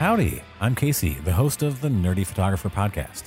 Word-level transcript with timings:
Howdy, 0.00 0.42
I'm 0.62 0.74
Casey, 0.74 1.18
the 1.26 1.32
host 1.34 1.62
of 1.62 1.82
the 1.82 1.88
Nerdy 1.90 2.26
Photographer 2.26 2.70
Podcast. 2.70 3.24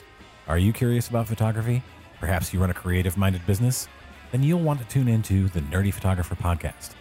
Are 0.47 0.57
you 0.57 0.73
curious 0.73 1.07
about 1.07 1.27
photography? 1.27 1.83
Perhaps 2.19 2.51
you 2.51 2.59
run 2.59 2.71
a 2.71 2.73
creative 2.73 3.15
minded 3.15 3.45
business? 3.45 3.87
Then 4.31 4.41
you'll 4.41 4.59
want 4.59 4.79
to 4.79 4.87
tune 4.87 5.07
into 5.07 5.49
the 5.49 5.59
Nerdy 5.59 5.93
Photographer 5.93 6.33
Podcast. 6.33 6.93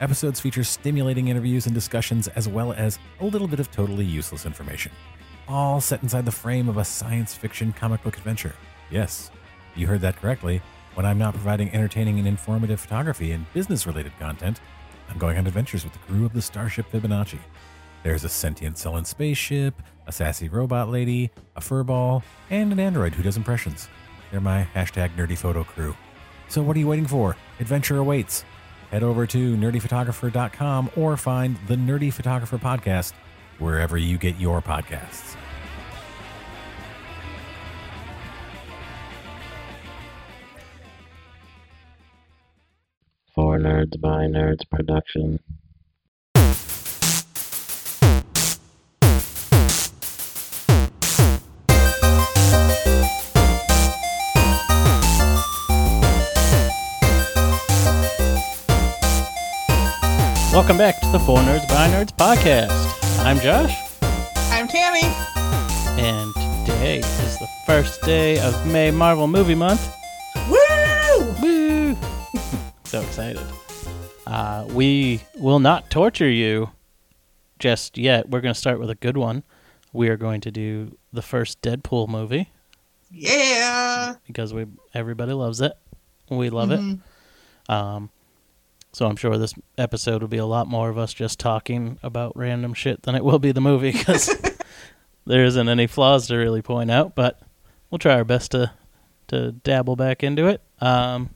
Episodes 0.00 0.40
feature 0.40 0.64
stimulating 0.64 1.28
interviews 1.28 1.66
and 1.66 1.74
discussions, 1.74 2.28
as 2.28 2.48
well 2.48 2.72
as 2.72 2.98
a 3.20 3.26
little 3.26 3.46
bit 3.46 3.60
of 3.60 3.70
totally 3.70 4.06
useless 4.06 4.46
information. 4.46 4.92
All 5.46 5.78
set 5.78 6.02
inside 6.02 6.24
the 6.24 6.32
frame 6.32 6.66
of 6.66 6.78
a 6.78 6.84
science 6.86 7.34
fiction 7.34 7.74
comic 7.74 8.02
book 8.02 8.16
adventure. 8.16 8.54
Yes, 8.90 9.30
you 9.76 9.86
heard 9.86 10.00
that 10.00 10.16
correctly. 10.16 10.62
When 10.94 11.04
I'm 11.04 11.18
not 11.18 11.34
providing 11.34 11.70
entertaining 11.74 12.18
and 12.18 12.26
informative 12.26 12.80
photography 12.80 13.32
and 13.32 13.44
business 13.52 13.86
related 13.86 14.18
content, 14.18 14.62
I'm 15.10 15.18
going 15.18 15.36
on 15.36 15.46
adventures 15.46 15.84
with 15.84 15.92
the 15.92 15.98
crew 15.98 16.24
of 16.24 16.32
the 16.32 16.40
Starship 16.40 16.90
Fibonacci. 16.90 17.40
There's 18.02 18.24
a 18.24 18.28
sentient 18.28 18.78
sullen 18.78 19.04
spaceship, 19.04 19.82
a 20.06 20.12
sassy 20.12 20.48
robot 20.48 20.88
lady, 20.88 21.30
a 21.56 21.60
furball, 21.60 22.22
and 22.50 22.72
an 22.72 22.80
android 22.80 23.14
who 23.14 23.22
does 23.22 23.36
impressions. 23.36 23.88
They're 24.30 24.40
my 24.40 24.66
hashtag 24.74 25.14
nerdy 25.16 25.36
photo 25.36 25.64
crew. 25.64 25.96
So 26.48 26.62
what 26.62 26.76
are 26.76 26.80
you 26.80 26.88
waiting 26.88 27.06
for? 27.06 27.36
Adventure 27.60 27.98
awaits. 27.98 28.44
Head 28.90 29.02
over 29.02 29.26
to 29.26 29.56
nerdyphotographer.com 29.56 30.90
or 30.96 31.16
find 31.16 31.58
the 31.66 31.76
Nerdy 31.76 32.12
Photographer 32.12 32.56
Podcast 32.56 33.12
wherever 33.58 33.98
you 33.98 34.16
get 34.16 34.38
your 34.40 34.62
podcasts. 34.62 35.36
For 43.34 43.58
Nerds 43.58 44.00
by 44.00 44.26
Nerds 44.26 44.68
production. 44.70 45.38
Welcome 60.68 60.76
back 60.84 61.00
to 61.00 61.08
the 61.12 61.18
For 61.20 61.38
Nerds 61.38 61.66
by 61.66 61.88
Nerds 61.88 62.12
podcast. 62.14 63.24
I'm 63.24 63.40
Josh, 63.40 63.74
I'm 64.52 64.68
Tammy. 64.68 65.00
and 65.98 66.34
today 66.66 66.98
is 66.98 67.38
the 67.38 67.48
first 67.64 68.02
day 68.02 68.38
of 68.40 68.66
May 68.66 68.90
Marvel 68.90 69.26
Movie 69.28 69.54
Month. 69.54 69.90
Woo! 70.50 71.34
Woo! 71.40 71.96
so 72.84 73.00
excited. 73.00 73.40
Uh, 74.26 74.66
we 74.68 75.22
will 75.38 75.58
not 75.58 75.88
torture 75.88 76.28
you 76.28 76.68
just 77.58 77.96
yet. 77.96 78.28
We're 78.28 78.42
going 78.42 78.52
to 78.52 78.60
start 78.60 78.78
with 78.78 78.90
a 78.90 78.94
good 78.94 79.16
one. 79.16 79.44
We 79.94 80.10
are 80.10 80.18
going 80.18 80.42
to 80.42 80.50
do 80.50 80.98
the 81.14 81.22
first 81.22 81.62
Deadpool 81.62 82.08
movie 82.08 82.50
Yeah. 83.10 84.16
because 84.26 84.52
we 84.52 84.66
everybody 84.92 85.32
loves 85.32 85.62
it. 85.62 85.72
We 86.28 86.50
love 86.50 86.68
Mhm. 86.68 87.00
it. 87.68 87.72
Um, 87.72 88.10
so 88.98 89.06
I'm 89.06 89.14
sure 89.14 89.38
this 89.38 89.54
episode 89.78 90.22
will 90.22 90.28
be 90.28 90.38
a 90.38 90.44
lot 90.44 90.66
more 90.66 90.88
of 90.88 90.98
us 90.98 91.14
just 91.14 91.38
talking 91.38 92.00
about 92.02 92.36
random 92.36 92.74
shit 92.74 93.02
than 93.02 93.14
it 93.14 93.22
will 93.22 93.38
be 93.38 93.52
the 93.52 93.60
movie 93.60 93.92
because 93.92 94.28
there 95.24 95.44
isn't 95.44 95.68
any 95.68 95.86
flaws 95.86 96.26
to 96.26 96.36
really 96.36 96.62
point 96.62 96.90
out. 96.90 97.14
But 97.14 97.40
we'll 97.90 98.00
try 98.00 98.14
our 98.14 98.24
best 98.24 98.50
to 98.50 98.72
to 99.28 99.52
dabble 99.52 99.94
back 99.94 100.24
into 100.24 100.48
it. 100.48 100.62
Um, 100.80 101.30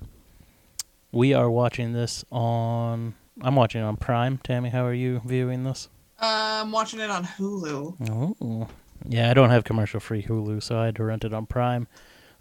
we 1.12 1.34
are 1.34 1.48
watching 1.48 1.92
this 1.92 2.24
on. 2.32 3.14
I'm 3.40 3.54
watching 3.54 3.80
it 3.80 3.84
on 3.84 3.96
Prime. 3.96 4.38
Tammy, 4.38 4.70
how 4.70 4.84
are 4.84 4.92
you 4.92 5.22
viewing 5.24 5.62
this? 5.62 5.88
I'm 6.18 6.72
watching 6.72 6.98
it 6.98 7.10
on 7.10 7.22
Hulu. 7.24 8.34
Oh, 8.42 8.68
yeah. 9.06 9.30
I 9.30 9.34
don't 9.34 9.50
have 9.50 9.62
commercial 9.62 10.00
free 10.00 10.24
Hulu, 10.24 10.60
so 10.64 10.80
I 10.80 10.86
had 10.86 10.96
to 10.96 11.04
rent 11.04 11.24
it 11.24 11.32
on 11.32 11.46
Prime. 11.46 11.86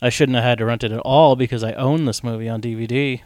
I 0.02 0.09
shouldn't 0.09 0.36
have 0.38 0.46
had 0.46 0.58
to 0.58 0.66
rent 0.66 0.84
it 0.84 0.92
at 0.92 1.02
all 1.02 1.36
because 1.36 1.64
I 1.64 1.74
own 1.74 2.06
this 2.06 2.24
movie 2.24 2.50
on 2.50 2.59
DVD. 2.59 3.22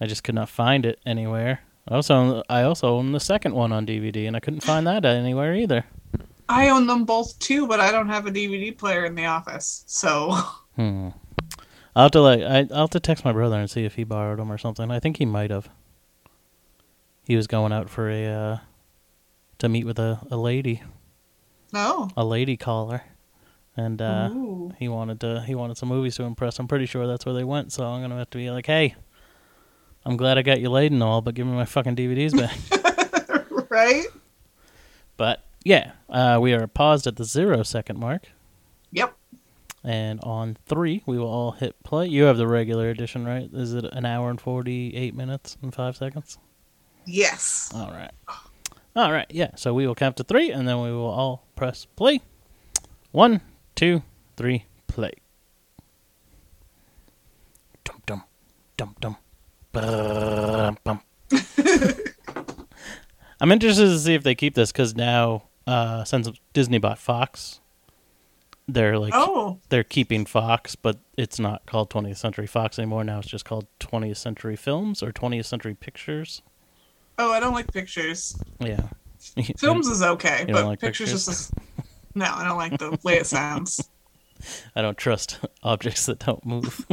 I 0.00 0.06
just 0.06 0.24
could 0.24 0.34
not 0.34 0.48
find 0.48 0.84
it 0.84 0.98
anywhere. 1.06 1.60
I 1.88 1.94
also 1.96 2.42
I 2.48 2.62
also 2.62 2.96
own 2.96 3.12
the 3.12 3.20
second 3.20 3.54
one 3.54 3.72
on 3.72 3.86
DVD, 3.86 4.26
and 4.26 4.36
I 4.36 4.40
couldn't 4.40 4.62
find 4.62 4.86
that 4.86 5.04
anywhere 5.04 5.54
either. 5.54 5.84
I 6.48 6.68
own 6.68 6.86
them 6.86 7.04
both 7.04 7.38
too, 7.38 7.66
but 7.66 7.80
I 7.80 7.90
don't 7.90 8.08
have 8.08 8.26
a 8.26 8.30
DVD 8.30 8.76
player 8.76 9.04
in 9.04 9.14
the 9.14 9.26
office. 9.26 9.84
So 9.86 10.36
Hmm. 10.76 11.08
I'll 11.94 12.04
have 12.04 12.12
to 12.12 12.20
like 12.20 12.40
I, 12.40 12.66
I'll 12.72 12.82
have 12.82 12.90
to 12.90 13.00
text 13.00 13.24
my 13.24 13.32
brother 13.32 13.56
and 13.56 13.70
see 13.70 13.84
if 13.84 13.94
he 13.96 14.04
borrowed 14.04 14.38
them 14.38 14.50
or 14.50 14.58
something. 14.58 14.90
I 14.90 15.00
think 15.00 15.18
he 15.18 15.26
might 15.26 15.50
have. 15.50 15.68
He 17.24 17.36
was 17.36 17.46
going 17.46 17.72
out 17.72 17.88
for 17.90 18.10
a 18.10 18.26
uh, 18.26 18.58
to 19.58 19.68
meet 19.68 19.84
with 19.84 19.98
a, 19.98 20.20
a 20.30 20.36
lady, 20.36 20.82
no. 21.72 22.08
a 22.16 22.24
lady 22.24 22.56
caller, 22.56 23.02
and 23.76 24.02
uh, 24.02 24.30
Ooh. 24.32 24.72
he 24.78 24.88
wanted 24.88 25.20
to 25.20 25.42
he 25.42 25.54
wanted 25.54 25.76
some 25.76 25.88
movies 25.90 26.16
to 26.16 26.24
impress. 26.24 26.58
I'm 26.58 26.66
pretty 26.66 26.86
sure 26.86 27.06
that's 27.06 27.26
where 27.26 27.34
they 27.34 27.44
went. 27.44 27.72
So 27.72 27.84
I'm 27.84 28.00
gonna 28.00 28.16
have 28.16 28.30
to 28.30 28.38
be 28.38 28.50
like, 28.50 28.66
hey, 28.66 28.94
I'm 30.04 30.16
glad 30.16 30.36
I 30.38 30.42
got 30.42 30.60
you 30.60 30.68
laid 30.68 30.92
and 30.92 31.02
all, 31.02 31.20
but 31.20 31.34
give 31.34 31.46
me 31.46 31.52
my 31.52 31.64
fucking 31.64 31.94
DVDs 31.96 32.36
back. 32.36 33.70
right? 33.70 34.04
but 35.16 35.44
yeah, 35.64 35.92
uh, 36.08 36.38
we 36.40 36.52
are 36.54 36.66
paused 36.66 37.06
at 37.06 37.16
the 37.16 37.24
zero 37.24 37.62
second 37.62 37.98
mark, 37.98 38.28
Yep. 38.90 39.14
and 39.84 40.18
on 40.22 40.56
three 40.66 41.02
we 41.06 41.18
will 41.18 41.28
all 41.28 41.52
hit 41.52 41.80
play. 41.84 42.08
You 42.08 42.24
have 42.24 42.36
the 42.36 42.48
regular 42.48 42.88
edition, 42.90 43.24
right? 43.24 43.48
Is 43.52 43.74
it 43.74 43.84
an 43.84 44.04
hour 44.04 44.28
and 44.30 44.40
forty 44.40 44.94
eight 44.96 45.14
minutes 45.14 45.56
and 45.62 45.72
five 45.74 45.96
seconds? 45.96 46.38
Yes. 47.06 47.70
All 47.74 47.90
right. 47.90 48.10
All 48.96 49.12
right. 49.12 49.26
Yeah. 49.30 49.52
So 49.56 49.72
we 49.72 49.86
will 49.86 49.94
count 49.94 50.16
to 50.18 50.24
three, 50.24 50.50
and 50.50 50.66
then 50.68 50.80
we 50.82 50.90
will 50.90 51.08
all 51.10 51.46
press 51.56 51.84
play. 51.96 52.20
One, 53.12 53.40
two, 53.76 54.02
three, 54.36 54.66
play. 54.88 55.12
Dum 57.84 58.02
dum, 58.06 58.22
dum 58.76 58.96
dum. 59.00 59.16
Ba-dum, 59.72 60.78
bum. 60.84 61.00
I'm 63.40 63.50
interested 63.50 63.86
to 63.86 63.98
see 63.98 64.14
if 64.14 64.22
they 64.22 64.34
keep 64.34 64.54
this 64.54 64.70
because 64.70 64.94
now, 64.94 65.44
uh, 65.66 66.04
since 66.04 66.28
Disney 66.52 66.78
bought 66.78 66.98
Fox, 66.98 67.60
they're 68.68 68.98
like 68.98 69.12
Oh. 69.14 69.58
they're 69.68 69.82
keeping 69.82 70.24
Fox, 70.26 70.76
but 70.76 70.98
it's 71.16 71.40
not 71.40 71.66
called 71.66 71.90
20th 71.90 72.18
Century 72.18 72.46
Fox 72.46 72.78
anymore. 72.78 73.02
Now 73.02 73.18
it's 73.18 73.28
just 73.28 73.44
called 73.44 73.66
20th 73.80 74.16
Century 74.18 74.54
Films 74.56 75.02
or 75.02 75.10
20th 75.12 75.46
Century 75.46 75.74
Pictures. 75.74 76.42
Oh, 77.18 77.32
I 77.32 77.40
don't 77.40 77.52
like 77.52 77.72
pictures. 77.72 78.36
Yeah. 78.60 78.88
Films 79.58 79.88
is 79.88 80.02
okay, 80.02 80.44
You 80.46 80.54
but 80.54 80.64
like 80.66 80.80
pictures, 80.80 81.10
pictures? 81.10 81.26
just 81.26 81.54
no. 82.14 82.26
I 82.26 82.44
don't 82.46 82.56
like 82.58 82.78
the 82.78 82.98
way 83.02 83.14
it 83.18 83.26
sounds. 83.26 83.88
I 84.76 84.82
don't 84.82 84.98
trust 84.98 85.38
objects 85.62 86.06
that 86.06 86.18
don't 86.20 86.44
move. 86.46 86.86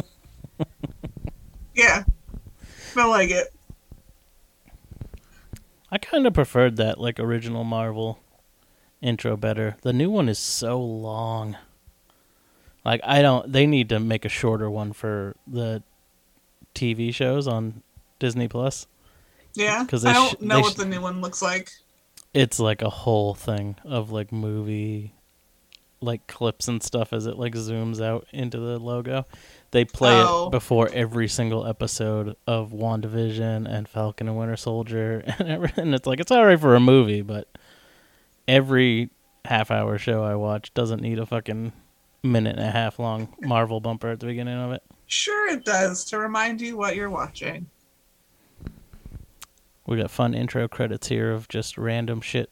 Yeah. 3.00 3.12
Like 3.12 3.30
it. 3.32 3.48
I 5.92 5.98
kind 5.98 6.28
of 6.28 6.34
preferred 6.34 6.78
that 6.78 7.00
like 7.00 7.20
original 7.20 7.64
Marvel 7.64 8.20
intro 9.02 9.36
better. 9.36 9.76
The 9.82 9.94
new 9.94 10.10
one 10.10 10.30
is 10.30 10.38
so 10.38 10.80
long. 10.80 11.58
Like 12.86 13.02
I 13.04 13.22
don't 13.22 13.52
they 13.52 13.66
need 13.66 13.90
to 13.90 14.00
make 14.00 14.26
a 14.26 14.30
shorter 14.30 14.70
one 14.70 14.94
for 14.94 15.36
the 15.48 15.84
TV 16.76 17.14
shows 17.14 17.48
on 17.48 17.82
Disney 18.20 18.48
Plus. 18.48 18.88
Yeah. 19.56 19.86
Cuz 19.90 20.06
I 20.06 20.14
don't 20.14 20.40
sh- 20.40 20.42
know 20.42 20.60
what 20.60 20.74
sh- 20.74 20.78
the 20.78 20.86
new 20.86 21.02
one 21.02 21.22
looks 21.22 21.42
like. 21.42 21.72
It's 22.34 22.60
like 22.60 22.81
a 22.84 22.90
whole 22.90 23.34
thing 23.34 23.76
of 23.84 24.12
like 24.12 24.31
movie 24.31 25.14
like 26.02 26.28
clips 26.28 26.68
and 26.68 26.81
stuff 26.81 27.12
as 27.12 27.26
it 27.26 27.38
like 27.38 27.54
zooms 27.56 28.00
out 28.02 28.28
into 28.31 28.60
the 28.60 28.78
logo. 28.78 29.26
They 29.72 29.85
play 29.85 30.13
Oh. 30.13 30.47
it 30.47 30.52
before 30.52 30.90
every 30.94 31.28
single 31.28 31.66
episode 31.68 32.35
of 32.47 32.72
WandaVision 32.72 33.68
and 33.72 33.88
Falcon 33.88 34.27
and 34.27 34.38
Winter 34.38 34.56
Soldier 34.57 35.24
and 35.39 35.48
everything. 35.50 35.94
It's 35.94 36.07
like 36.07 36.19
it's 36.19 36.31
alright 36.31 36.60
for 36.60 36.75
a 36.75 36.80
movie, 36.80 37.21
but 37.21 37.48
every 38.48 39.10
half 39.45 39.69
hour 39.71 39.98
show 39.98 40.24
I 40.24 40.36
watch 40.36 40.74
doesn't 40.74 41.01
need 41.01 41.19
a 41.19 41.25
fucking 41.25 41.71
minute 42.24 42.57
and 42.57 42.66
a 42.66 42.71
half 42.71 42.98
long 43.00 43.33
Marvel 43.42 43.80
bumper 43.80 44.10
at 44.10 44.19
the 44.19 44.25
beginning 44.25 44.57
of 44.60 44.71
it. 44.71 44.81
Sure, 45.06 45.48
it 45.50 45.63
does 45.66 46.04
to 46.06 46.18
remind 46.18 46.62
you 46.62 46.75
what 46.75 46.95
you're 46.95 47.10
watching. 47.10 47.68
We 49.88 49.98
got 49.98 50.12
fun 50.12 50.33
intro 50.36 50.68
credits 50.68 51.07
here 51.07 51.31
of 51.31 51.48
just 51.48 51.77
random 51.77 52.21
shit. 52.21 52.51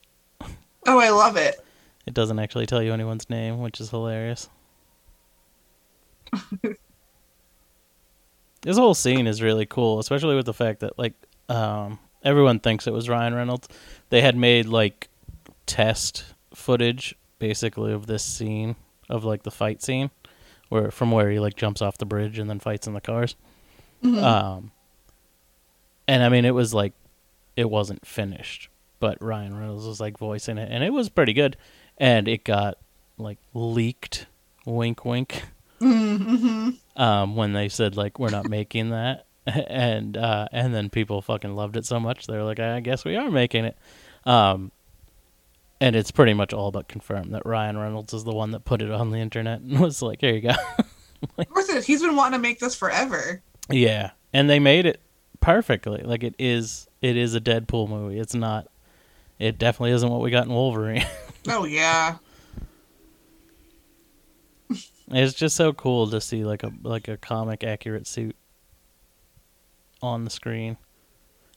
Oh, 0.88 1.00
I 1.00 1.10
love 1.10 1.36
it. 1.38 1.56
It 2.06 2.14
doesn't 2.14 2.40
actually 2.40 2.66
tell 2.66 2.82
you 2.82 2.94
anyone's 2.94 3.30
name, 3.30 3.60
which 3.60 3.80
is 3.82 3.90
hilarious. 3.90 4.50
this 8.62 8.78
whole 8.78 8.94
scene 8.94 9.28
is 9.28 9.42
really 9.42 9.66
cool, 9.66 10.00
especially 10.00 10.36
with 10.36 10.46
the 10.46 10.54
fact 10.54 10.80
that 10.82 10.98
like 10.98 11.14
um, 11.50 12.00
everyone 12.24 12.60
thinks 12.60 12.88
it 12.88 12.94
was 12.94 13.08
Ryan 13.10 13.34
Reynolds. 13.34 13.68
They 14.10 14.22
had 14.22 14.36
made 14.36 14.66
like 14.66 15.10
test 15.66 16.26
footage 16.54 17.16
basically 17.40 17.94
of 17.94 18.08
this 18.08 18.24
scene 18.24 18.76
of 19.10 19.24
like 19.24 19.44
the 19.44 19.52
fight 19.52 19.82
scene 19.84 20.10
where 20.70 20.92
from 20.92 21.12
where 21.12 21.30
he 21.30 21.40
like 21.40 21.56
jumps 21.56 21.82
off 21.82 21.98
the 21.98 22.06
bridge 22.06 22.40
and 22.40 22.50
then 22.50 22.60
fights 22.60 22.88
in 22.88 22.94
the 22.94 23.02
cars. 23.02 23.36
Mhm. 24.04 24.22
Um 24.24 24.72
and 26.08 26.24
I 26.24 26.30
mean 26.30 26.46
it 26.46 26.54
was 26.56 26.74
like 26.74 26.94
it 27.56 27.70
wasn't 27.70 28.06
finished, 28.06 28.70
but 29.00 29.22
Ryan 29.22 29.58
Reynolds 29.58 29.86
was 29.86 30.00
like 30.00 30.18
voicing 30.18 30.58
it 30.58 30.70
and 30.72 30.84
it 30.84 30.92
was 30.92 31.10
pretty 31.10 31.34
good. 31.34 31.58
and 32.00 32.28
it 32.28 32.44
got 32.44 32.78
like 33.18 33.38
leaked. 33.54 34.26
Wink, 34.66 35.04
wink. 35.06 35.44
Mm-hmm. 35.82 36.70
Um, 37.02 37.36
when 37.36 37.54
they 37.54 37.70
said 37.70 37.96
like 37.96 38.20
we're 38.20 38.30
not 38.30 38.50
making 38.50 38.90
that, 38.90 39.26
and 39.46 40.18
uh, 40.18 40.48
and 40.52 40.74
then 40.74 40.90
people 40.90 41.22
fucking 41.22 41.56
loved 41.56 41.78
it 41.78 41.86
so 41.86 42.00
much 42.00 42.28
they're 42.28 42.44
like, 42.44 42.60
I 42.60 42.80
guess 42.80 43.06
we 43.06 43.16
are 43.16 43.30
making 43.30 43.66
it. 43.66 43.78
Um, 44.26 44.72
and 45.80 45.96
it's 45.96 46.12
pretty 46.12 46.34
much 46.34 46.54
all 46.54 46.72
but 46.72 46.88
confirmed 46.88 47.34
that 47.34 47.46
Ryan 47.46 47.78
Reynolds 47.78 48.14
is 48.14 48.24
the 48.24 48.34
one 48.34 48.52
that 48.52 48.66
put 48.66 48.82
it 48.82 48.92
on 48.92 49.12
the 49.12 49.20
internet 49.20 49.62
and 49.62 49.80
was 49.80 50.02
like, 50.02 50.22
"Here 50.22 50.34
you 50.34 50.42
go." 50.42 50.56
Of 51.36 51.50
course, 51.50 51.68
it 51.70 51.78
is. 51.78 51.86
he's 51.88 52.04
been 52.04 52.16
wanting 52.16 52.38
to 52.38 52.42
make 52.44 52.60
this 52.60 52.76
forever. 52.76 53.42
Yeah, 53.72 54.12
and 54.34 54.48
they 54.48 54.60
made 54.60 54.86
it 54.86 55.02
perfectly. 55.40 56.04
Like 56.04 56.22
it 56.22 56.36
is, 56.38 56.88
it 57.02 57.18
is 57.18 57.34
a 57.34 57.42
Deadpool 57.42 57.90
movie. 57.90 58.20
It's 58.20 58.36
not. 58.36 58.68
It 59.40 59.58
definitely 59.58 59.94
isn't 59.94 60.08
what 60.08 60.22
we 60.22 60.30
got 60.30 60.46
in 60.46 60.54
Wolverine. 60.54 61.04
Oh 61.48 61.66
yeah. 61.66 62.18
It's 65.10 65.34
just 65.34 65.56
so 65.56 65.74
cool 65.74 66.10
to 66.10 66.20
see 66.22 66.44
like 66.44 66.64
a 66.64 66.72
like 66.84 67.08
a 67.08 67.18
comic 67.18 67.64
accurate 67.64 68.08
suit 68.08 68.36
on 70.02 70.24
the 70.24 70.30
screen, 70.30 70.78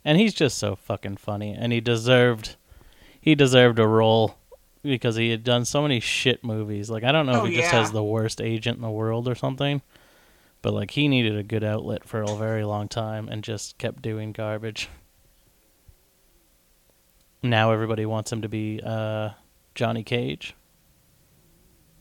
and 0.05 0.19
he's 0.19 0.35
just 0.35 0.59
so 0.59 0.77
fucking 0.77 1.17
funny, 1.19 1.53
and 1.53 1.73
he 1.73 1.81
deserved 1.81 2.57
he 3.21 3.35
deserved 3.35 3.79
a 3.79 3.87
role 3.87 4.37
because 4.83 5.17
he 5.17 5.31
had 5.31 5.45
done 5.45 5.65
so 5.65 5.83
many 5.83 6.01
shit 6.01 6.43
movies. 6.43 6.89
Like 6.91 7.05
I 7.05 7.13
don't 7.13 7.27
know 7.27 7.43
Oh, 7.43 7.45
if 7.45 7.51
he 7.51 7.57
just 7.57 7.71
has 7.71 7.93
the 7.93 8.05
worst 8.05 8.41
agent 8.41 8.77
in 8.77 8.83
the 8.83 8.91
world 8.91 9.29
or 9.29 9.35
something. 9.35 9.83
But 10.63 10.75
like 10.75 10.91
he 10.91 11.09
needed 11.09 11.37
a 11.39 11.43
good 11.43 11.65
outlet 11.65 12.05
for 12.05 12.23
a 12.23 12.37
very 12.37 12.65
long 12.65 12.87
time 12.89 13.29
and 13.29 13.43
just 13.43 13.79
kept 13.79 14.03
doing 14.03 14.33
garbage. 14.33 14.89
Now 17.43 17.73
everybody 17.73 18.05
wants 18.05 18.31
him 18.31 18.43
to 18.43 18.49
be 18.49 18.81
uh, 18.85 19.31
Johnny 19.75 20.03
Cage 20.03 20.55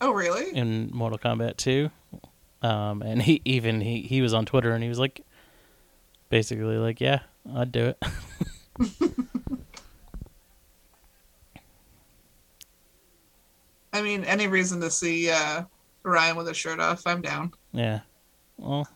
Oh 0.01 0.11
really? 0.11 0.55
in 0.55 0.89
Mortal 0.93 1.17
Kombat 1.19 1.57
2. 1.57 1.89
Um, 2.61 3.01
and 3.01 3.21
he 3.21 3.41
even 3.45 3.81
he, 3.81 4.01
he 4.01 4.21
was 4.21 4.33
on 4.33 4.45
Twitter 4.45 4.71
and 4.71 4.83
he 4.83 4.89
was 4.89 4.99
like 4.99 5.21
basically 6.29 6.77
like, 6.77 6.99
Yeah, 7.01 7.19
I'd 7.55 7.71
do 7.71 7.93
it. 7.93 8.03
I 13.91 14.01
mean, 14.01 14.23
any 14.23 14.47
reason 14.47 14.79
to 14.81 14.91
see 14.91 15.29
uh, 15.31 15.63
Ryan 16.03 16.35
with 16.37 16.47
his 16.47 16.57
shirt 16.57 16.79
off, 16.79 17.05
I'm 17.05 17.21
down. 17.21 17.51
yeah. 17.73 18.01
Well 18.57 18.87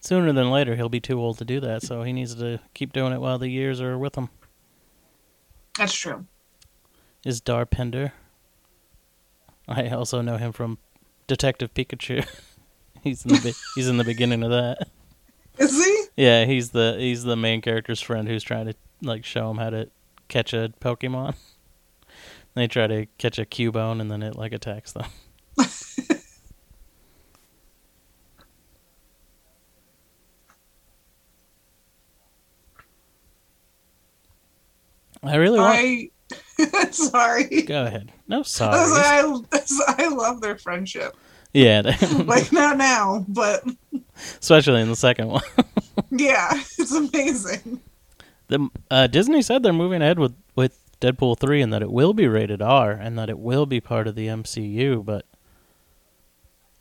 sooner 0.00 0.32
than 0.32 0.50
later 0.50 0.76
he'll 0.76 0.88
be 0.88 1.00
too 1.00 1.20
old 1.20 1.38
to 1.38 1.44
do 1.44 1.60
that, 1.60 1.82
so 1.82 2.02
he 2.02 2.12
needs 2.12 2.34
to 2.36 2.60
keep 2.74 2.92
doing 2.92 3.12
it 3.12 3.20
while 3.20 3.38
the 3.38 3.48
years 3.48 3.80
are 3.80 3.98
with 3.98 4.14
him. 4.14 4.28
That's 5.76 5.94
true. 5.94 6.26
Is 7.24 7.40
Darpender. 7.40 8.12
I 9.68 9.88
also 9.90 10.22
know 10.22 10.38
him 10.38 10.52
from 10.52 10.78
Detective 11.26 11.74
Pikachu. 11.74 12.26
he's 13.02 13.24
in 13.24 13.32
the 13.34 13.40
be- 13.40 13.54
he's 13.74 13.88
in 13.88 13.98
the 13.98 14.04
beginning 14.04 14.42
of 14.42 14.50
that. 14.50 14.88
Is 15.58 15.76
he? 15.84 16.04
Yeah, 16.16 16.44
he's 16.46 16.70
the 16.70 16.96
he's 16.98 17.24
the 17.24 17.36
main 17.36 17.60
character's 17.60 18.00
friend 18.00 18.26
who's 18.26 18.42
trying 18.42 18.66
to 18.66 18.74
like 19.02 19.24
show 19.24 19.50
him 19.50 19.58
how 19.58 19.70
to 19.70 19.90
catch 20.28 20.52
a 20.54 20.72
Pokemon. 20.80 21.34
they 22.54 22.66
try 22.66 22.86
to 22.86 23.06
catch 23.18 23.38
a 23.38 23.44
Cubone 23.44 24.00
and 24.00 24.10
then 24.10 24.22
it 24.22 24.36
like 24.36 24.52
attacks 24.52 24.92
them. 24.92 25.06
I 35.22 35.34
really 35.36 35.58
want. 35.58 35.76
I. 35.76 36.10
Sorry. 36.90 37.62
Go 37.62 37.84
ahead. 37.84 38.12
No 38.26 38.40
I, 38.40 38.42
sorry. 38.42 39.22
like, 39.22 39.52
I, 39.52 40.04
I 40.04 40.08
love 40.08 40.40
their 40.40 40.56
friendship. 40.58 41.16
Yeah, 41.54 41.80
Like 42.24 42.52
not 42.52 42.76
now, 42.76 43.24
but 43.28 43.64
especially 44.40 44.82
in 44.82 44.88
the 44.88 44.96
second 44.96 45.28
one. 45.28 45.42
yeah, 46.10 46.50
it's 46.78 46.92
amazing. 46.92 47.80
The 48.48 48.68
uh, 48.90 49.06
Disney 49.06 49.40
said 49.42 49.62
they're 49.62 49.72
moving 49.72 50.02
ahead 50.02 50.18
with 50.18 50.34
with 50.54 50.78
Deadpool 51.00 51.38
three 51.38 51.62
and 51.62 51.72
that 51.72 51.80
it 51.82 51.90
will 51.90 52.12
be 52.12 52.28
rated 52.28 52.60
R 52.60 52.90
and 52.90 53.18
that 53.18 53.30
it 53.30 53.38
will 53.38 53.64
be 53.66 53.80
part 53.80 54.06
of 54.06 54.14
the 54.14 54.26
MCU, 54.26 55.04
but 55.04 55.24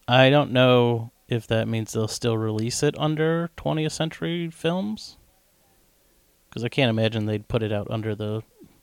I 0.07 0.29
don't 0.29 0.51
know 0.51 1.11
if 1.27 1.47
that 1.47 1.67
means 1.67 1.93
they'll 1.93 2.07
still 2.07 2.37
release 2.37 2.81
it 2.83 2.97
under 2.97 3.49
20th 3.57 3.91
Century 3.91 4.49
Films. 4.49 5.17
Because 6.49 6.63
I 6.63 6.69
can't 6.69 6.89
imagine 6.89 7.25
they'd 7.25 7.47
put 7.47 7.61
it 7.63 7.71
out 7.73 7.87
under 7.89 8.15
the. 8.15 8.41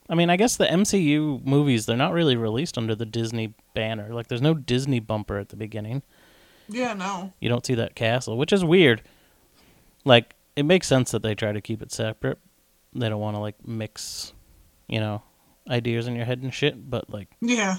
I 0.09 0.15
mean, 0.15 0.29
I 0.29 0.37
guess 0.37 0.57
the 0.57 0.67
MCU 0.67 1.45
movies 1.45 1.87
they're 1.87 1.97
not 1.97 2.13
really 2.13 2.37
released 2.37 2.77
under 2.77 2.95
the 2.95 3.07
Disney 3.07 3.55
banner. 3.75 4.13
Like, 4.13 4.29
there's 4.29 4.43
no 4.43 4.55
Disney 4.55 5.01
bumper 5.01 5.39
at 5.39 5.49
the 5.49 5.57
beginning. 5.57 6.03
Yeah, 6.69 6.93
no. 6.95 7.33
You 7.41 7.49
don't 7.49 7.65
see 7.65 7.75
that 7.75 7.95
castle, 7.95 8.37
which 8.37 8.53
is 8.53 8.65
weird. 8.65 9.03
Like, 10.05 10.35
it 10.57 10.65
makes 10.65 10.87
sense 10.87 11.11
that 11.13 11.23
they 11.23 11.35
try 11.35 11.53
to 11.53 11.61
keep 11.61 11.83
it 11.83 11.91
separate. 11.91 12.39
They 12.93 13.09
don't 13.09 13.21
want 13.21 13.37
to 13.37 13.41
like 13.41 13.67
mix, 13.67 14.33
you 14.89 15.01
know, 15.01 15.23
ideas 15.69 16.07
in 16.07 16.15
your 16.15 16.27
head 16.27 16.43
and 16.43 16.53
shit. 16.53 16.89
But 16.91 17.11
like, 17.11 17.29
Yeah. 17.41 17.77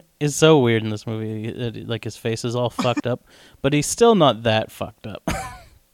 it's 0.20 0.36
so 0.36 0.58
weird 0.58 0.82
in 0.82 0.90
this 0.90 1.06
movie. 1.06 1.46
It, 1.48 1.88
like 1.88 2.04
his 2.04 2.16
face 2.16 2.44
is 2.44 2.54
all 2.54 2.70
fucked 2.70 3.06
up, 3.06 3.24
but 3.62 3.72
he's 3.72 3.86
still 3.86 4.14
not 4.14 4.42
that 4.44 4.70
fucked 4.70 5.06
up. 5.06 5.22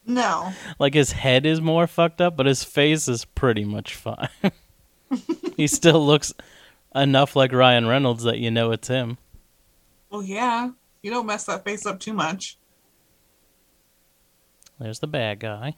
No. 0.09 0.53
like 0.79 0.95
his 0.95 1.13
head 1.13 1.47
is 1.47 1.61
more 1.61 1.87
fucked 1.87 2.21
up, 2.21 2.37
but 2.37 2.47
his 2.47 2.65
face 2.65 3.07
is 3.09 3.25
pretty 3.25 3.65
much 3.65 3.95
fine. 3.95 4.29
he 5.57 5.67
still 5.67 6.05
looks 6.05 6.33
enough 6.95 7.37
like 7.37 7.53
Ryan 7.53 7.87
Reynolds 7.87 8.25
that 8.25 8.39
you 8.39 8.51
know 8.51 8.73
it's 8.73 8.89
him. 8.89 9.19
Well, 10.11 10.23
yeah. 10.23 10.71
You 11.03 11.11
don't 11.11 11.27
mess 11.27 11.45
that 11.45 11.65
face 11.65 11.87
up 11.87 12.01
too 12.01 12.13
much. 12.13 12.57
There's 14.81 15.01
the 15.01 15.07
bad 15.07 15.41
guy. 15.41 15.75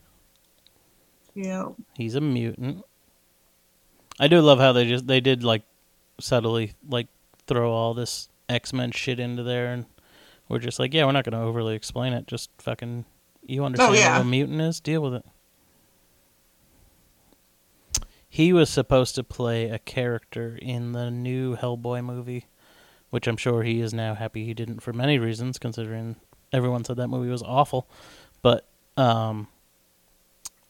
Yeah. 1.35 1.71
He's 1.95 2.15
a 2.15 2.21
mutant. 2.21 2.85
I 4.19 4.29
do 4.29 4.41
love 4.41 4.59
how 4.59 4.73
they 4.73 4.87
just 4.87 5.07
they 5.07 5.21
did 5.21 5.43
like 5.43 5.63
subtly 6.21 6.75
like 6.89 7.09
throw 7.47 7.73
all 7.73 7.95
this 7.95 8.29
X 8.49 8.73
Men 8.73 8.91
shit 8.93 9.19
into 9.19 9.43
there, 9.43 9.73
and 9.73 9.87
we're 10.49 10.59
just 10.59 10.79
like, 10.79 10.93
yeah, 10.93 11.05
we're 11.05 11.13
not 11.13 11.25
going 11.25 11.41
to 11.41 11.47
overly 11.47 11.75
explain 11.75 12.13
it. 12.13 12.27
Just 12.27 12.51
fucking, 12.59 13.05
you 13.47 13.65
understand 13.65 13.95
yeah. 13.95 14.19
what 14.19 14.27
a 14.27 14.29
mutant 14.29 14.61
is? 14.61 14.81
Deal 14.81 15.03
with 15.03 15.15
it. 15.15 15.25
He 18.29 18.53
was 18.53 18.71
supposed 18.71 19.17
to 19.17 19.25
play 19.25 19.69
a 19.69 19.79
character 19.81 20.57
in 20.63 20.93
the 20.93 21.11
new 21.11 21.57
Hellboy 21.57 22.05
movie, 22.05 22.47
which 23.11 23.27
I'm 23.27 23.37
sure 23.37 23.65
he 23.65 23.81
is 23.81 23.93
now 23.93 24.15
happy 24.15 24.45
he 24.45 24.55
didn't 24.55 24.81
for 24.81 24.93
many 24.93 25.19
reasons, 25.19 25.59
considering 25.59 26.15
everyone 26.53 26.85
said 26.85 26.97
that 26.97 27.09
movie 27.09 27.31
was 27.31 27.43
awful. 27.43 27.89
But 28.41 28.69
um, 28.97 29.49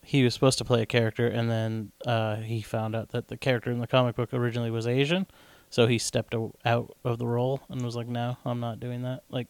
he 0.02 0.24
was 0.24 0.32
supposed 0.32 0.58
to 0.58 0.64
play 0.64 0.80
a 0.82 0.86
character, 0.86 1.26
and 1.26 1.50
then 1.50 1.92
uh, 2.06 2.36
he 2.36 2.62
found 2.62 2.96
out 2.96 3.10
that 3.10 3.28
the 3.28 3.36
character 3.36 3.70
in 3.70 3.78
the 3.78 3.86
comic 3.86 4.16
book 4.16 4.32
originally 4.32 4.70
was 4.70 4.86
Asian, 4.86 5.26
so 5.68 5.86
he 5.86 5.98
stepped 5.98 6.34
out 6.64 6.96
of 7.04 7.18
the 7.18 7.26
role 7.26 7.60
and 7.68 7.82
was 7.82 7.94
like, 7.94 8.08
"No, 8.08 8.38
I'm 8.44 8.60
not 8.60 8.80
doing 8.80 9.02
that." 9.02 9.22
Like, 9.28 9.48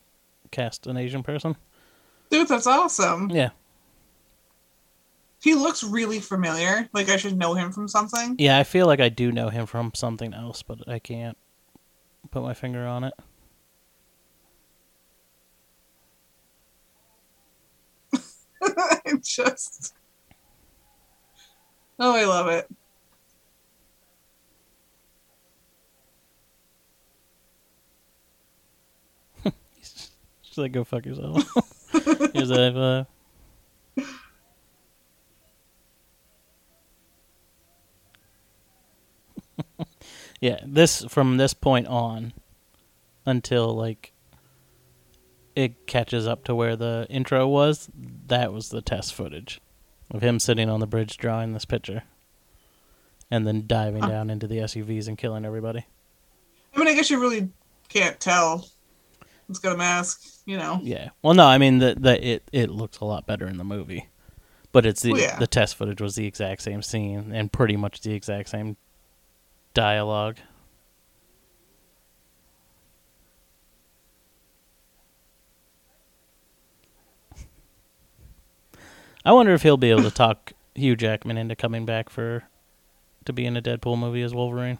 cast 0.50 0.86
an 0.86 0.96
Asian 0.96 1.22
person. 1.22 1.56
Dude, 2.30 2.48
that's 2.48 2.66
awesome. 2.66 3.28
Yeah, 3.30 3.50
He 5.42 5.54
looks 5.54 5.82
really 5.82 6.20
familiar. 6.20 6.88
Like 6.92 7.08
I 7.08 7.16
should 7.16 7.36
know 7.36 7.54
him 7.54 7.72
from 7.72 7.88
something. 7.88 8.36
yeah. 8.38 8.58
I 8.58 8.62
feel 8.64 8.86
like 8.86 9.00
I 9.00 9.08
do 9.08 9.32
know 9.32 9.48
him 9.48 9.66
from 9.66 9.92
something 9.94 10.32
else, 10.32 10.62
but 10.62 10.86
I 10.88 10.98
can't 11.00 11.36
put 12.30 12.42
my 12.42 12.54
finger 12.54 12.86
on 12.86 13.04
it. 13.04 13.14
I 18.62 19.00
just. 19.22 19.94
Oh, 21.98 22.14
I 22.16 22.24
love 22.24 22.48
it. 22.48 22.66
Just 30.42 30.58
like, 30.58 30.72
go 30.72 30.84
fuck 30.84 31.06
yourself. 31.06 31.44
Here's 32.34 32.50
a. 32.50 33.06
Uh, 33.98 34.04
yeah, 40.40 40.60
this 40.64 41.04
from 41.04 41.36
this 41.36 41.54
point 41.54 41.86
on 41.86 42.32
until 43.26 43.74
like 43.74 44.12
it 45.56 45.86
catches 45.86 46.26
up 46.26 46.44
to 46.44 46.54
where 46.54 46.76
the 46.76 47.06
intro 47.10 47.46
was, 47.46 47.88
that 48.26 48.52
was 48.52 48.68
the 48.68 48.80
test 48.80 49.14
footage 49.14 49.60
of 50.10 50.22
him 50.22 50.38
sitting 50.38 50.68
on 50.68 50.80
the 50.80 50.86
bridge 50.86 51.16
drawing 51.16 51.52
this 51.52 51.64
picture 51.64 52.02
and 53.30 53.46
then 53.46 53.66
diving 53.66 54.02
down 54.02 54.30
into 54.30 54.46
the 54.46 54.58
SUVs 54.58 55.06
and 55.08 55.18
killing 55.18 55.44
everybody. 55.44 55.86
I 56.74 56.78
mean, 56.78 56.88
I 56.88 56.94
guess 56.94 57.10
you 57.10 57.20
really 57.20 57.50
can't 57.88 58.18
tell. 58.18 58.68
It's 59.50 59.58
got 59.58 59.74
a 59.74 59.78
mask, 59.78 60.22
you 60.46 60.56
know. 60.56 60.78
Yeah. 60.80 61.10
Well, 61.22 61.34
no, 61.34 61.44
I 61.44 61.58
mean 61.58 61.78
the 61.78 61.96
the 61.98 62.24
it 62.26 62.44
it 62.52 62.70
looks 62.70 62.98
a 63.00 63.04
lot 63.04 63.26
better 63.26 63.48
in 63.48 63.56
the 63.58 63.64
movie, 63.64 64.08
but 64.70 64.86
it's 64.86 65.02
the 65.02 65.12
well, 65.12 65.20
yeah. 65.20 65.38
the 65.38 65.48
test 65.48 65.74
footage 65.74 66.00
was 66.00 66.14
the 66.14 66.24
exact 66.24 66.62
same 66.62 66.82
scene 66.82 67.32
and 67.34 67.52
pretty 67.52 67.76
much 67.76 68.00
the 68.00 68.14
exact 68.14 68.48
same 68.48 68.76
dialogue. 69.74 70.36
I 79.24 79.32
wonder 79.32 79.52
if 79.52 79.62
he'll 79.62 79.76
be 79.76 79.90
able 79.90 80.04
to 80.04 80.10
talk 80.10 80.52
Hugh 80.76 80.96
Jackman 80.96 81.36
into 81.36 81.56
coming 81.56 81.84
back 81.84 82.08
for 82.08 82.44
to 83.24 83.32
be 83.32 83.44
in 83.44 83.56
a 83.56 83.60
Deadpool 83.60 83.98
movie 83.98 84.22
as 84.22 84.32
Wolverine. 84.32 84.78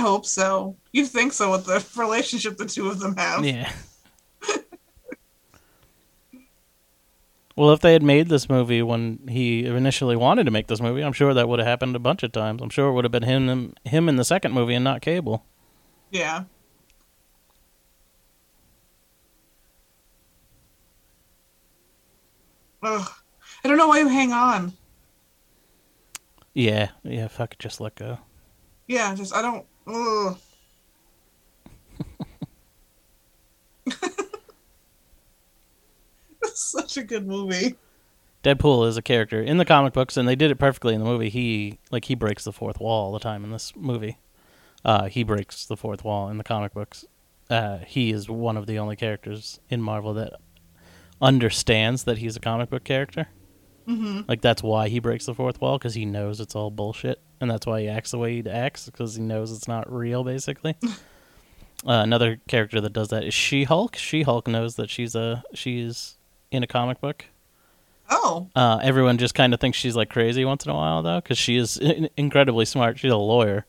I 0.00 0.02
hope 0.02 0.24
so. 0.24 0.76
You 0.92 1.04
think 1.04 1.34
so 1.34 1.52
with 1.52 1.66
the 1.66 1.86
relationship 2.00 2.56
the 2.56 2.64
two 2.64 2.88
of 2.88 3.00
them 3.00 3.16
have? 3.16 3.44
Yeah. 3.44 3.70
well, 7.54 7.70
if 7.72 7.80
they 7.80 7.92
had 7.92 8.02
made 8.02 8.30
this 8.30 8.48
movie 8.48 8.80
when 8.80 9.18
he 9.28 9.66
initially 9.66 10.16
wanted 10.16 10.44
to 10.44 10.50
make 10.50 10.68
this 10.68 10.80
movie, 10.80 11.02
I'm 11.02 11.12
sure 11.12 11.34
that 11.34 11.50
would 11.50 11.58
have 11.58 11.68
happened 11.68 11.96
a 11.96 11.98
bunch 11.98 12.22
of 12.22 12.32
times. 12.32 12.62
I'm 12.62 12.70
sure 12.70 12.88
it 12.88 12.92
would 12.92 13.04
have 13.04 13.12
been 13.12 13.24
him 13.24 13.74
him 13.84 14.08
in 14.08 14.16
the 14.16 14.24
second 14.24 14.52
movie 14.52 14.72
and 14.72 14.82
not 14.82 15.02
Cable. 15.02 15.44
Yeah. 16.10 16.44
Ugh. 22.82 23.10
I 23.62 23.68
don't 23.68 23.76
know 23.76 23.88
why 23.88 23.98
you 23.98 24.08
hang 24.08 24.32
on. 24.32 24.72
Yeah, 26.54 26.88
yeah. 27.02 27.28
Fuck, 27.28 27.58
just 27.58 27.82
let 27.82 27.96
go. 27.96 28.16
Yeah, 28.86 29.14
just 29.14 29.34
I 29.34 29.42
don't. 29.42 29.66
Ugh. 29.86 30.38
It's 36.42 36.60
Such 36.60 36.96
a 36.96 37.02
good 37.04 37.26
movie. 37.26 37.76
Deadpool 38.42 38.88
is 38.88 38.96
a 38.96 39.02
character 39.02 39.42
in 39.42 39.58
the 39.58 39.64
comic 39.66 39.92
books, 39.92 40.16
and 40.16 40.26
they 40.26 40.34
did 40.34 40.50
it 40.50 40.56
perfectly 40.56 40.94
in 40.94 41.00
the 41.00 41.06
movie. 41.06 41.28
He 41.28 41.78
like 41.90 42.06
he 42.06 42.14
breaks 42.14 42.44
the 42.44 42.52
fourth 42.52 42.80
wall 42.80 43.06
all 43.06 43.12
the 43.12 43.18
time 43.18 43.44
in 43.44 43.50
this 43.50 43.74
movie. 43.76 44.16
Uh, 44.84 45.08
he 45.08 45.22
breaks 45.22 45.66
the 45.66 45.76
fourth 45.76 46.04
wall 46.04 46.28
in 46.30 46.38
the 46.38 46.44
comic 46.44 46.72
books. 46.72 47.04
Uh, 47.50 47.78
he 47.86 48.10
is 48.12 48.30
one 48.30 48.56
of 48.56 48.66
the 48.66 48.78
only 48.78 48.96
characters 48.96 49.60
in 49.68 49.82
Marvel 49.82 50.14
that 50.14 50.32
understands 51.20 52.04
that 52.04 52.18
he's 52.18 52.36
a 52.36 52.40
comic 52.40 52.70
book 52.70 52.84
character. 52.84 53.28
hmm 53.86 54.22
Like 54.26 54.40
that's 54.40 54.62
why 54.62 54.88
he 54.88 55.00
breaks 55.00 55.26
the 55.26 55.34
fourth 55.34 55.60
wall 55.60 55.76
because 55.76 55.94
he 55.94 56.06
knows 56.06 56.40
it's 56.40 56.54
all 56.56 56.70
bullshit, 56.70 57.20
and 57.40 57.50
that's 57.50 57.66
why 57.66 57.80
he 57.80 57.88
acts 57.88 58.10
the 58.10 58.18
way 58.18 58.40
he 58.42 58.48
acts 58.50 58.86
because 58.86 59.14
he 59.16 59.22
knows 59.22 59.52
it's 59.52 59.68
not 59.68 59.90
real. 59.92 60.24
Basically, 60.24 60.76
uh, 60.82 60.92
another 61.84 62.40
character 62.48 62.80
that 62.80 62.92
does 62.92 63.08
that 63.08 63.24
is 63.24 63.34
She 63.34 63.64
Hulk. 63.64 63.96
She 63.96 64.22
Hulk 64.22 64.46
knows 64.48 64.76
that 64.76 64.90
she's 64.90 65.14
a 65.14 65.42
she's 65.54 66.16
in 66.50 66.62
a 66.62 66.66
comic 66.66 67.00
book. 67.00 67.26
Oh, 68.12 68.48
Uh, 68.56 68.80
everyone 68.82 69.18
just 69.18 69.34
kind 69.36 69.54
of 69.54 69.60
thinks 69.60 69.78
she's 69.78 69.94
like 69.94 70.10
crazy 70.10 70.44
once 70.44 70.64
in 70.64 70.72
a 70.72 70.74
while 70.74 71.00
though, 71.02 71.20
because 71.20 71.38
she 71.38 71.56
is 71.56 71.76
in- 71.76 72.10
incredibly 72.16 72.64
smart. 72.64 72.98
She's 72.98 73.12
a 73.12 73.16
lawyer, 73.16 73.66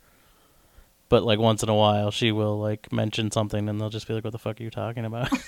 but 1.09 1.23
like 1.23 1.37
once 1.37 1.61
in 1.61 1.69
a 1.69 1.75
while 1.75 2.09
she 2.09 2.31
will 2.31 2.57
like 2.59 2.91
mention 2.91 3.29
something, 3.29 3.69
and 3.69 3.79
they'll 3.79 3.89
just 3.91 4.07
be 4.07 4.15
like, 4.15 4.23
"What 4.23 4.31
the 4.33 4.39
fuck 4.39 4.59
are 4.59 4.63
you 4.63 4.71
talking 4.71 5.05
about?" 5.05 5.29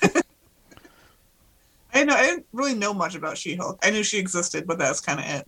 I 1.93 2.03
know. 2.03 2.15
I 2.15 2.23
didn't 2.25 2.45
really 2.53 2.73
know 2.73 2.93
much 2.93 3.15
about 3.15 3.37
She-Hulk. 3.37 3.79
I 3.83 3.91
knew 3.91 4.01
she 4.03 4.17
existed, 4.17 4.65
but 4.65 4.79
that's 4.79 4.99
kind 4.99 5.19
of 5.19 5.25
it. 5.27 5.45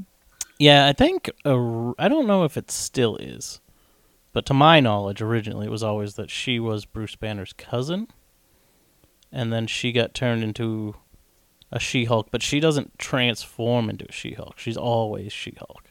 Yeah, 0.58 0.88
I 0.88 0.94
think 0.94 1.30
uh, 1.44 1.92
I 2.00 2.08
don't 2.08 2.28
know 2.28 2.44
if 2.44 2.56
it 2.58 2.72
still 2.72 3.18
is, 3.18 3.60
but 4.32 4.46
to 4.48 4.54
my 4.54 4.80
knowledge, 4.80 5.22
originally 5.22 5.68
it 5.68 5.72
was 5.72 5.84
always 5.84 6.16
that 6.16 6.30
she 6.30 6.60
was 6.60 6.86
Bruce 6.86 7.16
Banner's 7.16 7.54
cousin, 7.54 8.08
and 9.32 9.52
then 9.52 9.68
she 9.68 9.92
got 9.92 10.14
turned 10.14 10.44
into 10.44 10.96
a 11.72 11.80
She-Hulk, 11.80 12.30
but 12.32 12.42
she 12.42 12.60
doesn't 12.62 12.98
transform 12.98 13.90
into 13.90 14.06
a 14.08 14.12
She-Hulk. 14.12 14.58
She's 14.58 14.78
always 14.78 15.34
She-Hulk. 15.34 15.84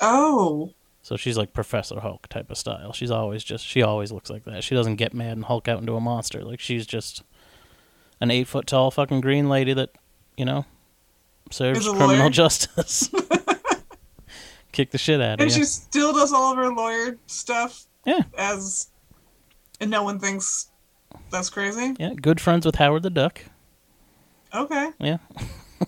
Oh, 0.00 0.72
So 1.02 1.16
she's 1.16 1.36
like 1.36 1.52
Professor 1.52 2.00
Hulk 2.00 2.28
type 2.28 2.50
of 2.50 2.58
style. 2.58 2.92
She's 2.92 3.10
always 3.10 3.42
just 3.42 3.64
she 3.66 3.82
always 3.82 4.12
looks 4.12 4.30
like 4.30 4.44
that. 4.44 4.62
She 4.64 4.74
doesn't 4.74 4.96
get 4.96 5.12
mad 5.14 5.32
and 5.36 5.44
Hulk 5.44 5.66
out 5.68 5.80
into 5.80 5.94
a 5.96 6.00
monster. 6.00 6.42
Like 6.42 6.60
she's 6.60 6.86
just 6.86 7.22
an 8.20 8.30
eight 8.30 8.46
foot 8.48 8.66
tall 8.66 8.90
fucking 8.90 9.20
green 9.20 9.48
lady 9.48 9.72
that, 9.74 9.90
you 10.36 10.44
know, 10.44 10.66
serves 11.50 11.86
criminal 11.86 12.16
lawyer? 12.16 12.30
justice. 12.30 13.10
Kick 14.74 14.90
the 14.90 14.98
shit 14.98 15.20
out 15.20 15.34
of 15.34 15.40
and 15.40 15.50
you. 15.50 15.58
she 15.58 15.64
still 15.64 16.12
does 16.12 16.32
all 16.32 16.50
of 16.50 16.58
her 16.58 16.68
lawyer 16.68 17.16
stuff. 17.28 17.86
Yeah. 18.04 18.22
As, 18.36 18.88
and 19.80 19.88
no 19.88 20.02
one 20.02 20.18
thinks 20.18 20.68
that's 21.30 21.48
crazy. 21.48 21.94
Yeah, 21.96 22.14
good 22.14 22.40
friends 22.40 22.66
with 22.66 22.74
Howard 22.74 23.04
the 23.04 23.10
Duck. 23.10 23.40
Okay. 24.52 24.88
Yeah. 24.98 25.18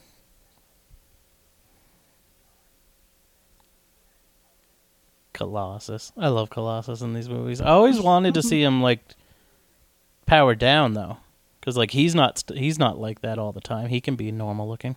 Colossus. 5.32 6.12
I 6.16 6.28
love 6.28 6.48
Colossus 6.48 7.00
in 7.00 7.12
these 7.12 7.28
movies. 7.28 7.60
I 7.60 7.66
always 7.70 7.98
wanted 8.00 8.34
to 8.34 8.42
see 8.42 8.62
him 8.62 8.80
like 8.82 9.00
powered 10.26 10.60
down 10.60 10.94
though, 10.94 11.16
because 11.58 11.76
like 11.76 11.90
he's 11.90 12.14
not 12.14 12.38
st- 12.38 12.60
he's 12.60 12.78
not 12.78 13.00
like 13.00 13.20
that 13.22 13.36
all 13.36 13.50
the 13.50 13.60
time. 13.60 13.88
He 13.88 14.00
can 14.00 14.14
be 14.14 14.30
normal 14.30 14.68
looking. 14.68 14.94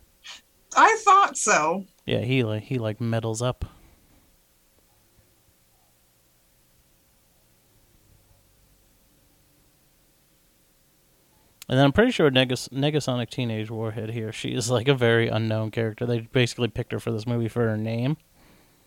I 0.78 0.96
thought 1.04 1.38
so. 1.40 1.86
Yeah, 2.06 2.20
he 2.20 2.44
like 2.44 2.64
he 2.64 2.78
like 2.78 3.02
metals 3.02 3.42
up. 3.42 3.66
And 11.70 11.78
then 11.78 11.86
I'm 11.86 11.92
pretty 11.92 12.12
sure 12.12 12.32
Negas- 12.32 12.70
Negasonic 12.70 13.30
Teenage 13.30 13.70
Warhead 13.70 14.10
here, 14.10 14.32
she 14.32 14.50
is 14.54 14.72
like 14.72 14.88
a 14.88 14.96
very 14.96 15.28
unknown 15.28 15.70
character. 15.70 16.06
They 16.08 16.22
basically 16.22 16.68
picked 16.68 16.92
her 16.92 17.00
for 17.00 17.12
this 17.12 17.28
movie 17.28 17.48
for 17.48 17.62
her 17.68 17.78
name. 17.78 18.18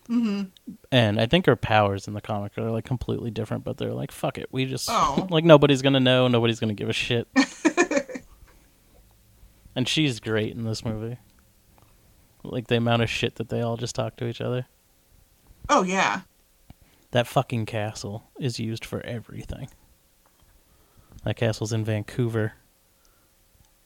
hmm 0.08 0.42
And 0.90 1.20
I 1.20 1.26
think 1.26 1.46
her 1.46 1.54
powers 1.54 2.08
in 2.08 2.14
the 2.14 2.20
comic 2.20 2.58
are 2.58 2.70
like 2.72 2.84
completely 2.84 3.30
different, 3.30 3.62
but 3.62 3.76
they're 3.78 3.94
like, 3.94 4.10
fuck 4.10 4.36
it. 4.36 4.48
We 4.50 4.64
just, 4.66 4.88
Oh. 4.90 5.28
like, 5.30 5.44
nobody's 5.44 5.80
going 5.80 5.92
to 5.92 6.00
know. 6.00 6.26
Nobody's 6.26 6.58
going 6.58 6.74
to 6.74 6.80
give 6.80 6.88
a 6.88 6.92
shit. 6.92 7.28
and 9.76 9.88
she's 9.88 10.20
great 10.20 10.52
in 10.54 10.64
this 10.64 10.84
movie. 10.84 11.18
Like, 12.42 12.66
the 12.66 12.76
amount 12.76 13.02
of 13.02 13.10
shit 13.10 13.36
that 13.36 13.48
they 13.48 13.60
all 13.62 13.76
just 13.76 13.94
talk 13.94 14.16
to 14.16 14.26
each 14.26 14.40
other. 14.40 14.66
Oh 15.68 15.84
yeah. 15.84 16.22
That 17.12 17.28
fucking 17.28 17.66
castle 17.66 18.24
is 18.40 18.58
used 18.58 18.84
for 18.84 19.00
everything. 19.06 19.68
That 21.24 21.36
castle's 21.36 21.72
in 21.72 21.84
Vancouver. 21.84 22.54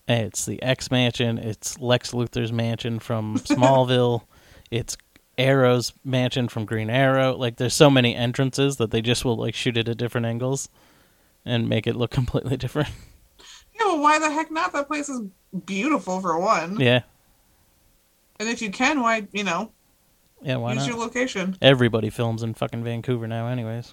It's 0.09 0.47
the 0.47 0.63
X 0.63 0.91
Mansion. 0.91 1.39
It's 1.39 1.79
Lex 1.81 2.13
Luthor's 2.13 2.53
mansion 2.53 2.99
from 3.01 3.39
Smallville. 3.41 4.23
it's 4.71 4.97
Arrow's 5.39 5.93
mansion 6.05 6.49
from 6.49 6.65
Green 6.65 6.89
Arrow. 6.89 7.37
Like, 7.37 7.57
there's 7.57 7.75
so 7.75 7.91
many 7.91 8.15
entrances 8.15 8.77
that 8.77 8.91
they 8.91 9.03
just 9.03 9.25
will 9.25 9.37
like 9.37 9.55
shoot 9.55 9.77
it 9.77 9.89
at 9.89 9.97
different 9.99 10.27
angles 10.27 10.69
and 11.45 11.69
make 11.69 11.87
it 11.87 11.97
look 11.97 12.11
completely 12.13 12.57
different. 12.57 12.89
Yeah. 13.75 13.87
Well, 13.87 14.01
why 14.01 14.19
the 14.19 14.31
heck 14.31 14.51
not? 14.51 14.73
That 14.73 14.87
place 14.87 15.09
is 15.09 15.23
beautiful 15.67 16.21
for 16.21 16.39
one. 16.39 16.79
yeah, 16.81 17.03
And 18.41 18.49
if 18.49 18.63
you 18.63 18.71
can, 18.71 19.01
why 19.03 19.27
you 19.33 19.45
know 19.45 19.73
yeah. 20.43 20.57
Why 20.57 20.73
use 20.75 20.83
not? 20.87 20.89
your 20.89 20.99
location? 20.99 21.57
Everybody 21.61 22.11
films 22.11 22.43
in 22.43 22.55
fucking 22.55 22.85
Vancouver 22.85 23.27
now, 23.27 23.49
anyways. 23.49 23.93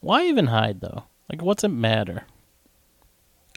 Why 0.00 0.24
even 0.26 0.46
hide 0.46 0.80
though? 0.80 1.04
Like, 1.30 1.42
what's 1.42 1.64
it 1.64 1.68
matter? 1.68 2.24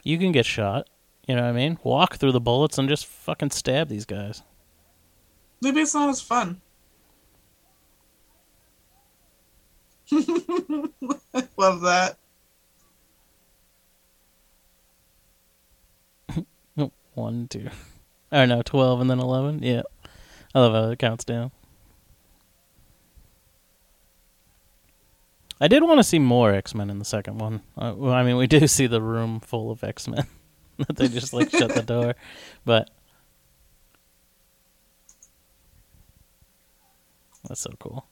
You 0.04 0.18
can 0.18 0.32
get 0.32 0.46
shot. 0.46 0.88
You 1.26 1.36
know 1.36 1.42
what 1.42 1.50
I 1.50 1.52
mean? 1.52 1.78
Walk 1.82 2.16
through 2.16 2.32
the 2.32 2.40
bullets 2.40 2.78
and 2.78 2.88
just 2.88 3.06
fucking 3.06 3.50
stab 3.50 3.88
these 3.88 4.06
guys. 4.06 4.42
Maybe 5.60 5.80
it's 5.80 5.94
not 5.94 6.08
as 6.08 6.20
fun. 6.22 6.60
Love 11.56 11.82
that. 11.82 12.16
One, 17.14 17.48
two. 17.48 17.68
Oh 18.32 18.44
no, 18.46 18.62
twelve 18.62 19.00
and 19.00 19.10
then 19.10 19.18
eleven. 19.18 19.62
Yeah, 19.62 19.82
I 20.54 20.60
love 20.60 20.72
how 20.72 20.90
it 20.90 20.98
counts 20.98 21.24
down. 21.24 21.50
I 25.60 25.68
did 25.68 25.82
want 25.82 25.98
to 25.98 26.04
see 26.04 26.18
more 26.18 26.52
X 26.52 26.74
Men 26.74 26.90
in 26.90 26.98
the 26.98 27.04
second 27.04 27.38
one. 27.38 27.62
Uh, 27.76 27.94
well, 27.96 28.12
I 28.12 28.22
mean, 28.22 28.36
we 28.36 28.46
do 28.46 28.66
see 28.66 28.86
the 28.86 29.02
room 29.02 29.40
full 29.40 29.70
of 29.70 29.82
X 29.82 30.06
Men 30.08 30.26
that 30.78 30.96
they 30.96 31.08
just 31.08 31.32
like 31.32 31.50
shut 31.50 31.74
the 31.74 31.82
door, 31.82 32.14
but 32.64 32.90
that's 37.48 37.60
so 37.60 37.72
cool. 37.78 38.06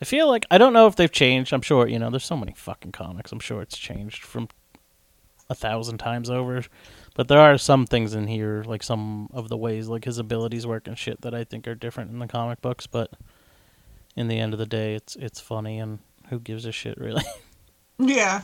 I 0.00 0.04
feel 0.04 0.28
like 0.28 0.46
I 0.50 0.58
don't 0.58 0.72
know 0.72 0.86
if 0.86 0.96
they've 0.96 1.10
changed. 1.10 1.52
I'm 1.52 1.62
sure 1.62 1.88
you 1.88 1.98
know. 1.98 2.10
There's 2.10 2.24
so 2.24 2.36
many 2.36 2.52
fucking 2.56 2.92
comics. 2.92 3.32
I'm 3.32 3.40
sure 3.40 3.62
it's 3.62 3.78
changed 3.78 4.22
from 4.22 4.48
a 5.48 5.54
thousand 5.54 5.98
times 5.98 6.30
over. 6.30 6.62
But 7.14 7.28
there 7.28 7.40
are 7.40 7.56
some 7.56 7.86
things 7.86 8.14
in 8.14 8.26
here, 8.26 8.62
like 8.66 8.82
some 8.82 9.28
of 9.32 9.48
the 9.48 9.56
ways 9.56 9.88
like 9.88 10.04
his 10.04 10.18
abilities 10.18 10.66
work 10.66 10.86
and 10.86 10.98
shit 10.98 11.22
that 11.22 11.34
I 11.34 11.44
think 11.44 11.66
are 11.66 11.74
different 11.74 12.10
in 12.10 12.18
the 12.18 12.26
comic 12.26 12.60
books, 12.60 12.86
but 12.86 13.10
in 14.16 14.28
the 14.28 14.38
end 14.38 14.52
of 14.52 14.58
the 14.58 14.66
day 14.66 14.94
it's 14.94 15.14
it's 15.16 15.40
funny 15.40 15.78
and 15.78 15.98
who 16.30 16.38
gives 16.40 16.64
a 16.64 16.72
shit 16.72 16.98
really. 16.98 17.24
Yeah. 17.98 18.42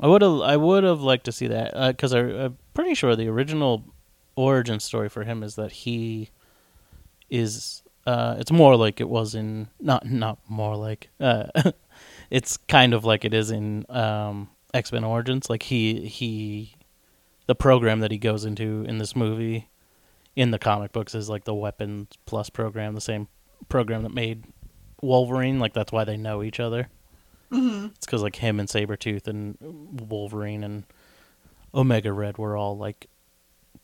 I 0.00 0.06
would 0.06 0.22
have 0.22 0.40
I 0.42 0.56
would 0.56 0.84
have 0.84 1.00
liked 1.00 1.24
to 1.24 1.32
see 1.32 1.46
that 1.48 1.72
because 1.96 2.14
I 2.14 2.20
I'm 2.20 2.58
pretty 2.74 2.94
sure 2.94 3.16
the 3.16 3.28
original 3.28 3.84
origin 4.36 4.78
story 4.78 5.08
for 5.08 5.24
him 5.24 5.42
is 5.42 5.56
that 5.56 5.72
he 5.72 6.30
is 7.30 7.82
uh, 8.06 8.36
it's 8.38 8.50
more 8.50 8.74
like 8.76 9.00
it 9.00 9.08
was 9.08 9.34
in 9.34 9.68
not 9.80 10.06
not 10.06 10.38
more 10.48 10.76
like 10.76 11.10
uh, 11.20 11.46
it's 12.30 12.56
kind 12.56 12.94
of 12.94 13.04
like 13.04 13.24
it 13.24 13.34
is 13.34 13.50
in 13.50 13.84
um, 13.90 14.48
X 14.72 14.92
Men 14.92 15.04
Origins. 15.04 15.50
Like 15.50 15.62
he 15.64 16.06
he, 16.06 16.74
the 17.48 17.54
program 17.54 18.00
that 18.00 18.12
he 18.12 18.18
goes 18.18 18.44
into 18.44 18.84
in 18.86 18.98
this 18.98 19.16
movie, 19.16 19.70
in 20.36 20.50
the 20.50 20.58
comic 20.58 20.92
books 20.92 21.14
is 21.14 21.30
like 21.30 21.44
the 21.44 21.54
Weapons 21.54 22.06
Plus 22.26 22.50
program, 22.50 22.94
the 22.94 23.00
same 23.00 23.26
program 23.70 24.02
that 24.02 24.12
made 24.14 24.44
Wolverine. 25.00 25.58
Like 25.58 25.72
that's 25.72 25.90
why 25.90 26.04
they 26.04 26.18
know 26.18 26.42
each 26.42 26.60
other. 26.60 26.88
hmm 27.50 27.86
It's 27.96 28.04
because 28.04 28.22
like 28.22 28.36
him 28.36 28.60
and 28.60 28.68
Sabretooth 28.68 29.26
and 29.26 29.56
Wolverine 30.10 30.62
and 30.62 30.84
Omega 31.74 32.12
Red 32.12 32.36
were 32.36 32.54
all 32.54 32.76
like 32.76 33.06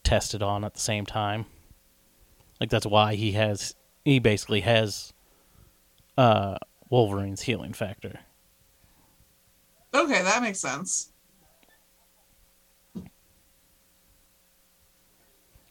tested 0.02 0.42
on 0.42 0.62
at 0.62 0.74
the 0.74 0.80
same 0.80 1.06
time. 1.06 1.46
Like 2.60 2.68
that's 2.68 2.86
why 2.86 3.14
he 3.14 3.32
has 3.32 3.74
he 4.04 4.18
basically 4.18 4.60
has 4.60 5.14
uh 6.18 6.58
Wolverine's 6.90 7.42
healing 7.42 7.72
factor. 7.72 8.20
Okay, 9.94 10.22
that 10.22 10.42
makes 10.42 10.60
sense. 10.60 11.12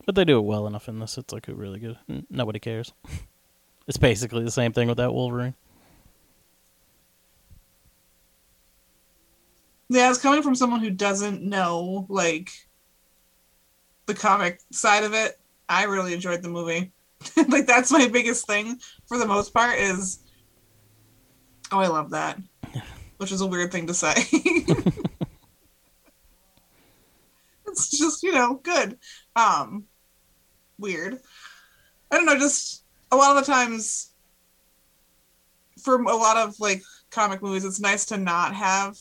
But 0.06 0.16
they 0.16 0.26
do 0.26 0.38
it 0.38 0.42
well 0.42 0.68
enough 0.68 0.90
in 0.90 1.00
this. 1.00 1.18
It's 1.18 1.34
like 1.34 1.46
really 1.48 1.80
good. 1.80 1.98
Nobody 2.30 2.60
cares. 2.60 2.94
it's 3.88 3.98
basically 3.98 4.44
the 4.44 4.52
same 4.52 4.74
thing 4.74 4.88
with 4.88 4.98
that 4.98 5.14
Wolverine. 5.14 5.56
Yeah, 9.90 10.10
it's 10.10 10.20
coming 10.20 10.42
from 10.42 10.56
someone 10.56 10.80
who 10.80 10.90
doesn't 10.90 11.44
know 11.44 12.06
like 12.10 12.52
the 14.06 14.14
comic 14.14 14.60
side 14.72 15.04
of 15.04 15.14
it. 15.14 15.40
I 15.70 15.84
really 15.84 16.14
enjoyed 16.14 16.42
the 16.42 16.50
movie. 16.50 16.92
like 17.48 17.68
that's 17.68 17.92
my 17.92 18.08
biggest 18.08 18.48
thing 18.48 18.80
for 19.08 19.18
the 19.18 19.26
most 19.26 19.54
part 19.54 19.80
is 19.80 20.20
oh 21.72 21.80
I 21.80 21.88
love 21.88 22.10
that. 22.10 22.40
Which 23.18 23.32
is 23.32 23.42
a 23.42 23.46
weird 23.46 23.72
thing 23.72 23.88
to 23.88 23.94
say. 23.94 24.14
it's 27.68 27.98
just, 27.98 28.24
you 28.24 28.34
know, 28.34 28.56
good. 28.56 28.98
Um 29.36 29.86
weird. 30.78 31.20
I 32.12 32.18
don't 32.18 32.26
know, 32.26 32.38
just 32.38 32.84
a 33.12 33.16
lot 33.16 33.36
of 33.36 33.46
the 33.46 33.52
times 33.52 34.14
for 35.82 36.02
a 36.02 36.16
lot 36.16 36.38
of 36.38 36.60
like 36.60 36.82
comic 37.12 37.42
movies 37.42 37.66
it's 37.66 37.80
nice 37.80 38.06
to 38.06 38.18
not 38.18 38.54
have 38.56 38.98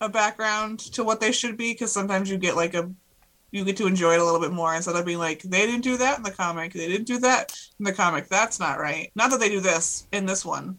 a 0.00 0.08
background 0.08 0.78
to 0.78 1.02
what 1.02 1.20
they 1.20 1.32
should 1.32 1.56
be 1.56 1.72
because 1.72 1.90
sometimes 1.90 2.30
you 2.30 2.38
get 2.38 2.54
like 2.54 2.74
a 2.74 2.88
you 3.50 3.64
get 3.64 3.76
to 3.76 3.86
enjoy 3.86 4.12
it 4.12 4.20
a 4.20 4.24
little 4.24 4.40
bit 4.40 4.52
more 4.52 4.74
instead 4.74 4.94
of 4.94 5.06
being 5.06 5.18
like 5.18 5.42
they 5.42 5.66
didn't 5.66 5.80
do 5.82 5.96
that 5.96 6.18
in 6.18 6.22
the 6.22 6.30
comic 6.30 6.72
they 6.72 6.86
didn't 6.86 7.06
do 7.06 7.18
that 7.18 7.58
in 7.78 7.84
the 7.84 7.92
comic. 7.92 8.28
That's 8.28 8.60
not 8.60 8.78
right. 8.78 9.10
Not 9.14 9.30
that 9.30 9.40
they 9.40 9.48
do 9.48 9.60
this 9.60 10.06
in 10.12 10.26
this 10.26 10.44
one 10.44 10.78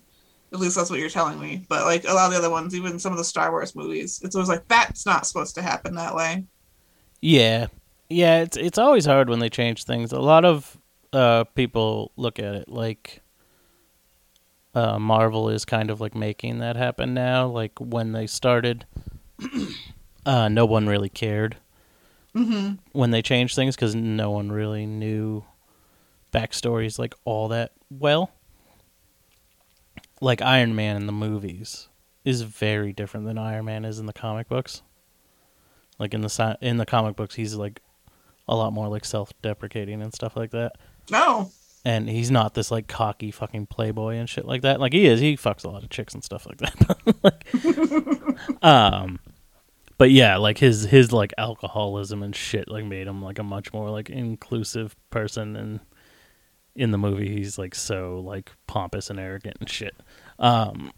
at 0.53 0.59
least 0.59 0.75
that's 0.75 0.89
what 0.89 0.99
you're 0.99 1.09
telling 1.09 1.39
me 1.39 1.65
but 1.67 1.85
like 1.85 2.05
a 2.05 2.13
lot 2.13 2.25
of 2.25 2.31
the 2.31 2.37
other 2.37 2.49
ones 2.49 2.73
even 2.73 2.97
some 2.97 3.11
of 3.11 3.17
the 3.17 3.23
star 3.23 3.51
wars 3.51 3.75
movies 3.75 4.19
it's 4.23 4.35
always 4.35 4.49
like 4.49 4.67
that's 4.67 5.05
not 5.05 5.27
supposed 5.27 5.55
to 5.55 5.61
happen 5.61 5.95
that 5.95 6.15
way. 6.15 6.45
Yeah, 7.21 7.67
yeah. 8.09 8.41
It's 8.41 8.57
it's 8.57 8.77
always 8.77 9.05
hard 9.05 9.29
when 9.29 9.39
they 9.39 9.49
change 9.49 9.83
things. 9.83 10.11
A 10.11 10.19
lot 10.19 10.45
of 10.45 10.77
uh, 11.13 11.45
people 11.55 12.11
look 12.17 12.39
at 12.39 12.55
it 12.55 12.69
like 12.69 13.21
uh, 14.75 14.99
Marvel 14.99 15.49
is 15.49 15.65
kind 15.65 15.89
of 15.89 16.01
like 16.01 16.15
making 16.15 16.59
that 16.59 16.75
happen 16.75 17.13
now. 17.13 17.47
Like 17.47 17.73
when 17.79 18.11
they 18.11 18.27
started, 18.27 18.85
uh, 20.25 20.49
no 20.49 20.65
one 20.65 20.87
really 20.87 21.09
cared 21.09 21.57
mm-hmm 22.35 22.73
when 22.91 23.09
they 23.11 23.21
changed 23.21 23.55
things 23.55 23.75
because 23.75 23.95
no 23.95 24.29
one 24.29 24.51
really 24.51 24.85
knew 24.85 25.43
backstories 26.31 26.99
like 26.99 27.13
all 27.25 27.47
that 27.49 27.71
well. 27.89 28.31
Like 30.21 30.41
Iron 30.41 30.75
Man 30.75 30.95
in 30.97 31.05
the 31.05 31.11
movies 31.13 31.87
is 32.25 32.41
very 32.41 32.91
different 32.93 33.25
than 33.25 33.37
Iron 33.37 33.65
Man 33.65 33.85
is 33.85 33.99
in 33.99 34.05
the 34.05 34.13
comic 34.13 34.47
books. 34.49 34.81
Like 35.97 36.13
in 36.13 36.21
the 36.21 36.29
si- 36.29 36.57
in 36.61 36.77
the 36.77 36.85
comic 36.85 37.15
books, 37.15 37.35
he's 37.35 37.55
like 37.55 37.81
a 38.49 38.55
lot 38.55 38.73
more 38.73 38.89
like 38.89 39.05
self-deprecating 39.05 40.01
and 40.01 40.13
stuff 40.13 40.35
like 40.35 40.51
that. 40.51 40.73
no 41.09 41.51
And 41.85 42.09
he's 42.09 42.31
not 42.31 42.55
this 42.55 42.71
like 42.71 42.87
cocky 42.87 43.31
fucking 43.31 43.67
playboy 43.67 44.15
and 44.15 44.27
shit 44.27 44.45
like 44.45 44.63
that. 44.63 44.79
Like 44.79 44.91
he 44.91 45.05
is, 45.05 45.21
he 45.21 45.37
fucks 45.37 45.63
a 45.63 45.69
lot 45.69 45.83
of 45.83 45.89
chicks 45.89 46.15
and 46.15 46.23
stuff 46.23 46.47
like 46.47 46.57
that. 46.57 47.23
like, 48.43 48.63
um, 48.63 49.19
but 49.99 50.09
yeah, 50.09 50.37
like 50.37 50.57
his 50.57 50.83
his 50.83 51.11
like 51.11 51.31
alcoholism 51.37 52.23
and 52.23 52.35
shit 52.35 52.67
like 52.67 52.85
made 52.85 53.05
him 53.05 53.21
like 53.21 53.37
a 53.37 53.43
much 53.43 53.71
more 53.71 53.91
like 53.91 54.09
inclusive 54.09 54.95
person. 55.11 55.55
And 55.55 55.79
in 56.75 56.89
the 56.89 56.97
movie, 56.97 57.29
he's 57.29 57.59
like 57.59 57.75
so 57.75 58.19
like 58.25 58.51
pompous 58.65 59.11
and 59.11 59.19
arrogant 59.19 59.57
and 59.59 59.69
shit. 59.69 59.95
Um, 60.39 60.91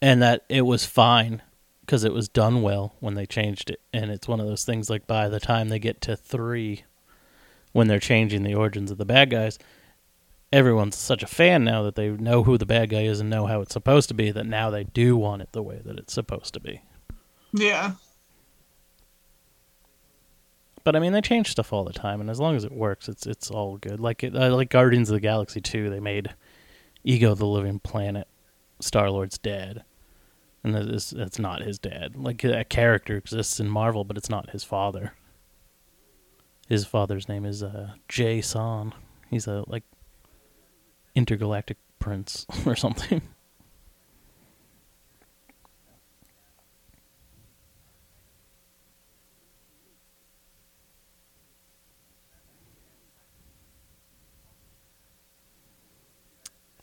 and 0.00 0.22
that 0.22 0.44
it 0.48 0.62
was 0.62 0.86
fine 0.86 1.42
because 1.84 2.04
it 2.04 2.12
was 2.12 2.28
done 2.28 2.62
well 2.62 2.94
when 3.00 3.14
they 3.14 3.26
changed 3.26 3.70
it. 3.70 3.80
And 3.92 4.10
it's 4.10 4.26
one 4.28 4.40
of 4.40 4.46
those 4.46 4.64
things 4.64 4.88
like 4.88 5.06
by 5.06 5.28
the 5.28 5.40
time 5.40 5.68
they 5.68 5.78
get 5.78 6.00
to 6.02 6.16
three, 6.16 6.84
when 7.72 7.88
they're 7.88 7.98
changing 7.98 8.42
the 8.42 8.54
origins 8.54 8.90
of 8.90 8.98
the 8.98 9.04
bad 9.04 9.30
guys, 9.30 9.58
everyone's 10.52 10.96
such 10.96 11.22
a 11.22 11.26
fan 11.26 11.64
now 11.64 11.82
that 11.82 11.94
they 11.96 12.08
know 12.10 12.44
who 12.44 12.56
the 12.56 12.66
bad 12.66 12.88
guy 12.90 13.02
is 13.02 13.20
and 13.20 13.28
know 13.28 13.46
how 13.46 13.60
it's 13.60 13.72
supposed 13.72 14.08
to 14.08 14.14
be 14.14 14.30
that 14.30 14.46
now 14.46 14.70
they 14.70 14.84
do 14.84 15.16
want 15.16 15.42
it 15.42 15.48
the 15.52 15.62
way 15.62 15.80
that 15.84 15.98
it's 15.98 16.12
supposed 16.12 16.54
to 16.54 16.60
be. 16.60 16.80
yeah 17.52 17.92
But 20.84 20.94
I 20.94 20.98
mean, 21.00 21.12
they 21.12 21.20
change 21.22 21.50
stuff 21.50 21.72
all 21.72 21.84
the 21.84 21.92
time, 21.94 22.20
and 22.20 22.28
as 22.28 22.38
long 22.38 22.56
as 22.56 22.64
it 22.64 22.72
works, 22.72 23.08
it's 23.08 23.26
it's 23.26 23.50
all 23.50 23.78
good. 23.78 24.00
Like 24.00 24.22
it, 24.22 24.36
uh, 24.36 24.54
like 24.54 24.68
Guardians 24.70 25.08
of 25.10 25.14
the 25.14 25.20
Galaxy 25.20 25.60
two, 25.60 25.88
they 25.88 26.00
made 26.00 26.34
Ego 27.02 27.34
the 27.34 27.46
Living 27.46 27.78
Planet 27.78 28.28
Star 28.80 29.10
Lord's 29.10 29.38
dad, 29.38 29.82
and 30.64 30.74
that 30.74 30.86
is 30.86 31.10
that's 31.10 31.38
not 31.38 31.60
his 31.60 31.78
dad. 31.78 32.16
Like 32.16 32.40
that 32.40 32.70
character 32.70 33.16
exists 33.16 33.60
in 33.60 33.68
Marvel, 33.68 34.02
but 34.02 34.16
it's 34.16 34.30
not 34.30 34.50
his 34.50 34.64
father. 34.64 35.12
His 36.66 36.86
father's 36.86 37.28
name 37.28 37.44
is 37.44 37.62
uh, 37.62 37.90
J'son. 38.08 38.92
He's 39.28 39.46
a 39.46 39.64
like 39.66 39.84
intergalactic 41.14 41.76
prince 41.98 42.46
or 42.66 42.74
something. 42.74 43.20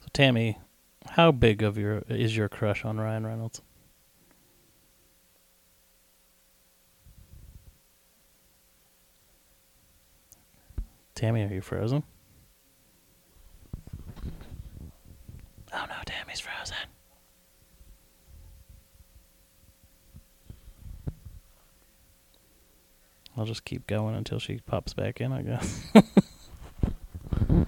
So 0.01 0.07
Tammy, 0.13 0.59
how 1.07 1.31
big 1.31 1.63
of 1.63 1.79
your 1.79 2.03
is 2.07 2.37
your 2.37 2.47
crush 2.47 2.85
on 2.85 2.99
Ryan 2.99 3.25
Reynolds? 3.25 3.63
Tammy, 11.15 11.43
are 11.43 11.53
you 11.53 11.61
frozen? 11.61 12.03
Oh 15.73 15.85
no, 15.87 15.95
Tammy's 16.05 16.39
frozen. 16.39 16.75
I'll 23.37 23.45
just 23.45 23.63
keep 23.63 23.87
going 23.87 24.15
until 24.15 24.39
she 24.39 24.59
pops 24.65 24.93
back 24.93 25.21
in, 25.21 25.31
I 25.31 25.41
guess. 25.41 25.85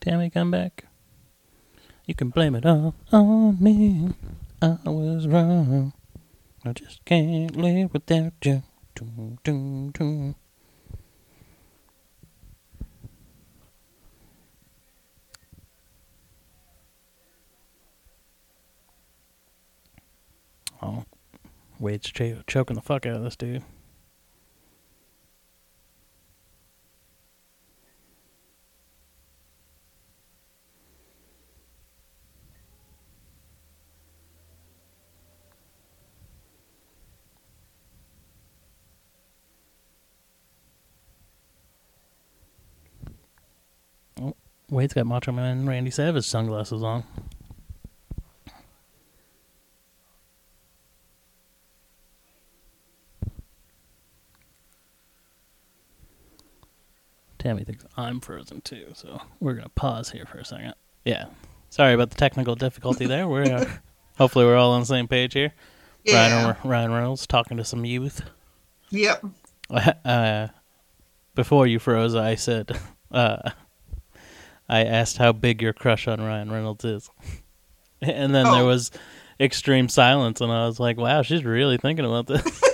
Tammy, 0.00 0.30
come 0.30 0.50
back. 0.50 0.86
You 2.06 2.14
can 2.14 2.30
blame 2.30 2.54
it 2.54 2.66
all 2.66 2.94
on 3.12 3.62
me. 3.62 4.10
I 4.60 4.76
was 4.84 5.26
wrong. 5.26 5.92
I 6.64 6.72
just 6.72 7.04
can't 7.04 7.56
live 7.56 7.92
without 7.92 8.32
you. 8.44 8.62
Doom, 8.94 9.38
doom, 9.44 9.90
doom. 9.92 10.34
Oh, 20.82 21.04
Wade's 21.78 22.10
ch- 22.10 22.22
choking 22.46 22.76
the 22.76 22.82
fuck 22.82 23.06
out 23.06 23.16
of 23.16 23.22
this 23.22 23.36
dude. 23.36 23.62
Wade's 44.70 44.94
got 44.94 45.06
Macho 45.06 45.32
Man 45.32 45.66
Randy 45.66 45.90
Savage 45.90 46.24
sunglasses 46.24 46.82
on. 46.82 47.04
Tammy 57.38 57.64
thinks 57.64 57.84
I'm 57.96 58.20
frozen 58.20 58.60
too, 58.60 58.92
so 58.94 59.20
we're 59.40 59.54
gonna 59.54 59.70
pause 59.70 60.10
here 60.10 60.26
for 60.26 60.38
a 60.38 60.44
second. 60.44 60.74
Yeah, 61.04 61.26
sorry 61.70 61.94
about 61.94 62.10
the 62.10 62.16
technical 62.16 62.54
difficulty 62.54 63.06
there. 63.06 63.26
We're 63.26 63.44
uh, 63.44 63.64
hopefully 64.18 64.44
we're 64.44 64.56
all 64.56 64.72
on 64.72 64.80
the 64.80 64.86
same 64.86 65.08
page 65.08 65.32
here. 65.32 65.52
Yeah. 66.04 66.44
Ryan, 66.44 66.56
Ryan 66.64 66.92
Reynolds 66.92 67.26
talking 67.26 67.56
to 67.56 67.64
some 67.64 67.84
youth. 67.84 68.22
Yep. 68.90 69.24
Uh, 70.04 70.48
before 71.36 71.64
you 71.64 71.78
froze, 71.78 72.16
I 72.16 72.34
said 72.34 72.76
uh, 73.12 73.50
I 74.70 74.84
asked 74.84 75.16
how 75.18 75.32
big 75.32 75.60
your 75.60 75.72
crush 75.72 76.06
on 76.08 76.20
Ryan 76.20 76.50
Reynolds 76.50 76.84
is, 76.84 77.10
and 78.02 78.34
then 78.34 78.44
there 78.44 78.62
Oh. 78.62 78.66
was 78.66 78.90
extreme 79.40 79.88
silence, 79.88 80.40
and 80.40 80.50
I 80.52 80.66
was 80.66 80.78
like, 80.80 80.96
"Wow, 80.96 81.22
she's 81.22 81.44
really 81.44 81.76
thinking 81.76 82.04
about 82.06 82.26
this." 82.26 82.42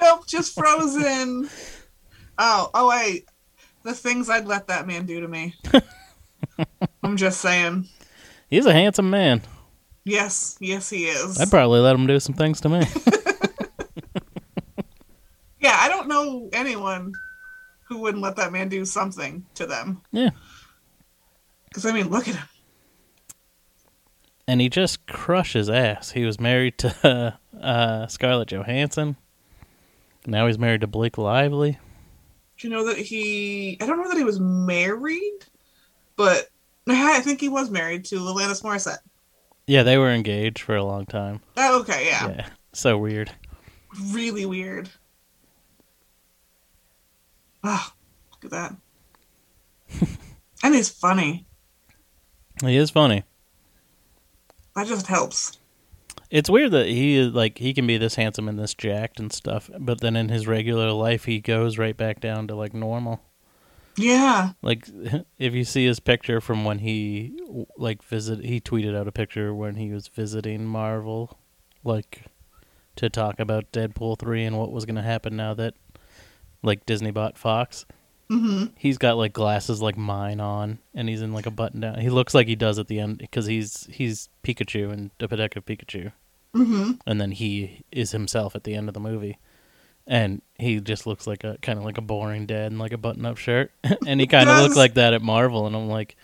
Nope, 0.00 0.26
just 0.28 0.54
frozen. 0.54 1.50
oh, 2.38 2.70
oh 2.72 2.88
wait. 2.88 3.28
The 3.82 3.92
things 3.92 4.30
I'd 4.30 4.46
let 4.46 4.68
that 4.68 4.86
man 4.86 5.04
do 5.04 5.20
to 5.20 5.26
me. 5.28 5.54
I'm 7.02 7.16
just 7.16 7.40
saying. 7.40 7.88
He's 8.48 8.66
a 8.66 8.72
handsome 8.72 9.10
man. 9.10 9.42
Yes, 10.04 10.56
yes, 10.60 10.88
he 10.88 11.06
is. 11.06 11.40
I'd 11.40 11.50
probably 11.50 11.80
let 11.80 11.96
him 11.96 12.06
do 12.06 12.20
some 12.20 12.34
things 12.36 12.60
to 12.60 12.68
me. 12.68 12.82
yeah, 15.60 15.76
I 15.80 15.88
don't 15.88 16.08
know 16.08 16.48
anyone 16.52 17.12
who 17.88 17.98
wouldn't 17.98 18.22
let 18.22 18.36
that 18.36 18.52
man 18.52 18.68
do 18.68 18.84
something 18.84 19.44
to 19.54 19.66
them. 19.66 20.02
yeah. 20.12 20.30
Because 21.76 21.90
I 21.90 21.92
mean, 21.92 22.08
look 22.08 22.26
at 22.26 22.36
him. 22.36 22.48
and 24.48 24.62
he 24.62 24.70
just 24.70 25.06
crushes 25.06 25.68
ass. 25.68 26.12
He 26.12 26.24
was 26.24 26.40
married 26.40 26.78
to 26.78 27.38
uh, 27.60 28.06
Scarlett 28.06 28.48
Johansson. 28.48 29.16
Now 30.26 30.46
he's 30.46 30.58
married 30.58 30.80
to 30.80 30.86
Blake 30.86 31.18
Lively. 31.18 31.78
Do 32.56 32.66
you 32.66 32.72
know 32.72 32.86
that 32.86 32.96
he? 32.96 33.76
I 33.78 33.84
don't 33.84 34.02
know 34.02 34.08
that 34.08 34.16
he 34.16 34.24
was 34.24 34.40
married, 34.40 35.40
but 36.16 36.48
I 36.88 37.20
think 37.20 37.42
he 37.42 37.50
was 37.50 37.68
married 37.68 38.06
to 38.06 38.20
Alanis 38.20 38.62
Morissette. 38.62 39.00
Yeah, 39.66 39.82
they 39.82 39.98
were 39.98 40.10
engaged 40.10 40.60
for 40.60 40.76
a 40.76 40.82
long 40.82 41.04
time. 41.04 41.42
Oh, 41.58 41.80
okay, 41.80 42.06
yeah. 42.06 42.28
Yeah, 42.28 42.48
so 42.72 42.96
weird. 42.96 43.32
really 44.12 44.46
weird. 44.46 44.88
Ah, 47.62 47.92
look 48.32 48.46
at 48.46 48.50
that. 48.52 48.76
and 50.62 50.74
he's 50.74 50.88
funny. 50.88 51.46
He 52.62 52.76
is 52.76 52.90
funny. 52.90 53.24
That 54.74 54.86
just 54.86 55.06
helps. 55.06 55.58
It's 56.30 56.50
weird 56.50 56.72
that 56.72 56.86
he 56.86 57.16
is 57.16 57.32
like 57.32 57.58
he 57.58 57.72
can 57.72 57.86
be 57.86 57.98
this 57.98 58.16
handsome 58.16 58.48
and 58.48 58.58
this 58.58 58.74
jacked 58.74 59.20
and 59.20 59.32
stuff, 59.32 59.70
but 59.78 60.00
then 60.00 60.16
in 60.16 60.28
his 60.28 60.46
regular 60.46 60.90
life 60.90 61.24
he 61.24 61.40
goes 61.40 61.78
right 61.78 61.96
back 61.96 62.20
down 62.20 62.48
to 62.48 62.54
like 62.54 62.74
normal. 62.74 63.22
Yeah. 63.96 64.52
Like 64.60 64.88
if 65.38 65.54
you 65.54 65.64
see 65.64 65.86
his 65.86 66.00
picture 66.00 66.40
from 66.40 66.64
when 66.64 66.80
he 66.80 67.38
like 67.76 68.02
visit, 68.02 68.44
he 68.44 68.60
tweeted 68.60 68.96
out 68.96 69.08
a 69.08 69.12
picture 69.12 69.54
when 69.54 69.76
he 69.76 69.90
was 69.90 70.08
visiting 70.08 70.66
Marvel, 70.66 71.38
like 71.84 72.24
to 72.96 73.08
talk 73.08 73.38
about 73.38 73.70
Deadpool 73.72 74.18
three 74.18 74.44
and 74.44 74.58
what 74.58 74.72
was 74.72 74.84
going 74.84 74.96
to 74.96 75.02
happen 75.02 75.36
now 75.36 75.54
that 75.54 75.74
like 76.62 76.84
Disney 76.86 77.10
bought 77.10 77.38
Fox. 77.38 77.86
Hmm 78.28 78.66
He's 78.76 78.98
got 78.98 79.16
like 79.16 79.32
glasses 79.32 79.80
like 79.80 79.96
mine 79.96 80.40
on, 80.40 80.78
and 80.94 81.08
he's 81.08 81.22
in 81.22 81.32
like 81.32 81.46
a 81.46 81.50
button 81.50 81.80
down. 81.80 82.00
He 82.00 82.10
looks 82.10 82.34
like 82.34 82.46
he 82.48 82.56
does 82.56 82.78
at 82.78 82.88
the 82.88 82.98
end 82.98 83.18
because 83.18 83.46
he's 83.46 83.86
he's 83.90 84.28
Pikachu 84.42 84.92
and 84.92 85.10
a 85.20 85.26
Detective 85.28 85.64
Pikachu, 85.64 86.12
hmm 86.54 86.92
and 87.06 87.20
then 87.20 87.32
he 87.32 87.84
is 87.92 88.12
himself 88.12 88.56
at 88.56 88.64
the 88.64 88.74
end 88.74 88.88
of 88.88 88.94
the 88.94 89.00
movie. 89.00 89.38
And 90.08 90.40
he 90.58 90.80
just 90.80 91.04
looks 91.06 91.26
like 91.26 91.42
a 91.44 91.58
kind 91.62 91.78
of 91.80 91.84
like 91.84 91.98
a 91.98 92.02
boring 92.02 92.46
dad 92.46 92.70
in 92.72 92.78
like 92.78 92.92
a 92.92 92.98
button-up 92.98 93.38
shirt, 93.38 93.72
and 94.06 94.20
he 94.20 94.26
kind 94.28 94.48
of 94.48 94.56
does. 94.56 94.62
looked 94.62 94.76
like 94.76 94.94
that 94.94 95.14
at 95.14 95.22
Marvel. 95.22 95.66
And 95.66 95.74
I'm 95.74 95.88
like, 95.88 96.16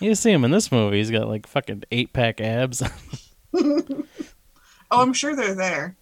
you 0.00 0.14
see 0.16 0.32
him 0.32 0.44
in 0.44 0.50
this 0.50 0.72
movie? 0.72 0.98
He's 0.98 1.10
got 1.12 1.28
like 1.28 1.46
fucking 1.46 1.84
eight-pack 1.92 2.40
abs. 2.40 2.82
Oh, 4.90 5.02
I'm 5.02 5.12
sure 5.12 5.34
they're 5.34 5.54
there. 5.54 5.96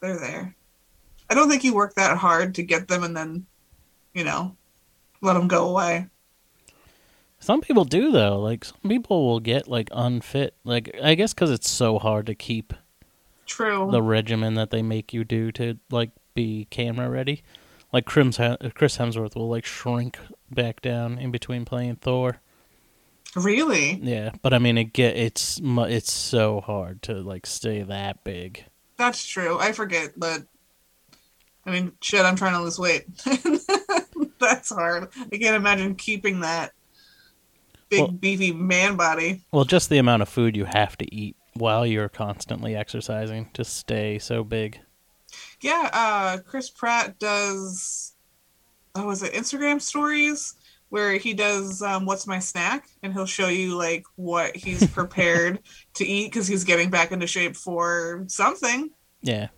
They're 0.00 0.18
there. 0.18 0.54
I 1.30 1.34
don't 1.34 1.48
think 1.48 1.62
he 1.62 1.70
worked 1.70 1.96
that 1.96 2.18
hard 2.18 2.56
to 2.56 2.62
get 2.62 2.88
them 2.88 3.04
and 3.04 3.16
then, 3.16 3.46
you 4.12 4.24
know, 4.24 4.56
let 5.20 5.34
them 5.34 5.46
go 5.46 5.68
away. 5.68 6.08
Some 7.38 7.60
people 7.62 7.84
do 7.84 8.10
though. 8.10 8.38
Like 8.38 8.64
some 8.64 8.88
people 8.88 9.26
will 9.26 9.40
get 9.40 9.68
like 9.68 9.88
unfit. 9.92 10.54
Like 10.64 10.94
I 11.02 11.14
guess 11.14 11.32
because 11.32 11.50
it's 11.50 11.70
so 11.70 11.98
hard 11.98 12.26
to 12.26 12.34
keep 12.34 12.74
True. 13.46 13.88
the 13.90 14.02
regimen 14.02 14.54
that 14.54 14.70
they 14.70 14.82
make 14.82 15.14
you 15.14 15.24
do 15.24 15.50
to 15.52 15.78
like 15.90 16.10
be 16.34 16.66
camera 16.70 17.08
ready. 17.08 17.42
Like 17.92 18.04
Chris 18.04 18.36
Chris 18.74 18.98
Hemsworth 18.98 19.34
will 19.36 19.48
like 19.48 19.64
shrink 19.64 20.18
back 20.50 20.82
down 20.82 21.18
in 21.18 21.30
between 21.30 21.64
playing 21.64 21.96
Thor. 21.96 22.40
really? 23.34 24.00
Yeah, 24.02 24.30
but 24.42 24.52
I 24.52 24.58
mean 24.58 24.76
it 24.76 24.92
get 24.92 25.16
it's 25.16 25.60
it's 25.64 26.12
so 26.12 26.60
hard 26.60 27.02
to 27.02 27.14
like 27.14 27.46
stay 27.46 27.82
that 27.82 28.22
big. 28.22 28.64
That's 28.98 29.24
true. 29.24 29.58
I 29.58 29.72
forget, 29.72 30.12
but 30.16 30.42
I 31.70 31.72
mean, 31.72 31.92
shit, 32.00 32.24
I'm 32.24 32.34
trying 32.34 32.54
to 32.54 32.60
lose 32.62 32.78
weight. 32.80 33.04
That's 34.40 34.70
hard. 34.70 35.08
I 35.32 35.36
can't 35.36 35.54
imagine 35.54 35.94
keeping 35.94 36.40
that 36.40 36.72
big, 37.88 38.00
Well- 38.00 38.10
beefy 38.10 38.52
man 38.52 38.96
body. 38.96 39.44
Well, 39.52 39.64
just 39.64 39.88
the 39.88 39.98
amount 39.98 40.22
of 40.22 40.28
food 40.28 40.56
you 40.56 40.64
have 40.64 40.98
to 40.98 41.14
eat 41.14 41.36
while 41.54 41.86
you're 41.86 42.08
constantly 42.08 42.74
exercising 42.74 43.50
to 43.52 43.64
stay 43.64 44.18
so 44.18 44.42
big. 44.42 44.80
Yeah, 45.60 45.90
uh, 45.92 46.38
Chris 46.44 46.70
Pratt 46.70 47.18
does. 47.20 48.14
Oh, 48.96 49.06
was 49.06 49.22
it 49.22 49.32
Instagram 49.32 49.80
stories 49.80 50.54
where 50.88 51.12
he 51.12 51.34
does 51.34 51.82
um, 51.82 52.04
"What's 52.04 52.26
my 52.26 52.40
snack?" 52.40 52.88
and 53.04 53.12
he'll 53.12 53.26
show 53.26 53.46
you 53.46 53.76
like 53.76 54.04
what 54.16 54.56
he's 54.56 54.84
prepared 54.92 55.60
to 55.94 56.04
eat 56.04 56.32
because 56.32 56.48
he's 56.48 56.64
getting 56.64 56.90
back 56.90 57.12
into 57.12 57.28
shape 57.28 57.54
for 57.54 58.24
something. 58.26 58.90
Yeah, 59.22 59.48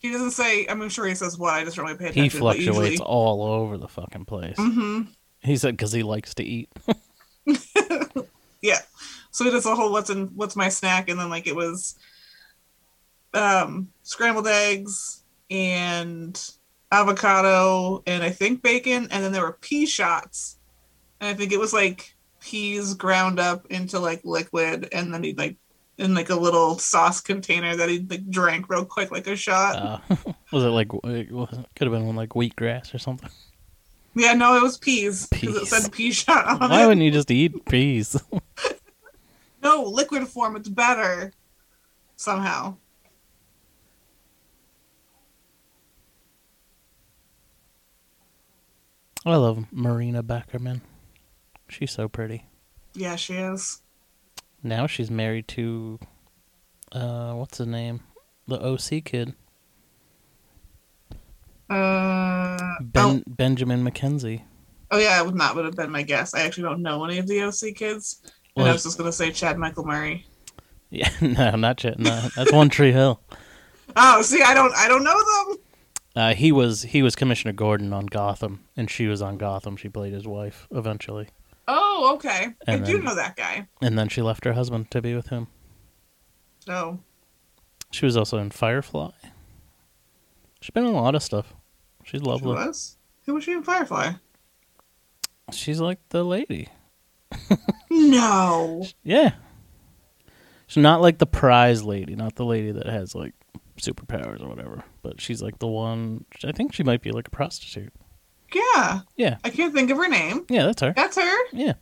He 0.00 0.10
doesn't 0.10 0.32
say. 0.32 0.66
I'm 0.66 0.88
sure 0.88 1.06
he 1.06 1.14
says 1.14 1.38
what. 1.38 1.54
I 1.54 1.64
just 1.64 1.76
don't 1.76 1.86
really 1.86 1.96
pay 1.96 2.06
attention. 2.06 2.22
he 2.24 2.28
fluctuates 2.28 2.66
Usually... 2.66 2.98
all 2.98 3.42
over 3.44 3.78
the 3.78 3.88
fucking 3.88 4.24
place. 4.24 4.56
hmm 4.58 5.02
He 5.40 5.56
said 5.56 5.76
because 5.76 5.92
he 5.92 6.02
likes 6.02 6.34
to 6.34 6.44
eat. 6.44 6.68
Yeah. 8.62 8.78
So 9.30 9.44
he 9.44 9.50
does 9.50 9.66
a 9.66 9.74
whole 9.74 9.92
what's 9.92 10.10
in 10.10 10.26
what's 10.34 10.56
my 10.56 10.68
snack, 10.68 11.08
and 11.08 11.18
then 11.18 11.30
like 11.30 11.46
it 11.46 11.56
was 11.56 11.96
um 13.32 13.88
scrambled 14.02 14.48
eggs 14.48 15.22
and 15.50 16.50
avocado 16.90 18.02
and 18.06 18.22
I 18.22 18.30
think 18.30 18.62
bacon, 18.62 19.08
and 19.10 19.24
then 19.24 19.32
there 19.32 19.42
were 19.42 19.58
pea 19.60 19.86
shots. 19.86 20.58
And 21.20 21.28
I 21.28 21.34
think 21.34 21.52
it 21.52 21.60
was 21.60 21.72
like 21.72 22.14
peas 22.40 22.94
ground 22.94 23.38
up 23.38 23.66
into 23.70 23.98
like 23.98 24.20
liquid, 24.24 24.88
and 24.92 25.12
then 25.12 25.22
he'd 25.22 25.38
like 25.38 25.56
in 26.00 26.14
like 26.14 26.30
a 26.30 26.34
little 26.34 26.78
sauce 26.78 27.20
container 27.20 27.76
that 27.76 27.88
he 27.88 28.00
like 28.00 28.28
drank 28.30 28.68
real 28.68 28.84
quick 28.84 29.10
like 29.10 29.26
a 29.26 29.36
shot. 29.36 29.76
Uh, 29.76 29.98
was 30.52 30.64
it 30.64 30.68
like 30.68 30.88
it 31.04 31.28
could 31.28 31.86
have 31.86 31.92
been 31.92 32.06
one 32.06 32.16
like 32.16 32.30
wheatgrass 32.30 32.94
or 32.94 32.98
something? 32.98 33.30
yeah, 34.14 34.32
no, 34.32 34.56
it 34.56 34.62
was 34.62 34.78
peas 34.78 35.26
because 35.26 35.56
it 35.56 35.66
said 35.66 35.92
pea 35.92 36.10
shot 36.10 36.60
on 36.60 36.70
Why 36.70 36.82
it. 36.82 36.86
wouldn't 36.86 37.04
you 37.04 37.10
just 37.10 37.30
eat 37.30 37.64
peas? 37.66 38.20
No, 39.62 39.82
liquid 39.82 40.26
form, 40.26 40.56
it's 40.56 40.70
better 40.70 41.34
somehow. 42.16 42.76
I 49.26 49.36
love 49.36 49.66
Morena 49.70 50.22
Baccarin. 50.22 50.80
She's 51.68 51.90
so 51.90 52.08
pretty. 52.08 52.46
Yeah, 52.94 53.16
she 53.16 53.34
is. 53.34 53.82
Now 54.62 54.86
she's 54.86 55.10
married 55.10 55.48
to, 55.48 55.98
uh, 56.92 57.32
what's 57.34 57.58
his 57.58 57.66
name? 57.66 58.00
The 58.46 58.60
OC 58.60 59.04
kid, 59.04 59.34
Uh, 61.68 62.58
Ben 62.80 63.22
Benjamin 63.28 63.84
McKenzie. 63.84 64.42
oh, 64.90 64.96
oh, 64.96 64.98
yeah, 64.98 65.22
would 65.22 65.34
not 65.36 65.54
would 65.54 65.64
have 65.64 65.76
been 65.76 65.90
my 65.90 66.02
guess. 66.02 66.34
I 66.34 66.40
actually 66.42 66.64
don't 66.64 66.82
know 66.82 67.04
any 67.04 67.18
of 67.18 67.26
the 67.28 67.42
OC 67.42 67.74
kids. 67.76 68.22
And 68.56 68.68
I 68.68 68.72
was 68.72 68.82
just 68.82 68.98
gonna 68.98 69.12
say 69.12 69.30
Chad 69.30 69.56
Michael 69.56 69.84
Murray. 69.86 70.26
yeah, 70.90 71.08
no, 71.20 71.52
not 71.52 71.78
Chet. 71.78 71.98
No, 72.00 72.28
that's 72.36 72.52
One 72.52 72.68
Tree 72.68 72.90
Hill. 72.92 73.20
Oh, 73.96 74.22
see, 74.22 74.42
I 74.42 74.52
don't, 74.54 74.74
I 74.76 74.88
don't 74.88 75.04
know 75.04 75.18
them. 75.48 75.56
Uh, 76.16 76.34
he 76.34 76.50
was 76.50 76.82
he 76.82 77.02
was 77.02 77.14
Commissioner 77.14 77.52
Gordon 77.52 77.92
on 77.92 78.06
Gotham, 78.06 78.64
and 78.76 78.90
she 78.90 79.06
was 79.06 79.22
on 79.22 79.38
Gotham. 79.38 79.76
She 79.76 79.88
played 79.88 80.12
his 80.12 80.26
wife 80.26 80.66
eventually, 80.72 81.28
Oh, 81.72 82.12
okay. 82.16 82.48
I 82.66 82.72
And 82.72 82.84
do 82.84 82.98
know 83.00 83.14
that 83.14 83.36
guy. 83.36 83.68
and 83.80 83.96
then 83.98 84.08
she 84.08 84.22
left 84.22 84.44
her 84.44 84.54
husband 84.54 84.90
to 84.90 85.00
be 85.00 85.14
with 85.14 85.28
him. 85.28 85.46
Oh, 86.68 86.98
She 87.92 88.04
was 88.06 88.16
also 88.16 88.38
in 88.38 88.50
Firefly. 88.50 89.10
She's 90.60 90.70
been 90.70 90.84
in 90.86 90.90
a 90.94 91.00
lot 91.00 91.14
of 91.14 91.22
stuff. 91.22 91.54
She's 92.04 92.22
lovely. 92.22 92.54
was? 92.54 92.96
Who 93.26 93.34
was 93.34 93.44
she 93.44 93.52
in 93.52 93.62
Firefly? 93.62 94.12
She's 95.52 95.80
like 95.80 96.00
the 96.10 96.24
lady. 96.24 96.68
No. 97.90 98.84
Yeah. 99.02 99.32
She's 100.66 100.82
not 100.82 101.00
like 101.00 101.18
the 101.18 101.26
prize 101.26 101.82
lady, 101.82 102.14
not 102.14 102.36
the 102.36 102.44
lady 102.44 102.70
that 102.70 102.86
has 102.86 103.14
like 103.14 103.34
superpowers 103.76 104.40
or 104.42 104.48
whatever. 104.48 104.84
But 105.02 105.20
she's 105.20 105.42
like 105.42 105.58
the 105.58 105.66
one. 105.66 106.24
I 106.44 106.52
think 106.52 106.72
she 106.72 106.84
might 106.84 107.02
be 107.02 107.10
like 107.10 107.26
a 107.28 107.30
prostitute. 107.32 107.92
Yeah. 108.54 109.00
Yeah. 109.16 109.36
I 109.44 109.50
can't 109.50 109.72
think 109.74 109.90
of 109.90 109.96
her 109.98 110.08
name. 110.08 110.44
Yeah, 110.48 110.66
that's 110.66 110.80
her. 110.82 110.92
That's 110.94 111.16
her. 111.16 111.36
Yeah. 111.52 111.74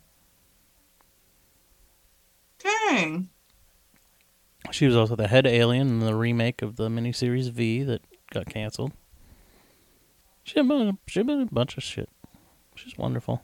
Dang. 2.59 3.29
She 4.71 4.85
was 4.85 4.95
also 4.95 5.15
the 5.15 5.27
head 5.27 5.47
alien 5.47 5.87
in 5.87 5.99
the 5.99 6.15
remake 6.15 6.61
of 6.61 6.75
the 6.75 6.89
miniseries 6.89 7.49
V 7.51 7.83
that 7.83 8.01
got 8.31 8.47
canceled. 8.47 8.91
She 10.43 10.61
been, 10.61 10.97
she 11.07 11.23
been 11.23 11.41
a 11.41 11.45
bunch 11.45 11.77
of 11.77 11.83
shit. 11.83 12.09
She's 12.75 12.97
wonderful. 12.97 13.43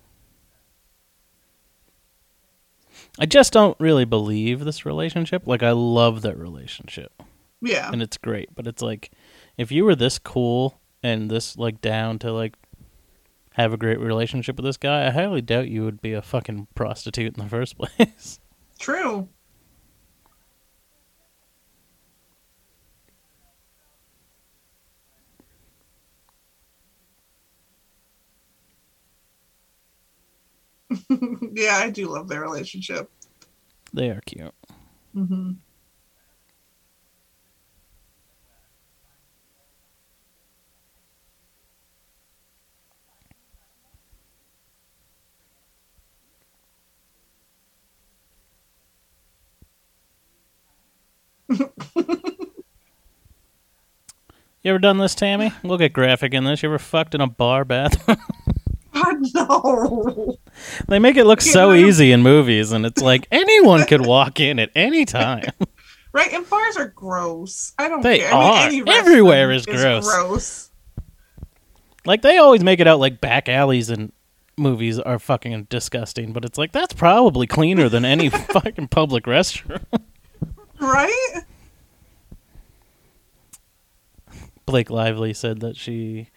I 3.19 3.25
just 3.25 3.53
don't 3.53 3.77
really 3.79 4.05
believe 4.05 4.63
this 4.63 4.85
relationship. 4.85 5.45
Like, 5.45 5.63
I 5.63 5.71
love 5.71 6.21
that 6.21 6.38
relationship, 6.38 7.21
Yeah. 7.61 7.89
and 7.91 8.01
it's 8.01 8.17
great. 8.17 8.53
But 8.55 8.67
it's 8.67 8.81
like, 8.81 9.11
if 9.57 9.71
you 9.71 9.83
were 9.85 9.95
this 9.95 10.17
cool 10.19 10.79
and 11.03 11.29
this 11.29 11.57
like 11.57 11.81
down 11.81 12.19
to 12.19 12.31
like 12.31 12.53
have 13.56 13.74
a 13.74 13.78
great 13.78 14.00
relationship 14.00 14.58
with 14.58 14.65
this 14.65 14.78
guy, 14.78 15.08
I 15.08 15.12
highly 15.12 15.41
doubt 15.41 15.70
you 15.70 15.84
would 15.84 16.02
be 16.02 16.13
a 16.13 16.22
fucking 16.22 16.68
prostitute 16.76 17.38
in 17.38 17.44
the 17.44 17.50
first 17.50 17.78
place. 17.78 18.39
True. 18.80 19.30
yeah, 31.54 31.78
I 31.78 31.89
do 31.89 32.08
love 32.10 32.28
their 32.28 32.41
relationship. 32.41 33.10
they 33.94 34.10
are 34.10 34.22
cute. 34.26 34.54
hmm 35.13 35.54
You 54.63 54.71
ever 54.71 54.79
done 54.79 54.97
this, 54.97 55.13
Tammy? 55.13 55.51
We'll 55.63 55.77
get 55.77 55.93
graphic 55.93 56.34
in 56.34 56.43
this. 56.43 56.63
You 56.63 56.69
ever 56.69 56.79
fucked 56.79 57.13
in 57.13 57.21
a 57.21 57.27
bar 57.27 57.63
bathroom? 57.65 58.17
God, 58.91 59.15
no. 59.36 60.38
they 60.88 60.97
make 60.97 61.17
it 61.17 61.25
look 61.25 61.41
so 61.41 61.71
easy 61.71 62.12
in 62.12 62.23
movies, 62.23 62.71
and 62.71 62.84
it's 62.84 62.99
like 62.99 63.27
anyone 63.31 63.86
could 63.86 64.03
walk 64.08 64.39
in 64.39 64.58
at 64.58 64.71
any 64.75 65.05
time. 65.05 65.51
Right? 66.13 66.31
And 66.31 66.49
bars 66.49 66.77
are 66.77 66.88
gross. 66.88 67.73
I 67.77 67.89
don't 67.89 68.01
They 68.01 68.19
care. 68.19 68.34
I 68.34 68.69
mean, 68.69 68.84
are. 68.84 68.89
any 68.89 68.99
Everywhere 68.99 69.51
is 69.51 69.65
gross. 69.65 70.05
gross. 70.10 70.71
like 72.05 72.21
they 72.21 72.38
always 72.38 72.63
make 72.63 72.79
it 72.79 72.88
out 72.88 72.99
like 73.01 73.19
back 73.19 73.49
alleys 73.49 73.89
in 73.89 74.13
movies 74.58 74.97
are 74.97 75.19
fucking 75.19 75.65
disgusting, 75.69 76.31
but 76.31 76.45
it's 76.45 76.58
like 76.58 76.71
that's 76.71 76.93
probably 76.93 77.47
cleaner 77.47 77.89
than 77.89 78.05
any 78.05 78.29
fucking 78.53 78.88
public 78.88 79.25
restroom. 79.25 79.84
Right? 80.79 81.41
Blake 84.65 84.89
Lively 84.89 85.34
said 85.34 85.60
that 85.62 85.78
she 85.78 86.30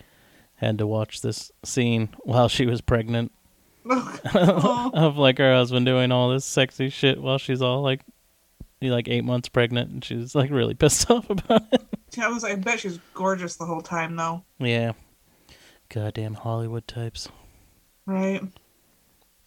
had 0.56 0.78
to 0.78 0.86
watch 0.86 1.20
this 1.20 1.52
scene 1.64 2.08
while 2.20 2.48
she 2.48 2.66
was 2.66 2.80
pregnant 2.80 3.32
of 4.34 5.16
like 5.16 5.38
her 5.38 5.54
husband 5.54 5.86
doing 5.86 6.12
all 6.12 6.30
this 6.30 6.44
sexy 6.44 6.90
shit 6.90 7.22
while 7.22 7.38
she's 7.38 7.62
all 7.62 7.80
like 7.80 8.02
like 8.82 9.08
eight 9.08 9.24
months 9.24 9.48
pregnant 9.48 9.90
and 9.90 10.04
she's 10.04 10.34
like 10.34 10.50
really 10.50 10.74
pissed 10.74 11.10
off 11.10 11.28
about 11.30 11.62
it. 11.72 11.82
I 12.20 12.28
was. 12.28 12.44
I 12.44 12.54
bet 12.56 12.80
she's 12.80 12.98
gorgeous 13.14 13.56
the 13.56 13.66
whole 13.66 13.82
time, 13.82 14.16
though. 14.16 14.42
Yeah. 14.58 14.92
Goddamn 15.88 16.34
Hollywood 16.34 16.88
types. 16.88 17.28
Right? 18.06 18.42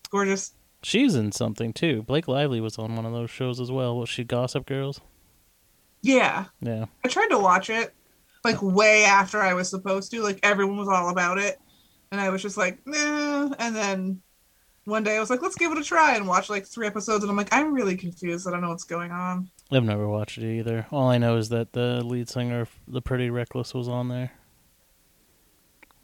Gorgeous. 0.10 0.54
She's 0.84 1.16
in 1.16 1.32
something 1.32 1.74
too. 1.74 2.04
Blake 2.04 2.28
Lively 2.28 2.62
was 2.62 2.78
on 2.78 2.96
one 2.96 3.06
of 3.06 3.14
those 3.14 3.30
shows 3.30 3.60
as 3.60 3.72
well. 3.72 3.98
Was 3.98 4.10
she 4.10 4.24
Gossip 4.24 4.66
Girls? 4.66 5.02
Yeah. 6.02 6.46
Yeah. 6.62 6.86
I 7.04 7.08
tried 7.08 7.28
to 7.28 7.40
watch 7.40 7.70
it 7.70 7.94
like 8.44 8.62
way 8.62 9.04
after 9.06 9.40
I 9.42 9.54
was 9.54 9.70
supposed 9.70 10.12
to. 10.12 10.22
Like 10.22 10.40
everyone 10.44 10.78
was 10.78 10.88
all 10.88 11.10
about 11.10 11.38
it, 11.38 11.60
and 12.12 12.20
I 12.20 12.30
was 12.30 12.42
just 12.42 12.58
like, 12.58 12.80
nah. 12.86 13.54
And 13.60 13.76
then 13.76 14.22
one 14.86 15.04
day 15.04 15.18
I 15.18 15.20
was 15.20 15.30
like, 15.30 15.42
let's 15.42 15.56
give 15.56 15.72
it 15.72 15.78
a 15.78 15.84
try 15.84 16.16
and 16.16 16.28
watch 16.28 16.50
like 16.50 16.66
three 16.66 16.88
episodes, 16.88 17.24
and 17.24 17.30
I'm 17.30 17.38
like, 17.38 17.54
I'm 17.54 17.74
really 17.74 17.96
confused. 17.98 18.48
I 18.48 18.52
don't 18.52 18.62
know 18.62 18.70
what's 18.70 18.84
going 18.84 19.12
on. 19.12 19.50
I've 19.72 19.84
never 19.84 20.08
watched 20.08 20.38
it 20.38 20.58
either. 20.58 20.86
All 20.92 21.10
I 21.10 21.18
know 21.18 21.38
is 21.38 21.50
that 21.50 21.72
the 21.74 22.04
lead 22.04 22.28
singer 22.30 22.68
The 22.88 23.02
Pretty 23.02 23.30
Reckless 23.30 23.74
was 23.74 23.88
on 23.88 24.10
there. 24.10 24.32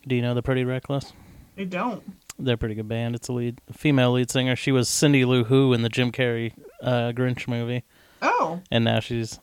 Do 0.07 0.15
you 0.15 0.21
know 0.21 0.33
The 0.33 0.41
Pretty 0.43 0.63
Reckless? 0.63 1.11
I 1.57 1.63
don't. 1.65 2.03
They're 2.39 2.53
a 2.53 2.57
pretty 2.57 2.75
good 2.75 2.87
band. 2.87 3.15
It's 3.15 3.27
a 3.29 3.33
lead 3.33 3.59
female 3.73 4.11
lead 4.11 4.29
singer. 4.29 4.55
She 4.55 4.71
was 4.71 4.87
Cindy 4.87 5.25
Lou 5.25 5.43
Who 5.45 5.73
in 5.73 5.81
the 5.81 5.89
Jim 5.89 6.11
Carrey 6.11 6.53
uh, 6.83 7.11
Grinch 7.15 7.47
movie, 7.47 7.83
Oh, 8.21 8.61
and 8.71 8.85
now 8.85 8.99
she's 8.99 9.39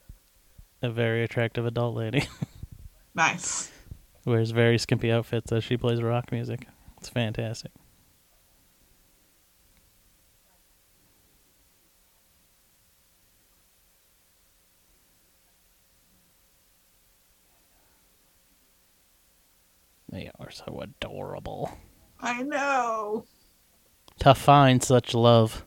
a 0.81 0.89
very 0.91 1.25
attractive 1.25 1.67
adult 1.67 1.97
lady. 1.97 2.29
nice. 3.15 3.71
Wears 4.25 4.51
very 4.53 4.79
skimpy 4.79 5.11
outfits 5.13 5.53
as 5.53 5.65
she 5.65 5.77
plays 5.77 6.03
rock 6.03 6.33
music. 6.33 6.67
It's 6.99 7.09
fantastic. 7.09 7.73
They 20.11 20.31
are 20.39 20.51
so 20.51 20.81
adorable. 20.81 21.77
I 22.21 22.43
know. 22.43 23.25
To 24.21 24.35
find 24.35 24.81
such 24.83 25.13
love. 25.13 25.67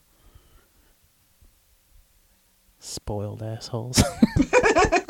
Spoiled 2.78 3.42
assholes. 3.42 4.02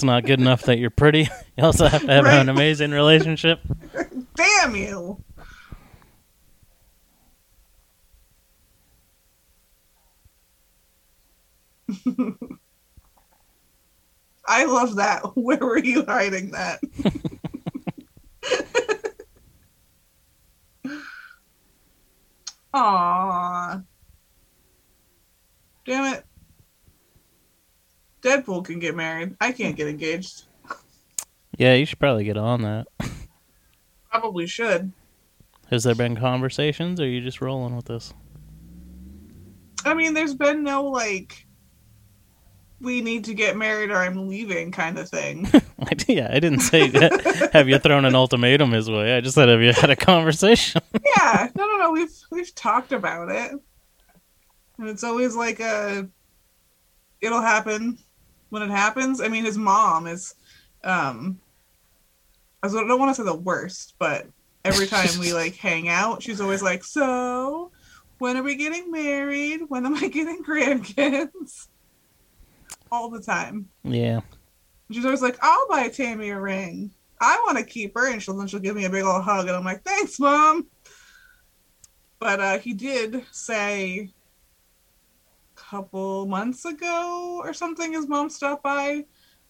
it's 0.00 0.04
not 0.06 0.24
good 0.24 0.40
enough 0.40 0.62
that 0.62 0.78
you're 0.78 0.88
pretty. 0.88 1.28
You 1.58 1.64
also 1.66 1.86
have 1.88 2.00
to 2.00 2.10
have 2.10 2.24
Right. 2.24 2.38
an 2.40 2.48
amazing 2.48 2.90
relationship. 2.90 3.60
Damn 4.34 4.74
you. 4.74 5.22
I 14.46 14.64
love 14.64 14.96
that. 14.96 15.20
Where 15.36 15.58
were 15.58 15.76
you 15.78 16.06
hiding 16.06 16.52
that? 16.52 16.80
Aww. 22.74 23.84
Damn 25.86 26.14
it. 26.14 26.24
Deadpool 28.22 28.64
can 28.64 28.78
get 28.78 28.94
married. 28.94 29.36
I 29.40 29.52
can't 29.52 29.76
get 29.76 29.88
engaged. 29.88 30.44
Yeah, 31.56 31.74
you 31.74 31.84
should 31.84 31.98
probably 31.98 32.24
get 32.24 32.36
on 32.36 32.62
that. 32.62 32.86
Probably 34.10 34.46
should. 34.46 34.92
Has 35.70 35.84
there 35.84 35.94
been 35.94 36.16
conversations, 36.16 37.00
or 37.00 37.04
are 37.04 37.06
you 37.06 37.20
just 37.20 37.40
rolling 37.40 37.76
with 37.76 37.84
this? 37.84 38.12
I 39.84 39.94
mean, 39.94 40.14
there's 40.14 40.34
been 40.34 40.62
no 40.62 40.84
like, 40.84 41.46
we 42.80 43.00
need 43.00 43.24
to 43.26 43.34
get 43.34 43.56
married 43.56 43.90
or 43.90 43.96
I'm 43.96 44.28
leaving 44.28 44.72
kind 44.72 44.98
of 44.98 45.08
thing. 45.08 45.48
yeah, 46.08 46.28
I 46.32 46.40
didn't 46.40 46.60
say 46.60 46.88
that. 46.88 47.50
have 47.52 47.68
you 47.68 47.78
thrown 47.78 48.04
an 48.04 48.14
ultimatum 48.14 48.72
his 48.72 48.90
way? 48.90 49.16
I 49.16 49.20
just 49.20 49.36
said 49.36 49.48
have 49.48 49.62
you 49.62 49.72
had 49.72 49.90
a 49.90 49.96
conversation? 49.96 50.82
yeah, 51.16 51.48
no, 51.54 51.66
no, 51.66 51.76
no. 51.78 51.92
We've 51.92 52.12
we've 52.30 52.54
talked 52.54 52.92
about 52.92 53.30
it, 53.30 53.52
and 54.78 54.88
it's 54.88 55.04
always 55.04 55.36
like 55.36 55.60
a, 55.60 56.08
it'll 57.20 57.42
happen 57.42 57.98
when 58.50 58.62
it 58.62 58.70
happens. 58.70 59.20
I 59.20 59.28
mean, 59.28 59.44
his 59.44 59.56
mom 59.56 60.06
is, 60.06 60.34
um, 60.84 61.40
I 62.62 62.68
don't 62.68 62.98
want 62.98 63.14
to 63.16 63.20
say 63.20 63.24
the 63.24 63.34
worst, 63.34 63.94
but 63.98 64.26
every 64.64 64.86
time 64.86 65.08
we 65.18 65.32
like 65.32 65.56
hang 65.56 65.88
out, 65.88 66.22
she's 66.22 66.40
always 66.40 66.62
like, 66.62 66.84
"So, 66.84 67.70
when 68.18 68.36
are 68.36 68.42
we 68.42 68.56
getting 68.56 68.90
married? 68.90 69.62
When 69.68 69.86
am 69.86 69.94
I 69.94 70.08
getting 70.08 70.44
grandkids?" 70.44 71.68
All 72.92 73.08
the 73.08 73.20
time. 73.22 73.68
yeah. 73.84 74.20
She's 74.90 75.04
always 75.04 75.22
like, 75.22 75.38
"I'll 75.40 75.68
buy 75.68 75.88
Tammy 75.88 76.30
a 76.30 76.40
ring. 76.40 76.90
I 77.20 77.40
want 77.46 77.58
to 77.58 77.64
keep 77.64 77.94
her," 77.94 78.10
and 78.10 78.20
she'll 78.22 78.36
then 78.36 78.48
she'll 78.48 78.60
give 78.60 78.76
me 78.76 78.84
a 78.84 78.90
big 78.90 79.04
old 79.04 79.22
hug, 79.22 79.46
and 79.46 79.56
I'm 79.56 79.64
like, 79.64 79.84
"Thanks, 79.84 80.18
mom." 80.18 80.66
But 82.18 82.40
uh, 82.40 82.58
he 82.58 82.74
did 82.74 83.24
say 83.30 84.10
couple 85.70 86.26
months 86.26 86.64
ago 86.64 87.40
or 87.44 87.54
something, 87.54 87.92
his 87.92 88.08
mom 88.08 88.28
stopped 88.28 88.62
by, 88.62 89.04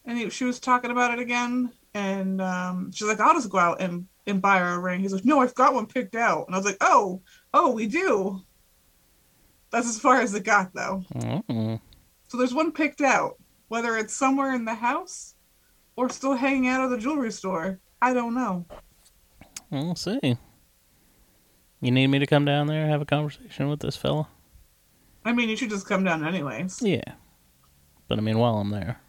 and 0.05 0.19
he, 0.19 0.29
she 0.31 0.45
was 0.45 0.61
talking 0.61 0.91
about 0.91 1.13
it 1.13 1.19
again, 1.19 1.73
and 1.95 2.43
um, 2.43 2.93
she's 2.93 3.09
like, 3.09 3.21
"I'll 3.21 3.35
just 3.35 3.49
go 3.49 3.59
out 3.59 3.81
and 3.81 4.07
and 4.27 4.43
buy 4.43 4.59
her 4.59 4.75
a 4.75 4.79
ring." 4.79 5.01
He's 5.01 5.13
like, 5.13 5.25
"No, 5.25 5.41
I've 5.41 5.55
got 5.55 5.75
one 5.75 5.87
picked 5.87 6.15
out," 6.15 6.47
and 6.47 6.55
I 6.55 6.59
was 6.59 6.67
like, 6.67 6.77
"Oh, 6.81 7.23
oh, 7.55 7.71
we 7.73 7.87
do." 7.87 8.43
That's 9.71 9.89
as 9.89 9.99
far 9.99 10.21
as 10.21 10.35
it 10.35 10.45
got, 10.45 10.75
though. 10.75 11.05
Mm-mm. 11.15 11.81
So 12.29 12.37
there's 12.37 12.55
one 12.55 12.73
picked 12.73 13.01
out. 13.01 13.37
Whether 13.69 13.97
it's 13.97 14.15
somewhere 14.15 14.53
in 14.53 14.65
the 14.65 14.75
house 14.75 15.37
or 15.95 16.09
still 16.09 16.35
hanging 16.35 16.67
out 16.67 16.83
at 16.83 16.91
the 16.91 16.99
jewelry 16.99 17.31
store, 17.31 17.79
I 18.03 18.13
don't 18.13 18.35
know. 18.35 18.67
We'll 19.71 19.95
see. 19.95 20.37
You 21.81 21.91
need 21.93 22.09
me 22.09 22.19
to 22.19 22.27
come 22.27 22.45
down 22.45 22.67
there 22.67 22.83
and 22.83 22.91
have 22.91 23.01
a 23.01 23.07
conversation 23.07 23.69
with 23.69 23.79
this 23.79 23.97
fella? 23.97 24.27
I 25.25 25.33
mean, 25.33 25.49
you 25.49 25.57
should 25.57 25.71
just 25.71 25.87
come 25.87 26.05
down 26.05 26.27
anyways. 26.27 26.81
Yeah. 26.83 27.03
But 28.09 28.19
I 28.19 28.23
mean, 28.23 28.39
while 28.39 28.57
I'm 28.59 28.71
there, 28.71 29.01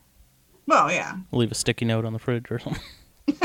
Well, 0.68 0.92
yeah. 0.92 1.16
leave 1.32 1.52
a 1.52 1.56
sticky 1.56 1.86
note 1.86 2.06
on 2.06 2.14
the 2.14 2.20
fridge 2.20 2.52
or 2.52 2.60
something. 2.60 2.82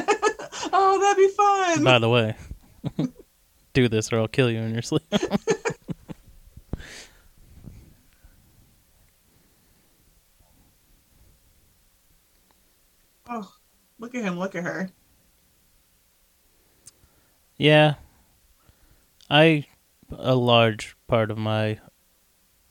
Oh, 0.79 0.99
that'd 1.01 1.17
be 1.17 1.29
fun. 1.29 1.85
By 1.85 1.99
the 1.99 2.09
way, 2.09 2.35
do 3.73 3.89
this 3.89 4.13
or 4.13 4.19
I'll 4.19 4.29
kill 4.29 4.51
you 4.51 4.59
in 4.59 4.73
your 4.73 4.83
sleep. 4.83 5.03
Oh, 13.29 13.53
look 13.99 14.15
at 14.15 14.23
him. 14.23 14.39
Look 14.39 14.55
at 14.55 14.65
her. 14.65 14.91
Yeah. 17.57 17.95
I 19.29 19.67
a 20.11 20.35
large 20.37 20.97
part 21.09 21.31
of 21.31 21.39
my 21.39 21.81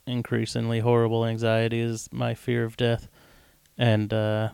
increasingly 0.08 0.80
horrible 0.80 1.26
anxiety 1.26 1.80
is 1.80 2.10
my 2.12 2.34
fear 2.34 2.64
of 2.64 2.78
death. 2.78 3.08
And 3.78 4.14
uh 4.14 4.50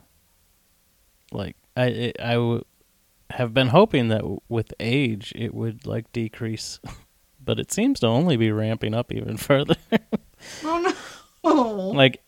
like 1.31 1.55
I 1.75 1.85
it, 1.85 2.17
I 2.19 2.33
w- 2.33 2.63
have 3.31 3.53
been 3.53 3.67
hoping 3.69 4.09
that 4.09 4.21
w- 4.21 4.41
with 4.49 4.73
age 4.79 5.31
it 5.35 5.53
would 5.53 5.85
like 5.85 6.11
decrease. 6.11 6.79
But 7.43 7.59
it 7.59 7.71
seems 7.71 7.99
to 8.01 8.07
only 8.07 8.37
be 8.37 8.51
ramping 8.51 8.93
up 8.93 9.11
even 9.11 9.35
further. 9.49 9.75
Oh 10.63 10.93
no. 11.43 11.87
like 11.97 12.21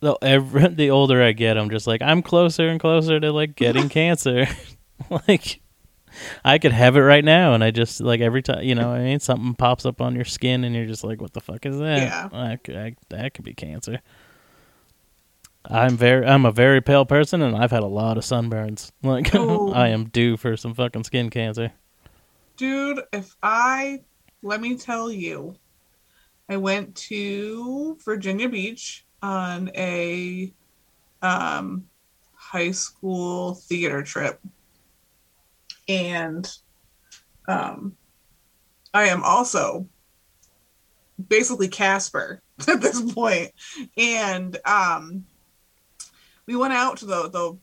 the 0.00 0.16
every, 0.22 0.66
the 0.68 0.90
older 0.90 1.22
I 1.22 1.30
get 1.30 1.56
I'm 1.56 1.70
just 1.70 1.86
like 1.86 2.02
I'm 2.02 2.20
closer 2.20 2.66
and 2.68 2.80
closer 2.80 3.20
to 3.20 3.30
like 3.32 3.54
getting 3.54 3.88
cancer. 3.88 4.46
Like 5.28 5.60
I 6.44 6.58
could 6.58 6.72
have 6.72 6.96
it 6.96 7.00
right 7.00 7.24
now, 7.24 7.54
and 7.54 7.62
I 7.64 7.70
just 7.70 8.00
like 8.00 8.20
every 8.20 8.42
time 8.42 8.62
you 8.64 8.74
know, 8.74 8.90
I 8.92 8.98
mean, 9.00 9.20
something 9.20 9.54
pops 9.54 9.84
up 9.86 10.00
on 10.00 10.14
your 10.14 10.24
skin, 10.24 10.64
and 10.64 10.74
you're 10.74 10.86
just 10.86 11.04
like, 11.04 11.20
"What 11.20 11.32
the 11.32 11.40
fuck 11.40 11.64
is 11.66 11.78
that?" 11.78 11.98
Yeah. 11.98 12.28
that 12.32 12.64
could, 12.64 12.76
I, 12.76 12.96
that 13.10 13.34
could 13.34 13.44
be 13.44 13.54
cancer. 13.54 14.00
I'm 15.66 15.96
very, 15.96 16.26
I'm 16.26 16.44
a 16.44 16.52
very 16.52 16.82
pale 16.82 17.06
person, 17.06 17.40
and 17.40 17.56
I've 17.56 17.70
had 17.70 17.82
a 17.82 17.86
lot 17.86 18.18
of 18.18 18.24
sunburns. 18.24 18.90
Like, 19.02 19.34
Oh. 19.34 19.72
I 19.72 19.88
am 19.88 20.06
due 20.10 20.36
for 20.36 20.56
some 20.56 20.74
fucking 20.74 21.04
skin 21.04 21.30
cancer. 21.30 21.72
Dude, 22.56 23.00
if 23.12 23.34
I 23.42 24.02
let 24.42 24.60
me 24.60 24.76
tell 24.76 25.10
you, 25.10 25.56
I 26.48 26.58
went 26.58 26.94
to 26.96 27.96
Virginia 28.04 28.48
Beach 28.48 29.06
on 29.22 29.70
a 29.74 30.52
um 31.22 31.86
high 32.34 32.70
school 32.72 33.54
theater 33.54 34.02
trip. 34.02 34.38
And 35.88 36.50
um 37.48 37.96
I 38.92 39.06
am 39.08 39.22
also 39.22 39.88
basically 41.28 41.68
Casper 41.68 42.42
at 42.68 42.80
this 42.80 43.00
point. 43.12 43.52
And 43.96 44.56
um 44.64 45.24
we 46.46 46.56
went 46.56 46.74
out 46.74 46.98
to 46.98 47.06
the 47.06 47.28
the 47.28 47.58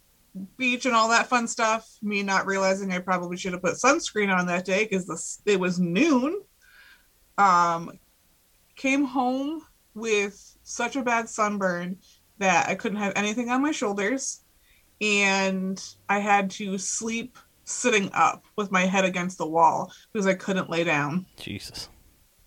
beach 0.57 0.85
and 0.85 0.95
all 0.95 1.09
that 1.09 1.27
fun 1.27 1.47
stuff. 1.47 1.89
Me 2.01 2.23
not 2.23 2.45
realizing 2.45 2.91
I 2.91 2.99
probably 2.99 3.37
should 3.37 3.53
have 3.53 3.61
put 3.61 3.75
sunscreen 3.75 4.35
on 4.35 4.47
that 4.47 4.65
day 4.65 4.85
because 4.85 5.41
it 5.45 5.59
was 5.59 5.79
noon. 5.79 6.41
Um, 7.37 7.91
came 8.75 9.05
home 9.05 9.61
with 9.93 10.57
such 10.63 10.95
a 10.95 11.03
bad 11.03 11.27
sunburn 11.29 11.97
that 12.37 12.69
I 12.69 12.75
couldn't 12.75 12.99
have 12.99 13.13
anything 13.15 13.49
on 13.49 13.61
my 13.61 13.71
shoulders, 13.71 14.41
and 14.99 15.83
I 16.07 16.19
had 16.19 16.49
to 16.51 16.77
sleep 16.77 17.37
sitting 17.63 18.09
up 18.13 18.43
with 18.57 18.71
my 18.71 18.85
head 18.85 19.05
against 19.05 19.37
the 19.37 19.47
wall 19.47 19.91
because 20.11 20.27
I 20.27 20.33
couldn't 20.33 20.69
lay 20.69 20.83
down. 20.83 21.25
Jesus. 21.37 21.89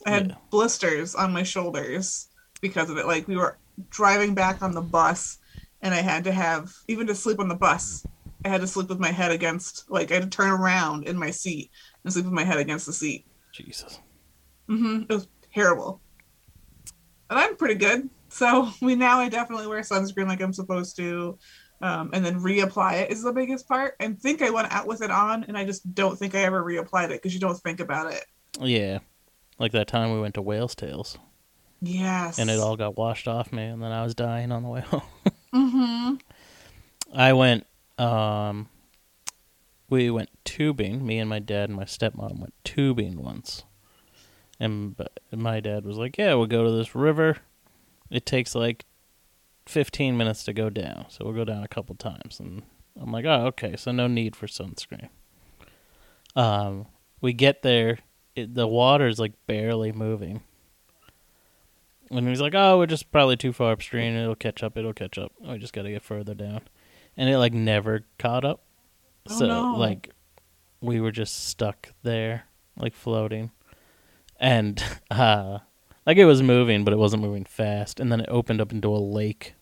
I 0.07 0.11
had 0.11 0.29
Yeah. 0.29 0.37
blisters 0.50 1.14
on 1.14 1.33
my 1.33 1.42
shoulders 1.42 2.29
because 2.61 2.90
of 2.90 2.98
it. 2.98 3.07
Like 3.07 3.27
we 3.29 3.37
were 3.37 3.59
driving 3.90 4.35
back 4.35 4.62
on 4.62 4.72
the 4.72 4.83
bus, 4.83 5.38
and 5.83 5.94
I 5.94 6.03
had 6.03 6.24
to 6.24 6.33
have 6.33 6.72
even 6.88 7.07
to 7.07 7.14
sleep 7.14 7.40
on 7.40 7.48
the 7.48 7.55
bus. 7.55 8.07
I 8.44 8.48
had 8.48 8.61
to 8.61 8.66
sleep 8.66 8.88
with 8.88 8.98
my 8.98 9.11
head 9.11 9.33
against, 9.33 9.90
like 9.90 10.11
I 10.11 10.14
had 10.14 10.24
to 10.24 10.29
turn 10.29 10.50
around 10.50 11.09
in 11.09 11.16
my 11.16 11.31
seat 11.31 11.70
and 12.05 12.12
sleep 12.12 12.27
with 12.27 12.35
my 12.35 12.44
head 12.44 12.59
against 12.59 12.87
the 12.87 12.92
seat. 12.92 13.27
Jesus. 13.53 13.98
hmm 14.68 15.03
It 15.09 15.12
was 15.12 15.29
terrible. 15.55 16.03
And 17.31 17.38
I'm 17.38 17.57
pretty 17.57 17.77
good, 17.77 18.11
so 18.29 18.70
we 18.83 18.96
now 18.96 19.18
I 19.20 19.29
definitely 19.31 19.66
wear 19.66 19.81
sunscreen 19.81 20.29
like 20.29 20.42
I'm 20.42 20.53
supposed 20.53 20.96
to, 20.96 21.38
um, 21.80 22.10
and 22.12 22.24
then 22.24 22.40
reapply 22.40 23.02
it 23.02 23.10
is 23.10 23.22
the 23.22 23.32
biggest 23.32 23.68
part. 23.68 23.94
And 24.00 24.18
think 24.20 24.42
I 24.42 24.50
went 24.50 24.72
out 24.72 24.87
with 24.87 25.02
it 25.02 25.10
on, 25.10 25.44
and 25.44 25.56
I 25.56 25.64
just 25.64 25.94
don't 25.94 26.18
think 26.18 26.34
I 26.34 26.40
ever 26.44 26.62
reapplied 26.62 27.06
it 27.06 27.20
because 27.22 27.34
you 27.34 27.40
don't 27.40 27.58
think 27.58 27.80
about 27.80 28.12
it. 28.12 28.24
Yeah. 28.60 28.98
Like 29.58 29.72
that 29.72 29.87
time 29.88 30.12
we 30.12 30.20
went 30.20 30.34
to 30.34 30.42
Whale's 30.42 30.74
Tales, 30.74 31.16
Yes. 31.80 32.38
and 32.38 32.50
it 32.50 32.58
all 32.58 32.76
got 32.76 32.96
washed 32.96 33.28
off 33.28 33.52
me, 33.52 33.64
and 33.64 33.82
then 33.82 33.92
I 33.92 34.02
was 34.02 34.14
dying 34.14 34.50
on 34.50 34.62
the 34.62 34.68
way 34.68 34.80
home. 34.87 35.02
Mm-hmm. 35.54 36.14
I 37.16 37.32
went 37.32 37.66
um 37.98 38.68
we 39.88 40.10
went 40.10 40.30
tubing, 40.44 41.06
me 41.06 41.18
and 41.18 41.30
my 41.30 41.38
dad 41.38 41.68
and 41.68 41.76
my 41.76 41.84
stepmom 41.84 42.40
went 42.40 42.54
tubing 42.64 43.22
once. 43.22 43.64
And 44.58 44.96
my 45.30 45.60
dad 45.60 45.84
was 45.84 45.96
like, 45.98 46.16
"Yeah, 46.16 46.34
we'll 46.34 46.46
go 46.46 46.64
to 46.64 46.70
this 46.70 46.94
river. 46.94 47.37
It 48.10 48.24
takes 48.24 48.54
like 48.54 48.84
15 49.66 50.16
minutes 50.16 50.44
to 50.44 50.53
go 50.53 50.70
down. 50.70 51.07
So 51.09 51.24
we'll 51.24 51.35
go 51.35 51.44
down 51.44 51.62
a 51.62 51.68
couple 51.68 51.94
times." 51.94 52.40
And 52.40 52.62
I'm 53.00 53.12
like, 53.12 53.24
"Oh, 53.24 53.46
okay. 53.46 53.77
So 53.77 53.92
no 53.92 54.07
need 54.07 54.37
for 54.37 54.46
sunscreen." 54.46 55.09
Um 56.37 56.87
we 57.20 57.33
get 57.33 57.62
there, 57.62 57.98
it, 58.37 58.55
the 58.55 58.66
water's 58.66 59.18
like 59.18 59.33
barely 59.46 59.92
moving. 59.92 60.42
And 62.11 62.29
he's 62.29 62.40
like, 62.40 62.55
"Oh, 62.55 62.79
we're 62.79 62.87
just 62.87 63.11
probably 63.11 63.37
too 63.37 63.53
far 63.53 63.72
upstream. 63.72 64.14
It'll 64.14 64.35
catch 64.35 64.62
up. 64.62 64.77
It'll 64.77 64.92
catch 64.92 65.16
up. 65.18 65.33
We 65.40 65.59
just 65.59 65.72
got 65.72 65.83
to 65.83 65.90
get 65.90 66.03
further 66.03 66.35
down." 66.35 66.62
And 67.16 67.31
it 67.31 67.38
like 67.38 67.53
never 67.53 68.05
caught 68.18 68.44
up. 68.44 68.64
Oh, 69.29 69.38
so 69.38 69.46
no. 69.46 69.74
like 69.77 70.11
we 70.81 71.00
were 71.00 71.12
just 71.12 71.46
stuck 71.46 71.92
there, 72.03 72.44
like 72.77 72.94
floating. 72.94 73.50
And 74.38 74.83
uh 75.11 75.61
like 76.07 76.17
it 76.17 76.25
was 76.25 76.43
moving, 76.43 76.85
but 76.85 76.93
it 76.93 76.99
wasn't 76.99 77.23
moving 77.23 77.45
fast. 77.45 78.01
And 78.01 78.11
then 78.12 78.21
it 78.21 78.29
opened 78.29 78.61
up 78.61 78.73
into 78.73 78.88
a 78.88 78.99
lake. 78.99 79.55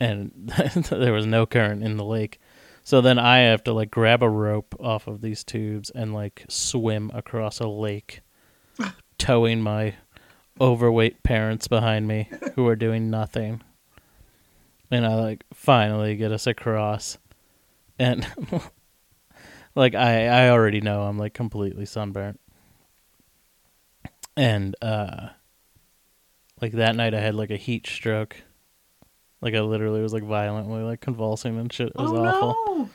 And 0.00 0.52
there 0.90 1.12
was 1.12 1.26
no 1.26 1.46
current 1.46 1.82
in 1.82 1.96
the 1.96 2.04
lake. 2.04 2.40
So 2.84 3.00
then 3.00 3.18
I 3.18 3.40
have 3.40 3.64
to 3.64 3.72
like 3.72 3.90
grab 3.90 4.22
a 4.22 4.30
rope 4.30 4.74
off 4.80 5.06
of 5.06 5.20
these 5.20 5.44
tubes 5.44 5.90
and 5.90 6.14
like 6.14 6.44
swim 6.48 7.10
across 7.12 7.60
a 7.60 7.68
lake, 7.68 8.22
towing 9.18 9.60
my 9.60 9.94
overweight 10.60 11.22
parents 11.22 11.68
behind 11.68 12.08
me 12.08 12.30
who 12.54 12.66
are 12.66 12.76
doing 12.76 13.10
nothing. 13.10 13.62
And 14.90 15.04
I 15.04 15.16
like 15.16 15.44
finally 15.52 16.16
get 16.16 16.32
us 16.32 16.46
across. 16.46 17.18
And 17.98 18.26
like 19.74 19.94
I 19.94 20.26
I 20.26 20.50
already 20.50 20.80
know 20.80 21.02
I'm 21.02 21.18
like 21.18 21.34
completely 21.34 21.84
sunburnt. 21.84 22.40
And 24.38 24.76
uh 24.80 25.28
like 26.62 26.72
that 26.72 26.94
night 26.96 27.12
I 27.14 27.20
had 27.20 27.34
like 27.34 27.50
a 27.50 27.56
heat 27.56 27.86
stroke. 27.86 28.36
Like 29.40 29.54
I 29.54 29.60
literally 29.60 30.00
was 30.00 30.12
like 30.12 30.22
violently 30.22 30.82
like 30.82 31.00
convulsing 31.00 31.58
and 31.58 31.72
shit. 31.72 31.88
It 31.88 31.96
was 31.96 32.10
oh 32.12 32.24
awful. 32.24 32.54
no. 32.76 32.90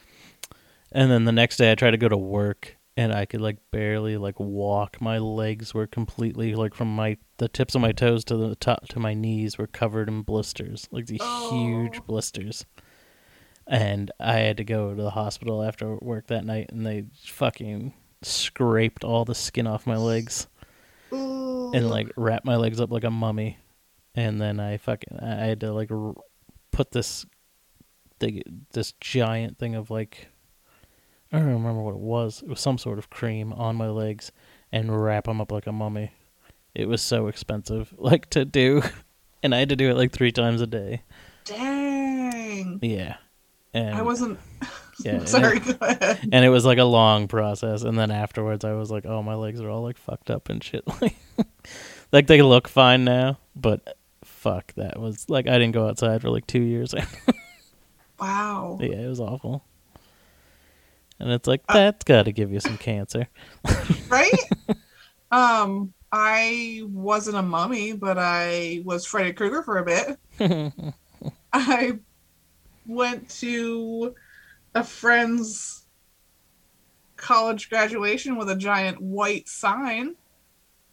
And 0.91 1.11
then 1.11 1.25
the 1.25 1.31
next 1.31 1.57
day 1.57 1.71
I 1.71 1.75
tried 1.75 1.91
to 1.91 1.97
go 1.97 2.07
to 2.09 2.17
work 2.17 2.77
and 2.95 3.11
I 3.13 3.25
could 3.25 3.41
like 3.41 3.57
barely 3.71 4.17
like 4.17 4.39
walk. 4.39 5.01
My 5.01 5.17
legs 5.17 5.73
were 5.73 5.87
completely 5.87 6.55
like 6.55 6.73
from 6.75 6.95
my 6.95 7.17
the 7.37 7.47
tips 7.49 7.75
of 7.75 7.81
my 7.81 7.91
toes 7.91 8.23
to 8.25 8.37
the 8.37 8.55
top 8.55 8.87
to 8.89 8.99
my 8.99 9.13
knees 9.13 9.57
were 9.57 9.67
covered 9.67 10.07
in 10.07 10.21
blisters, 10.21 10.87
like 10.91 11.07
these 11.07 11.21
huge 11.49 11.97
Oh. 11.99 12.03
blisters. 12.07 12.65
And 13.65 14.11
I 14.19 14.39
had 14.39 14.57
to 14.57 14.63
go 14.63 14.93
to 14.93 15.01
the 15.01 15.09
hospital 15.11 15.63
after 15.63 15.95
work 15.95 16.27
that 16.27 16.45
night 16.45 16.69
and 16.71 16.85
they 16.85 17.05
fucking 17.23 17.93
scraped 18.21 19.03
all 19.03 19.25
the 19.25 19.35
skin 19.35 19.67
off 19.67 19.87
my 19.87 19.97
legs 19.97 20.47
Ooh. 21.13 21.71
and 21.73 21.89
like 21.89 22.09
wrap 22.15 22.43
my 22.45 22.55
legs 22.55 22.79
up 22.81 22.91
like 22.91 23.03
a 23.03 23.11
mummy. 23.11 23.57
And 24.15 24.39
then 24.39 24.59
I 24.59 24.77
fucking 24.77 25.19
I 25.19 25.45
had 25.45 25.59
to 25.61 25.73
like 25.73 25.91
r- 25.91 26.13
put 26.71 26.91
this 26.91 27.25
thing, 28.19 28.41
this 28.73 28.93
giant 28.99 29.57
thing 29.57 29.75
of 29.75 29.89
like 29.89 30.27
I 31.31 31.39
don't 31.39 31.47
remember 31.47 31.81
what 31.81 31.95
it 31.95 31.99
was. 31.99 32.43
It 32.43 32.49
was 32.49 32.59
some 32.59 32.77
sort 32.77 32.99
of 32.99 33.09
cream 33.09 33.53
on 33.53 33.75
my 33.75 33.89
legs 33.89 34.31
and 34.71 35.03
wrap 35.03 35.25
them 35.25 35.41
up 35.41 35.51
like 35.51 35.65
a 35.65 35.71
mummy. 35.71 36.11
It 36.75 36.87
was 36.87 37.01
so 37.01 37.27
expensive, 37.27 37.93
like 37.97 38.29
to 38.31 38.45
do, 38.45 38.83
and 39.41 39.53
I 39.55 39.59
had 39.59 39.69
to 39.69 39.75
do 39.75 39.89
it 39.89 39.97
like 39.97 40.11
three 40.11 40.31
times 40.31 40.61
a 40.61 40.67
day. 40.67 41.01
Dang. 41.45 42.79
Yeah, 42.83 43.15
and 43.73 43.95
I 43.95 44.01
wasn't. 44.01 44.39
Yeah, 44.99 45.13
and 45.13 45.27
Sorry. 45.27 45.57
ahead. 45.81 46.19
and 46.31 46.45
it 46.45 46.49
was 46.49 46.65
like 46.65 46.77
a 46.77 46.83
long 46.83 47.27
process. 47.27 47.81
And 47.81 47.97
then 47.97 48.11
afterwards, 48.11 48.63
I 48.63 48.73
was 48.73 48.91
like, 48.91 49.07
"Oh, 49.07 49.23
my 49.23 49.33
legs 49.33 49.59
are 49.59 49.67
all 49.67 49.81
like 49.81 49.97
fucked 49.97 50.29
up 50.29 50.49
and 50.49 50.63
shit." 50.63 50.83
Like, 51.01 51.15
like 52.11 52.27
they 52.27 52.43
look 52.43 52.67
fine 52.67 53.03
now, 53.03 53.39
but 53.55 53.97
fuck, 54.23 54.71
that 54.75 54.99
was 54.99 55.27
like 55.31 55.47
I 55.47 55.53
didn't 55.53 55.71
go 55.71 55.87
outside 55.87 56.21
for 56.21 56.29
like 56.29 56.45
two 56.45 56.61
years. 56.61 56.93
Wow. 58.19 58.77
yeah, 58.79 58.89
it 58.99 59.07
was 59.09 59.19
awful. 59.19 59.65
And 61.19 61.31
it's 61.31 61.47
like 61.47 61.63
Uh, 61.67 61.73
that's 61.73 62.03
got 62.05 62.23
to 62.25 62.31
give 62.31 62.51
you 62.53 62.59
some 62.59 62.77
cancer. 62.77 63.27
right? 64.09 64.31
um, 65.31 65.91
I 66.11 66.83
wasn't 66.85 67.37
a 67.37 67.41
mummy, 67.41 67.93
but 67.93 68.19
I 68.19 68.81
was 68.85 69.07
Freddy 69.07 69.33
Krueger 69.33 69.63
for 69.63 69.79
a 69.79 69.83
bit. 69.83 70.19
I 71.51 71.97
went 72.85 73.29
to 73.29 74.15
a 74.75 74.83
friend's 74.83 75.85
college 77.15 77.69
graduation 77.69 78.35
with 78.35 78.49
a 78.49 78.55
giant 78.55 78.99
white 79.01 79.47
sign 79.47 80.15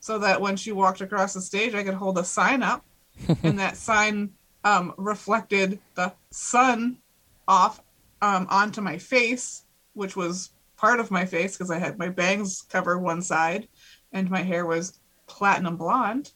so 0.00 0.18
that 0.18 0.40
when 0.40 0.56
she 0.56 0.72
walked 0.72 1.00
across 1.00 1.34
the 1.34 1.40
stage, 1.40 1.74
I 1.74 1.82
could 1.82 1.94
hold 1.94 2.18
a 2.18 2.24
sign 2.24 2.62
up, 2.62 2.84
and 3.42 3.58
that 3.58 3.76
sign 3.76 4.30
um, 4.64 4.94
reflected 4.96 5.78
the 5.94 6.12
sun 6.30 6.98
off 7.46 7.82
um, 8.22 8.46
onto 8.50 8.80
my 8.80 8.98
face, 8.98 9.64
which 9.94 10.16
was 10.16 10.50
part 10.76 11.00
of 11.00 11.10
my 11.10 11.26
face 11.26 11.56
because 11.56 11.70
I 11.70 11.78
had 11.78 11.98
my 11.98 12.08
bangs 12.08 12.62
cover 12.62 12.98
one 12.98 13.22
side, 13.22 13.68
and 14.12 14.30
my 14.30 14.42
hair 14.42 14.64
was 14.66 14.98
platinum 15.26 15.76
blonde. 15.76 16.32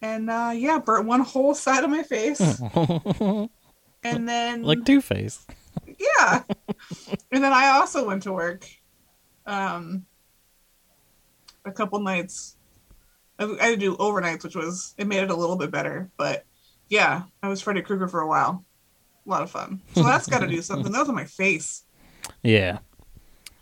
And 0.00 0.30
uh, 0.30 0.52
yeah, 0.54 0.78
burnt 0.78 1.06
one 1.06 1.20
whole 1.20 1.54
side 1.54 1.84
of 1.84 1.90
my 1.90 2.02
face, 2.02 2.40
and 4.04 4.28
then 4.28 4.62
like 4.62 4.84
Two 4.84 5.00
Face. 5.00 5.46
yeah. 5.86 6.42
and 7.32 7.42
then 7.42 7.52
I 7.52 7.68
also 7.70 8.06
went 8.06 8.22
to 8.24 8.32
work 8.32 8.68
um 9.46 10.06
a 11.64 11.72
couple 11.72 11.98
nights. 12.00 12.56
I 13.38 13.44
I 13.44 13.64
had 13.66 13.70
to 13.70 13.76
do 13.76 13.96
overnights, 13.96 14.44
which 14.44 14.56
was 14.56 14.94
it 14.98 15.06
made 15.06 15.22
it 15.22 15.30
a 15.30 15.36
little 15.36 15.56
bit 15.56 15.70
better. 15.70 16.10
But 16.16 16.44
yeah, 16.88 17.22
I 17.42 17.48
was 17.48 17.60
Freddy 17.60 17.82
Krueger 17.82 18.08
for 18.08 18.20
a 18.20 18.28
while. 18.28 18.64
A 19.26 19.30
lot 19.30 19.42
of 19.42 19.50
fun. 19.50 19.80
So 19.94 20.02
that's 20.02 20.26
got 20.26 20.40
to 20.40 20.46
do 20.46 20.60
something. 20.60 20.92
That 20.92 21.00
was 21.00 21.08
on 21.08 21.14
my 21.14 21.24
face. 21.24 21.84
Yeah. 22.42 22.78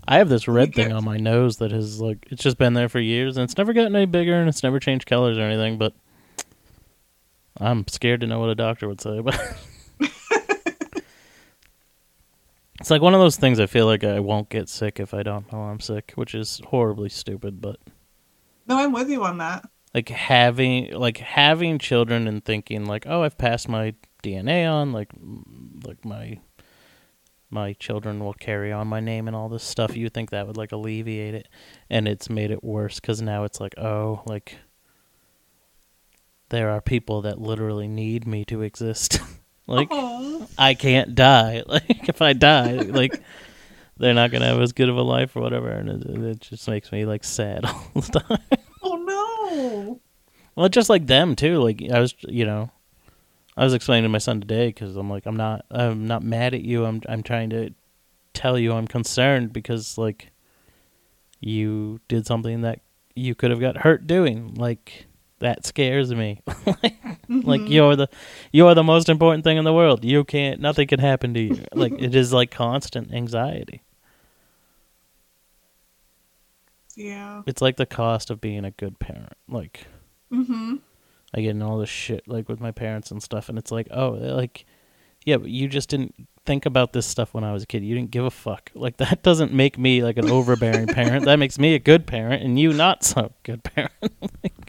I 0.06 0.18
have 0.18 0.28
this 0.28 0.48
red 0.48 0.74
thing 0.74 0.92
on 0.92 1.04
my 1.04 1.16
nose 1.16 1.58
that 1.58 1.70
has 1.70 2.00
like 2.00 2.26
it's 2.30 2.42
just 2.42 2.58
been 2.58 2.74
there 2.74 2.88
for 2.88 2.98
years 2.98 3.36
and 3.36 3.44
it's 3.44 3.56
never 3.56 3.72
gotten 3.72 3.94
any 3.94 4.06
bigger 4.06 4.34
and 4.34 4.48
it's 4.48 4.62
never 4.64 4.80
changed 4.80 5.06
colors 5.06 5.38
or 5.38 5.42
anything, 5.42 5.78
but 5.78 5.94
I'm 7.58 7.86
scared 7.86 8.20
to 8.22 8.26
know 8.26 8.40
what 8.40 8.48
a 8.48 8.54
doctor 8.56 8.88
would 8.88 9.00
say, 9.00 9.20
but 9.20 9.40
It's 12.82 12.90
like 12.90 13.00
one 13.00 13.14
of 13.14 13.20
those 13.20 13.36
things 13.36 13.60
I 13.60 13.66
feel 13.66 13.86
like 13.86 14.02
I 14.02 14.18
won't 14.18 14.48
get 14.48 14.68
sick 14.68 14.98
if 14.98 15.14
I 15.14 15.22
don't 15.22 15.50
know 15.52 15.60
I'm 15.60 15.78
sick, 15.78 16.12
which 16.16 16.34
is 16.34 16.60
horribly 16.66 17.08
stupid, 17.10 17.60
but 17.60 17.76
No, 18.66 18.76
I'm 18.76 18.90
with 18.90 19.08
you 19.08 19.22
on 19.24 19.38
that. 19.38 19.64
like 19.94 20.08
having 20.08 20.92
like 20.92 21.18
having 21.18 21.78
children 21.78 22.26
and 22.26 22.44
thinking 22.44 22.84
like 22.86 23.06
oh 23.06 23.22
i've 23.22 23.38
passed 23.38 23.68
my 23.68 23.94
dna 24.24 24.68
on 24.68 24.90
like 24.92 25.12
like 25.84 26.04
my 26.04 26.38
my 27.50 27.74
children 27.74 28.18
will 28.24 28.32
carry 28.32 28.72
on 28.72 28.86
my 28.88 28.98
name 29.00 29.28
and 29.28 29.36
all 29.36 29.48
this 29.48 29.62
stuff 29.62 29.96
you 29.96 30.08
think 30.08 30.30
that 30.30 30.46
would 30.46 30.56
like 30.56 30.72
alleviate 30.72 31.34
it 31.34 31.46
and 31.90 32.08
it's 32.08 32.28
made 32.30 32.50
it 32.50 32.64
worse 32.64 32.98
because 32.98 33.20
now 33.22 33.44
it's 33.44 33.60
like 33.60 33.78
oh 33.78 34.22
like 34.26 34.56
there 36.48 36.70
are 36.70 36.80
people 36.80 37.22
that 37.22 37.38
literally 37.40 37.86
need 37.88 38.26
me 38.26 38.44
to 38.44 38.62
exist 38.62 39.20
like 39.66 39.88
Aw. 39.90 40.46
i 40.58 40.74
can't 40.74 41.14
die 41.14 41.62
like 41.66 42.08
if 42.08 42.20
i 42.20 42.32
die 42.32 42.72
like 42.72 43.22
they're 43.96 44.14
not 44.14 44.30
gonna 44.30 44.46
have 44.46 44.60
as 44.60 44.72
good 44.72 44.88
of 44.88 44.96
a 44.96 45.02
life 45.02 45.36
or 45.36 45.40
whatever 45.40 45.68
and 45.68 45.88
it, 45.88 46.24
it 46.24 46.40
just 46.40 46.68
makes 46.68 46.90
me 46.90 47.04
like 47.04 47.24
sad 47.24 47.64
all 47.66 47.90
the 47.94 48.20
time 48.20 48.58
oh 48.82 48.96
no. 48.96 50.00
Well, 50.54 50.68
just 50.68 50.90
like 50.90 51.06
them 51.06 51.34
too. 51.36 51.60
Like 51.62 51.82
I 51.90 52.00
was, 52.00 52.14
you 52.20 52.44
know, 52.44 52.70
I 53.56 53.64
was 53.64 53.74
explaining 53.74 54.04
to 54.04 54.08
my 54.08 54.18
son 54.18 54.40
today 54.40 54.68
because 54.68 54.96
I'm 54.96 55.10
like, 55.10 55.26
I'm 55.26 55.36
not, 55.36 55.64
I'm 55.70 56.06
not 56.06 56.22
mad 56.22 56.54
at 56.54 56.62
you. 56.62 56.84
I'm, 56.84 57.00
I'm 57.08 57.22
trying 57.22 57.50
to 57.50 57.70
tell 58.34 58.58
you 58.58 58.72
I'm 58.72 58.86
concerned 58.86 59.52
because 59.52 59.96
like 59.98 60.30
you 61.40 62.00
did 62.08 62.26
something 62.26 62.62
that 62.62 62.80
you 63.14 63.34
could 63.34 63.50
have 63.50 63.60
got 63.60 63.78
hurt 63.78 64.06
doing. 64.06 64.54
Like 64.54 65.06
that 65.42 65.64
scares 65.66 66.12
me. 66.14 66.40
like 67.28 67.60
Mhm. 67.60 67.68
you're 67.70 67.94
the, 67.96 68.08
you're 68.52 68.74
the 68.74 68.82
most 68.82 69.08
important 69.08 69.44
thing 69.44 69.56
in 69.58 69.64
the 69.64 69.72
world. 69.72 70.04
You 70.04 70.24
can't, 70.24 70.60
nothing 70.60 70.88
can 70.88 70.98
happen 71.00 71.34
to 71.34 71.40
you. 71.40 71.64
like 71.72 71.92
it 72.00 72.14
is 72.14 72.32
like 72.32 72.50
constant 72.50 73.12
anxiety. 73.12 73.82
yeah. 76.96 77.42
It's 77.46 77.62
like 77.62 77.76
the 77.76 77.86
cost 77.86 78.30
of 78.30 78.40
being 78.40 78.64
a 78.64 78.70
good 78.70 78.98
parent. 78.98 79.34
Like. 79.48 79.86
Mm-hmm. 80.32 80.76
I 81.34 81.40
get 81.40 81.50
in 81.50 81.62
all 81.62 81.78
this 81.78 81.88
shit 81.88 82.28
like 82.28 82.48
with 82.48 82.60
my 82.60 82.72
parents 82.72 83.10
and 83.10 83.22
stuff, 83.22 83.48
and 83.48 83.56
it's 83.56 83.70
like, 83.72 83.88
oh, 83.90 84.10
like, 84.10 84.66
yeah, 85.24 85.38
but 85.38 85.48
you 85.48 85.66
just 85.66 85.88
didn't 85.88 86.14
think 86.44 86.66
about 86.66 86.92
this 86.92 87.06
stuff 87.06 87.32
when 87.32 87.42
I 87.44 87.52
was 87.54 87.62
a 87.62 87.66
kid. 87.66 87.82
You 87.82 87.94
didn't 87.94 88.10
give 88.10 88.24
a 88.26 88.30
fuck. 88.30 88.70
Like 88.74 88.96
that 88.98 89.22
doesn't 89.22 89.52
make 89.52 89.78
me 89.78 90.02
like 90.02 90.18
an 90.18 90.28
overbearing 90.30 90.88
parent. 90.88 91.24
That 91.24 91.36
makes 91.38 91.58
me 91.58 91.74
a 91.74 91.78
good 91.78 92.06
parent, 92.06 92.42
and 92.42 92.58
you 92.58 92.72
not 92.74 93.02
so 93.04 93.32
good 93.44 93.62
parent. 93.64 93.92
Like, 94.42 94.61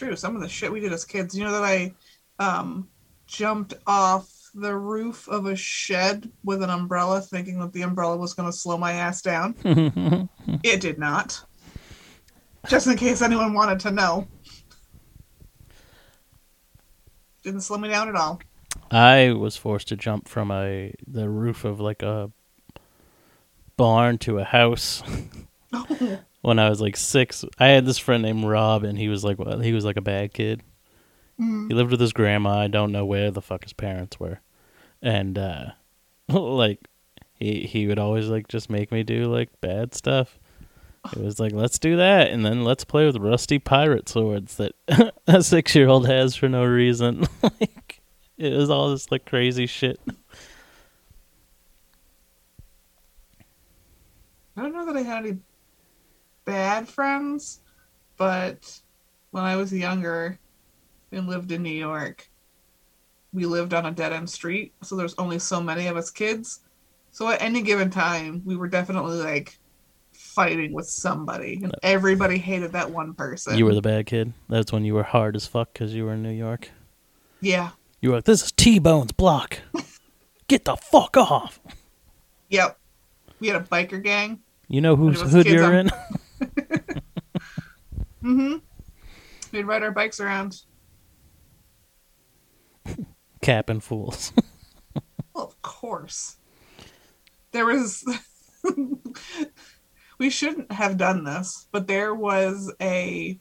True. 0.00 0.16
Some 0.16 0.34
of 0.34 0.40
the 0.40 0.48
shit 0.48 0.72
we 0.72 0.80
did 0.80 0.94
as 0.94 1.04
kids. 1.04 1.36
You 1.36 1.44
know 1.44 1.52
that 1.52 1.62
I 1.62 1.92
um, 2.38 2.88
jumped 3.26 3.74
off 3.86 4.32
the 4.54 4.74
roof 4.74 5.28
of 5.28 5.44
a 5.44 5.54
shed 5.54 6.32
with 6.42 6.62
an 6.62 6.70
umbrella, 6.70 7.20
thinking 7.20 7.60
that 7.60 7.74
the 7.74 7.82
umbrella 7.82 8.16
was 8.16 8.32
going 8.32 8.48
to 8.48 8.52
slow 8.56 8.78
my 8.78 8.92
ass 8.92 9.20
down. 9.20 9.54
it 10.62 10.80
did 10.80 10.98
not. 10.98 11.44
Just 12.66 12.86
in 12.86 12.96
case 12.96 13.20
anyone 13.20 13.52
wanted 13.52 13.78
to 13.80 13.90
know. 13.90 14.26
Didn't 17.42 17.60
slow 17.60 17.76
me 17.76 17.90
down 17.90 18.08
at 18.08 18.16
all. 18.16 18.40
I 18.90 19.34
was 19.34 19.58
forced 19.58 19.88
to 19.88 19.96
jump 19.96 20.28
from 20.28 20.50
a 20.50 20.94
the 21.06 21.28
roof 21.28 21.66
of 21.66 21.78
like 21.78 22.02
a 22.02 22.32
barn 23.76 24.16
to 24.20 24.38
a 24.38 24.44
house 24.44 25.02
when 26.42 26.58
I 26.58 26.68
was 26.68 26.80
like 26.80 26.96
six. 26.96 27.44
I 27.58 27.68
had 27.68 27.86
this 27.86 27.98
friend 27.98 28.22
named 28.22 28.44
Rob, 28.44 28.84
and 28.84 28.98
he 28.98 29.08
was 29.08 29.24
like 29.24 29.38
well, 29.38 29.60
he 29.60 29.72
was 29.72 29.84
like 29.84 29.96
a 29.96 30.02
bad 30.02 30.32
kid. 30.32 30.62
Mm. 31.40 31.68
He 31.68 31.74
lived 31.74 31.90
with 31.90 32.00
his 32.00 32.12
grandma. 32.12 32.58
I 32.60 32.68
don't 32.68 32.92
know 32.92 33.04
where 33.04 33.30
the 33.30 33.42
fuck 33.42 33.64
his 33.64 33.72
parents 33.72 34.18
were, 34.20 34.40
and 35.02 35.38
uh, 35.38 35.66
like 36.28 36.80
he 37.34 37.66
he 37.66 37.86
would 37.86 37.98
always 37.98 38.28
like 38.28 38.48
just 38.48 38.70
make 38.70 38.92
me 38.92 39.02
do 39.02 39.24
like 39.32 39.48
bad 39.60 39.94
stuff. 39.94 40.38
It 41.12 41.22
was 41.22 41.40
like 41.40 41.52
let's 41.52 41.78
do 41.78 41.96
that, 41.96 42.30
and 42.30 42.44
then 42.44 42.62
let's 42.62 42.84
play 42.84 43.06
with 43.06 43.16
rusty 43.16 43.58
pirate 43.58 44.08
swords 44.08 44.56
that 44.56 44.72
a 45.26 45.42
six 45.42 45.74
year 45.74 45.88
old 45.88 46.06
has 46.06 46.36
for 46.36 46.48
no 46.48 46.64
reason. 46.64 47.26
like 47.42 48.00
it 48.36 48.54
was 48.54 48.68
all 48.70 48.90
this 48.90 49.10
like 49.10 49.24
crazy 49.24 49.66
shit. 49.66 49.98
I 54.56 54.62
don't 54.62 54.74
know 54.74 54.84
that 54.84 54.96
I 54.96 55.02
had 55.02 55.24
any 55.24 55.38
bad 56.44 56.88
friends, 56.88 57.60
but 58.16 58.80
when 59.30 59.44
I 59.44 59.56
was 59.56 59.72
younger 59.72 60.38
and 61.12 61.28
lived 61.28 61.52
in 61.52 61.62
New 61.62 61.70
York, 61.70 62.28
we 63.32 63.46
lived 63.46 63.74
on 63.74 63.86
a 63.86 63.90
dead 63.92 64.12
end 64.12 64.28
street, 64.28 64.74
so 64.82 64.96
there's 64.96 65.14
only 65.18 65.38
so 65.38 65.60
many 65.60 65.86
of 65.86 65.96
us 65.96 66.10
kids. 66.10 66.60
So 67.12 67.28
at 67.28 67.42
any 67.42 67.62
given 67.62 67.90
time, 67.90 68.42
we 68.44 68.56
were 68.56 68.68
definitely 68.68 69.16
like 69.18 69.58
fighting 70.12 70.72
with 70.72 70.86
somebody, 70.86 71.60
and 71.62 71.74
everybody 71.82 72.38
hated 72.38 72.72
that 72.72 72.90
one 72.90 73.14
person. 73.14 73.56
You 73.56 73.64
were 73.64 73.74
the 73.74 73.82
bad 73.82 74.06
kid. 74.06 74.32
That's 74.48 74.72
when 74.72 74.84
you 74.84 74.94
were 74.94 75.02
hard 75.02 75.36
as 75.36 75.46
fuck 75.46 75.72
because 75.72 75.94
you 75.94 76.04
were 76.04 76.12
in 76.14 76.22
New 76.22 76.32
York. 76.32 76.70
yeah, 77.40 77.70
You 78.00 78.10
were 78.10 78.16
like, 78.16 78.24
"This 78.24 78.44
is 78.44 78.52
T 78.52 78.78
Bone's 78.78 79.12
block. 79.12 79.58
Get 80.48 80.64
the 80.64 80.76
fuck 80.76 81.16
off." 81.16 81.60
yep. 82.48 82.78
We 83.38 83.48
had 83.48 83.56
a 83.56 83.64
biker 83.64 84.02
gang. 84.02 84.40
You 84.68 84.80
know 84.80 84.94
whose 84.96 85.18
When 85.18 85.20
it 85.20 85.24
was 85.24 85.32
hood 85.32 85.46
you're 85.46 85.72
in. 85.72 85.90
Mm-hmm. 88.22 88.56
We'd 89.52 89.66
ride 89.66 89.82
our 89.82 89.90
bikes 89.90 90.20
around. 90.20 90.62
Capping 93.42 93.80
fools. 93.80 94.32
Well, 95.32 95.44
of 95.46 95.62
course. 95.62 96.38
There 97.52 97.64
was. 97.64 98.04
we 100.18 100.28
shouldn't 100.28 100.72
have 100.72 100.96
done 100.96 101.22
this, 101.22 101.68
but 101.70 101.86
there 101.86 102.16
was 102.16 102.72
a, 102.80 103.38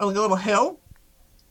a 0.00 0.06
little 0.06 0.34
hill. 0.34 0.80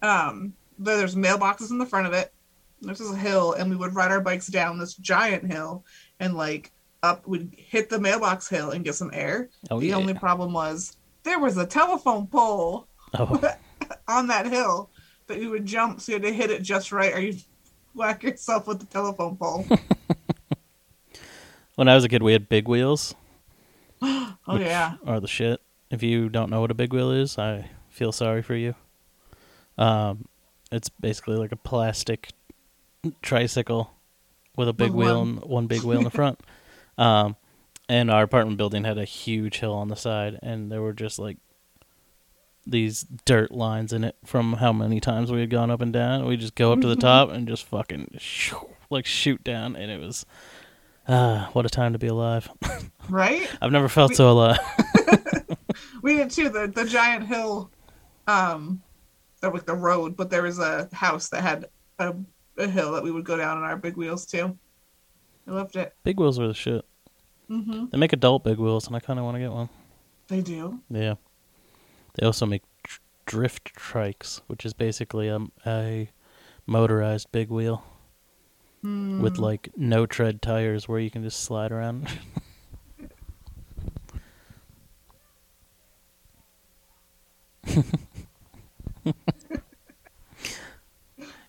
Um, 0.01 0.53
there's 0.77 1.15
mailboxes 1.15 1.71
in 1.71 1.77
the 1.77 1.85
front 1.85 2.07
of 2.07 2.13
it. 2.13 2.33
This 2.81 2.99
is 2.99 3.11
a 3.11 3.17
hill, 3.17 3.53
and 3.53 3.69
we 3.69 3.77
would 3.77 3.95
ride 3.95 4.11
our 4.11 4.19
bikes 4.19 4.47
down 4.47 4.79
this 4.79 4.95
giant 4.95 5.49
hill, 5.49 5.85
and 6.19 6.35
like 6.35 6.71
up, 7.01 7.27
we'd 7.27 7.53
hit 7.57 7.89
the 7.89 7.99
mailbox 7.99 8.47
hill 8.47 8.71
and 8.71 8.83
get 8.83 8.95
some 8.95 9.11
air. 9.13 9.49
Oh 9.71 9.79
the 9.79 9.87
yeah. 9.87 9.95
only 9.95 10.13
problem 10.13 10.53
was 10.53 10.97
there 11.29 11.39
was 11.39 11.57
a 11.57 11.65
telephone 11.65 12.25
pole 12.25 12.87
oh. 13.13 13.39
on 14.07 14.27
that 14.27 14.47
hill 14.47 14.89
that 15.27 15.39
you 15.39 15.51
would 15.51 15.65
jump, 15.65 16.01
so 16.01 16.11
you 16.11 16.15
had 16.15 16.23
to 16.23 16.33
hit 16.33 16.49
it 16.49 16.63
just 16.63 16.91
right, 16.91 17.13
or 17.13 17.19
you 17.19 17.37
whack 17.93 18.23
yourself 18.23 18.67
with 18.67 18.79
the 18.79 18.85
telephone 18.87 19.37
pole. 19.37 19.65
When 21.75 21.87
I 21.87 21.95
was 21.95 22.03
a 22.03 22.09
kid, 22.09 22.21
we 22.21 22.33
had 22.33 22.49
big 22.49 22.67
wheels. 22.67 23.15
oh 24.01 24.35
yeah. 24.49 24.95
Are 25.05 25.21
the 25.21 25.29
shit. 25.29 25.61
If 25.89 26.03
you 26.03 26.27
don't 26.27 26.49
know 26.49 26.59
what 26.59 26.71
a 26.71 26.73
big 26.73 26.91
wheel 26.91 27.09
is, 27.09 27.37
I 27.37 27.69
feel 27.87 28.11
sorry 28.11 28.41
for 28.41 28.53
you. 28.53 28.75
Um, 29.77 30.25
it's 30.73 30.89
basically 30.89 31.37
like 31.37 31.53
a 31.53 31.55
plastic 31.55 32.31
tricycle 33.21 33.93
with 34.57 34.67
a 34.67 34.73
big 34.73 34.91
With 34.91 35.05
wheel 35.05 35.21
and 35.21 35.41
one 35.41 35.67
big 35.67 35.83
wheel 35.83 35.99
in 35.99 36.03
the 36.03 36.09
front. 36.09 36.41
Um, 36.97 37.37
and 37.89 38.09
our 38.11 38.23
apartment 38.23 38.57
building 38.57 38.83
had 38.85 38.97
a 38.97 39.03
huge 39.05 39.59
hill 39.59 39.73
on 39.73 39.87
the 39.89 39.95
side, 39.95 40.39
and 40.41 40.71
there 40.71 40.81
were 40.81 40.93
just 40.93 41.19
like 41.19 41.37
these 42.65 43.01
dirt 43.25 43.51
lines 43.51 43.91
in 43.91 44.03
it 44.03 44.15
from 44.23 44.53
how 44.53 44.71
many 44.71 44.99
times 44.99 45.31
we 45.31 45.39
had 45.39 45.49
gone 45.49 45.71
up 45.71 45.81
and 45.81 45.91
down. 45.91 46.25
We 46.25 46.37
just 46.37 46.55
go 46.55 46.71
up 46.71 46.81
to 46.81 46.87
the 46.87 46.95
top 47.09 47.31
and 47.31 47.47
just 47.47 47.65
fucking 47.65 48.15
shoo, 48.19 48.69
like 48.89 49.05
shoot 49.05 49.43
down, 49.43 49.75
and 49.75 49.91
it 49.91 49.99
was 49.99 50.25
ah, 51.07 51.49
what 51.53 51.65
a 51.65 51.69
time 51.69 51.93
to 51.93 51.99
be 51.99 52.07
alive. 52.07 52.49
Right? 53.09 53.49
I've 53.59 53.71
never 53.71 53.89
felt 53.89 54.13
so 54.13 54.29
alive. 54.29 54.59
We 56.01 56.15
did 56.15 56.29
too. 56.29 56.49
The 56.49 56.67
the 56.67 56.85
giant 56.85 57.25
hill, 57.27 57.71
um, 58.27 58.81
that 59.41 59.51
was 59.51 59.63
the 59.63 59.75
road, 59.75 60.15
but 60.15 60.29
there 60.29 60.43
was 60.43 60.59
a 60.59 60.87
house 60.93 61.29
that 61.29 61.41
had 61.41 61.65
a, 61.97 62.15
a 62.57 62.67
hill 62.67 62.91
that 62.93 63.03
we 63.03 63.11
would 63.11 63.25
go 63.25 63.35
down 63.35 63.57
on 63.57 63.63
our 63.63 63.75
big 63.75 63.97
wheels 63.97 64.25
too. 64.25 64.57
I 65.47 65.51
loved 65.51 65.75
it. 65.75 65.93
big 66.03 66.19
wheels 66.19 66.39
were 66.39 66.47
the 66.47 66.53
shit. 66.53 66.85
Hmm 67.49 67.85
They 67.91 67.97
make 67.97 68.13
adult 68.13 68.43
big 68.43 68.57
wheels, 68.59 68.87
and 68.87 68.95
I 68.95 68.99
kind 68.99 69.19
of 69.19 69.25
want 69.25 69.35
to 69.35 69.39
get 69.39 69.51
one. 69.51 69.69
They 70.27 70.41
do. 70.41 70.79
Yeah. 70.89 71.15
They 72.15 72.25
also 72.25 72.45
make 72.45 72.61
dr- 72.83 73.01
drift 73.25 73.73
trikes, 73.75 74.41
which 74.47 74.65
is 74.65 74.73
basically 74.73 75.27
a, 75.27 75.39
a 75.65 76.09
motorized 76.67 77.31
big 77.31 77.49
wheel 77.49 77.83
Hmm. 78.81 79.21
with 79.21 79.37
like 79.37 79.69
no 79.75 80.05
tread 80.05 80.41
tires 80.41 80.87
where 80.87 80.99
you 81.01 81.11
can 81.11 81.21
just 81.23 81.41
slide 81.41 81.71
around. 81.73 82.07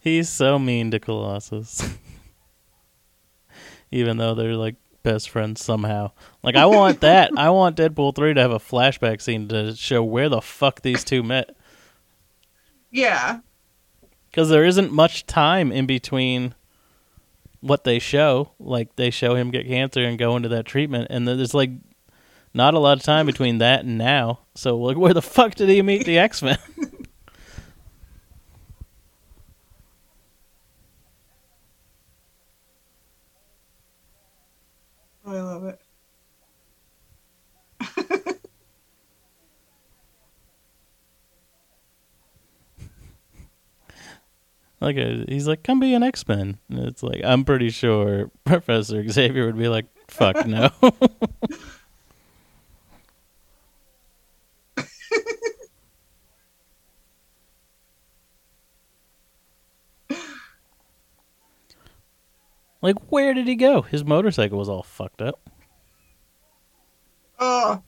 He's 0.01 0.29
so 0.29 0.59
mean 0.59 0.91
to 0.91 0.99
Colossus. 0.99 1.83
Even 3.91 4.17
though 4.17 4.35
they're 4.35 4.57
like 4.57 4.77
best 5.03 5.31
friends 5.31 5.65
somehow. 5.65 6.13
Like 6.43 6.57
I 6.57 6.67
want 6.67 7.01
that. 7.03 7.31
I 7.37 7.51
want 7.51 7.77
Deadpool 7.77 8.15
3 8.15 8.35
to 8.35 8.41
have 8.41 8.51
a 8.53 8.59
flashback 8.59 9.21
scene 9.21 9.49
to 9.49 9.75
show 9.75 10.03
where 10.05 10.29
the 10.29 10.41
fuck 10.41 10.83
these 10.83 11.05
two 11.05 11.23
met 11.23 11.57
Yeah. 12.91 13.41
because 14.31 14.49
there 14.49 14.65
isn't 14.65 14.93
much 14.93 15.27
time 15.27 15.73
in 15.73 15.87
between 15.87 16.55
what 17.61 17.85
they 17.85 17.99
show. 17.99 18.53
Like 18.59 18.97
they 18.97 19.11
show 19.11 19.35
him 19.35 19.51
get 19.51 19.67
cancer 19.67 20.03
and 20.03 20.19
go 20.19 20.37
into 20.37 20.49
that 20.51 20.65
treatment, 20.67 21.09
and 21.11 21.27
then 21.29 21.37
there's 21.37 21.55
like 21.55 21.71
not 22.53 22.75
a 22.75 22.79
lot 22.79 22.97
of 22.99 23.05
time 23.05 23.27
between 23.27 23.59
that 23.59 23.85
and 23.85 23.97
now. 23.99 24.41
So 24.55 24.77
like, 24.79 24.97
where 24.97 25.15
the 25.15 25.23
fuck 25.23 25.55
did 25.55 25.69
he 25.69 25.83
meet 25.83 26.05
the 26.05 26.19
X 26.19 26.43
Men? 26.43 26.59
I 35.31 35.41
love 35.43 35.65
it. 35.65 35.81
like 44.81 44.97
uh, 44.97 45.25
he's 45.29 45.47
like, 45.47 45.63
come 45.63 45.79
be 45.79 45.95
an 45.95 46.03
X 46.03 46.27
Men, 46.27 46.59
it's 46.69 47.05
like 47.05 47.21
I'm 47.25 47.45
pretty 47.45 47.71
sure 47.71 48.31
Professor 48.45 49.07
Xavier 49.09 49.47
would 49.47 49.59
be 49.59 49.69
like, 49.69 49.87
fuck 50.09 50.47
no. 50.47 50.71
Like, 62.83 62.97
where 63.11 63.35
did 63.35 63.47
he 63.47 63.57
go? 63.57 63.83
His 63.83 64.05
motorcycle 64.05 64.59
was 64.59 64.69
all 64.69 64.83
fucked 64.83 65.21
up. 65.21 65.51
Oh. 67.39 67.83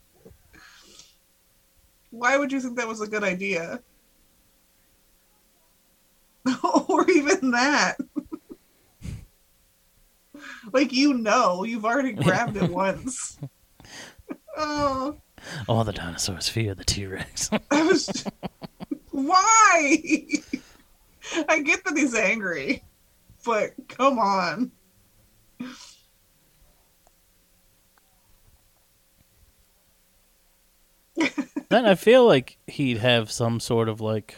Why 2.11 2.37
would 2.37 2.53
you 2.53 2.61
think 2.61 2.77
that 2.77 2.89
was 2.89 3.01
a 3.01 3.07
good 3.07 3.25
idea? 3.25 3.81
or 6.89 7.11
even 7.11 7.53
that. 7.53 7.97
like 10.73 10.93
you 10.93 11.15
know, 11.15 11.65
you've 11.65 11.85
already 11.85 12.13
grabbed 12.25 12.57
it 12.57 12.71
once. 12.71 13.39
oh, 14.57 15.17
All 15.69 15.85
the 15.85 15.93
dinosaurs 15.93 16.49
fear 16.49 16.75
the 16.75 16.85
T 16.85 17.07
Rex. 17.07 17.51
Was. 17.71 18.25
Why? 19.11 19.99
I 21.49 21.61
get 21.61 21.85
that 21.85 21.97
he's 21.97 22.15
angry, 22.15 22.83
but 23.45 23.71
come 23.89 24.19
on. 24.19 24.71
Then 31.69 31.87
I 31.87 31.95
feel 31.95 32.27
like 32.27 32.59
he'd 32.67 32.99
have 32.99 33.31
some 33.31 33.61
sort 33.61 33.89
of 33.89 34.01
like 34.01 34.37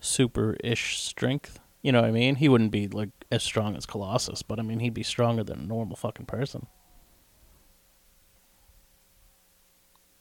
super 0.00 0.56
ish 0.62 0.98
strength. 1.00 1.60
You 1.82 1.92
know 1.92 2.00
what 2.00 2.08
I 2.08 2.12
mean? 2.12 2.36
He 2.36 2.48
wouldn't 2.48 2.70
be 2.70 2.88
like 2.88 3.10
as 3.30 3.42
strong 3.42 3.76
as 3.76 3.86
Colossus, 3.86 4.42
but 4.42 4.58
I 4.58 4.62
mean 4.62 4.80
he'd 4.80 4.94
be 4.94 5.02
stronger 5.02 5.44
than 5.44 5.60
a 5.60 5.64
normal 5.64 5.96
fucking 5.96 6.26
person. 6.26 6.66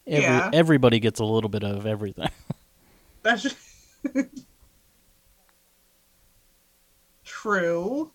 Every, 0.05 0.21
Yeah. 0.23 0.49
Everybody 0.53 0.99
gets 0.99 1.19
a 1.19 1.25
little 1.25 1.49
bit 1.49 1.63
of 1.63 1.85
everything. 1.85 2.29
That's 3.23 3.47
true. 7.25 8.11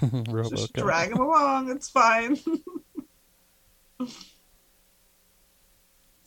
Just 0.50 0.72
drag 0.72 1.12
him 1.12 1.20
along. 1.20 1.70
It's 1.70 1.88
fine. 1.88 2.38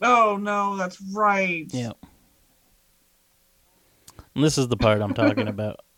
oh 0.02 0.38
no, 0.38 0.78
that's 0.78 1.02
right. 1.14 1.66
Yeah. 1.72 1.94
And 4.36 4.44
this 4.44 4.58
is 4.58 4.68
the 4.68 4.78
part 4.78 5.02
I'm 5.02 5.14
talking 5.14 5.48
about. 5.48 5.80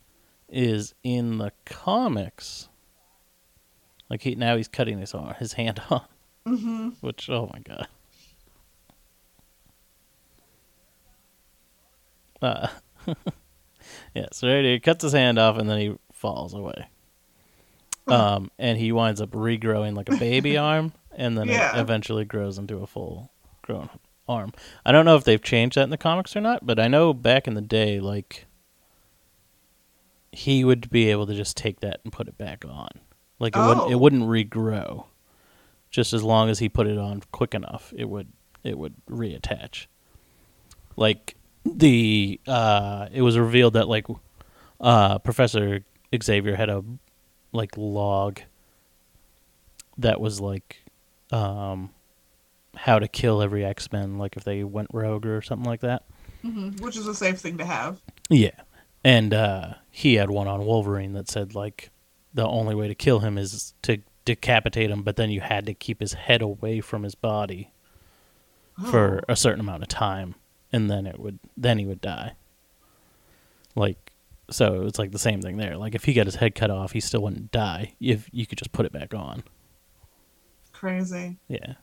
Is 0.47 0.93
in 1.03 1.39
the 1.39 1.51
comics. 1.65 2.69
Like 4.09 4.21
he 4.21 4.35
now 4.35 4.55
he's 4.57 4.67
cutting 4.67 4.99
his 4.99 5.13
arm, 5.15 5.33
his 5.39 5.53
hand 5.53 5.81
off, 5.89 6.07
hmm 6.45 6.89
which 7.01 7.29
oh 7.31 7.49
my 7.51 7.59
god. 7.59 7.87
Uh, 12.41 12.67
yeah, 14.13 14.27
so 14.31 14.47
right 14.47 14.63
here, 14.63 14.73
he 14.73 14.79
cuts 14.79 15.01
his 15.01 15.13
hand 15.13 15.39
off 15.39 15.57
and 15.57 15.67
then 15.67 15.79
he 15.79 15.95
falls 16.13 16.53
away. 16.53 16.87
Um, 18.13 18.51
and 18.59 18.77
he 18.77 18.91
winds 18.91 19.19
up 19.21 19.31
regrowing 19.31 19.95
like 19.95 20.09
a 20.09 20.17
baby 20.17 20.57
arm, 20.71 20.93
and 21.15 21.35
then 21.37 21.47
Yeah. 21.47 21.75
it 21.77 21.81
eventually 21.81 22.23
grows 22.25 22.57
into 22.59 22.77
a 22.83 22.87
full 22.87 23.31
grown 23.63 23.89
arm. 24.27 24.53
I 24.85 24.91
don't 24.91 25.05
know 25.05 25.15
if 25.15 25.23
they've 25.23 25.41
changed 25.41 25.75
that 25.77 25.83
in 25.83 25.89
the 25.89 25.97
comics 25.97 26.35
or 26.35 26.41
not, 26.41 26.65
but 26.65 26.79
I 26.79 26.87
know 26.87 27.13
back 27.13 27.47
in 27.47 27.53
the 27.55 27.61
day, 27.61 27.99
like 27.99 28.45
he 30.31 30.63
would 30.65 30.89
be 30.89 31.09
able 31.09 31.25
to 31.27 31.33
just 31.33 31.55
take 31.57 31.79
that 31.79 31.99
and 32.03 32.11
put 32.11 32.27
it 32.27 32.37
back 32.37 32.65
on. 32.67 32.89
Like 33.39 33.55
it 33.55 33.59
wouldn't 33.59 33.91
it 33.91 33.95
Oh. 33.95 33.97
wouldn't 33.97 34.23
regrow. 34.23 35.05
Just 35.91 36.13
as 36.13 36.23
long 36.23 36.49
as 36.49 36.59
he 36.59 36.67
put 36.69 36.87
it 36.87 36.97
on 36.97 37.21
quick 37.31 37.53
enough, 37.53 37.93
it 37.95 38.09
would 38.09 38.27
it 38.63 38.77
would 38.77 38.95
reattach. 39.09 39.87
Like 40.95 41.35
the 41.65 42.39
uh 42.47 43.07
it 43.11 43.21
was 43.21 43.37
revealed 43.37 43.73
that 43.73 43.87
like 43.87 44.05
uh 44.79 45.19
Professor 45.19 45.81
Xavier 46.21 46.55
had 46.55 46.69
a 46.69 46.83
like 47.55 47.77
log 47.77 48.41
that 49.97 50.19
was 50.19 50.39
like 50.39 50.81
um 51.31 51.89
how 52.75 52.99
to 52.99 53.07
kill 53.07 53.41
every 53.41 53.63
X-Men 53.65 54.17
like 54.17 54.35
if 54.37 54.43
they 54.43 54.63
went 54.63 54.89
rogue 54.91 55.25
or 55.25 55.41
something 55.41 55.65
like 55.65 55.79
that. 55.81 56.03
hmm 56.41 56.71
Which 56.79 56.97
is 56.97 57.07
a 57.07 57.15
safe 57.15 57.39
thing 57.39 57.57
to 57.57 57.65
have. 57.65 58.01
Yeah. 58.29 58.59
And 59.03 59.33
uh, 59.33 59.75
he 59.91 60.15
had 60.15 60.29
one 60.29 60.47
on 60.47 60.65
Wolverine 60.65 61.13
that 61.13 61.29
said 61.29 61.55
like 61.55 61.89
the 62.33 62.45
only 62.45 62.75
way 62.75 62.87
to 62.89 62.95
kill 62.95 63.19
him 63.19 63.37
is 63.37 63.73
to 63.83 63.99
decapitate 64.25 64.89
him, 64.89 65.03
but 65.03 65.15
then 65.15 65.29
you 65.31 65.39
had 65.41 65.65
to 65.67 65.73
keep 65.73 65.99
his 66.01 66.13
head 66.13 66.41
away 66.41 66.81
from 66.81 67.03
his 67.03 67.15
body 67.15 67.71
for 68.89 69.19
Oh. 69.29 69.31
a 69.31 69.35
certain 69.37 69.61
amount 69.61 69.83
of 69.83 69.87
time, 69.89 70.35
and 70.73 70.89
then 70.91 71.05
it 71.05 71.17
would 71.19 71.39
then 71.55 71.77
he 71.77 71.85
would 71.85 72.01
die. 72.01 72.33
Like 73.75 74.04
so, 74.49 74.83
it's 74.85 74.99
like 74.99 75.11
the 75.11 75.19
same 75.19 75.41
thing 75.41 75.57
there. 75.57 75.77
Like 75.77 75.95
if 75.95 76.05
he 76.05 76.13
got 76.13 76.25
his 76.25 76.35
head 76.35 76.55
cut 76.55 76.69
off, 76.69 76.91
he 76.91 76.99
still 76.99 77.21
wouldn't 77.21 77.51
die. 77.51 77.93
If 77.99 78.29
you 78.31 78.45
could 78.45 78.57
just 78.57 78.71
put 78.71 78.85
it 78.85 78.91
back 78.91 79.13
on. 79.13 79.43
crazy. 80.71 81.37
Yeah. 81.47 81.73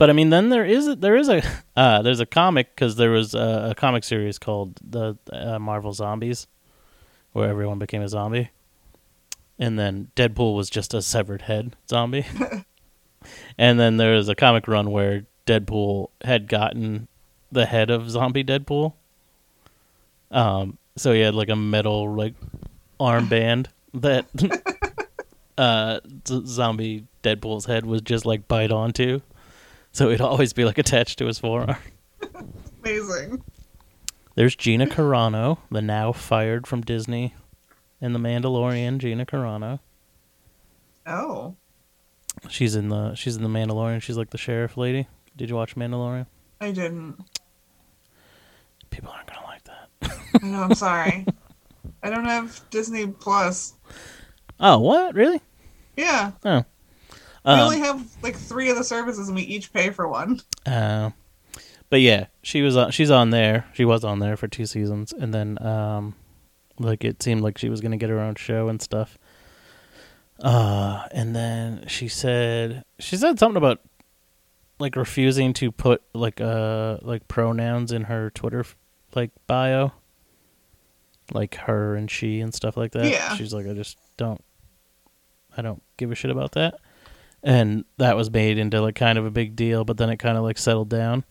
But 0.00 0.08
I 0.08 0.14
mean, 0.14 0.30
then 0.30 0.48
there 0.48 0.64
is 0.64 0.88
a, 0.88 0.96
there 0.96 1.14
is 1.14 1.28
a 1.28 1.42
uh, 1.76 2.00
there's 2.00 2.20
a 2.20 2.26
comic 2.26 2.74
because 2.74 2.96
there 2.96 3.10
was 3.10 3.34
a, 3.34 3.68
a 3.70 3.74
comic 3.74 4.02
series 4.02 4.38
called 4.38 4.80
the 4.82 5.18
uh, 5.30 5.58
Marvel 5.58 5.92
Zombies, 5.92 6.46
where 7.32 7.50
everyone 7.50 7.78
became 7.78 8.00
a 8.00 8.08
zombie, 8.08 8.50
and 9.58 9.78
then 9.78 10.10
Deadpool 10.16 10.56
was 10.56 10.70
just 10.70 10.94
a 10.94 11.02
severed 11.02 11.42
head 11.42 11.76
zombie, 11.86 12.24
and 13.58 13.78
then 13.78 13.98
there 13.98 14.14
was 14.14 14.30
a 14.30 14.34
comic 14.34 14.66
run 14.66 14.90
where 14.90 15.26
Deadpool 15.46 16.08
had 16.24 16.48
gotten 16.48 17.06
the 17.52 17.66
head 17.66 17.90
of 17.90 18.08
zombie 18.10 18.42
Deadpool. 18.44 18.94
Um, 20.30 20.78
so 21.00 21.14
he 21.14 21.20
had 21.20 21.34
like 21.34 21.48
a 21.48 21.56
metal 21.56 22.14
like 22.14 22.34
armband 23.00 23.68
that 23.94 24.26
uh 25.58 26.00
zombie 26.26 27.06
Deadpool's 27.22 27.64
head 27.64 27.86
was 27.86 28.02
just 28.02 28.26
like 28.26 28.46
bite 28.46 28.70
onto. 28.70 29.20
So 29.92 30.08
it'd 30.08 30.20
always 30.20 30.52
be 30.52 30.64
like 30.64 30.76
attached 30.76 31.18
to 31.18 31.26
his 31.26 31.38
forearm. 31.38 31.76
Amazing. 32.82 33.42
There's 34.34 34.54
Gina 34.54 34.86
Carano, 34.86 35.58
the 35.70 35.82
now 35.82 36.12
fired 36.12 36.66
from 36.66 36.82
Disney 36.82 37.34
in 38.00 38.12
The 38.12 38.18
Mandalorian, 38.18 38.98
Gina 38.98 39.26
Carano. 39.26 39.80
Oh. 41.06 41.56
She's 42.48 42.76
in 42.76 42.90
the 42.90 43.14
she's 43.14 43.36
in 43.36 43.42
the 43.42 43.48
Mandalorian. 43.48 44.02
She's 44.02 44.18
like 44.18 44.30
the 44.30 44.38
sheriff 44.38 44.76
lady. 44.76 45.08
Did 45.36 45.48
you 45.48 45.56
watch 45.56 45.76
Mandalorian? 45.76 46.26
I 46.60 46.72
didn't. 46.72 47.18
People 48.90 49.10
aren't 49.10 49.26
gonna 49.26 49.39
like 50.02 50.10
that. 50.32 50.42
I 50.42 50.46
know, 50.46 50.62
I'm 50.62 50.74
sorry. 50.74 51.26
I 52.02 52.10
don't 52.10 52.24
have 52.24 52.60
Disney 52.70 53.06
Plus. 53.06 53.74
Oh, 54.58 54.78
what? 54.78 55.14
Really? 55.14 55.40
Yeah. 55.96 56.32
Oh. 56.44 56.64
We 57.44 57.52
Um, 57.52 57.60
only 57.60 57.78
have 57.80 58.06
like 58.22 58.36
three 58.36 58.70
of 58.70 58.76
the 58.76 58.84
services 58.84 59.28
and 59.28 59.36
we 59.36 59.42
each 59.42 59.72
pay 59.72 59.90
for 59.90 60.06
one. 60.08 60.40
Uh, 60.66 61.10
but 61.88 62.00
yeah, 62.00 62.26
she 62.42 62.62
was 62.62 62.76
on. 62.76 62.90
She's 62.90 63.10
on 63.10 63.30
there. 63.30 63.66
She 63.72 63.84
was 63.84 64.04
on 64.04 64.18
there 64.18 64.36
for 64.36 64.46
two 64.46 64.66
seasons, 64.66 65.12
and 65.12 65.32
then 65.34 65.60
um, 65.66 66.14
like 66.78 67.02
it 67.04 67.22
seemed 67.22 67.42
like 67.42 67.58
she 67.58 67.68
was 67.70 67.80
gonna 67.80 67.96
get 67.96 68.10
her 68.10 68.20
own 68.20 68.34
show 68.34 68.68
and 68.68 68.80
stuff. 68.80 69.18
Uh, 70.42 71.06
and 71.12 71.34
then 71.34 71.84
she 71.86 72.08
said 72.08 72.84
she 72.98 73.16
said 73.16 73.38
something 73.38 73.56
about 73.56 73.80
like 74.78 74.96
refusing 74.96 75.52
to 75.54 75.70
put 75.72 76.02
like 76.14 76.40
uh 76.40 76.98
like 77.02 77.26
pronouns 77.28 77.92
in 77.92 78.04
her 78.04 78.30
Twitter 78.30 78.64
like 79.14 79.30
bio, 79.46 79.92
like 81.32 81.54
her 81.56 81.94
and 81.96 82.10
she 82.10 82.40
and 82.40 82.52
stuff 82.54 82.76
like 82.76 82.92
that. 82.92 83.06
Yeah. 83.06 83.34
she's 83.36 83.52
like, 83.54 83.66
I 83.66 83.72
just 83.74 83.98
don't, 84.16 84.42
I 85.56 85.62
don't 85.62 85.82
give 85.96 86.10
a 86.10 86.14
shit 86.14 86.30
about 86.30 86.52
that 86.52 86.74
and 87.42 87.84
that 87.96 88.16
was 88.16 88.30
made 88.30 88.58
into 88.58 88.80
like 88.82 88.94
kind 88.94 89.16
of 89.18 89.24
a 89.24 89.30
big 89.30 89.56
deal 89.56 89.82
but 89.82 89.96
then 89.96 90.10
it 90.10 90.18
kind 90.18 90.36
of 90.36 90.44
like 90.44 90.58
settled 90.58 90.90
down 90.90 91.24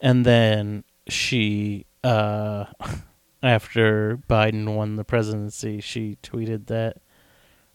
and 0.00 0.24
then 0.24 0.84
she 1.08 1.84
uh 2.04 2.64
after 3.42 4.20
biden 4.28 4.76
won 4.76 4.94
the 4.94 5.02
presidency 5.02 5.80
she 5.80 6.16
tweeted 6.22 6.66
that 6.66 6.98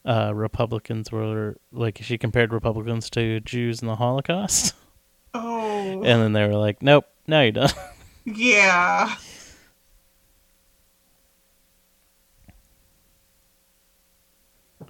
uh 0.05 0.31
republicans 0.33 1.11
were 1.11 1.57
like 1.73 1.99
she 2.01 2.17
compared 2.17 2.53
republicans 2.53 3.09
to 3.09 3.41
jews 3.41 3.81
in 3.81 3.87
the 3.89 3.95
holocaust 3.97 4.73
Oh. 5.33 6.01
and 6.05 6.21
then 6.21 6.31
they 6.31 6.47
were 6.47 6.55
like 6.55 6.81
nope 6.81 7.05
now 7.27 7.41
you're 7.41 7.51
done 7.51 7.69
Yeah. 8.27 9.15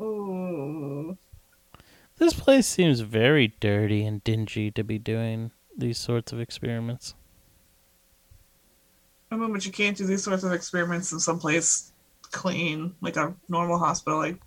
Ooh. 0.01 1.17
this 2.17 2.33
place 2.33 2.67
seems 2.67 2.99
very 3.01 3.55
dirty 3.59 4.05
and 4.05 4.23
dingy 4.23 4.71
to 4.71 4.83
be 4.83 4.97
doing 4.99 5.51
these 5.75 5.97
sorts 5.97 6.31
of 6.31 6.39
experiments 6.39 7.13
I 9.31 9.35
mean, 9.35 9.53
but 9.53 9.65
you 9.65 9.71
can't 9.71 9.95
do 9.97 10.05
these 10.05 10.23
sorts 10.23 10.43
of 10.43 10.51
experiments 10.51 11.11
in 11.11 11.19
someplace 11.19 11.91
clean, 12.31 12.95
like 13.01 13.17
a 13.17 13.35
normal 13.49 13.77
hospital. 13.77 14.19
Like, 14.19 14.39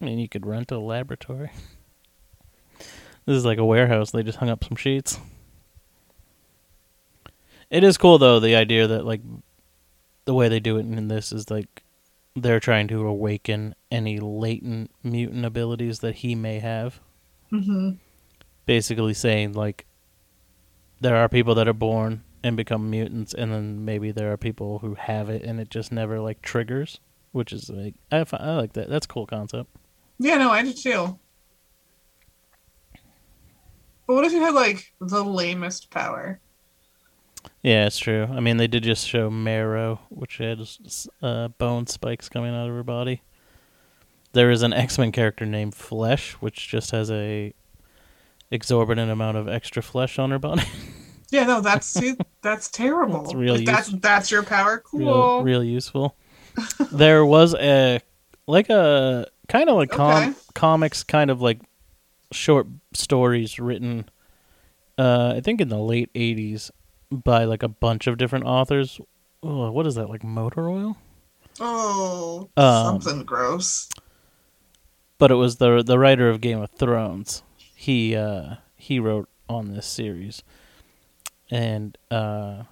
I 0.00 0.04
mean, 0.04 0.18
you 0.18 0.28
could 0.28 0.46
rent 0.46 0.72
a 0.72 0.78
laboratory. 0.78 1.50
This 3.26 3.36
is 3.36 3.44
like 3.44 3.58
a 3.58 3.64
warehouse. 3.64 4.12
They 4.12 4.22
just 4.22 4.38
hung 4.38 4.50
up 4.50 4.62
some 4.62 4.76
sheets. 4.76 5.18
It 7.70 7.82
is 7.84 7.98
cool 7.98 8.18
though 8.18 8.40
the 8.40 8.54
idea 8.56 8.86
that 8.86 9.04
like 9.04 9.20
the 10.24 10.34
way 10.34 10.48
they 10.48 10.60
do 10.60 10.76
it 10.76 10.80
in 10.80 11.08
this 11.08 11.32
is 11.32 11.50
like 11.50 11.82
they're 12.34 12.60
trying 12.60 12.88
to 12.88 13.06
awaken 13.06 13.74
any 13.90 14.18
latent 14.20 14.90
mutant 15.02 15.44
abilities 15.44 16.00
that 16.00 16.16
he 16.16 16.34
may 16.34 16.58
have. 16.60 17.00
hmm 17.50 17.92
Basically 18.66 19.14
saying 19.14 19.52
like 19.52 19.86
there 21.00 21.16
are 21.16 21.28
people 21.28 21.54
that 21.54 21.68
are 21.68 21.72
born 21.72 22.22
and 22.42 22.56
become 22.56 22.90
mutants 22.90 23.32
and 23.34 23.52
then 23.52 23.84
maybe 23.84 24.10
there 24.12 24.32
are 24.32 24.36
people 24.36 24.78
who 24.80 24.94
have 24.94 25.28
it 25.28 25.42
and 25.42 25.58
it 25.60 25.70
just 25.70 25.90
never 25.92 26.20
like 26.20 26.42
triggers, 26.42 27.00
which 27.32 27.52
is 27.52 27.68
like 27.70 27.94
I, 28.12 28.24
fi- 28.24 28.36
I 28.38 28.54
like 28.56 28.72
that. 28.74 28.88
That's 28.88 29.06
a 29.06 29.08
cool 29.08 29.26
concept. 29.26 29.70
yeah, 30.18 30.36
no, 30.38 30.50
I 30.50 30.62
do 30.62 30.72
too. 30.72 31.18
But 34.06 34.14
what 34.14 34.24
if 34.24 34.32
you 34.32 34.40
had 34.40 34.54
like 34.54 34.92
the 35.00 35.24
lamest 35.24 35.90
power? 35.90 36.40
Yeah, 37.66 37.86
it's 37.86 37.98
true. 37.98 38.28
I 38.30 38.38
mean, 38.38 38.58
they 38.58 38.68
did 38.68 38.84
just 38.84 39.08
show 39.08 39.28
Marrow, 39.28 39.98
which 40.08 40.36
had 40.38 40.60
uh, 41.20 41.48
bone 41.48 41.88
spikes 41.88 42.28
coming 42.28 42.54
out 42.54 42.68
of 42.68 42.72
her 42.76 42.84
body. 42.84 43.22
There 44.34 44.52
is 44.52 44.62
an 44.62 44.72
X 44.72 44.98
Men 45.00 45.10
character 45.10 45.44
named 45.44 45.74
Flesh, 45.74 46.34
which 46.34 46.68
just 46.68 46.92
has 46.92 47.10
a 47.10 47.52
exorbitant 48.52 49.10
amount 49.10 49.36
of 49.38 49.48
extra 49.48 49.82
flesh 49.82 50.16
on 50.16 50.30
her 50.30 50.38
body. 50.38 50.62
Yeah, 51.30 51.42
no, 51.42 51.60
that's 51.60 51.88
see, 51.88 52.14
that's 52.40 52.70
terrible. 52.70 53.22
That's 53.22 53.34
real 53.34 53.56
that's 53.64 53.88
that's 53.88 54.30
your 54.30 54.44
power. 54.44 54.78
Cool. 54.78 55.00
real, 55.00 55.42
real 55.42 55.64
useful. 55.64 56.14
there 56.92 57.26
was 57.26 57.52
a 57.56 57.98
like 58.46 58.70
a 58.70 59.26
kind 59.48 59.68
of 59.68 59.74
like 59.74 59.90
com- 59.90 60.22
Okay. 60.30 60.38
comics, 60.54 61.02
kind 61.02 61.32
of 61.32 61.42
like 61.42 61.58
short 62.30 62.68
stories 62.94 63.58
written. 63.58 64.08
Uh, 64.96 65.34
I 65.36 65.40
think 65.40 65.60
in 65.60 65.68
the 65.68 65.80
late 65.80 66.12
'80s 66.14 66.70
by 67.10 67.44
like 67.44 67.62
a 67.62 67.68
bunch 67.68 68.06
of 68.06 68.18
different 68.18 68.44
authors. 68.44 69.00
Oh, 69.42 69.70
what 69.70 69.86
is 69.86 69.94
that 69.96 70.08
like 70.08 70.24
motor 70.24 70.68
oil? 70.68 70.96
Oh, 71.60 72.48
Um, 72.56 73.00
something 73.00 73.24
gross. 73.24 73.88
but 75.18 75.30
it 75.30 75.36
was 75.36 75.56
the 75.56 75.82
the 75.82 75.98
writer 75.98 76.28
of 76.28 76.40
Game 76.40 76.60
of 76.60 76.70
Thrones. 76.70 77.42
He 77.74 78.14
uh, 78.16 78.56
he 78.76 78.98
wrote 78.98 79.28
on 79.48 79.72
this 79.72 79.86
series, 79.86 80.42
and 81.50 81.96
uh, 82.10 82.64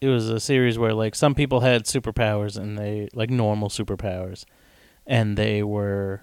it 0.00 0.08
was 0.08 0.28
a 0.30 0.40
series 0.40 0.78
where 0.78 0.92
like 0.94 1.14
some 1.14 1.34
people 1.34 1.60
had 1.60 1.84
superpowers 1.84 2.56
and 2.56 2.78
they 2.78 3.08
like 3.14 3.30
normal 3.30 3.68
superpowers, 3.68 4.44
and 5.06 5.36
they 5.36 5.62
were 5.62 6.22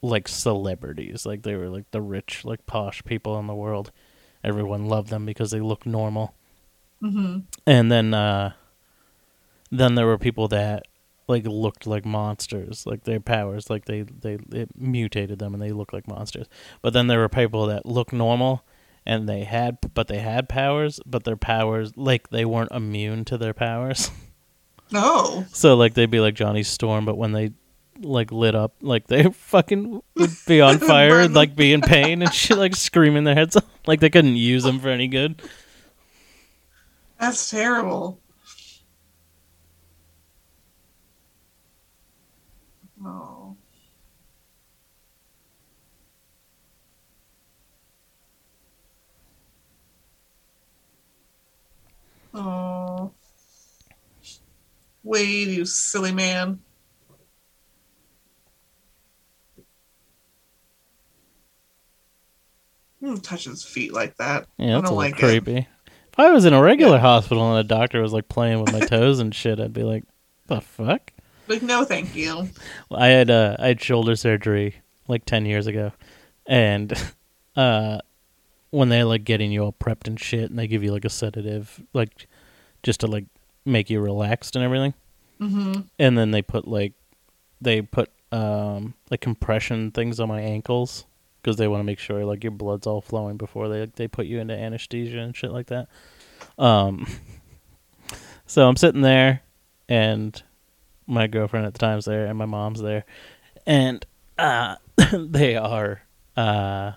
like 0.00 0.26
celebrities. 0.26 1.24
Like 1.26 1.42
they 1.42 1.54
were 1.54 1.68
like 1.68 1.90
the 1.90 2.00
rich, 2.02 2.44
like 2.44 2.66
posh 2.66 3.04
people 3.04 3.38
in 3.38 3.46
the 3.46 3.54
world. 3.54 3.92
Everyone 4.44 4.86
loved 4.86 5.08
them 5.10 5.24
because 5.26 5.50
they 5.50 5.60
looked 5.60 5.86
normal. 5.86 6.34
hmm 7.00 7.38
and 7.66 7.90
then 7.92 8.12
uh 8.14 8.52
then 9.70 9.94
there 9.94 10.06
were 10.06 10.18
people 10.18 10.48
that 10.48 10.84
like 11.28 11.46
looked 11.46 11.86
like 11.86 12.04
monsters 12.04 12.84
like 12.86 13.04
their 13.04 13.20
powers 13.20 13.70
like 13.70 13.84
they 13.86 14.02
they 14.02 14.38
it 14.52 14.68
mutated 14.76 15.38
them 15.38 15.54
and 15.54 15.62
they 15.62 15.70
looked 15.72 15.92
like 15.92 16.06
monsters 16.08 16.46
but 16.82 16.92
then 16.92 17.06
there 17.06 17.18
were 17.20 17.28
people 17.28 17.66
that 17.66 17.86
looked 17.86 18.12
normal 18.12 18.64
and 19.06 19.28
they 19.28 19.44
had 19.44 19.78
but 19.94 20.08
they 20.08 20.18
had 20.18 20.48
powers 20.48 21.00
but 21.06 21.24
their 21.24 21.36
powers 21.36 21.92
like 21.96 22.30
they 22.30 22.44
weren't 22.44 22.70
immune 22.72 23.24
to 23.24 23.38
their 23.38 23.54
powers 23.54 24.10
No. 24.90 25.46
so 25.52 25.74
like 25.76 25.94
they'd 25.94 26.10
be 26.10 26.20
like 26.20 26.34
johnny 26.34 26.62
storm 26.64 27.04
but 27.04 27.16
when 27.16 27.32
they 27.32 27.52
like 28.00 28.32
lit 28.32 28.54
up 28.54 28.74
like 28.80 29.06
they 29.06 29.22
fucking 29.32 30.02
would 30.16 30.30
be 30.46 30.60
on 30.60 30.78
fire 30.78 31.20
and 31.20 31.34
like 31.34 31.54
be 31.54 31.72
in 31.72 31.80
pain 31.80 32.22
and 32.22 32.32
shit 32.32 32.56
like 32.58 32.74
screaming 32.74 33.24
their 33.24 33.34
heads 33.34 33.56
off 33.56 33.64
like 33.86 34.00
they 34.00 34.10
couldn't 34.10 34.36
use 34.36 34.62
them 34.64 34.80
for 34.80 34.88
any 34.88 35.08
good 35.08 35.40
That's 37.20 37.50
terrible. 37.50 38.18
Oh. 43.04 43.56
Oh. 52.34 53.12
Wade, 55.04 55.48
you 55.48 55.64
silly 55.64 56.12
man. 56.12 56.60
Who 63.02 63.20
his 63.30 63.64
feet 63.64 63.92
like 63.92 64.16
that? 64.16 64.46
Yeah, 64.58 64.74
that's 64.74 64.78
a 64.78 64.82
don't 64.82 64.82
little 64.84 64.96
like 64.96 65.14
it. 65.14 65.16
creepy. 65.44 65.66
If 65.86 66.18
I 66.18 66.30
was 66.30 66.44
in 66.44 66.52
a 66.54 66.62
regular 66.62 66.96
Yeah. 66.96 67.00
hospital 67.02 67.50
and 67.50 67.58
a 67.58 67.68
doctor 67.68 68.00
was 68.00 68.12
like 68.12 68.28
playing 68.28 68.62
with 68.62 68.72
my 68.72 68.80
toes 68.86 69.18
and 69.18 69.34
shit, 69.34 69.58
I'd 69.58 69.72
be 69.72 69.82
like, 69.82 70.04
"The 70.46 70.60
fuck." 70.60 71.12
Like, 71.48 71.62
no, 71.62 71.84
thank 71.84 72.14
you. 72.14 72.48
Well, 72.88 73.00
I 73.02 73.08
had 73.08 73.28
uh, 73.30 73.56
I 73.58 73.68
had 73.68 73.80
shoulder 73.80 74.14
surgery 74.14 74.76
like 75.08 75.24
ten 75.24 75.46
years 75.46 75.66
ago, 75.66 75.92
and 76.46 76.92
uh, 77.56 77.98
when 78.70 78.88
they 78.88 79.02
like 79.02 79.24
getting 79.24 79.50
you 79.50 79.64
all 79.64 79.72
prepped 79.72 80.06
and 80.06 80.20
shit, 80.20 80.50
and 80.50 80.58
they 80.58 80.68
give 80.68 80.84
you 80.84 80.92
like 80.92 81.04
a 81.04 81.10
sedative, 81.10 81.82
like 81.92 82.28
just 82.84 83.00
to 83.00 83.08
like 83.08 83.24
make 83.64 83.90
you 83.90 84.00
relaxed 84.00 84.54
and 84.54 84.64
everything, 84.64 84.94
hmm 85.40 85.80
and 85.98 86.16
then 86.16 86.30
they 86.30 86.42
put 86.42 86.68
like 86.68 86.92
they 87.60 87.82
put 87.82 88.10
um 88.30 88.94
like 89.10 89.20
compression 89.20 89.90
things 89.90 90.20
on 90.20 90.28
my 90.28 90.40
ankles 90.40 91.04
because 91.42 91.56
they 91.56 91.68
want 91.68 91.80
to 91.80 91.84
make 91.84 91.98
sure 91.98 92.24
like 92.24 92.44
your 92.44 92.52
blood's 92.52 92.86
all 92.86 93.00
flowing 93.00 93.36
before 93.36 93.68
they 93.68 93.86
they 93.96 94.08
put 94.08 94.26
you 94.26 94.38
into 94.38 94.54
anesthesia 94.54 95.18
and 95.18 95.36
shit 95.36 95.52
like 95.52 95.66
that. 95.66 95.88
Um, 96.58 97.06
so 98.46 98.68
I'm 98.68 98.76
sitting 98.76 99.02
there, 99.02 99.42
and 99.88 100.40
my 101.06 101.26
girlfriend 101.26 101.66
at 101.66 101.74
the 101.74 101.78
time's 101.78 102.04
there, 102.04 102.26
and 102.26 102.38
my 102.38 102.46
mom's 102.46 102.80
there, 102.80 103.04
and 103.66 104.04
uh, 104.38 104.76
they 105.12 105.56
are 105.56 106.02
uh, 106.36 106.92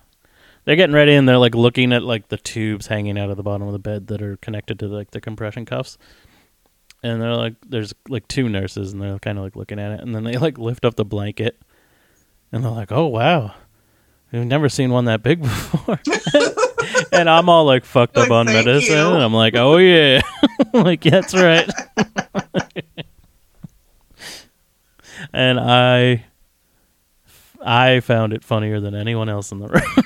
they're 0.66 0.76
getting 0.76 0.96
ready, 0.96 1.14
and 1.14 1.28
they're 1.28 1.38
like 1.38 1.56
looking 1.56 1.92
at 1.92 2.04
like 2.04 2.28
the 2.30 2.38
tubes 2.38 2.88
hanging 2.88 3.18
out 3.18 3.30
of 3.30 3.38
the 3.38 3.44
bottom 3.44 3.68
of 3.68 3.74
the 3.74 3.80
bed 3.80 4.08
that 4.08 4.22
are 4.22 4.38
connected 4.38 4.80
to 4.80 4.88
like 4.88 5.12
the 5.12 5.22
compression 5.22 5.66
cuffs. 5.66 5.98
And 7.04 7.22
they're 7.22 7.36
like, 7.36 7.54
there's 7.68 7.94
like 8.10 8.28
two 8.28 8.50
nurses, 8.50 8.92
and 8.92 9.02
they're 9.02 9.20
kind 9.20 9.38
of 9.38 9.44
like 9.44 9.56
looking 9.56 9.80
at 9.80 9.92
it, 9.92 10.00
and 10.02 10.16
then 10.16 10.24
they 10.24 10.38
like 10.38 10.58
lift 10.58 10.86
up 10.86 10.96
the 10.96 11.06
blanket, 11.06 11.62
and 12.52 12.64
they're 12.64 12.72
like, 12.72 12.92
"Oh 12.92 13.06
wow, 13.06 13.54
we've 14.36 14.46
never 14.48 14.70
seen 14.70 14.92
one 14.92 15.06
that 15.06 15.24
big 15.24 15.42
before." 15.44 16.00
and 17.12 17.30
I'm 17.30 17.50
all 17.50 17.66
like 17.66 17.86
fucked 17.86 18.18
up 18.18 18.30
Like, 18.30 18.32
on 18.32 18.46
medicine, 18.48 18.96
you." 18.96 19.14
and 19.14 19.24
I'm 19.24 19.34
like, 19.34 19.56
"Oh 19.56 19.78
yeah, 19.78 20.22
like 20.74 21.02
that's 21.02 21.34
right." 21.34 21.70
and 25.34 25.60
I, 25.60 26.26
I 27.62 28.00
found 28.02 28.34
it 28.34 28.44
funnier 28.44 28.80
than 28.80 28.96
anyone 28.96 29.30
else 29.30 29.52
in 29.52 29.60
the 29.60 29.68
room. 29.68 30.04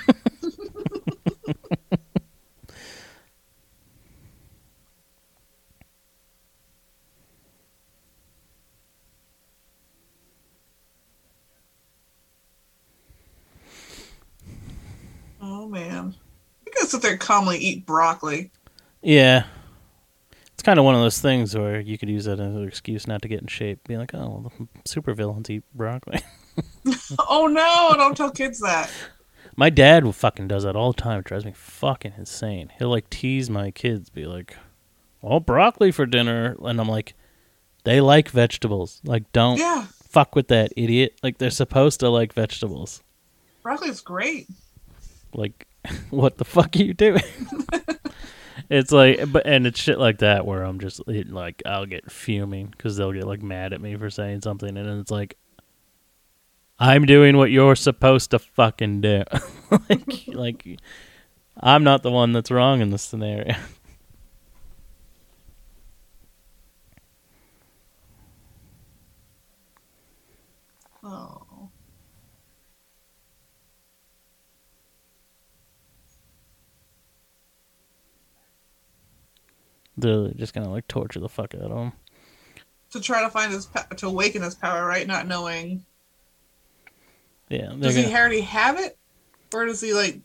Oh 15.42 15.69
man. 15.88 16.16
You 16.66 16.72
can 16.76 16.88
sit 16.88 17.02
there 17.02 17.12
and 17.12 17.20
calmly 17.20 17.58
eat 17.58 17.86
broccoli. 17.86 18.52
Yeah. 19.02 19.46
It's 20.54 20.64
kind 20.64 20.78
of 20.78 20.86
one 20.86 20.96
of 20.96 21.02
those 21.02 21.20
things 21.20 21.56
where 21.56 21.80
you 21.80 21.98
could 21.98 22.10
use 22.10 22.26
that 22.26 22.34
as 22.40 22.54
an 22.54 22.68
excuse 22.68 23.08
not 23.08 23.22
to 23.22 23.28
get 23.30 23.40
in 23.42 23.48
shape. 23.48 23.88
Be 23.88 23.96
like, 23.98 24.14
oh, 24.14 24.18
well, 24.20 24.52
the 24.60 24.68
super 24.90 25.14
villains 25.14 25.50
eat 25.50 25.64
broccoli. 25.74 26.20
Oh 27.30 27.48
no, 27.48 27.96
don't 27.98 28.18
tell 28.18 28.32
kids 28.32 28.60
that. 28.60 28.92
my 29.56 29.70
dad 29.70 30.14
fucking 30.14 30.48
does 30.50 30.64
that 30.64 30.76
all 30.76 30.92
the 30.92 31.02
time. 31.02 31.20
It 31.20 31.26
drives 31.26 31.46
me 31.46 31.54
fucking 31.56 32.14
insane. 32.18 32.70
He'll 32.78 32.90
like 32.90 33.10
tease 33.10 33.50
my 33.50 33.72
kids, 33.72 34.10
be 34.10 34.26
like, 34.26 34.56
well, 35.22 35.40
broccoli 35.40 35.92
for 35.92 36.06
dinner. 36.06 36.58
And 36.62 36.80
I'm 36.82 36.90
like, 36.90 37.14
they 37.86 38.02
like 38.02 38.30
vegetables. 38.30 39.00
Like, 39.06 39.32
don't 39.32 39.58
Yeah. 39.58 39.86
fuck 40.04 40.36
with 40.36 40.50
that, 40.50 40.74
idiot. 40.76 41.18
Like, 41.24 41.38
they're 41.38 41.50
supposed 41.50 42.02
to 42.02 42.10
like 42.10 42.34
vegetables. 42.34 43.02
Broccoli's 43.64 44.02
great. 44.02 44.48
Like, 45.34 45.66
what 46.10 46.38
the 46.38 46.46
fuck 46.46 46.76
are 46.76 46.84
you 46.84 46.94
doing? 46.94 47.22
it's 48.70 48.92
like, 48.92 49.32
but 49.32 49.46
and 49.46 49.66
it's 49.66 49.80
shit 49.80 50.00
like 50.00 50.20
that 50.20 50.46
where 50.46 50.64
I'm 50.64 50.80
just 50.80 51.02
it, 51.08 51.30
like, 51.30 51.62
I'll 51.66 51.86
get 51.86 52.12
fuming 52.12 52.68
because 52.68 52.98
they'll 52.98 53.14
get 53.14 53.28
like 53.28 53.42
mad 53.42 53.74
at 53.74 53.82
me 53.82 53.96
for 53.96 54.10
saying 54.10 54.42
something, 54.42 54.78
and 54.78 55.02
it's 55.02 55.12
like, 55.12 55.38
I'm 56.80 57.06
doing 57.06 57.38
what 57.38 57.52
you're 57.52 57.76
supposed 57.76 58.32
to 58.32 58.40
fucking 58.40 59.02
do. 59.02 59.24
like, 59.90 60.24
like, 60.28 60.80
I'm 61.58 61.84
not 61.84 62.04
the 62.04 62.12
one 62.12 62.32
that's 62.32 62.52
wrong 62.52 62.82
in 62.82 62.90
this 62.90 63.04
scenario. 63.04 63.56
They're 80.02 80.30
just 80.36 80.54
gonna 80.54 80.72
like 80.72 80.88
torture 80.88 81.20
the 81.20 81.30
fuck 81.30 81.54
out 81.56 81.62
of 81.72 81.78
him. 81.78 81.92
To 82.92 83.00
try 83.02 83.22
to 83.24 83.30
find 83.30 83.52
his 83.52 83.68
pa- 83.68 83.86
to 83.98 84.08
awaken 84.08 84.42
his 84.42 84.56
power, 84.56 84.86
right? 84.86 85.06
Not 85.06 85.28
knowing. 85.28 85.86
Yeah, 87.50 87.74
Does 87.80 87.96
gonna, 87.96 88.08
he 88.08 88.14
already 88.16 88.42
have 88.42 88.80
it, 88.80 88.98
or 89.54 89.66
does 89.66 89.82
he 89.82 89.94
like? 89.94 90.20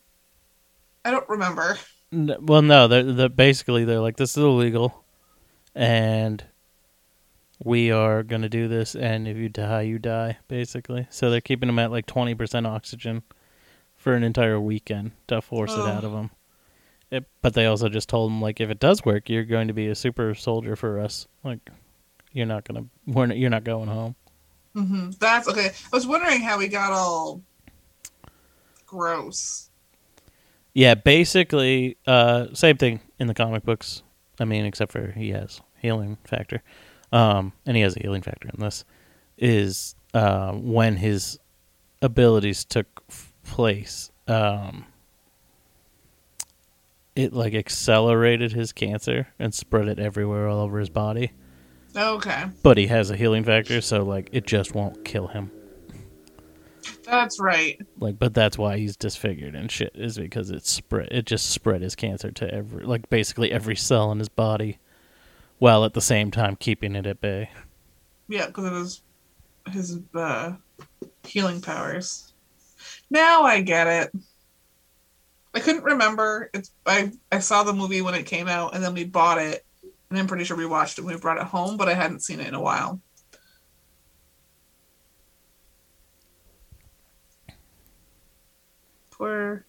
I 1.05 1.11
don't 1.11 1.29
remember. 1.29 1.79
N- 2.13 2.37
Well, 2.41 2.63
no, 2.63 2.87
they're, 2.89 3.03
they're 3.03 3.29
basically 3.29 3.85
they're 3.85 4.01
like 4.01 4.17
this 4.17 4.37
is 4.37 4.43
illegal, 4.43 5.05
and 5.75 6.45
we 7.63 7.91
are 7.91 8.23
gonna 8.23 8.49
do 8.51 8.69
this, 8.69 8.95
and 8.95 9.27
if 9.27 9.37
you 9.37 9.49
die, 9.49 9.83
you 9.83 9.99
die, 9.99 10.39
basically. 10.49 11.07
So 11.11 11.31
they're 11.31 11.41
keeping 11.41 11.69
him 11.69 11.79
at 11.79 11.91
like 11.91 12.07
twenty 12.07 12.35
percent 12.35 12.67
oxygen 12.67 13.23
for 13.97 14.13
an 14.15 14.23
entire 14.23 14.61
weekend 14.61 15.13
to 15.29 15.41
force 15.41 15.73
it 15.73 15.79
oh. 15.79 15.87
out 15.87 16.05
Oh. 16.05 16.09
of 16.09 16.13
him. 16.13 16.31
It, 17.15 17.25
but 17.43 17.55
they 17.55 17.67
also 17.67 17.89
just 17.89 18.09
told 18.09 18.33
him 18.33 18.43
like 18.43 18.61
if 18.61 18.71
it 18.71 18.81
does 18.81 19.05
work, 19.05 19.29
you're 19.31 19.45
going 19.45 19.69
to 19.69 19.75
be 19.75 19.87
a 19.87 19.95
super 19.95 20.35
soldier 20.35 20.75
for 20.75 20.99
us. 20.99 21.29
Like 21.45 21.61
you're 22.33 22.47
not 22.47 22.65
gonna, 22.65 22.87
we're 23.07 23.27
not, 23.27 23.37
you're 23.37 23.51
not 23.51 23.63
going 23.63 23.89
home. 23.89 24.17
hmm 24.75 25.11
That's 25.21 25.47
okay. 25.47 25.67
I 25.69 25.97
was 25.97 26.07
wondering 26.09 26.41
how 26.41 26.59
he 26.59 26.67
got 26.67 26.93
all 26.93 27.41
gross. 28.87 29.71
Yeah, 30.73 30.95
basically, 30.95 31.97
uh, 32.05 32.47
same 32.53 32.77
thing 32.79 32.99
in 33.21 33.29
the 33.29 33.35
comic 33.35 33.63
books. 33.63 34.03
I 34.41 34.45
mean, 34.45 34.65
except 34.65 34.91
for 34.91 35.13
he 35.13 35.31
has 35.31 35.61
healing 35.79 36.19
factor, 36.25 36.63
um, 37.13 37.53
and 37.65 37.77
he 37.77 37.83
has 37.85 37.97
a 37.97 38.01
healing 38.01 38.23
factor 38.23 38.49
in 38.53 38.59
this. 38.59 38.85
Is 39.39 39.95
uh, 40.15 40.51
when 40.53 40.97
his 40.97 41.39
abilities 42.03 42.65
took 42.65 43.05
f- 43.09 43.33
place, 43.45 44.11
um, 44.27 44.87
it 47.17 47.33
like 47.33 47.55
accelerated 47.55 48.53
his 48.53 48.73
cancer 48.73 49.29
and 49.39 49.55
spread 49.55 49.89
it 49.89 49.99
everywhere 49.99 50.49
all 50.49 50.61
over 50.61 50.79
his 50.79 50.91
body. 50.91 51.33
Okay, 51.97 52.47
But 52.65 52.77
he 52.77 52.89
has 52.89 53.11
a 53.11 53.17
healing 53.17 53.45
factor, 53.45 53.81
so 53.81 54.03
like 54.03 54.29
it 54.33 54.47
just 54.47 54.75
won't 54.75 55.05
kill 55.05 55.29
him. 55.29 55.51
that's 57.05 57.39
right. 57.41 57.81
like 57.99 58.19
but 58.19 58.35
that's 58.35 58.59
why 58.59 58.77
he's 58.79 58.97
disfigured 58.97 59.55
and 59.55 59.71
shit 59.71 59.93
is 59.95 60.17
because 60.19 60.51
it 60.51 60.67
spread 60.67 61.09
it 61.11 61.25
just 61.27 61.51
spread 61.51 61.83
his 61.83 61.95
cancer 61.95 62.31
to 62.31 62.53
every 62.53 62.85
like 62.85 63.09
basically 63.11 63.53
every 63.53 63.77
cell 63.77 64.11
in 64.11 64.19
his 64.19 64.29
body 64.29 64.79
while 65.59 65.85
at 65.85 65.95
the 65.95 66.01
same 66.01 66.31
time 66.31 66.57
keeping 66.57 66.95
it 66.97 67.07
at 67.07 67.21
bay 67.21 67.49
Yeah, 68.29 68.47
because 68.47 68.65
of 68.65 68.73
his 68.75 69.03
his 69.71 69.99
uh, 70.15 70.53
healing 71.25 71.61
powers. 71.61 72.33
Now 73.11 73.43
I 73.45 73.61
get 73.63 73.87
it. 73.87 74.13
I 75.55 75.61
couldn't 75.61 75.85
remember. 75.85 76.51
It's 76.53 76.71
I 76.85 77.13
I 77.31 77.39
saw 77.39 77.63
the 77.63 77.73
movie 77.73 78.03
when 78.03 78.15
it 78.15 78.27
came 78.27 78.49
out, 78.49 78.75
and 78.75 78.83
then 78.83 78.93
we 78.95 79.05
bought 79.05 79.39
it, 79.39 79.65
and 80.11 80.19
I'm 80.19 80.27
pretty 80.27 80.45
sure 80.45 80.57
we 80.57 80.67
watched 80.67 80.99
it 80.99 81.03
when 81.03 81.15
we 81.15 81.21
brought 81.21 81.39
it 81.39 81.45
home, 81.45 81.77
but 81.77 81.89
I 81.89 81.95
hadn't 81.95 82.21
seen 82.25 82.41
it 82.41 82.49
in 82.49 82.55
a 82.55 82.61
while. 82.61 83.01
Poor. 89.13 89.65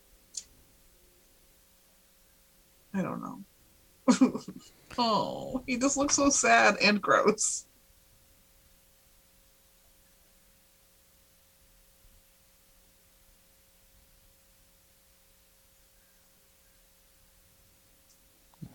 I 2.93 3.01
don't 3.01 3.21
know. 3.21 4.41
oh, 4.97 5.63
he 5.67 5.77
just 5.77 5.97
looks 5.97 6.15
so 6.15 6.29
sad 6.29 6.77
and 6.81 7.01
gross. 7.01 7.67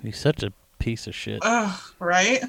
He's 0.02 0.18
such 0.18 0.42
a 0.42 0.52
piece 0.78 1.06
of 1.06 1.14
shit 1.14 1.38
Ugh, 1.42 1.80
right? 1.98 2.42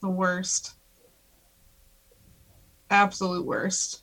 The 0.00 0.08
worst. 0.08 0.74
Absolute 2.90 3.44
worst. 3.44 4.02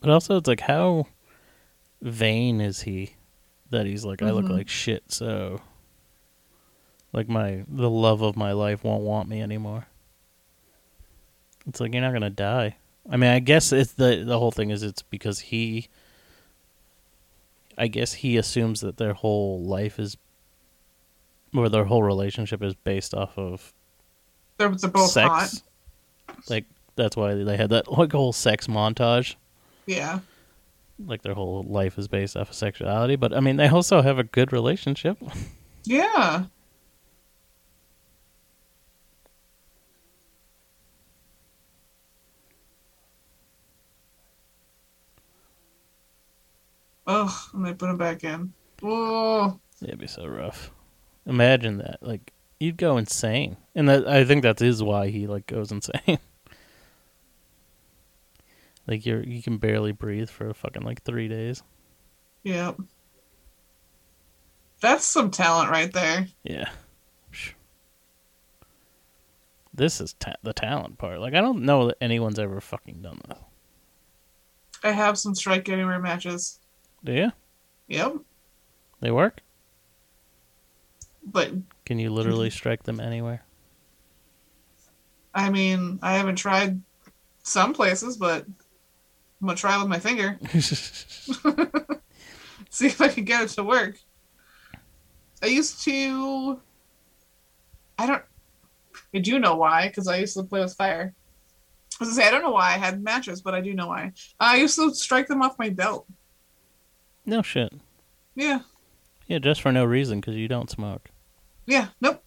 but 0.00 0.08
also 0.08 0.38
it's 0.38 0.48
like 0.48 0.60
how 0.60 1.06
vain 2.00 2.58
is 2.62 2.80
he 2.80 3.16
that 3.68 3.84
he's 3.84 4.02
like 4.02 4.22
i 4.22 4.30
look 4.30 4.46
Mhm. 4.46 4.52
like 4.56 4.68
shit 4.70 5.02
so 5.12 5.60
like 7.12 7.28
my 7.28 7.64
the 7.68 7.90
love 7.90 8.22
of 8.22 8.34
my 8.34 8.52
life 8.52 8.82
won't 8.82 9.02
want 9.02 9.28
me 9.28 9.42
anymore 9.42 9.86
it's 11.68 11.80
like 11.80 11.92
you're 11.92 12.02
not 12.02 12.12
gonna 12.12 12.30
die 12.30 12.76
i 13.10 13.16
mean 13.16 13.30
i 13.30 13.38
guess 13.38 13.72
it's 13.72 13.92
the 13.92 14.22
the 14.26 14.38
whole 14.38 14.50
thing 14.50 14.70
is 14.70 14.82
it's 14.82 15.02
because 15.02 15.40
he 15.40 15.88
i 17.78 17.86
guess 17.86 18.12
he 18.14 18.36
assumes 18.36 18.80
that 18.80 18.96
their 18.96 19.12
whole 19.14 19.62
life 19.62 19.98
is 19.98 20.16
or 21.54 21.68
their 21.68 21.84
whole 21.84 22.02
relationship 22.02 22.62
is 22.62 22.74
based 22.74 23.12
off 23.14 23.36
of 23.38 23.72
They're, 24.58 24.68
they're 24.70 24.90
both 24.90 25.10
sex 25.10 25.28
hot. 25.28 25.62
like 26.48 26.64
that's 26.96 27.16
why 27.16 27.34
they 27.34 27.56
had 27.56 27.70
that 27.70 27.90
like 27.90 28.12
whole 28.12 28.32
sex 28.32 28.66
montage 28.66 29.34
Yeah. 29.86 30.20
like 31.04 31.22
their 31.22 31.34
whole 31.34 31.62
life 31.64 31.98
is 31.98 32.08
based 32.08 32.36
off 32.36 32.50
of 32.50 32.54
sexuality 32.54 33.16
but 33.16 33.32
i 33.32 33.40
mean 33.40 33.56
they 33.56 33.68
also 33.68 34.02
have 34.02 34.18
a 34.18 34.24
good 34.24 34.52
relationship 34.52 35.18
Yeah. 35.84 36.44
Oh, 47.12 47.48
and 47.54 47.66
they 47.66 47.74
put 47.74 47.90
him 47.90 47.96
back 47.96 48.22
in. 48.22 48.52
Oh, 48.84 49.58
It'd 49.82 49.98
be 49.98 50.06
so 50.06 50.26
rough. 50.26 50.70
Imagine 51.26 51.78
that. 51.78 51.98
Like 52.02 52.32
you'd 52.60 52.76
go 52.76 52.98
insane, 52.98 53.56
and 53.74 53.88
that 53.88 54.06
I 54.06 54.24
think 54.24 54.42
that 54.44 54.62
is 54.62 54.80
why 54.82 55.08
he 55.08 55.26
like 55.26 55.46
goes 55.46 55.72
insane. 55.72 56.18
like 58.86 59.04
you're 59.04 59.22
you 59.24 59.42
can 59.42 59.58
barely 59.58 59.92
breathe 59.92 60.30
for 60.30 60.54
fucking 60.54 60.82
like 60.82 61.02
three 61.02 61.26
days. 61.28 61.62
yeah. 62.44 62.72
That's 64.80 65.04
some 65.04 65.30
talent 65.30 65.70
right 65.70 65.92
there. 65.92 66.26
Yeah. 66.44 66.70
This 69.74 70.00
is 70.00 70.14
ta- 70.14 70.36
the 70.42 70.52
talent 70.54 70.96
part. 70.96 71.20
Like 71.20 71.34
I 71.34 71.40
don't 71.40 71.64
know 71.64 71.88
that 71.88 71.96
anyone's 72.00 72.38
ever 72.38 72.60
fucking 72.60 73.02
done 73.02 73.20
this. 73.28 73.38
I 74.82 74.92
have 74.92 75.18
some 75.18 75.34
strike 75.34 75.68
anywhere 75.68 75.98
matches. 75.98 76.59
Do 77.04 77.12
you? 77.12 77.32
Yep. 77.88 78.16
They 79.00 79.10
work? 79.10 79.40
But 81.24 81.52
Can 81.84 81.98
you 81.98 82.10
literally 82.10 82.50
strike 82.50 82.82
them 82.82 83.00
anywhere? 83.00 83.42
I 85.34 85.50
mean, 85.50 85.98
I 86.02 86.16
haven't 86.16 86.36
tried 86.36 86.80
some 87.42 87.72
places, 87.72 88.16
but 88.16 88.44
I'm 89.40 89.46
gonna 89.46 89.56
try 89.56 89.78
with 89.78 89.88
my 89.88 89.98
finger. 89.98 90.38
See 92.70 92.86
if 92.86 93.00
I 93.00 93.08
can 93.08 93.24
get 93.24 93.44
it 93.44 93.48
to 93.50 93.64
work. 93.64 93.98
I 95.42 95.46
used 95.46 95.82
to. 95.84 96.60
I 97.98 98.06
don't. 98.06 98.22
I 99.14 99.18
do 99.18 99.38
know 99.38 99.56
why, 99.56 99.88
because 99.88 100.08
I 100.08 100.18
used 100.18 100.36
to 100.36 100.42
play 100.42 100.60
with 100.60 100.74
fire. 100.74 101.14
I 101.14 102.04
was 102.04 102.10
gonna 102.10 102.22
say 102.22 102.28
I 102.28 102.30
don't 102.30 102.42
know 102.42 102.52
why 102.52 102.74
I 102.74 102.78
had 102.78 103.02
matches, 103.02 103.40
but 103.40 103.54
I 103.54 103.60
do 103.60 103.74
know 103.74 103.88
why. 103.88 104.12
I 104.38 104.56
used 104.56 104.76
to 104.76 104.94
strike 104.94 105.26
them 105.26 105.42
off 105.42 105.58
my 105.58 105.70
belt. 105.70 106.06
No 107.30 107.42
shit. 107.42 107.72
Yeah, 108.34 108.60
Yeah, 109.26 109.38
just 109.38 109.60
for 109.62 109.72
no 109.72 109.84
reason 109.84 110.20
because 110.20 110.36
you 110.36 110.48
don't 110.48 110.68
smoke. 110.70 111.10
yeah, 111.66 111.88
nope. 112.00 112.22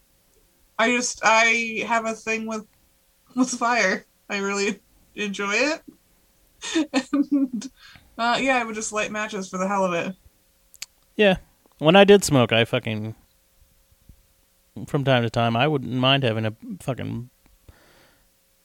I 0.80 0.90
just 0.92 1.22
I 1.24 1.84
have 1.88 2.06
a 2.06 2.14
thing 2.14 2.48
with 2.48 2.66
with 3.36 3.50
fire. 3.52 4.06
I 4.30 4.38
really 4.40 4.80
enjoy 5.16 5.54
it, 5.54 5.82
and 7.14 7.70
uh, 8.18 8.38
yeah, 8.42 8.58
I 8.58 8.64
would 8.64 8.76
just 8.76 8.92
light 8.94 9.12
matches 9.12 9.50
for 9.50 9.58
the 9.58 9.68
hell 9.68 9.86
of 9.86 9.94
it. 9.94 10.16
Yeah. 11.16 11.38
When 11.80 11.96
I 11.96 12.04
did 12.06 12.24
smoke, 12.24 12.52
I 12.52 12.66
fucking. 12.66 13.16
From 14.88 15.04
time 15.04 15.22
to 15.22 15.30
time, 15.30 15.56
I 15.56 15.68
wouldn't 15.68 15.92
mind 15.94 16.24
having 16.24 16.46
a 16.46 16.54
fucking 16.80 17.30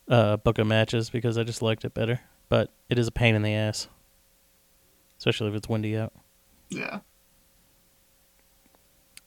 uh, 0.08 0.38
book 0.38 0.58
of 0.58 0.66
matches 0.66 1.10
because 1.10 1.36
I 1.36 1.42
just 1.44 1.60
liked 1.60 1.84
it 1.84 1.92
better. 1.92 2.20
But 2.48 2.70
it 2.88 2.98
is 2.98 3.06
a 3.06 3.12
pain 3.12 3.34
in 3.34 3.42
the 3.42 3.52
ass. 3.52 3.88
Especially 5.18 5.48
if 5.48 5.54
it's 5.54 5.68
windy 5.68 5.96
out. 5.98 6.12
Yeah. 6.68 7.00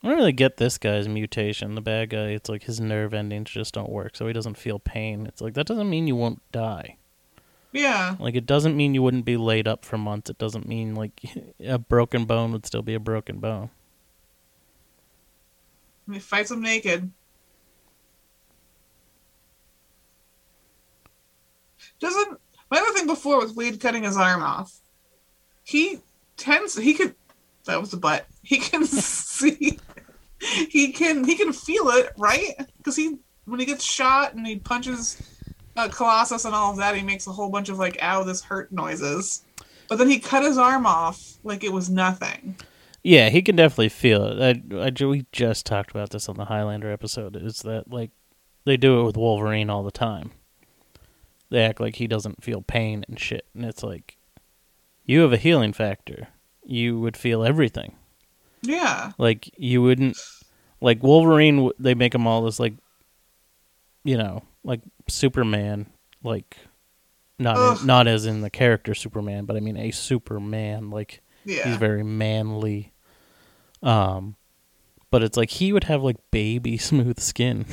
I 0.04 0.08
don't 0.08 0.18
really 0.18 0.32
get 0.32 0.58
this 0.58 0.78
guy's 0.78 1.08
mutation. 1.08 1.76
The 1.76 1.82
bad 1.82 2.10
guy, 2.10 2.30
it's 2.30 2.50
like 2.50 2.64
his 2.64 2.80
nerve 2.80 3.14
endings 3.14 3.52
just 3.52 3.74
don't 3.74 3.90
work, 3.90 4.16
so 4.16 4.26
he 4.26 4.34
doesn't 4.34 4.58
feel 4.58 4.80
pain. 4.80 5.28
It's 5.28 5.42
like 5.42 5.54
that 5.54 5.68
doesn't 5.68 5.90
mean 5.90 6.08
you 6.08 6.16
won't 6.16 6.42
die. 6.52 6.98
Yeah. 7.72 8.16
Like 8.20 8.36
it 8.36 8.46
doesn't 8.48 8.76
mean 8.76 8.96
you 8.96 9.04
wouldn't 9.04 9.26
be 9.26 9.38
laid 9.38 9.68
up 9.68 9.86
for 9.86 9.98
months. 9.98 10.30
It 10.30 10.40
doesn't 10.40 10.68
mean 10.68 10.96
like 10.96 11.22
a 11.60 11.78
broken 11.78 12.26
bone 12.26 12.52
would 12.52 12.66
still 12.66 12.82
be 12.82 12.96
a 12.96 13.00
broken 13.00 13.40
bone. 13.40 13.70
He 16.12 16.20
fights 16.20 16.52
him 16.52 16.62
naked. 16.62 17.12
Doesn't 22.00 22.40
my 22.72 22.80
other 22.80 22.98
thing 22.98 23.08
before 23.08 23.40
with 23.40 23.56
Wade 23.56 23.80
cutting 23.80 24.04
his 24.04 24.18
arm 24.18 24.42
off? 24.42 24.80
He 25.64 26.00
tends 26.38 26.76
he 26.76 26.96
could 26.96 27.16
that 27.66 27.80
was 27.80 27.92
the 27.92 27.98
butt. 27.98 28.26
He 28.44 28.58
can 28.58 28.86
see 28.86 29.80
he 30.70 30.92
can 30.92 31.24
he 31.24 31.36
can 31.36 31.54
feel 31.54 31.90
it, 31.90 32.12
right? 32.18 32.56
Because 32.78 32.96
he 32.96 33.18
when 33.46 33.60
he 33.60 33.66
gets 33.66 33.84
shot 33.84 34.34
and 34.34 34.46
he 34.46 34.58
punches 34.58 35.22
uh, 35.76 35.88
Colossus 35.90 36.46
and 36.46 36.56
all 36.56 36.72
of 36.72 36.78
that, 36.78 36.96
he 36.96 37.04
makes 37.04 37.28
a 37.28 37.32
whole 37.32 37.50
bunch 37.50 37.70
of 37.70 37.78
like 37.78 37.98
"ow, 38.02 38.24
this 38.24 38.42
hurt" 38.42 38.72
noises. 38.72 39.44
But 39.88 39.98
then 39.98 40.10
he 40.10 40.20
cut 40.20 40.44
his 40.44 40.58
arm 40.58 40.86
off 40.86 41.38
like 41.44 41.64
it 41.64 41.74
was 41.74 41.90
nothing. 41.90 42.56
Yeah, 43.04 43.30
he 43.30 43.42
can 43.42 43.56
definitely 43.56 43.90
feel 43.90 44.24
it. 44.26 44.64
I, 44.72 44.78
I, 44.78 45.06
we 45.06 45.26
just 45.32 45.66
talked 45.66 45.92
about 45.92 46.12
this 46.12 46.30
on 46.30 46.38
the 46.38 46.46
Highlander 46.46 46.92
episode. 46.92 47.36
Is 47.36 47.62
that 47.64 47.92
like 47.92 48.12
they 48.66 48.78
do 48.78 49.02
it 49.02 49.04
with 49.04 49.18
Wolverine 49.18 49.70
all 49.70 49.84
the 49.84 49.92
time? 49.92 50.32
They 51.50 51.64
act 51.64 51.82
like 51.82 51.96
he 51.96 52.08
doesn't 52.08 52.44
feel 52.44 52.62
pain 52.62 53.04
and 53.08 53.20
shit, 53.20 53.46
and 53.54 53.66
it's 53.66 53.84
like 53.84 54.18
you 55.06 55.22
have 55.22 55.34
a 55.34 55.38
healing 55.38 55.74
factor. 55.74 56.30
You 56.72 57.00
would 57.02 57.18
feel 57.18 57.44
everything. 57.44 57.96
Yeah. 58.62 59.12
Like 59.18 59.50
you 59.58 59.82
wouldn't 59.82 60.18
like 60.80 61.04
Wolverine. 61.04 61.70
They 61.80 61.96
make 61.96 62.16
him 62.16 62.28
all 62.28 62.44
this 62.44 62.60
like, 62.60 62.74
you 64.04 64.18
know, 64.18 64.44
like 64.64 64.82
Superman. 65.08 65.88
Like 66.24 66.56
not 67.40 67.58
Ugh. 67.58 67.86
not 67.86 68.08
as 68.08 68.26
in 68.26 68.42
the 68.42 68.50
character 68.50 68.94
Superman, 68.94 69.46
but 69.46 69.58
I 69.58 69.60
mean 69.60 69.78
a 69.78 69.92
Superman. 69.92 70.90
Like 70.92 71.22
Yeah. 71.44 71.68
he's 71.68 71.78
very 71.78 72.04
manly. 72.04 72.94
Um, 73.84 74.36
but 75.10 75.24
it's 75.24 75.38
like 75.38 75.50
he 75.50 75.74
would 75.74 75.86
have 75.86 76.04
like 76.04 76.18
baby 76.32 76.78
smooth 76.90 77.20
skin. 77.20 77.66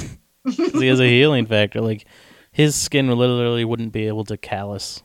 he 0.45 0.87
has 0.87 1.01
a 1.01 1.07
healing 1.09 1.47
factor. 1.47 1.81
Like 1.83 2.07
his 2.51 2.75
skin 2.75 3.09
literally 3.11 3.65
wouldn't 3.65 3.93
be 3.93 4.07
able 4.09 4.25
to 4.25 4.37
callus, 4.39 5.03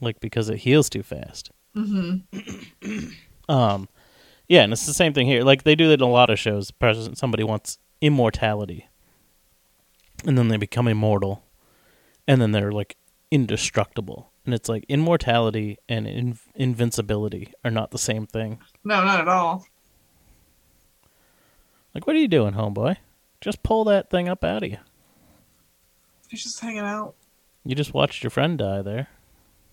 like 0.00 0.18
because 0.20 0.48
it 0.48 0.56
heals 0.58 0.88
too 0.88 1.02
fast. 1.02 1.50
mm-hmm. 1.76 3.08
Um, 3.48 3.88
yeah, 4.48 4.62
and 4.62 4.72
it's 4.72 4.86
the 4.86 4.94
same 4.94 5.12
thing 5.12 5.26
here. 5.26 5.42
Like 5.42 5.64
they 5.64 5.74
do 5.74 5.88
that 5.88 6.00
in 6.00 6.06
a 6.06 6.10
lot 6.10 6.30
of 6.30 6.38
shows. 6.38 6.70
President, 6.70 7.18
somebody 7.18 7.44
wants 7.44 7.78
immortality, 8.00 8.88
and 10.26 10.36
then 10.38 10.48
they 10.48 10.56
become 10.56 10.88
immortal, 10.88 11.44
and 12.26 12.40
then 12.40 12.52
they're 12.52 12.72
like 12.72 12.96
indestructible. 13.30 14.30
And 14.44 14.54
it's 14.54 14.68
like 14.68 14.86
immortality 14.88 15.76
and 15.88 16.06
in- 16.06 16.38
invincibility 16.54 17.52
are 17.64 17.70
not 17.70 17.90
the 17.90 17.98
same 17.98 18.26
thing. 18.26 18.60
No, 18.82 19.04
not 19.04 19.20
at 19.20 19.28
all. 19.28 19.66
Like, 21.94 22.06
what 22.06 22.16
are 22.16 22.20
you 22.20 22.28
doing, 22.28 22.54
homeboy? 22.54 22.96
Just 23.40 23.62
pull 23.62 23.84
that 23.84 24.08
thing 24.08 24.28
up 24.28 24.44
out 24.44 24.62
of 24.62 24.70
you. 24.70 24.78
He's 26.28 26.42
just 26.42 26.60
hanging 26.60 26.80
out. 26.80 27.14
You 27.64 27.74
just 27.74 27.92
watched 27.92 28.22
your 28.22 28.30
friend 28.30 28.56
die 28.56 28.82
there. 28.82 29.08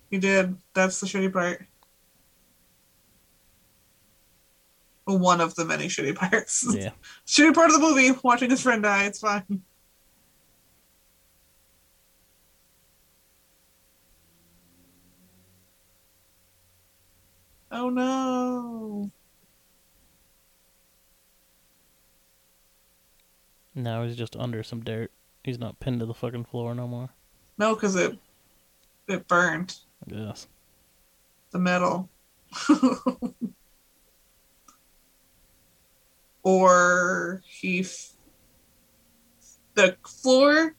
You 0.09 0.19
did. 0.19 0.57
That's 0.73 0.99
the 0.99 1.07
shitty 1.07 1.31
part. 1.31 1.59
Well, 1.59 1.67
One 5.05 5.39
of 5.39 5.53
the 5.55 5.65
many 5.65 5.85
shitty 5.87 6.15
parts. 6.15 6.65
Yeah. 6.75 6.89
shitty 7.27 7.53
part 7.53 7.69
of 7.69 7.73
the 7.75 7.79
movie, 7.79 8.17
watching 8.23 8.49
his 8.49 8.61
friend 8.61 8.83
die. 8.83 9.05
It's 9.05 9.19
fine. 9.19 9.61
Oh 17.71 17.89
no. 17.89 19.11
Now 23.73 24.03
he's 24.03 24.15
just 24.15 24.35
under 24.37 24.63
some 24.63 24.81
dirt. 24.83 25.11
He's 25.43 25.59
not 25.59 25.79
pinned 25.79 25.99
to 25.99 26.05
the 26.05 26.13
fucking 26.13 26.45
floor 26.45 26.73
no 26.73 26.87
more. 26.87 27.09
No, 27.57 27.75
because 27.75 27.95
it 27.95 28.17
it 29.07 29.27
burned 29.27 29.75
guess. 30.07 30.47
the 31.51 31.59
metal. 31.59 32.09
or 36.45 37.41
he 37.45 37.81
f- 37.81 38.13
the 39.73 39.97
floor 40.07 40.73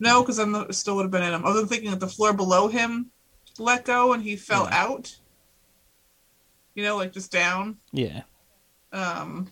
no 0.00 0.20
because 0.20 0.36
then 0.36 0.52
the, 0.52 0.62
it 0.66 0.74
still 0.74 0.96
would 0.96 1.04
have 1.04 1.10
been 1.10 1.22
in 1.22 1.32
him 1.32 1.46
i 1.46 1.50
was 1.50 1.66
thinking 1.68 1.90
that 1.90 2.00
the 2.00 2.08
floor 2.08 2.32
below 2.34 2.68
him 2.68 3.10
let 3.58 3.84
go 3.84 4.12
and 4.12 4.22
he 4.22 4.36
fell 4.36 4.64
Yeah. 4.70 4.84
out 4.84 5.16
you 6.74 6.82
know 6.82 6.96
like 6.96 7.12
just 7.12 7.30
down 7.32 7.78
Yeah. 7.92 8.22
um 8.92 9.46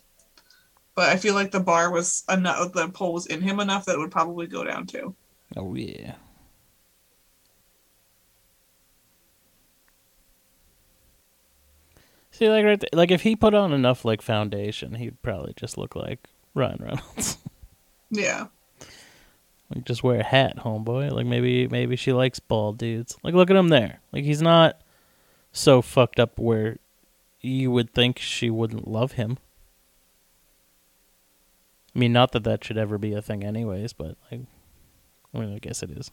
but 0.96 1.08
i 1.08 1.16
feel 1.16 1.34
like 1.34 1.52
the 1.52 1.60
bar 1.60 1.90
was 1.90 2.24
enough 2.28 2.72
the 2.72 2.88
pole 2.88 3.14
was 3.14 3.26
in 3.26 3.40
him 3.40 3.60
enough 3.60 3.84
that 3.86 3.94
it 3.94 3.98
would 3.98 4.10
probably 4.10 4.46
go 4.48 4.64
down 4.64 4.86
too 4.86 5.14
Oh 5.56 5.74
yeah. 5.74 6.14
See, 12.42 12.48
like 12.48 12.64
right 12.64 12.80
there, 12.80 12.88
like 12.92 13.10
if 13.10 13.22
he 13.22 13.36
put 13.36 13.54
on 13.54 13.72
enough 13.72 14.04
like 14.04 14.20
foundation, 14.20 14.94
he'd 14.94 15.22
probably 15.22 15.52
just 15.56 15.78
look 15.78 15.94
like 15.94 16.28
Ryan 16.54 16.78
Reynolds. 16.80 17.38
yeah 18.10 18.48
like 19.74 19.84
just 19.84 20.02
wear 20.02 20.20
a 20.20 20.24
hat, 20.24 20.58
homeboy. 20.58 21.10
Like 21.10 21.26
maybe 21.26 21.68
maybe 21.68 21.96
she 21.96 22.12
likes 22.12 22.38
bald 22.40 22.78
dudes. 22.78 23.16
Like 23.22 23.34
look 23.34 23.50
at 23.50 23.56
him 23.56 23.68
there. 23.68 24.00
Like 24.12 24.24
he's 24.24 24.42
not 24.42 24.80
so 25.52 25.82
fucked 25.82 26.20
up 26.20 26.38
where 26.38 26.78
you 27.40 27.70
would 27.70 27.92
think 27.92 28.18
she 28.18 28.50
wouldn't 28.50 28.88
love 28.88 29.12
him. 29.12 29.38
I 31.94 31.98
mean, 31.98 32.12
not 32.12 32.32
that 32.32 32.44
that 32.44 32.64
should 32.64 32.78
ever 32.78 32.96
be 32.98 33.12
a 33.12 33.22
thing, 33.22 33.44
anyways. 33.44 33.92
But 33.92 34.16
like, 34.30 34.40
I 35.34 35.38
mean, 35.38 35.54
I 35.54 35.58
guess 35.58 35.82
it 35.82 35.90
is. 35.90 36.10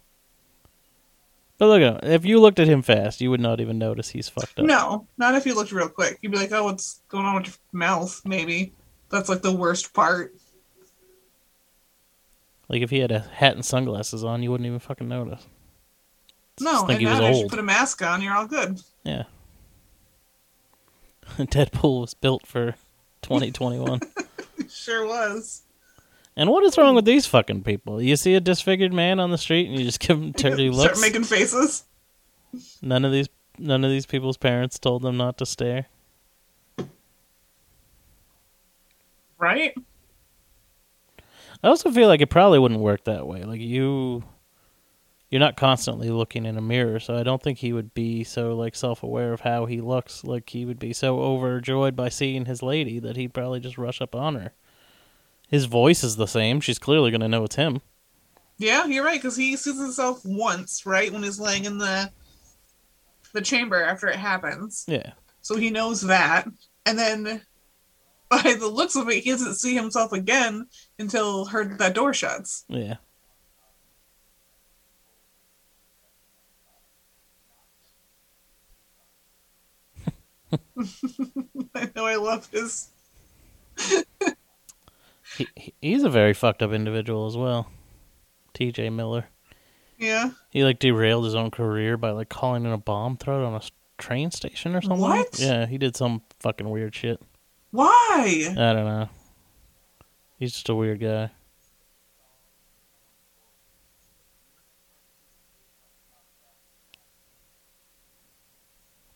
But 1.60 1.68
look 1.68 1.82
at 1.82 2.03
him. 2.03 2.12
If 2.12 2.26
you 2.26 2.39
looked 2.39 2.57
at 2.60 2.68
him 2.68 2.82
fast, 2.82 3.22
you 3.22 3.30
would 3.30 3.41
not 3.41 3.60
even 3.62 3.78
notice 3.78 4.10
he's 4.10 4.28
fucked 4.30 4.57
up. 4.60 4.66
No, 4.66 5.05
not 5.18 5.36
if 5.36 5.45
you 5.45 5.53
looked 5.53 5.72
real 5.72 5.89
quick. 5.89 6.18
You'd 6.22 6.32
be 6.32 6.38
like, 6.38 6.51
"Oh, 6.51 6.64
what's 6.64 7.01
going 7.10 7.26
on 7.26 7.36
with 7.36 7.47
your 7.47 7.55
mouth?" 7.74 8.20
Maybe 8.26 8.74
that's 9.10 9.30
like 9.30 9.41
the 9.41 9.53
worst 9.53 9.93
part. 9.93 10.34
Like 12.70 12.82
if 12.82 12.89
he 12.89 12.99
had 12.99 13.12
a 13.12 13.20
hat 13.20 13.55
and 13.55 13.66
sunglasses 13.66 14.24
on, 14.24 14.41
you 14.41 14.51
wouldn't 14.51 14.68
even 14.68 14.80
fucking 14.80 15.07
notice. 15.07 15.45
No, 16.62 16.72
Just 16.72 16.88
think 16.88 17.01
and 17.01 17.07
he 17.20 17.24
was 17.24 17.38
old. 17.38 17.49
put 17.49 17.60
a 17.60 17.64
mask 17.64 18.01
on, 18.03 18.22
you're 18.22 18.34
all 18.34 18.45
good. 18.47 18.80
Yeah. 19.03 19.24
Deadpool 21.38 22.01
was 22.01 22.14
built 22.14 22.45
for 22.47 22.76
2021. 23.22 23.99
Sure 24.70 25.07
was. 25.07 25.64
And 26.39 26.49
what 26.49 26.63
is 26.63 26.77
wrong 26.77 26.95
with 26.95 27.03
these 27.03 27.25
fucking 27.27 27.63
people? 27.63 28.01
You 28.01 28.15
see 28.15 28.33
a 28.33 28.39
disfigured 28.39 28.93
man 28.93 29.19
on 29.19 29.29
the 29.29 29.37
street 29.37 29.67
and 29.67 29.77
you 29.77 29.83
just 29.83 29.99
give 29.99 30.17
him 30.17 30.31
dirty 30.37 30.71
Start 30.71 30.91
looks. 30.91 31.01
making 31.01 31.25
faces. 31.25 31.83
None 32.81 33.03
of 33.03 33.11
these 33.11 33.27
none 33.57 33.83
of 33.83 33.91
these 33.91 34.05
people's 34.05 34.37
parents 34.37 34.79
told 34.79 35.01
them 35.01 35.17
not 35.17 35.37
to 35.39 35.45
stare. 35.45 35.87
Right? 39.37 39.75
I 41.61 41.67
also 41.67 41.91
feel 41.91 42.07
like 42.07 42.21
it 42.21 42.29
probably 42.29 42.57
wouldn't 42.57 42.79
work 42.79 43.03
that 43.03 43.27
way. 43.27 43.43
Like 43.43 43.59
you 43.59 44.23
you're 45.29 45.41
not 45.41 45.57
constantly 45.57 46.09
looking 46.09 46.45
in 46.45 46.57
a 46.57 46.61
mirror, 46.61 47.01
so 47.01 47.17
I 47.17 47.23
don't 47.23 47.43
think 47.43 47.57
he 47.57 47.73
would 47.73 47.93
be 47.93 48.23
so 48.23 48.55
like 48.55 48.75
self-aware 48.75 49.33
of 49.33 49.41
how 49.41 49.65
he 49.65 49.81
looks. 49.81 50.23
Like 50.23 50.49
he 50.49 50.63
would 50.63 50.79
be 50.79 50.93
so 50.93 51.19
overjoyed 51.19 51.97
by 51.97 52.07
seeing 52.07 52.45
his 52.45 52.63
lady 52.63 52.97
that 52.99 53.17
he'd 53.17 53.33
probably 53.33 53.59
just 53.59 53.77
rush 53.77 53.99
up 54.01 54.15
on 54.15 54.35
her. 54.35 54.53
His 55.50 55.66
voice 55.66 56.04
is 56.04 56.16
the 56.16 56.28
same. 56.28 56.62
She's 56.62 56.80
clearly 56.80 57.10
going 57.12 57.22
to 57.22 57.28
know 57.28 57.43
it's 57.43 57.56
him. 57.56 57.82
Yeah, 58.60 58.86
you're 58.86 59.04
right, 59.06 59.20
because 59.20 59.36
he 59.36 59.56
sees 59.56 59.80
himself 59.80 60.22
once, 60.24 60.86
right, 60.86 61.12
when 61.12 61.24
he's 61.24 61.39
laying 61.39 61.66
in 61.66 61.78
the 61.78 62.12
the 63.34 63.41
chamber 63.41 63.82
after 63.82 64.08
it 64.08 64.16
happens. 64.16 64.86
Yeah. 64.88 65.14
So 65.41 65.56
he 65.56 65.70
knows 65.70 66.02
that. 66.02 66.47
And 66.86 66.97
then 66.97 67.41
by 68.30 68.56
the 68.60 68.68
looks 68.68 68.95
of 68.95 69.10
it, 69.10 69.24
he 69.24 69.32
doesn't 69.32 69.56
see 69.56 69.76
himself 69.76 70.12
again 70.14 70.68
until 70.97 71.45
her 71.45 71.64
that 71.78 71.95
door 71.95 72.14
shuts. 72.14 72.66
Yeah. 72.68 72.95
I 81.76 81.89
know 81.95 82.06
I 82.06 82.16
love 82.16 82.50
his 82.52 82.89
He, 85.39 85.47
he- 85.55 85.73
he's 85.81 86.03
a 86.03 86.09
very 86.09 86.33
fucked 86.33 86.61
up 86.61 86.71
individual 86.71 87.25
as 87.25 87.35
well. 87.37 87.67
TJ 88.53 88.91
Miller. 88.93 89.25
yeah. 89.97 90.31
He 90.49 90.63
like 90.63 90.79
derailed 90.79 91.25
his 91.25 91.35
own 91.35 91.49
career 91.51 91.97
by 91.97 92.11
like 92.11 92.29
calling 92.29 92.65
in 92.65 92.71
a 92.71 92.77
bomb 92.77 93.17
threat 93.17 93.39
on 93.39 93.53
a 93.53 93.57
s- 93.57 93.71
train 93.97 94.31
station 94.31 94.75
or 94.75 94.81
something. 94.81 94.99
What? 94.99 95.39
Yeah, 95.39 95.65
he 95.65 95.77
did 95.77 95.95
some 95.95 96.21
fucking 96.39 96.69
weird 96.69 96.93
shit. 96.95 97.21
Why? 97.71 98.47
I 98.51 98.73
don't 98.73 98.85
know. 98.85 99.09
He's 100.37 100.53
just 100.53 100.69
a 100.69 100.75
weird 100.75 100.99
guy. 100.99 101.31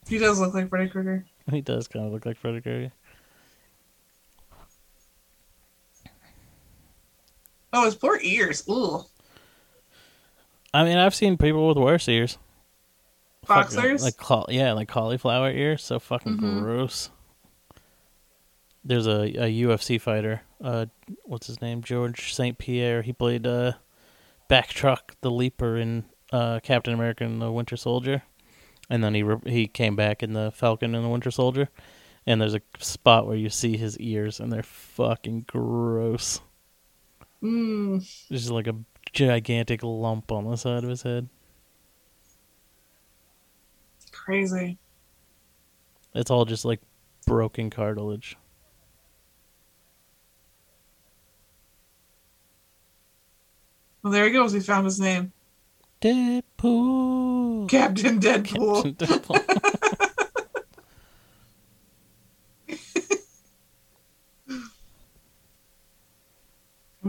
He 0.07 0.17
does 0.17 0.39
look 0.39 0.53
like 0.53 0.69
Freddy 0.69 0.89
Krueger. 0.89 1.26
He 1.49 1.61
does 1.61 1.88
kind 1.88 2.05
of 2.05 2.11
look 2.11 2.26
like 2.26 2.38
Freddy 2.38 2.61
Krueger. 2.61 2.91
Oh, 7.74 7.86
his 7.86 7.95
poor 7.95 8.19
ears. 8.21 8.63
Ooh. 8.69 9.03
I 10.74 10.84
mean, 10.84 10.97
I've 10.97 11.15
seen 11.15 11.38
people 11.38 11.67
with 11.67 11.78
worse 11.78 12.07
ears. 12.07 12.38
Fucking- 13.45 13.76
Boxers? 13.76 14.03
like 14.03 14.17
caul- 14.17 14.45
yeah, 14.49 14.71
like 14.74 14.88
cauliflower 14.88 15.51
ears. 15.51 15.84
So 15.84 15.99
fucking 15.99 16.38
Mhm. 16.38 16.61
gross. 16.61 17.09
There's 18.86 19.07
a, 19.07 19.21
a 19.45 19.49
UFC 19.63 19.99
fighter. 19.99 20.41
Uh, 20.63 20.86
what's 21.24 21.47
his 21.47 21.61
name? 21.61 21.82
George 21.82 22.34
St. 22.34 22.57
Pierre. 22.57 23.01
He 23.01 23.13
played 23.13 23.45
uh, 23.47 23.74
Batroc 24.49 25.15
the 25.21 25.32
Leaper 25.32 25.78
in 25.78 26.05
uh, 26.32 26.59
Captain 26.63 26.93
America 26.93 27.24
and 27.24 27.41
the 27.41 27.51
Winter 27.51 27.78
Soldier, 27.78 28.24
and 28.89 29.03
then 29.03 29.13
he 29.13 29.24
re- 29.24 29.51
he 29.51 29.67
came 29.67 29.95
back 29.95 30.21
in 30.24 30.34
the 30.34 30.51
Falcon 30.51 30.95
and 30.95 31.03
the 31.05 31.09
Winter 31.09 31.32
Soldier. 31.32 31.69
And 32.26 32.39
there's 32.41 32.55
a 32.55 32.61
spot 32.80 33.28
where 33.28 33.36
you 33.36 33.49
see 33.49 33.76
his 33.78 33.97
ears, 33.99 34.39
and 34.39 34.51
they're 34.51 34.63
fucking 34.63 35.45
gross. 35.47 36.39
Mm. 37.44 38.28
There's 38.30 38.44
just 38.44 38.52
like 38.52 38.68
a 38.68 38.76
gigantic 39.12 39.82
lump 39.84 40.32
on 40.32 40.50
the 40.50 40.56
side 40.56 40.84
of 40.84 40.89
his 40.89 41.02
head. 41.02 41.28
Crazy. 44.12 44.78
It's 46.16 46.32
all 46.32 46.46
just 46.46 46.64
like 46.64 46.80
broken 47.26 47.70
cartilage. 47.70 48.38
Well, 54.02 54.14
there 54.14 54.26
he 54.26 54.32
goes. 54.32 54.54
He 54.54 54.60
found 54.60 54.86
his 54.86 55.00
name. 55.00 55.34
Deadpool. 56.02 57.70
Captain 57.70 58.20
Deadpool. 58.20 58.84
Captain 58.84 58.96
Deadpool. 58.96 59.60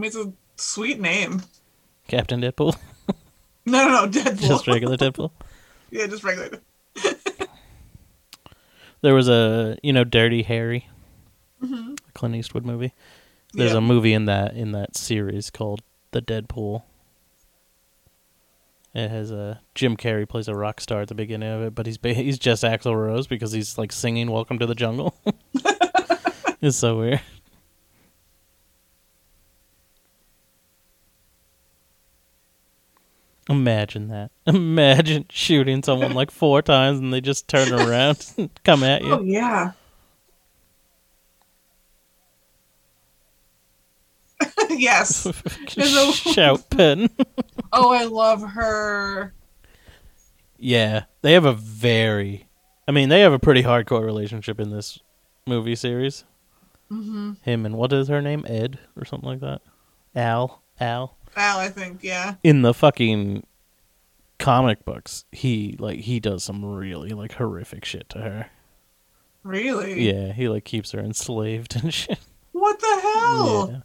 mean, 0.05 0.07
it's 0.07 0.15
a 0.17 0.33
sweet 0.61 0.99
name. 0.99 1.41
Captain 2.07 2.41
Deadpool. 2.41 2.75
No, 3.67 3.83
no, 3.87 4.05
no, 4.05 4.11
Deadpool. 4.11 4.47
Just 4.47 4.67
regular 4.67 4.95
Deadpool. 4.95 5.31
yeah, 5.89 6.05
just 6.05 6.23
regular. 6.23 6.59
There 9.01 9.15
was 9.15 9.27
a 9.27 9.75
you 9.81 9.91
know 9.91 10.03
Dirty 10.03 10.43
Harry, 10.43 10.87
Mhm. 11.63 11.97
Clint 12.13 12.35
Eastwood 12.35 12.63
movie. 12.63 12.93
There's 13.53 13.71
Yeah. 13.71 13.77
a 13.79 13.81
movie 13.81 14.13
in 14.13 14.25
that 14.25 14.53
in 14.55 14.71
that 14.73 14.95
series 14.95 15.49
called 15.49 15.81
The 16.11 16.21
Deadpool. 16.21 16.83
It 18.93 19.09
has 19.09 19.31
a 19.31 19.61
Jim 19.73 19.97
Carrey 19.97 20.29
plays 20.29 20.47
a 20.47 20.53
rock 20.55 20.79
star 20.79 21.01
at 21.01 21.07
the 21.07 21.15
beginning 21.15 21.49
of 21.51 21.61
it, 21.63 21.73
but 21.75 21.87
he's 21.87 21.97
he's 22.03 22.37
just 22.39 22.63
Axl 22.63 22.95
Rose 22.95 23.25
because 23.25 23.51
he's 23.51 23.77
like 23.79 23.91
singing 23.91 24.29
"Welcome 24.29 24.59
to 24.59 24.67
the 24.67 24.75
Jungle." 24.75 25.15
it's 26.61 26.77
so 26.77 26.99
weird. 26.99 27.21
Imagine 33.49 34.07
that. 34.07 34.31
Imagine 34.47 35.25
shooting 35.29 35.83
someone 35.83 36.13
like 36.13 36.31
four 36.31 36.61
times 36.61 36.99
and 36.99 37.13
they 37.13 37.21
just 37.21 37.47
turn 37.47 37.71
around 37.73 38.25
and 38.37 38.49
come 38.63 38.83
at 38.83 39.03
you. 39.03 39.11
Oh 39.13 39.21
yeah. 39.21 39.71
yes. 44.69 45.25
A- 45.25 46.11
Shout 46.11 46.69
pen. 46.69 47.09
Oh, 47.71 47.91
I 47.91 48.03
love 48.05 48.41
her. 48.41 49.33
yeah, 50.57 51.03
they 51.21 51.33
have 51.33 51.45
a 51.45 51.53
very, 51.53 52.47
I 52.87 52.91
mean, 52.91 53.09
they 53.09 53.21
have 53.21 53.33
a 53.33 53.39
pretty 53.39 53.63
hardcore 53.63 54.03
relationship 54.03 54.59
in 54.59 54.71
this 54.71 54.99
movie 55.47 55.75
series. 55.75 56.23
Mm-hmm. 56.91 57.33
Him 57.41 57.65
and 57.65 57.75
what 57.77 57.93
is 57.93 58.07
her 58.09 58.21
name? 58.21 58.45
Ed 58.47 58.79
or 58.95 59.05
something 59.05 59.29
like 59.29 59.39
that. 59.41 59.61
Al. 60.15 60.61
Al. 60.79 61.17
Al, 61.35 61.59
I 61.59 61.69
think. 61.69 62.03
Yeah. 62.03 62.35
In 62.43 62.61
the 62.61 62.73
fucking 62.73 63.45
comic 64.39 64.85
books, 64.85 65.25
he 65.31 65.75
like 65.79 65.99
he 65.99 66.19
does 66.19 66.43
some 66.43 66.63
really 66.63 67.09
like 67.09 67.33
horrific 67.33 67.85
shit 67.85 68.09
to 68.09 68.19
her. 68.19 68.49
Really? 69.43 70.09
Yeah, 70.09 70.33
he 70.33 70.49
like 70.49 70.65
keeps 70.65 70.91
her 70.91 70.99
enslaved 70.99 71.75
and 71.75 71.93
shit. 71.93 72.19
What 72.51 72.79
the 72.79 72.99
hell? 73.01 73.69
Yeah. 73.71 73.79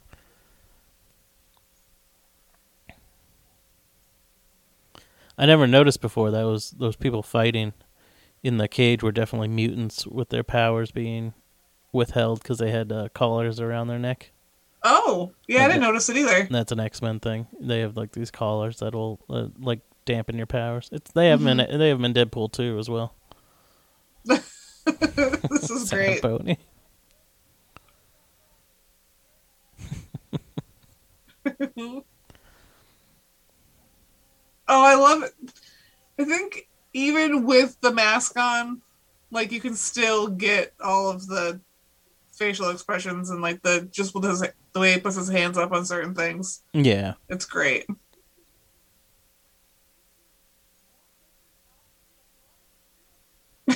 I 5.37 5.45
never 5.45 5.65
noticed 5.67 6.01
before 6.01 6.29
that 6.31 6.43
was 6.43 6.71
those 6.71 6.95
people 6.95 7.23
fighting 7.23 7.73
in 8.43 8.57
the 8.57 8.67
cage 8.67 9.01
were 9.03 9.11
definitely 9.11 9.47
mutants 9.47 10.05
with 10.05 10.29
their 10.29 10.43
powers 10.43 10.91
being 10.91 11.33
withheld 11.91 12.41
because 12.41 12.59
they 12.59 12.71
had 12.71 12.91
uh, 12.91 13.09
collars 13.13 13.59
around 13.59 13.87
their 13.87 13.99
neck. 13.99 14.31
Oh, 14.83 15.31
yeah, 15.47 15.63
I 15.65 15.67
didn't 15.67 15.81
notice 15.83 16.09
it 16.09 16.17
either. 16.17 16.47
That's 16.49 16.71
an 16.71 16.79
X 16.79 17.01
Men 17.01 17.19
thing. 17.19 17.47
They 17.59 17.79
have 17.81 17.95
like 17.95 18.11
these 18.13 18.31
collars 18.31 18.79
that 18.79 18.95
will 18.95 19.19
uh, 19.29 19.47
like 19.59 19.81
dampen 20.05 20.37
your 20.37 20.47
powers. 20.47 20.89
It's 20.91 21.11
they 21.11 21.29
have 21.29 21.41
them 21.41 21.59
in 21.59 21.79
they 21.79 21.89
have 21.89 21.99
them 21.99 22.05
in 22.05 22.13
Deadpool 22.13 22.51
too 22.51 22.79
as 22.79 22.89
well. 22.89 23.13
this 24.25 25.69
is 25.69 25.89
great. 25.91 26.21
Pony. 26.21 26.57
Oh, 34.73 34.85
I 34.85 34.95
love 34.95 35.23
it. 35.23 35.33
I 36.17 36.23
think 36.23 36.69
even 36.93 37.45
with 37.45 37.75
the 37.81 37.91
mask 37.91 38.37
on, 38.37 38.81
like 39.29 39.51
you 39.51 39.59
can 39.59 39.75
still 39.75 40.29
get 40.29 40.73
all 40.81 41.09
of 41.09 41.27
the 41.27 41.59
facial 42.41 42.71
expressions 42.71 43.29
and 43.29 43.39
like 43.39 43.61
the 43.61 43.87
just 43.91 44.15
with 44.15 44.23
his 44.23 44.43
the 44.73 44.79
way 44.79 44.93
he 44.93 44.99
puts 44.99 45.15
his 45.15 45.29
hands 45.29 45.59
up 45.59 45.71
on 45.71 45.85
certain 45.85 46.15
things. 46.15 46.63
Yeah, 46.73 47.13
it's 47.29 47.45
great. 47.45 47.85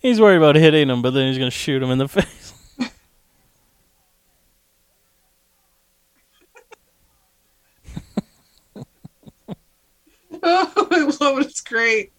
he's 0.00 0.20
worried 0.20 0.36
about 0.36 0.54
hitting 0.54 0.88
him, 0.88 1.02
but 1.02 1.10
then 1.10 1.26
he's 1.26 1.36
gonna 1.38 1.50
shoot 1.50 1.82
him 1.82 1.90
in 1.90 1.98
the 1.98 2.06
face. 2.06 2.54
oh, 10.44 10.88
I 10.92 11.00
love 11.20 11.40
it. 11.40 11.46
It's 11.46 11.60
great. 11.60 12.12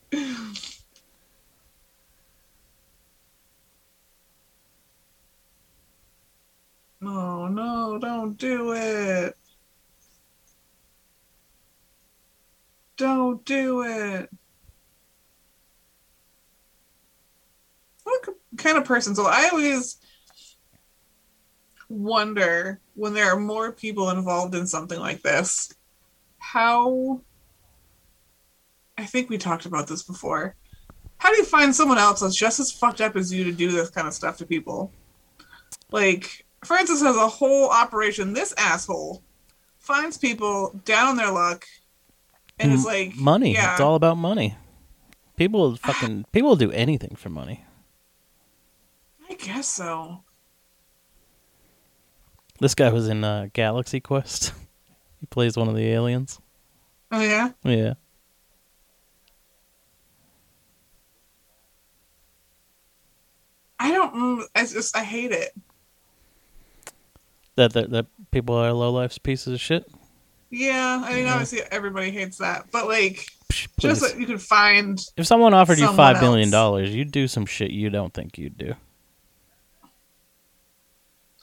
No, 7.01 7.47
no, 7.47 7.97
don't 7.99 8.37
do 8.37 8.73
it. 8.73 9.35
Don't 12.97 13.43
do 13.45 13.83
it. 13.83 14.29
What 18.03 18.27
kind 18.57 18.77
of 18.77 18.83
person? 18.83 19.15
So 19.15 19.25
I 19.25 19.49
always 19.51 19.97
wonder 21.87 22.79
when 22.95 23.13
there 23.13 23.31
are 23.31 23.39
more 23.39 23.71
people 23.71 24.09
involved 24.09 24.53
in 24.55 24.67
something 24.67 24.99
like 24.99 25.21
this, 25.21 25.73
how 26.37 27.21
I 28.97 29.05
think 29.05 29.29
we 29.29 29.37
talked 29.37 29.65
about 29.65 29.87
this 29.87 30.03
before. 30.03 30.55
How 31.17 31.31
do 31.31 31.37
you 31.37 31.45
find 31.45 31.73
someone 31.73 31.97
else 31.97 32.19
that's 32.19 32.35
just 32.35 32.59
as 32.59 32.71
fucked 32.71 33.01
up 33.01 33.15
as 33.15 33.31
you 33.33 33.43
to 33.45 33.51
do 33.51 33.71
this 33.71 33.89
kind 33.89 34.07
of 34.07 34.13
stuff 34.13 34.37
to 34.37 34.45
people? 34.45 34.91
Like, 35.91 36.45
Francis 36.63 37.01
has 37.01 37.15
a 37.15 37.27
whole 37.27 37.69
operation. 37.69 38.33
This 38.33 38.53
asshole 38.57 39.23
finds 39.77 40.17
people 40.17 40.79
down 40.85 41.09
on 41.09 41.15
their 41.17 41.31
luck 41.31 41.65
and 42.59 42.71
is 42.73 42.85
like, 42.85 43.15
money. 43.15 43.53
Yeah, 43.53 43.71
It's 43.73 43.81
all 43.81 43.95
about 43.95 44.17
money. 44.17 44.55
People 45.37 45.61
will 45.61 45.75
fucking 45.77 46.25
people 46.31 46.49
will 46.49 46.55
do 46.57 46.71
anything 46.71 47.15
for 47.15 47.29
money. 47.29 47.63
I 49.29 49.35
guess 49.35 49.67
so. 49.67 50.23
This 52.59 52.75
guy 52.75 52.89
was 52.89 53.07
in 53.07 53.23
uh, 53.23 53.47
Galaxy 53.53 54.01
Quest. 54.01 54.51
he 55.19 55.25
plays 55.27 55.55
one 55.55 55.69
of 55.69 55.75
the 55.75 55.87
aliens. 55.87 56.39
Oh 57.11 57.21
yeah. 57.21 57.51
Yeah. 57.63 57.93
I 63.79 63.91
don't. 63.91 64.13
mm, 64.13 64.43
I 64.53 64.61
just 64.65 64.95
I 64.95 65.03
hate 65.03 65.31
it. 65.31 65.53
That 67.59 67.73
that 67.73 67.89
that 67.89 68.05
people 68.31 68.55
are 68.55 68.71
low 68.71 68.89
life's 68.91 69.17
pieces 69.17 69.53
of 69.53 69.59
shit. 69.59 69.85
Yeah, 70.49 71.01
I 71.03 71.13
mean, 71.13 71.25
Yeah. 71.25 71.33
obviously 71.33 71.59
everybody 71.69 72.09
hates 72.09 72.37
that, 72.37 72.67
but 72.71 72.87
like, 72.87 73.27
Psh, 73.51 73.67
just 73.79 73.99
that 74.01 74.17
you 74.17 74.25
could 74.25 74.41
find. 74.41 74.97
if 75.17 75.27
someone 75.27 75.53
offered 75.53 75.77
you 75.77 75.85
someone 75.87 75.97
five 75.97 76.21
million 76.21 76.45
else. 76.45 76.51
dollars, 76.53 76.95
you'd 76.95 77.11
do 77.11 77.27
some 77.27 77.45
shit 77.45 77.71
you 77.71 77.89
don't 77.89 78.13
think 78.13 78.37
you'd 78.37 78.57
do. 78.57 78.75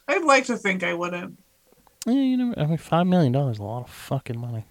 I'd 0.08 0.24
like 0.24 0.46
to 0.46 0.56
think 0.56 0.82
I 0.82 0.94
wouldn't. 0.94 1.36
Yeah, 2.06 2.14
you 2.14 2.36
know, 2.38 2.54
I 2.56 2.64
mean, 2.64 2.78
five 2.78 3.06
million 3.06 3.32
dollars 3.32 3.56
is 3.56 3.60
a 3.60 3.64
lot 3.64 3.82
of 3.82 3.90
fucking 3.90 4.40
money. 4.40 4.64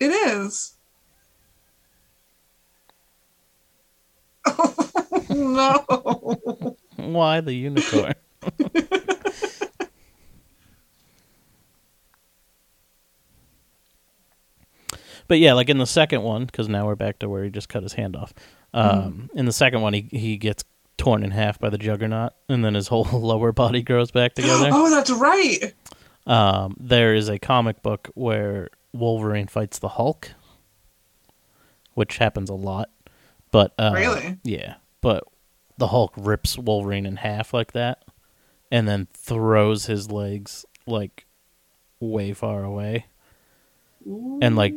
It 0.00 0.06
is. 0.12 0.72
no. 5.28 6.76
Why 6.96 7.40
the 7.42 7.52
unicorn? 7.52 8.14
but 15.30 15.38
yeah, 15.38 15.52
like 15.52 15.68
in 15.68 15.78
the 15.78 15.86
second 15.86 16.22
one, 16.22 16.44
because 16.44 16.68
now 16.68 16.86
we're 16.86 16.96
back 16.96 17.20
to 17.20 17.28
where 17.28 17.44
he 17.44 17.50
just 17.50 17.68
cut 17.68 17.84
his 17.84 17.92
hand 17.92 18.16
off. 18.16 18.34
Um, 18.74 19.30
In 19.32 19.46
the 19.46 19.52
second 19.52 19.80
one, 19.80 19.92
he 19.92 20.08
he 20.10 20.36
gets 20.36 20.64
torn 20.98 21.22
in 21.22 21.30
half 21.30 21.60
by 21.60 21.70
the 21.70 21.78
Juggernaut, 21.78 22.32
and 22.48 22.64
then 22.64 22.74
his 22.74 22.88
whole 22.88 23.04
lower 23.12 23.52
body 23.52 23.80
grows 23.80 24.10
back 24.10 24.34
together. 24.34 24.70
oh, 24.72 24.90
that's 24.90 25.10
right. 25.12 25.72
Um, 26.26 26.76
there 26.80 27.14
is 27.14 27.28
a 27.28 27.38
comic 27.38 27.80
book 27.80 28.10
where 28.14 28.70
Wolverine 28.92 29.46
fights 29.46 29.78
the 29.78 29.86
Hulk, 29.90 30.32
which 31.94 32.18
happens 32.18 32.50
a 32.50 32.54
lot. 32.54 32.90
But 33.52 33.72
uh, 33.78 33.92
Really? 33.94 34.36
yeah. 34.42 34.74
But 35.00 35.22
the 35.78 35.86
Hulk 35.86 36.12
rips 36.16 36.58
Wolverine 36.58 37.06
in 37.06 37.16
half 37.18 37.54
like 37.54 37.70
that, 37.74 38.04
and 38.72 38.88
then 38.88 39.06
throws 39.14 39.86
his 39.86 40.10
legs 40.10 40.64
like 40.88 41.24
way 42.00 42.32
far 42.32 42.64
away, 42.64 43.06
and 44.42 44.56
like 44.56 44.74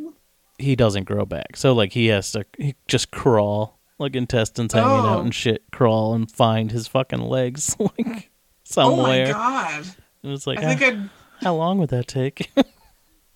he 0.58 0.76
doesn't 0.76 1.06
grow 1.06 1.26
back. 1.26 1.56
So 1.56 1.74
like 1.74 1.94
he 1.94 2.08
has 2.08 2.32
to 2.34 2.46
he 2.58 2.76
just 2.88 3.12
crawl 3.12 3.80
like 4.00 4.16
intestines 4.16 4.74
hanging 4.74 4.90
Oh. 4.90 5.08
out 5.10 5.24
and 5.24 5.34
shit, 5.34 5.64
crawl 5.72 6.14
and 6.14 6.30
find 6.32 6.72
his 6.72 6.88
fucking 6.88 7.22
legs 7.22 7.76
like 7.80 8.32
somewhere. 8.64 9.34
Oh 9.36 9.40
my 9.40 9.44
god. 9.74 9.86
And 10.24 10.32
it's 10.34 10.48
like 10.48 10.60
I 10.60 10.76
think 10.76 10.82
ah, 10.82 10.86
I'd 10.86 11.10
how 11.44 11.56
long 11.56 11.78
would 11.80 11.90
that 11.90 12.08
take? 12.08 12.52
I 12.58 12.64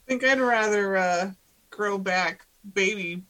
think 0.08 0.24
I'd 0.24 0.40
rather 0.40 0.98
uh, 0.98 1.32
grow 1.70 1.98
back 1.98 2.46
baby. 2.74 3.24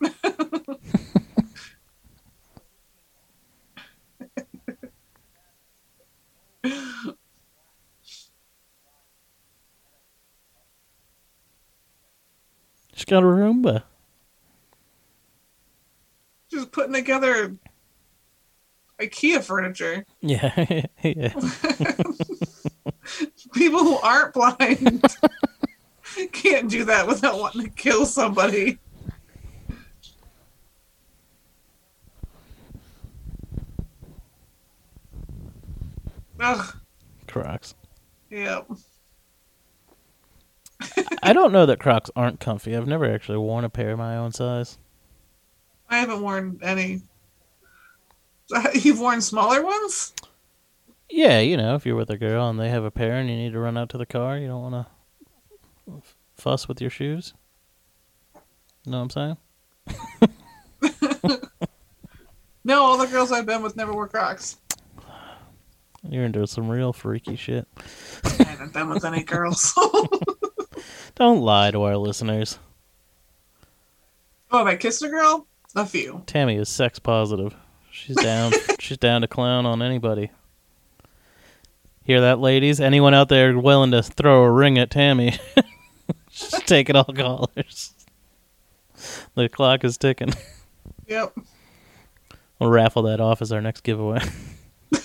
Just 13.04 13.10
got 13.10 13.22
a 13.22 13.26
Roomba. 13.26 13.82
Just 16.50 16.72
putting 16.72 16.94
together 16.94 17.54
IKEA 18.98 19.44
furniture. 19.44 20.06
Yeah, 20.22 20.86
yeah. 21.02 21.34
People 23.52 23.80
who 23.80 23.98
aren't 23.98 24.32
blind 24.32 25.04
can't 26.32 26.70
do 26.70 26.86
that 26.86 27.06
without 27.06 27.38
wanting 27.38 27.64
to 27.64 27.68
kill 27.68 28.06
somebody. 28.06 28.78
Ugh. 36.40 36.76
Crocs. 37.26 37.74
Yep. 38.30 38.70
I 41.22 41.32
don't 41.32 41.52
know 41.52 41.66
that 41.66 41.80
Crocs 41.80 42.10
aren't 42.14 42.40
comfy. 42.40 42.76
I've 42.76 42.86
never 42.86 43.12
actually 43.12 43.38
worn 43.38 43.64
a 43.64 43.70
pair 43.70 43.92
of 43.92 43.98
my 43.98 44.16
own 44.16 44.32
size. 44.32 44.78
I 45.88 45.98
haven't 45.98 46.22
worn 46.22 46.58
any. 46.62 47.02
You've 48.74 49.00
worn 49.00 49.20
smaller 49.20 49.62
ones? 49.62 50.12
Yeah, 51.08 51.40
you 51.40 51.56
know, 51.56 51.74
if 51.74 51.86
you're 51.86 51.96
with 51.96 52.10
a 52.10 52.18
girl 52.18 52.48
and 52.48 52.58
they 52.58 52.68
have 52.68 52.84
a 52.84 52.90
pair 52.90 53.14
and 53.14 53.28
you 53.28 53.36
need 53.36 53.52
to 53.52 53.58
run 53.58 53.76
out 53.76 53.88
to 53.90 53.98
the 53.98 54.06
car, 54.06 54.38
you 54.38 54.48
don't 54.48 54.62
want 54.70 54.86
to 55.86 55.92
fuss 56.34 56.66
with 56.66 56.80
your 56.80 56.90
shoes. 56.90 57.34
Know 58.86 59.02
what 59.02 59.16
I'm 59.18 59.36
saying? 59.90 61.40
No, 62.66 62.82
all 62.82 62.96
the 62.96 63.06
girls 63.06 63.30
I've 63.30 63.44
been 63.44 63.62
with 63.62 63.76
never 63.76 63.92
wore 63.92 64.08
Crocs. 64.08 64.56
You're 66.02 66.24
into 66.24 66.46
some 66.46 66.68
real 66.70 66.94
freaky 66.94 67.36
shit. 67.36 67.68
I 68.24 68.44
haven't 68.44 68.72
been 68.72 68.88
with 68.88 69.04
any 69.04 69.22
girls. 69.24 69.74
Don't 71.14 71.40
lie 71.40 71.70
to 71.70 71.82
our 71.82 71.96
listeners. 71.96 72.58
oh, 74.50 74.58
have 74.58 74.66
I 74.66 74.76
kissed 74.76 75.02
a 75.02 75.08
girl? 75.08 75.46
A 75.76 75.84
few. 75.86 76.22
Tammy 76.26 76.56
is 76.56 76.68
sex 76.68 76.98
positive. 76.98 77.54
She's 77.90 78.16
down. 78.16 78.52
she's 78.78 78.98
down 78.98 79.22
to 79.22 79.28
clown 79.28 79.66
on 79.66 79.82
anybody. 79.82 80.30
Hear 82.04 82.20
that, 82.20 82.38
ladies? 82.38 82.80
Anyone 82.80 83.14
out 83.14 83.28
there 83.28 83.58
willing 83.58 83.92
to 83.92 84.02
throw 84.02 84.42
a 84.42 84.50
ring 84.50 84.78
at 84.78 84.90
Tammy? 84.90 85.38
She's 86.30 86.50
taking 86.66 86.96
all 86.96 87.04
callers. 87.04 87.94
The 89.34 89.48
clock 89.48 89.84
is 89.84 89.96
ticking. 89.96 90.34
Yep. 91.06 91.38
We'll 92.58 92.70
raffle 92.70 93.02
that 93.04 93.20
off 93.20 93.40
as 93.40 93.52
our 93.52 93.60
next 93.60 93.82
giveaway. 93.82 94.20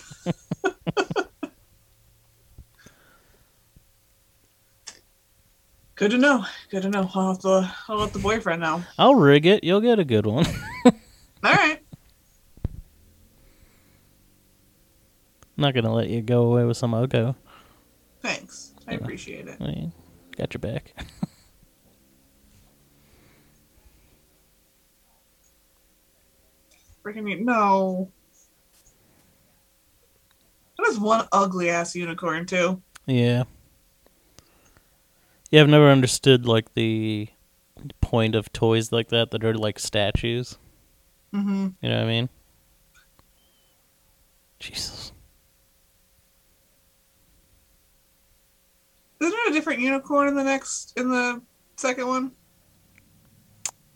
Good 6.00 6.12
to 6.12 6.18
know. 6.18 6.46
Good 6.72 6.84
to 6.84 6.90
know. 6.90 7.12
I'll 7.14 7.34
have 7.34 7.40
to, 7.40 7.76
I'll 7.90 7.98
let 7.98 8.14
the 8.14 8.20
boyfriend 8.20 8.62
know. 8.62 8.82
I'll 8.98 9.16
rig 9.16 9.46
it. 9.46 9.66
You'll 9.66 9.82
get 9.82 10.00
a 10.00 10.06
good 10.06 10.26
one. 10.26 10.46
All 10.86 10.94
right. 11.44 11.82
not 15.58 15.74
gonna 15.74 15.94
let 15.94 16.08
you 16.08 16.22
go 16.22 16.44
away 16.44 16.64
with 16.64 16.78
some 16.78 16.94
Oko. 16.94 17.36
Thanks. 18.22 18.74
I 18.88 18.94
appreciate 18.94 19.50
it. 19.50 19.58
I 19.60 19.64
mean, 19.66 19.92
got 20.38 20.54
your 20.54 20.60
back. 20.60 20.94
Freaking 27.06 27.30
you. 27.30 27.44
No. 27.44 28.10
That 30.78 30.88
is 30.88 30.98
one 30.98 31.28
ugly 31.34 31.70
ass 31.70 31.94
unicorn, 31.94 32.46
too. 32.46 32.82
Yeah. 33.06 33.44
Yeah, 35.52 35.62
I've 35.62 35.70
never 35.70 35.90
understood 35.90 36.46
like 36.46 36.74
the 36.76 37.28
point 38.02 38.36
of 38.36 38.52
toys 38.54 38.92
like 38.92 39.10
that 39.10 39.32
that 39.32 39.44
are 39.44 39.56
like 39.56 39.80
statues. 39.80 40.58
Mm-hmm. 41.34 41.70
You 41.82 41.90
know 41.90 41.96
what 41.96 42.04
I 42.04 42.08
mean? 42.08 42.30
Jesus. 44.60 45.12
Isn't 49.20 49.32
there 49.32 49.50
a 49.50 49.54
different 49.54 49.82
unicorn 49.82 50.28
in 50.28 50.36
the 50.36 50.44
next 50.44 50.94
in 50.98 51.10
the 51.10 51.42
second 51.78 52.08
one? 52.08 52.32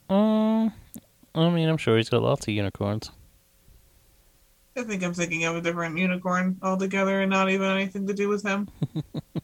Um, 0.09 0.73
I 1.33 1.49
mean, 1.49 1.69
I'm 1.69 1.77
sure 1.77 1.97
he's 1.97 2.09
got 2.09 2.21
lots 2.21 2.47
of 2.47 2.53
unicorns. 2.53 3.11
I 4.75 4.83
think 4.83 5.03
I'm 5.03 5.13
thinking 5.13 5.45
of 5.45 5.55
a 5.55 5.61
different 5.61 5.97
unicorn 5.97 6.57
altogether 6.61 7.21
and 7.21 7.29
not 7.29 7.49
even 7.49 7.69
anything 7.69 8.07
to 8.07 8.13
do 8.13 8.27
with 8.27 8.43
him. 8.43 8.67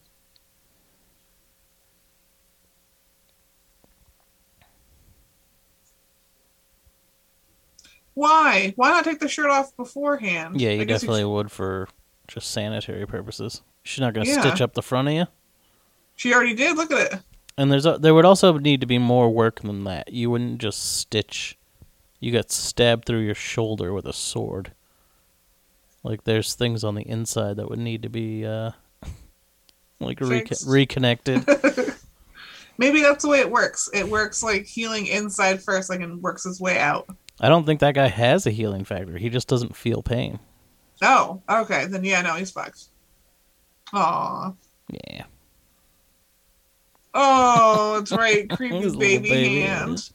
Why? 8.19 8.73
Why 8.75 8.89
not 8.89 9.05
take 9.05 9.19
the 9.21 9.29
shirt 9.29 9.49
off 9.49 9.73
beforehand? 9.77 10.59
Yeah, 10.59 10.71
you 10.71 10.83
definitely 10.83 11.23
would 11.23 11.49
for 11.53 11.87
just 12.27 12.51
sanitary 12.51 13.07
purposes. 13.07 13.61
She's 13.83 14.01
not 14.01 14.13
going 14.13 14.25
to 14.25 14.31
Yeah. 14.33 14.41
stitch 14.41 14.59
up 14.59 14.73
the 14.73 14.81
front 14.81 15.07
of 15.07 15.13
you. 15.13 15.25
She 16.17 16.33
already 16.33 16.53
did. 16.53 16.75
Look 16.75 16.91
at 16.91 17.13
it. 17.13 17.19
And 17.57 17.71
there's 17.71 17.85
a, 17.85 17.97
there 17.97 18.13
would 18.13 18.25
also 18.25 18.57
need 18.57 18.81
to 18.81 18.85
be 18.87 18.97
more 18.97 19.29
work 19.29 19.61
than 19.61 19.85
that. 19.85 20.11
You 20.11 20.29
wouldn't 20.29 20.59
just 20.59 20.97
stitch. 20.97 21.57
You 22.19 22.33
got 22.33 22.51
stabbed 22.51 23.05
through 23.05 23.19
your 23.21 23.35
shoulder 23.35 23.93
with 23.93 24.05
a 24.05 24.11
sword. 24.11 24.73
Like 26.03 26.25
there's 26.25 26.55
things 26.55 26.83
on 26.83 26.95
the 26.95 27.07
inside 27.07 27.55
that 27.55 27.69
would 27.69 27.79
need 27.79 28.03
to 28.03 28.09
be 28.09 28.45
uh 28.45 28.71
like 30.01 30.19
reco- 30.19 30.67
reconnected. 30.67 31.45
Maybe 32.77 33.01
that's 33.01 33.23
the 33.23 33.29
way 33.29 33.39
it 33.39 33.49
works. 33.49 33.89
It 33.93 34.09
works 34.09 34.43
like 34.43 34.65
healing 34.65 35.07
inside 35.07 35.63
first, 35.63 35.89
like 35.89 36.01
and 36.01 36.21
works 36.21 36.45
its 36.45 36.59
way 36.59 36.77
out. 36.79 37.07
I 37.41 37.47
don't 37.47 37.65
think 37.65 37.79
that 37.79 37.95
guy 37.95 38.07
has 38.07 38.45
a 38.45 38.51
healing 38.51 38.83
factor. 38.83 39.17
He 39.17 39.29
just 39.29 39.47
doesn't 39.47 39.75
feel 39.75 40.01
pain. 40.01 40.39
Oh, 41.01 41.41
okay. 41.49 41.85
Then 41.85 42.03
yeah, 42.03 42.21
no, 42.21 42.33
he's 42.33 42.51
fucked. 42.51 42.85
Aw. 43.93 44.51
Yeah. 44.89 45.23
Oh, 47.13 47.95
that's 47.97 48.11
right. 48.11 48.49
Creepy 48.55 48.89
baby, 48.97 49.29
baby 49.29 49.61
hand. 49.61 49.89
hands. 49.89 50.13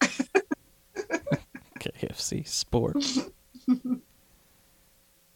KFC 1.78 2.46
sport. 2.46 2.96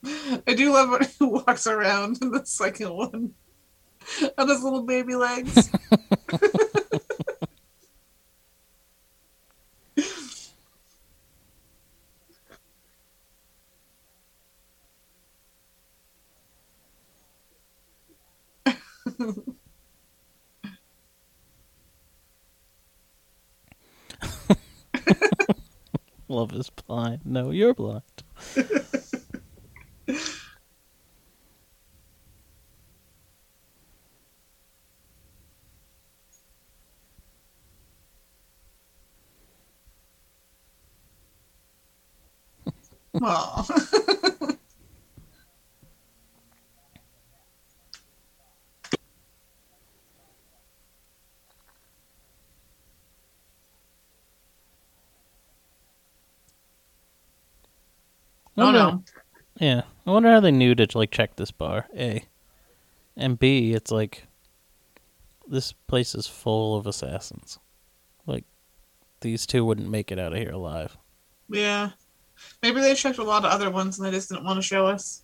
I 0.05 0.55
do 0.55 0.73
love 0.73 0.91
when 0.91 1.03
he 1.03 1.25
walks 1.25 1.67
around 1.67 2.19
in 2.23 2.31
the 2.31 2.45
second 2.45 2.93
one 2.93 3.35
on 4.39 4.49
his 4.49 4.63
little 4.63 4.83
baby 4.83 5.15
legs. 5.15 5.71
Love 26.29 26.53
is 26.53 26.71
blind. 26.71 27.21
No, 27.25 27.51
you're 27.51 27.75
blind. 27.75 28.03
I 43.23 44.57
Oh 58.59 58.73
no. 58.73 59.05
Yeah, 59.61 59.83
I 60.05 60.11
wonder 60.11 60.31
how 60.31 60.41
they 60.41 60.51
knew 60.51 60.75
to 60.75 60.99
like 60.99 61.13
check 61.13 61.37
this 61.37 61.53
bar. 61.53 61.87
A, 61.97 62.25
and 63.17 63.39
B, 63.39 63.73
it's 63.73 63.93
like 63.93 64.27
this 65.47 65.73
place 65.73 66.15
is 66.15 66.27
full 66.27 66.77
of 66.77 66.87
assassins. 66.87 67.59
Like 68.27 68.45
these 69.21 69.47
two 69.47 69.65
wouldn't 69.65 69.89
make 69.89 70.11
it 70.11 70.19
out 70.19 70.33
of 70.33 70.39
here 70.39 70.51
alive. 70.51 70.97
Yeah. 71.49 71.91
Maybe 72.63 72.81
they 72.81 72.95
checked 72.95 73.19
a 73.19 73.25
lot 73.25 73.45
of 73.45 73.51
other 73.51 73.71
ones 73.71 73.99
and 73.99 74.07
they 74.07 74.11
just 74.11 74.29
didn't 74.29 74.45
want 74.45 74.57
to 74.59 74.63
show 74.63 74.87
us. 74.87 75.23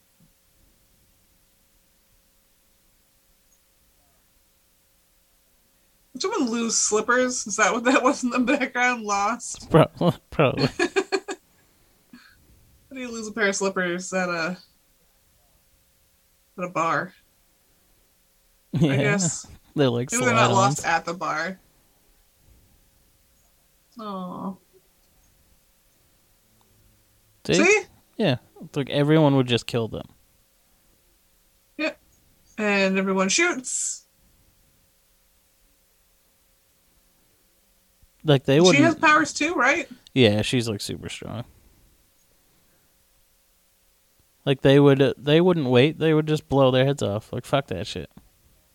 Did 6.13 6.23
someone 6.23 6.49
lose 6.49 6.77
slippers? 6.77 7.47
Is 7.47 7.57
that 7.57 7.73
what 7.73 7.85
that 7.85 8.03
was 8.03 8.23
in 8.23 8.31
the 8.31 8.39
background? 8.39 9.03
Lost? 9.03 9.69
Probably. 9.71 10.13
Probably. 10.31 10.69
How 12.09 12.93
do 12.93 13.01
you 13.01 13.11
lose 13.11 13.27
a 13.27 13.33
pair 13.33 13.49
of 13.49 13.57
slippers 13.57 14.13
at 14.13 14.29
a 14.29 14.57
at 16.57 16.65
a 16.65 16.69
bar? 16.69 17.13
yeah. 18.73 18.93
I 18.93 18.97
guess 18.97 19.47
They're 19.75 19.91
like 19.91 20.13
maybe 20.13 20.25
they're 20.25 20.35
not 20.35 20.53
lost 20.53 20.87
at 20.87 21.05
the 21.05 21.15
bar. 21.15 21.59
Oh, 23.99 24.59
See? 27.47 27.55
see, 27.55 27.83
Yeah. 28.17 28.37
Like 28.75 28.91
everyone 28.91 29.37
would 29.37 29.47
just 29.47 29.67
kill 29.67 29.89
them. 29.89 30.07
Yeah. 31.77 31.93
and 32.59 32.99
everyone 32.99 33.29
shoots. 33.29 34.07
Like 38.25 38.45
they 38.45 38.61
would. 38.61 38.75
She 38.75 38.83
has 38.83 38.95
powers 38.95 39.35
too, 39.35 39.55
right? 39.55 39.87
Yeah, 40.15 40.41
she's 40.43 40.69
like 40.69 40.81
super 40.81 41.11
strong. 41.11 41.45
Like 44.47 44.63
they 44.63 44.81
would, 44.81 45.03
uh, 45.03 45.15
they 45.19 45.41
wouldn't 45.41 45.67
wait. 45.67 45.99
They 45.99 46.15
would 46.15 46.27
just 46.27 46.49
blow 46.49 46.71
their 46.71 46.87
heads 46.87 47.03
off. 47.03 47.33
Like 47.33 47.45
fuck 47.45 47.67
that 47.67 47.87
shit. 47.87 48.11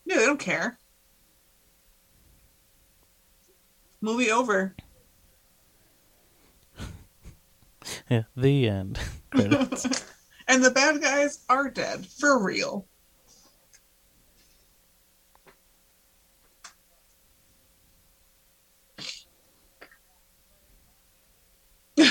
No, 0.05 0.17
they 0.19 0.25
don't 0.25 0.39
care. 0.39 0.77
Movie 4.01 4.31
over. 4.31 4.75
Yeah. 8.09 8.23
The 8.35 8.67
end. 8.67 8.99
And 10.49 10.65
the 10.65 10.71
bad 10.71 10.99
guys 10.99 11.45
are 11.47 11.69
dead 11.69 12.07
for 12.07 12.43
real. 12.43 12.87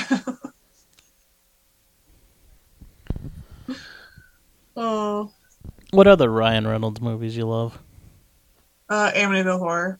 oh, 4.77 5.33
what 5.91 6.07
other 6.07 6.31
Ryan 6.31 6.65
Reynolds 6.65 7.01
movies 7.01 7.35
you 7.35 7.45
love? 7.45 7.77
uh, 8.89 9.11
Amityville 9.11 9.59
Horror. 9.59 9.99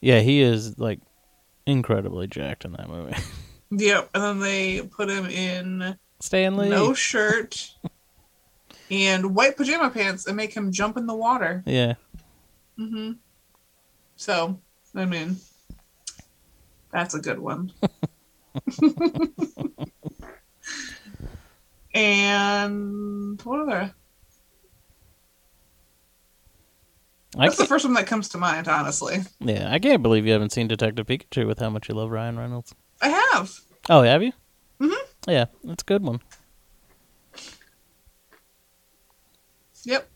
Yeah, 0.00 0.20
he 0.20 0.40
is 0.40 0.78
like 0.78 1.00
incredibly 1.66 2.26
jacked 2.28 2.64
in 2.64 2.72
that 2.72 2.88
movie. 2.88 3.14
Yep, 3.70 4.10
and 4.14 4.22
then 4.22 4.40
they 4.40 4.82
put 4.82 5.08
him 5.08 5.26
in 5.26 5.96
Stanley. 6.20 6.68
no 6.68 6.92
shirt 6.92 7.70
and 8.90 9.34
white 9.34 9.56
pajama 9.56 9.90
pants 9.90 10.26
and 10.26 10.36
make 10.36 10.52
him 10.52 10.72
jump 10.72 10.96
in 10.96 11.06
the 11.06 11.14
water. 11.14 11.62
Yeah. 11.66 11.94
hmm 12.76 13.12
So, 14.16 14.60
I 14.94 15.04
mean, 15.04 15.36
that's 16.92 17.14
a 17.14 17.20
good 17.20 17.38
one. 17.38 17.72
and 21.94 23.40
what 23.42 23.60
other? 23.60 23.94
I 27.38 27.44
That's 27.44 27.56
the 27.56 27.62
can't, 27.62 27.68
first 27.68 27.84
one 27.84 27.94
that 27.94 28.08
comes 28.08 28.28
to 28.30 28.38
mind, 28.38 28.66
honestly. 28.66 29.18
yeah, 29.38 29.70
I 29.72 29.78
can't 29.78 30.02
believe 30.02 30.26
you 30.26 30.32
haven't 30.32 30.50
seen 30.50 30.66
Detective 30.66 31.06
Pikachu 31.06 31.46
with 31.46 31.60
how 31.60 31.70
much 31.70 31.88
you 31.88 31.94
love 31.94 32.10
Ryan 32.10 32.36
Reynolds. 32.36 32.74
I 33.02 33.08
have. 33.08 33.50
Oh, 33.88 34.02
have 34.02 34.22
you? 34.22 34.32
Mm-hmm. 34.80 35.30
Yeah, 35.30 35.46
that's 35.64 35.82
a 35.82 35.86
good 35.86 36.02
one. 36.02 36.20
Yep. 39.84 40.08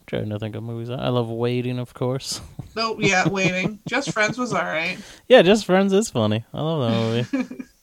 I'm 0.00 0.06
trying 0.06 0.28
to 0.30 0.38
think 0.38 0.54
of 0.56 0.62
movies. 0.62 0.88
I 0.90 1.08
love 1.08 1.28
Waiting, 1.28 1.78
of 1.78 1.92
course. 1.94 2.40
Nope. 2.74 2.98
Yeah. 3.00 3.28
Waiting. 3.28 3.80
Just 3.86 4.12
Friends 4.12 4.38
was 4.38 4.52
all 4.52 4.62
right. 4.64 4.98
yeah, 5.28 5.42
Just 5.42 5.66
Friends 5.66 5.92
is 5.92 6.10
funny. 6.10 6.44
I 6.54 6.60
love 6.60 6.90
that 6.90 7.32
movie. 7.32 7.64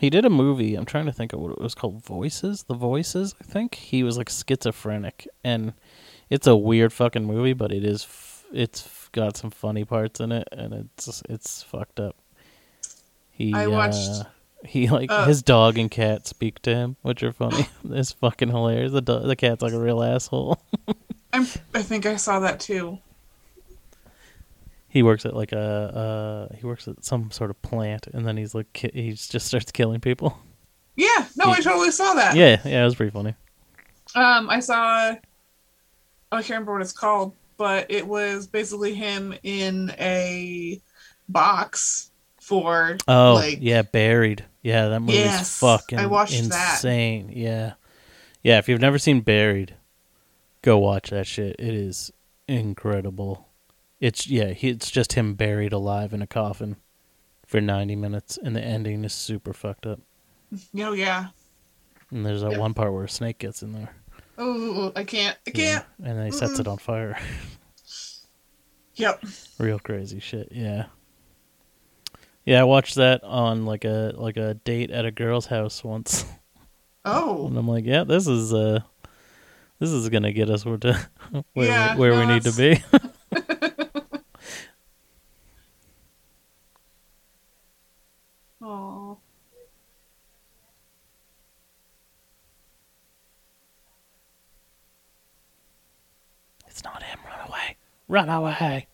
He 0.00 0.10
did 0.10 0.24
a 0.26 0.30
movie. 0.30 0.74
I'm 0.74 0.84
trying 0.84 1.06
to 1.06 1.12
think 1.12 1.32
of 1.32 1.38
what 1.40 1.52
it 1.52 1.60
was 1.60 1.74
called. 1.74 2.04
Voices, 2.04 2.64
the 2.64 2.74
Voices. 2.74 3.34
I 3.40 3.44
think 3.44 3.76
he 3.76 4.02
was 4.02 4.18
like 4.18 4.28
schizophrenic, 4.28 5.26
and 5.44 5.72
it's 6.28 6.48
a 6.48 6.56
weird 6.56 6.92
fucking 6.92 7.24
movie, 7.24 7.52
but 7.54 7.72
it 7.72 7.84
is. 7.84 8.02
F- 8.02 8.44
it's 8.52 9.03
got 9.14 9.36
some 9.38 9.50
funny 9.50 9.84
parts 9.84 10.20
in 10.20 10.30
it, 10.32 10.46
and 10.52 10.74
it's 10.74 11.22
it's 11.30 11.62
fucked 11.62 11.98
up. 12.00 12.16
He 13.30 13.54
I 13.54 13.66
watched- 13.68 14.10
uh, 14.10 14.24
he 14.66 14.88
like 14.88 15.10
uh, 15.10 15.26
his 15.26 15.42
dog 15.42 15.78
and 15.78 15.90
cat 15.90 16.26
speak 16.26 16.60
to 16.62 16.74
him, 16.74 16.96
which 17.02 17.22
are 17.22 17.32
funny. 17.32 17.66
it's 17.90 18.12
fucking 18.12 18.48
hilarious. 18.48 18.92
The 18.92 19.00
do- 19.02 19.20
the 19.20 19.36
cat's 19.36 19.62
like 19.62 19.72
a 19.72 19.78
real 19.80 20.02
asshole. 20.02 20.58
I'm, 21.32 21.46
I 21.74 21.82
think 21.82 22.06
I 22.06 22.16
saw 22.16 22.38
that 22.40 22.60
too. 22.60 22.98
he 24.88 25.02
works 25.02 25.26
at 25.26 25.34
like 25.34 25.52
a 25.52 26.48
uh, 26.50 26.56
he 26.56 26.66
works 26.66 26.86
at 26.88 27.04
some 27.04 27.30
sort 27.30 27.50
of 27.50 27.60
plant, 27.62 28.06
and 28.12 28.26
then 28.26 28.36
he's 28.36 28.54
like 28.54 28.72
ki- 28.72 28.90
he 28.94 29.12
just 29.12 29.46
starts 29.46 29.70
killing 29.72 30.00
people. 30.00 30.38
Yeah, 30.96 31.26
no, 31.36 31.46
I 31.50 31.60
totally 31.60 31.90
saw 31.90 32.14
that. 32.14 32.36
Yeah, 32.36 32.60
yeah, 32.64 32.82
it 32.82 32.84
was 32.84 32.94
pretty 32.94 33.10
funny. 33.10 33.34
Um, 34.14 34.48
I 34.48 34.60
saw. 34.60 35.14
oh, 36.30 36.36
I 36.36 36.40
can't 36.40 36.50
remember 36.50 36.72
what 36.74 36.82
it's 36.82 36.92
called, 36.92 37.32
but 37.56 37.86
it 37.90 38.06
was 38.06 38.46
basically 38.46 38.94
him 38.94 39.34
in 39.42 39.90
a 39.98 40.80
box 41.28 42.10
for 42.40 42.96
Oh 43.08 43.34
like 43.34 43.58
yeah, 43.60 43.82
buried. 43.82 44.44
Yeah, 44.62 44.88
that 44.88 45.00
movie's 45.00 45.16
Yes, 45.16 45.58
fucking 45.58 45.98
I 45.98 46.06
watched 46.06 46.32
that. 46.50 46.74
insane. 46.74 47.30
Yeah, 47.34 47.74
yeah. 48.42 48.58
If 48.58 48.68
you've 48.68 48.80
never 48.80 48.98
seen 48.98 49.20
Buried, 49.20 49.74
go 50.62 50.78
watch 50.78 51.10
that 51.10 51.26
shit. 51.26 51.56
It 51.58 51.74
is 51.74 52.10
incredible. 52.48 53.48
It's 54.00 54.26
yeah, 54.26 54.48
he, 54.52 54.68
it's 54.68 54.90
just 54.90 55.14
him 55.14 55.34
buried 55.34 55.72
alive 55.72 56.12
in 56.12 56.20
a 56.22 56.26
coffin 56.26 56.76
for 57.46 57.60
ninety 57.60 57.96
minutes, 57.96 58.38
and 58.42 58.54
the 58.56 58.62
ending 58.62 59.04
is 59.04 59.12
super 59.14 59.52
fucked 59.52 59.86
up. 59.86 60.00
oh 60.78 60.92
yeah. 60.92 61.28
And 62.10 62.24
there's 62.24 62.42
that 62.42 62.52
Yeah. 62.52 62.58
one 62.58 62.74
part 62.74 62.92
where 62.92 63.04
a 63.04 63.08
snake 63.08 63.38
gets 63.38 63.62
in 63.62 63.72
there. 63.72 63.94
Oh, 64.36 64.92
I 64.96 65.04
can't. 65.04 65.36
I 65.46 65.50
can't. 65.50 65.84
Yeah. 65.98 66.08
and 66.08 66.18
then 66.18 66.26
he 66.26 66.32
sets 66.32 66.58
it 66.58 66.66
Mm-mm. 66.66 66.72
on 66.72 66.78
fire. 66.78 67.18
Yep. 68.96 69.24
Real 69.58 69.80
crazy 69.80 70.20
shit. 70.20 70.50
Yeah. 70.52 70.84
Yeah, 72.44 72.60
I 72.60 72.64
watched 72.64 72.94
that 72.94 73.24
on 73.24 73.66
like 73.66 73.84
a 73.84 74.12
like 74.14 74.36
a 74.36 74.54
date 74.54 74.92
at 74.92 75.04
a 75.04 75.10
girl's 75.10 75.46
house 75.46 75.82
once. 75.82 76.24
Oh, 77.06 77.48
And 77.48 77.58
I'm 77.58 77.68
like, 77.68 77.84
yeah, 77.84 78.04
this 78.04 78.26
is 78.26 78.54
uh 78.54 78.80
this 79.78 79.90
is 79.90 80.08
gonna 80.08 80.32
get 80.32 80.48
us 80.48 80.64
where 80.64 80.78
to 80.78 80.98
where 81.52 81.66
Yeah, 81.66 81.94
we, 81.94 82.00
where 82.00 82.18
we 82.18 82.24
need 82.32 82.44
to 82.44 82.52
be. 82.52 82.82
oh. 88.62 89.18
it's 96.66 96.82
not 96.84 97.02
him, 97.02 97.18
run 97.24 97.48
away. 97.48 97.76
Run 98.08 98.28
away. 98.28 98.86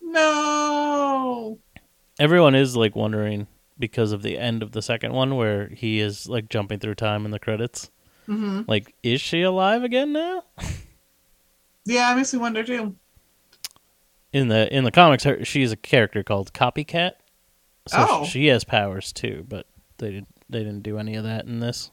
No. 0.00 1.58
Everyone 2.18 2.54
is 2.54 2.76
like 2.76 2.96
wondering 2.96 3.46
because 3.78 4.12
of 4.12 4.22
the 4.22 4.38
end 4.38 4.62
of 4.62 4.72
the 4.72 4.82
second 4.82 5.12
one 5.12 5.36
where 5.36 5.68
he 5.68 6.00
is 6.00 6.28
like 6.28 6.48
jumping 6.48 6.78
through 6.80 6.96
time 6.96 7.24
in 7.24 7.30
the 7.30 7.38
credits. 7.38 7.90
hmm 8.26 8.62
Like, 8.66 8.94
is 9.02 9.20
she 9.20 9.42
alive 9.42 9.82
again 9.84 10.12
now? 10.12 10.44
Yeah, 11.84 12.12
it 12.12 12.16
makes 12.16 12.34
me 12.34 12.38
wonder 12.38 12.62
too. 12.62 12.96
In 14.34 14.48
the 14.48 14.70
in 14.76 14.84
the 14.84 14.90
comics, 14.90 15.24
her, 15.24 15.42
she's 15.42 15.72
a 15.72 15.76
character 15.76 16.22
called 16.22 16.52
Copycat. 16.52 17.12
So 17.86 17.96
Oh. 18.06 18.24
she, 18.24 18.30
she 18.30 18.46
has 18.48 18.62
powers 18.62 19.10
too, 19.10 19.46
but 19.48 19.64
they 19.96 20.10
didn't 20.10 20.28
they 20.50 20.58
didn't 20.58 20.82
do 20.82 20.98
any 20.98 21.14
of 21.14 21.24
that 21.24 21.46
in 21.46 21.60
this. 21.60 21.90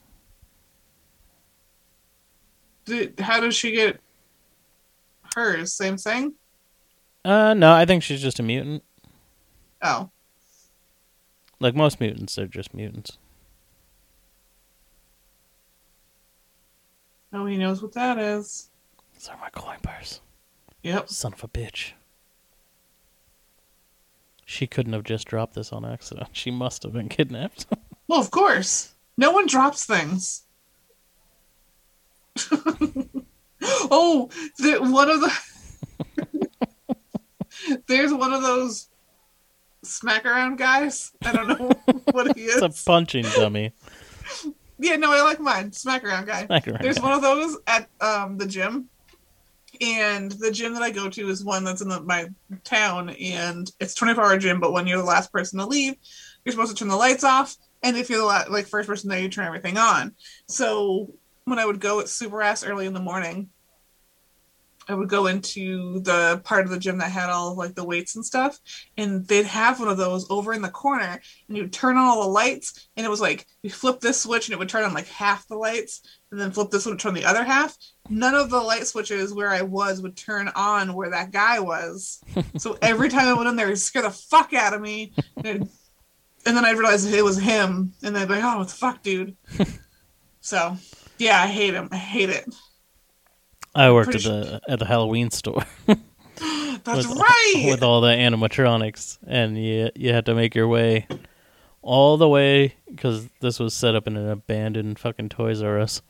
Did, 2.84 3.22
how 3.22 3.40
does 3.40 3.56
she 3.56 3.72
get 3.72 4.02
hers? 5.35 5.73
Same 5.73 5.97
thing. 5.97 6.33
Uh 7.23 7.53
no, 7.53 7.71
I 7.73 7.85
think 7.85 8.03
she's 8.03 8.21
just 8.21 8.39
a 8.39 8.43
mutant. 8.43 8.83
Oh, 9.81 10.09
Like 11.59 11.75
most 11.75 11.99
mutants, 11.99 12.35
they're 12.35 12.47
just 12.47 12.73
mutants. 12.73 13.17
oh, 17.33 17.45
he 17.45 17.57
knows 17.57 17.81
what 17.81 17.93
that 17.93 18.17
is. 18.17 18.69
Those 19.13 19.27
are 19.29 19.37
my 19.37 19.49
coin 19.49 19.77
purse. 19.81 20.21
Yep. 20.83 21.09
Son 21.09 21.33
of 21.33 21.43
a 21.43 21.47
bitch. 21.47 21.91
She 24.45 24.67
couldn't 24.67 24.93
have 24.93 25.03
just 25.03 25.27
dropped 25.27 25.53
this 25.55 25.73
on 25.73 25.83
accident. 25.85 26.29
She 26.33 26.51
must 26.51 26.83
have 26.83 26.93
been 26.93 27.09
kidnapped. 27.09 27.65
Well, 28.07 28.19
of 28.21 28.29
course. 28.29 28.93
No 29.17 29.31
one 29.31 29.47
drops 29.47 29.83
things. 29.85 30.43
oh, 33.91 34.29
the, 34.59 34.77
one 34.79 35.09
of 35.09 35.21
the. 35.21 35.31
There's 37.87 38.13
one 38.13 38.33
of 38.33 38.41
those 38.41 38.89
smack 39.83 40.25
around 40.25 40.57
guys. 40.57 41.11
I 41.23 41.31
don't 41.31 41.47
know 41.47 41.71
what 42.11 42.35
he 42.37 42.43
is. 42.45 42.61
it's 42.61 42.81
a 42.81 42.85
punching 42.85 43.23
dummy. 43.35 43.71
Yeah, 44.77 44.97
no, 44.97 45.11
I 45.11 45.21
like 45.21 45.39
mine. 45.39 45.71
Smack 45.71 46.03
around 46.03 46.25
guy. 46.27 46.45
Smack 46.45 46.67
around 46.67 46.81
There's 46.81 46.97
guy. 46.97 47.03
one 47.03 47.13
of 47.13 47.21
those 47.21 47.57
at 47.65 47.87
um, 48.01 48.37
the 48.37 48.45
gym, 48.45 48.89
and 49.81 50.31
the 50.31 50.51
gym 50.51 50.73
that 50.73 50.83
I 50.83 50.91
go 50.91 51.09
to 51.09 51.29
is 51.29 51.43
one 51.45 51.63
that's 51.63 51.81
in 51.81 51.87
the, 51.87 52.01
my 52.01 52.27
town, 52.63 53.09
and 53.11 53.71
it's 53.79 53.95
24 53.95 54.23
hour 54.23 54.37
gym. 54.37 54.59
But 54.59 54.73
when 54.73 54.85
you're 54.85 54.97
the 54.97 55.03
last 55.03 55.31
person 55.31 55.59
to 55.59 55.65
leave, 55.65 55.95
you're 56.43 56.51
supposed 56.51 56.71
to 56.71 56.77
turn 56.77 56.89
the 56.89 56.95
lights 56.95 57.23
off, 57.23 57.55
and 57.83 57.95
if 57.97 58.09
you're 58.09 58.19
the 58.19 58.25
la- 58.25 58.45
like 58.49 58.67
first 58.67 58.87
person 58.87 59.09
there, 59.09 59.19
you 59.19 59.29
turn 59.29 59.45
everything 59.47 59.77
on. 59.77 60.13
So 60.47 61.13
when 61.45 61.57
I 61.57 61.65
would 61.65 61.79
go 61.79 61.99
at 62.01 62.09
super 62.09 62.41
ass 62.41 62.65
early 62.65 62.85
in 62.85 62.93
the 62.93 62.99
morning, 62.99 63.49
I 64.87 64.93
would 64.93 65.09
go 65.09 65.27
into 65.27 65.99
the 66.01 66.41
part 66.43 66.65
of 66.65 66.71
the 66.71 66.79
gym 66.79 66.99
that 66.99 67.11
had 67.11 67.29
all 67.29 67.55
like 67.55 67.75
the 67.75 67.83
weights 67.83 68.15
and 68.15 68.25
stuff, 68.25 68.59
and 68.97 69.27
they'd 69.27 69.45
have 69.45 69.79
one 69.79 69.89
of 69.89 69.97
those 69.97 70.29
over 70.29 70.53
in 70.53 70.61
the 70.61 70.69
corner, 70.69 71.21
and 71.47 71.57
you'd 71.57 71.73
turn 71.73 71.97
on 71.97 72.05
all 72.05 72.23
the 72.23 72.29
lights, 72.29 72.87
and 72.95 73.05
it 73.05 73.09
was 73.09 73.21
like 73.21 73.45
you 73.63 73.69
flip 73.69 73.99
this 73.99 74.21
switch 74.21 74.47
and 74.47 74.53
it 74.53 74.59
would 74.59 74.69
turn 74.69 74.83
on 74.83 74.93
like 74.93 75.07
half 75.07 75.47
the 75.47 75.57
lights, 75.57 76.01
and 76.31 76.39
then 76.39 76.51
flip 76.51 76.69
this 76.69 76.85
one 76.85 76.97
to 76.97 77.01
turn 77.01 77.13
the 77.13 77.25
other 77.25 77.43
half. 77.43 77.75
None 78.09 78.35
of 78.35 78.49
the 78.49 78.59
light 78.59 78.85
switches 78.85 79.33
where 79.33 79.49
I 79.49 79.61
was 79.61 80.01
would 80.01 80.15
turn 80.15 80.49
on 80.55 80.93
where 80.93 81.09
that 81.09 81.31
guy 81.31 81.59
was. 81.59 82.21
so 82.57 82.77
every 82.81 83.09
time 83.09 83.27
I 83.27 83.33
went 83.33 83.49
in 83.49 83.55
there, 83.55 83.71
it 83.71 83.77
scared 83.77 84.05
the 84.05 84.11
fuck 84.11 84.53
out 84.53 84.73
of 84.73 84.81
me. 84.81 85.13
And, 85.37 85.69
and 86.45 86.57
then 86.57 86.65
I 86.65 86.71
realized 86.71 87.11
it 87.11 87.23
was 87.23 87.39
him, 87.39 87.93
and 88.03 88.17
I'd 88.17 88.27
be 88.27 88.35
like, 88.35 88.43
"Oh, 88.43 88.59
what 88.59 88.67
the 88.67 88.73
fuck, 88.73 89.01
dude?" 89.01 89.35
so, 90.41 90.77
yeah, 91.17 91.41
I 91.41 91.47
hate 91.47 91.73
him. 91.73 91.89
I 91.91 91.97
hate 91.97 92.29
it. 92.29 92.53
I 93.76 93.91
worked 93.91 94.15
at 94.15 94.23
the 94.23 94.61
at 94.68 94.80
the 94.80 94.85
Halloween 94.85 95.31
store 95.31 95.64
That's 95.85 97.07
with, 97.07 97.18
right. 97.18 97.65
with 97.68 97.84
all 97.84 98.02
the 98.02 98.10
animatronics, 98.10 99.18
and 99.27 99.57
you 99.57 99.89
you 99.95 100.14
had 100.14 100.26
to 100.27 100.35
make 100.35 100.56
your 100.56 100.68
way 100.68 101.07
all 101.81 102.18
the 102.18 102.27
way 102.27 102.76
because 102.89 103.30
this 103.41 103.60
was 103.60 103.73
set 103.73 103.95
up 103.95 104.07
in 104.07 104.18
an 104.18 104.30
abandoned 104.30 104.99
fucking 104.99 105.30
Toys 105.30 105.61
R 105.61 105.80
Us. 105.80 106.02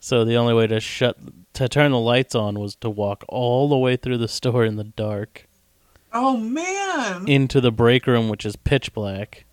So 0.00 0.24
the 0.24 0.36
only 0.36 0.54
way 0.54 0.66
to 0.66 0.80
shut 0.80 1.16
to 1.54 1.68
turn 1.68 1.92
the 1.92 1.98
lights 1.98 2.34
on 2.34 2.58
was 2.58 2.74
to 2.76 2.90
walk 2.90 3.24
all 3.28 3.68
the 3.68 3.78
way 3.78 3.96
through 3.96 4.18
the 4.18 4.28
store 4.28 4.64
in 4.64 4.76
the 4.76 4.84
dark 4.84 5.48
oh 6.12 6.36
man. 6.36 7.28
into 7.28 7.60
the 7.60 7.72
break 7.72 8.06
room, 8.06 8.28
which 8.28 8.44
is 8.44 8.56
pitch 8.56 8.92
black, 8.92 9.44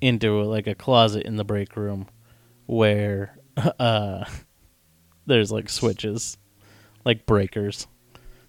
into 0.00 0.42
like 0.42 0.66
a 0.66 0.74
closet 0.74 1.24
in 1.24 1.36
the 1.36 1.44
break 1.44 1.76
room 1.76 2.06
where 2.66 3.38
uh 3.78 4.24
there's 5.26 5.52
like 5.52 5.68
switches, 5.68 6.38
like 7.04 7.26
breakers. 7.26 7.86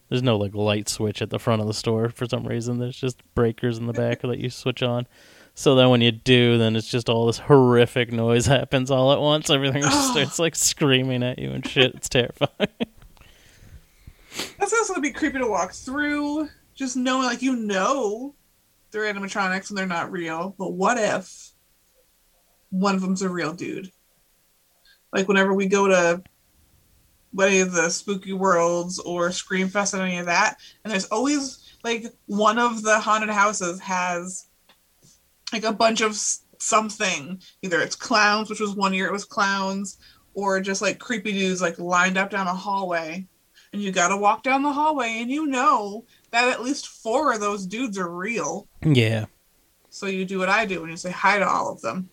There's 0.09 0.23
no 0.23 0.37
like 0.37 0.55
light 0.55 0.89
switch 0.89 1.21
at 1.21 1.29
the 1.29 1.39
front 1.39 1.61
of 1.61 1.67
the 1.67 1.73
store 1.73 2.09
for 2.09 2.25
some 2.25 2.47
reason. 2.47 2.79
There's 2.79 2.97
just 2.97 3.21
breakers 3.35 3.77
in 3.77 3.85
the 3.85 3.93
back 3.93 4.21
that 4.21 4.39
you 4.39 4.49
switch 4.49 4.81
on. 4.81 5.07
So 5.53 5.75
then 5.75 5.89
when 5.89 6.01
you 6.01 6.11
do, 6.11 6.57
then 6.57 6.75
it's 6.75 6.89
just 6.89 7.09
all 7.09 7.27
this 7.27 7.39
horrific 7.39 8.11
noise 8.11 8.45
happens 8.47 8.89
all 8.89 9.11
at 9.11 9.19
once. 9.19 9.49
Everything 9.49 9.83
just 9.83 10.11
starts 10.11 10.39
like 10.39 10.55
screaming 10.55 11.21
at 11.21 11.37
you 11.37 11.51
and 11.51 11.67
shit. 11.67 11.93
It's 11.95 12.09
terrifying. 12.09 12.49
That's 14.57 14.73
also 14.73 14.93
gonna 14.93 15.01
be 15.01 15.11
creepy 15.11 15.39
to 15.39 15.47
walk 15.47 15.73
through. 15.73 16.49
Just 16.75 16.95
knowing, 16.95 17.25
like, 17.25 17.41
you 17.41 17.57
know, 17.57 18.35
they're 18.91 19.13
animatronics 19.13 19.69
and 19.69 19.77
they're 19.77 19.85
not 19.85 20.11
real. 20.11 20.55
But 20.57 20.71
what 20.71 20.97
if 20.97 21.51
one 22.69 22.95
of 22.95 23.01
them's 23.01 23.21
a 23.21 23.29
real 23.29 23.53
dude? 23.53 23.91
Like, 25.11 25.27
whenever 25.27 25.53
we 25.53 25.67
go 25.67 25.87
to 25.87 26.23
any 27.39 27.59
of 27.59 27.71
the 27.71 27.89
spooky 27.89 28.33
worlds 28.33 28.99
or 28.99 29.29
Screamfest 29.29 29.93
and 29.93 30.03
any 30.03 30.17
of 30.17 30.25
that, 30.25 30.57
and 30.83 30.91
there's 30.91 31.05
always 31.05 31.75
like 31.83 32.05
one 32.25 32.57
of 32.57 32.83
the 32.83 32.99
haunted 32.99 33.29
houses 33.29 33.79
has 33.79 34.47
like 35.53 35.63
a 35.63 35.73
bunch 35.73 36.01
of 36.01 36.15
something. 36.59 37.41
Either 37.61 37.81
it's 37.81 37.95
clowns, 37.95 38.49
which 38.49 38.59
was 38.59 38.75
one 38.75 38.93
year 38.93 39.07
it 39.07 39.13
was 39.13 39.25
clowns, 39.25 39.97
or 40.33 40.59
just 40.59 40.81
like 40.81 40.99
creepy 40.99 41.31
dudes 41.31 41.61
like 41.61 41.79
lined 41.79 42.17
up 42.17 42.29
down 42.29 42.47
a 42.47 42.53
hallway 42.53 43.25
and 43.71 43.81
you 43.81 43.91
got 43.91 44.07
to 44.09 44.17
walk 44.17 44.43
down 44.43 44.63
the 44.63 44.71
hallway 44.71 45.19
and 45.21 45.29
you 45.29 45.45
know 45.45 46.05
that 46.31 46.49
at 46.49 46.63
least 46.63 46.87
four 46.87 47.33
of 47.33 47.39
those 47.39 47.65
dudes 47.65 47.97
are 47.97 48.09
real 48.09 48.67
yeah. 48.83 49.25
So 49.89 50.05
you 50.05 50.25
do 50.25 50.39
what 50.39 50.49
I 50.49 50.65
do 50.65 50.81
and 50.81 50.91
you 50.91 50.97
say 50.97 51.11
hi 51.11 51.39
to 51.39 51.47
all 51.47 51.71
of 51.71 51.81
them. 51.81 52.09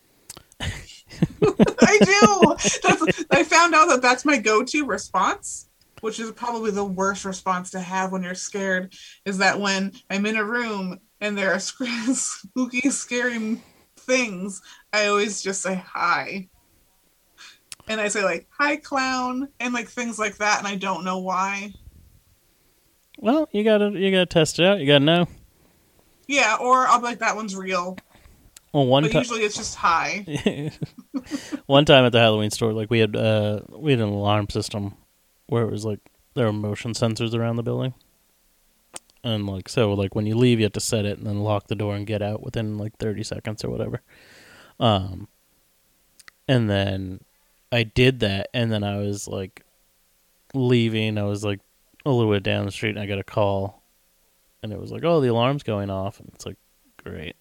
I 1.81 1.99
do. 2.03 2.87
That's, 2.87 3.25
I 3.31 3.43
found 3.43 3.73
out 3.75 3.87
that 3.87 4.01
that's 4.01 4.25
my 4.25 4.37
go-to 4.37 4.85
response, 4.85 5.69
which 6.01 6.19
is 6.19 6.31
probably 6.31 6.71
the 6.71 6.83
worst 6.83 7.25
response 7.25 7.71
to 7.71 7.79
have 7.79 8.11
when 8.11 8.23
you're 8.23 8.35
scared. 8.35 8.93
Is 9.25 9.37
that 9.39 9.59
when 9.59 9.93
I'm 10.09 10.25
in 10.25 10.37
a 10.37 10.43
room 10.43 10.99
and 11.21 11.37
there 11.37 11.53
are 11.53 11.59
spooky, 11.59 12.89
scary 12.89 13.61
things, 13.97 14.61
I 14.93 15.07
always 15.07 15.41
just 15.41 15.61
say 15.61 15.75
hi. 15.75 16.49
And 17.89 18.01
I 18.01 18.09
say 18.09 18.23
like 18.23 18.47
"Hi, 18.57 18.75
clown," 18.75 19.47
and 19.61 19.73
like 19.73 19.87
things 19.87 20.19
like 20.19 20.37
that, 20.37 20.59
and 20.59 20.67
I 20.67 20.75
don't 20.75 21.05
know 21.05 21.19
why. 21.19 21.71
Well, 23.17 23.47
you 23.53 23.63
gotta 23.63 23.91
you 23.91 24.11
gotta 24.11 24.25
test 24.25 24.59
it 24.59 24.65
out. 24.65 24.79
You 24.79 24.87
gotta 24.87 25.05
know. 25.05 25.27
Yeah, 26.27 26.57
or 26.59 26.85
I'll 26.87 26.99
be 26.99 27.05
like, 27.05 27.19
"That 27.19 27.37
one's 27.37 27.55
real," 27.55 27.97
Well, 28.77 28.85
one 28.85 29.01
but 29.01 29.11
time, 29.11 29.21
usually 29.21 29.41
it's 29.41 29.55
just 29.55 29.73
hi. 29.73 30.23
one 31.65 31.83
time 31.85 32.05
at 32.05 32.11
the 32.11 32.19
Halloween 32.19 32.51
store, 32.51 32.73
like 32.73 32.91
we 32.91 32.99
had 32.99 33.15
uh 33.15 33.61
we 33.69 33.89
had 33.89 33.99
an 33.99 34.09
alarm 34.09 34.51
system 34.51 34.93
where 35.47 35.63
it 35.63 35.71
was 35.71 35.83
like 35.83 35.99
there 36.35 36.45
were 36.45 36.53
motion 36.53 36.91
sensors 36.93 37.33
around 37.33 37.55
the 37.55 37.63
building, 37.63 37.95
and 39.23 39.47
like 39.47 39.67
so 39.67 39.93
like 39.93 40.13
when 40.13 40.27
you 40.27 40.37
leave, 40.37 40.59
you 40.59 40.65
have 40.65 40.73
to 40.73 40.79
set 40.79 41.05
it 41.05 41.17
and 41.17 41.25
then 41.25 41.39
lock 41.39 41.65
the 41.69 41.73
door 41.73 41.95
and 41.95 42.05
get 42.05 42.21
out 42.21 42.43
within 42.43 42.77
like 42.77 42.95
thirty 42.99 43.23
seconds 43.23 43.63
or 43.63 43.71
whatever. 43.71 44.03
Um, 44.79 45.27
and 46.47 46.69
then 46.69 47.21
I 47.71 47.81
did 47.81 48.19
that, 48.19 48.49
and 48.53 48.71
then 48.71 48.83
I 48.83 48.97
was 48.97 49.27
like 49.27 49.65
leaving. 50.53 51.17
I 51.17 51.23
was 51.23 51.43
like 51.43 51.61
a 52.05 52.11
little 52.11 52.31
bit 52.31 52.43
down 52.43 52.67
the 52.67 52.71
street, 52.71 52.91
and 52.91 52.99
I 52.99 53.07
got 53.07 53.17
a 53.17 53.23
call, 53.23 53.81
and 54.61 54.71
it 54.71 54.79
was 54.79 54.91
like, 54.91 55.03
"Oh, 55.03 55.19
the 55.19 55.29
alarm's 55.29 55.63
going 55.63 55.89
off," 55.89 56.19
and 56.19 56.29
it's 56.35 56.45
like, 56.45 56.57
"Great." 57.03 57.37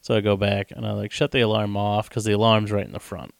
So 0.00 0.16
I 0.16 0.20
go 0.20 0.36
back 0.36 0.70
and 0.70 0.86
I 0.86 0.92
like 0.92 1.12
shut 1.12 1.30
the 1.30 1.40
alarm 1.40 1.76
off 1.76 2.08
because 2.08 2.24
the 2.24 2.32
alarm's 2.32 2.72
right 2.72 2.86
in 2.86 2.92
the 2.92 3.00
front. 3.00 3.34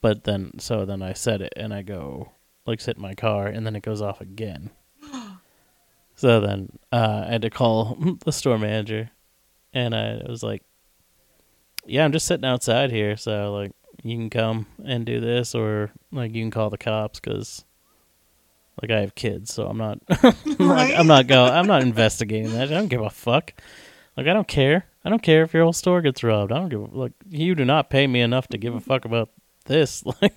But 0.00 0.24
then, 0.24 0.58
so 0.58 0.84
then 0.84 1.02
I 1.02 1.12
set 1.12 1.42
it 1.42 1.52
and 1.56 1.72
I 1.72 1.82
go 1.82 2.32
like 2.66 2.80
sit 2.80 2.96
in 2.96 3.02
my 3.02 3.14
car, 3.14 3.46
and 3.46 3.66
then 3.66 3.76
it 3.76 3.82
goes 3.82 4.02
off 4.02 4.20
again. 4.20 4.70
So 6.16 6.38
then 6.38 6.78
uh, 6.92 7.24
I 7.26 7.32
had 7.32 7.40
to 7.42 7.48
call 7.48 7.96
the 8.26 8.30
store 8.30 8.58
manager, 8.58 9.10
and 9.72 9.94
I 9.94 10.20
was 10.28 10.42
like, 10.42 10.62
"Yeah, 11.86 12.04
I'm 12.04 12.12
just 12.12 12.26
sitting 12.26 12.44
outside 12.44 12.90
here, 12.90 13.16
so 13.16 13.54
like 13.54 13.72
you 14.02 14.18
can 14.18 14.28
come 14.28 14.66
and 14.84 15.06
do 15.06 15.18
this, 15.18 15.54
or 15.54 15.92
like 16.12 16.34
you 16.34 16.42
can 16.42 16.50
call 16.50 16.68
the 16.68 16.76
cops 16.76 17.20
because." 17.20 17.64
Like 18.82 18.90
I 18.90 19.00
have 19.00 19.14
kids, 19.14 19.52
so 19.52 19.66
I'm 19.66 19.76
not, 19.76 19.98
like, 20.22 20.36
Right? 20.58 20.94
I'm 20.98 21.06
not 21.06 21.26
go, 21.26 21.44
I'm 21.44 21.66
not 21.66 21.82
investigating 21.82 22.52
that. 22.52 22.68
I 22.68 22.74
don't 22.74 22.88
give 22.88 23.02
a 23.02 23.10
fuck. 23.10 23.52
Like 24.16 24.26
I 24.26 24.32
don't 24.34 24.48
care. 24.48 24.86
I 25.04 25.08
don't 25.10 25.22
care 25.22 25.42
if 25.44 25.54
your 25.54 25.62
whole 25.64 25.72
store 25.72 26.02
gets 26.02 26.22
robbed. 26.22 26.52
I 26.52 26.58
don't 26.58 26.68
give. 26.68 26.80
a 26.80 26.84
Like 26.96 27.12
you 27.28 27.54
do 27.54 27.64
not 27.64 27.88
pay 27.90 28.06
me 28.06 28.20
enough 28.20 28.48
to 28.48 28.58
give 28.58 28.74
a 28.74 28.80
fuck 28.80 29.04
about 29.04 29.30
this. 29.66 30.02
Like 30.22 30.34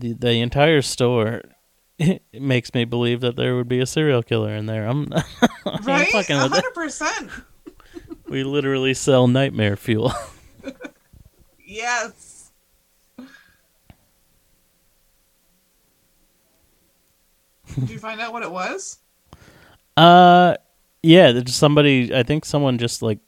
the 0.00 0.14
the 0.14 0.40
entire 0.40 0.80
store 0.80 1.42
it 1.98 2.22
makes 2.32 2.72
me 2.72 2.84
believe 2.86 3.20
that 3.20 3.36
there 3.36 3.54
would 3.56 3.68
be 3.68 3.80
a 3.80 3.86
serial 3.86 4.22
killer 4.22 4.54
in 4.54 4.64
there. 4.66 4.86
I'm, 4.86 5.08
Right? 5.82 6.08
fucking 6.08 6.40
with 6.40 6.52
hundred 6.52 6.74
percent. 6.74 7.30
We 8.28 8.44
literally 8.44 8.92
sell 8.94 9.26
nightmare 9.26 9.76
fuel. 9.76 10.12
Yes. 11.66 12.50
Did 17.74 17.90
you 17.90 17.98
find 17.98 18.20
out 18.20 18.32
what 18.32 18.42
it 18.42 18.50
was? 18.50 18.98
Uh, 19.96 20.56
yeah. 21.02 21.32
there's 21.32 21.54
Somebody, 21.54 22.14
I 22.14 22.22
think 22.22 22.44
someone 22.44 22.78
just 22.78 23.02
like 23.02 23.18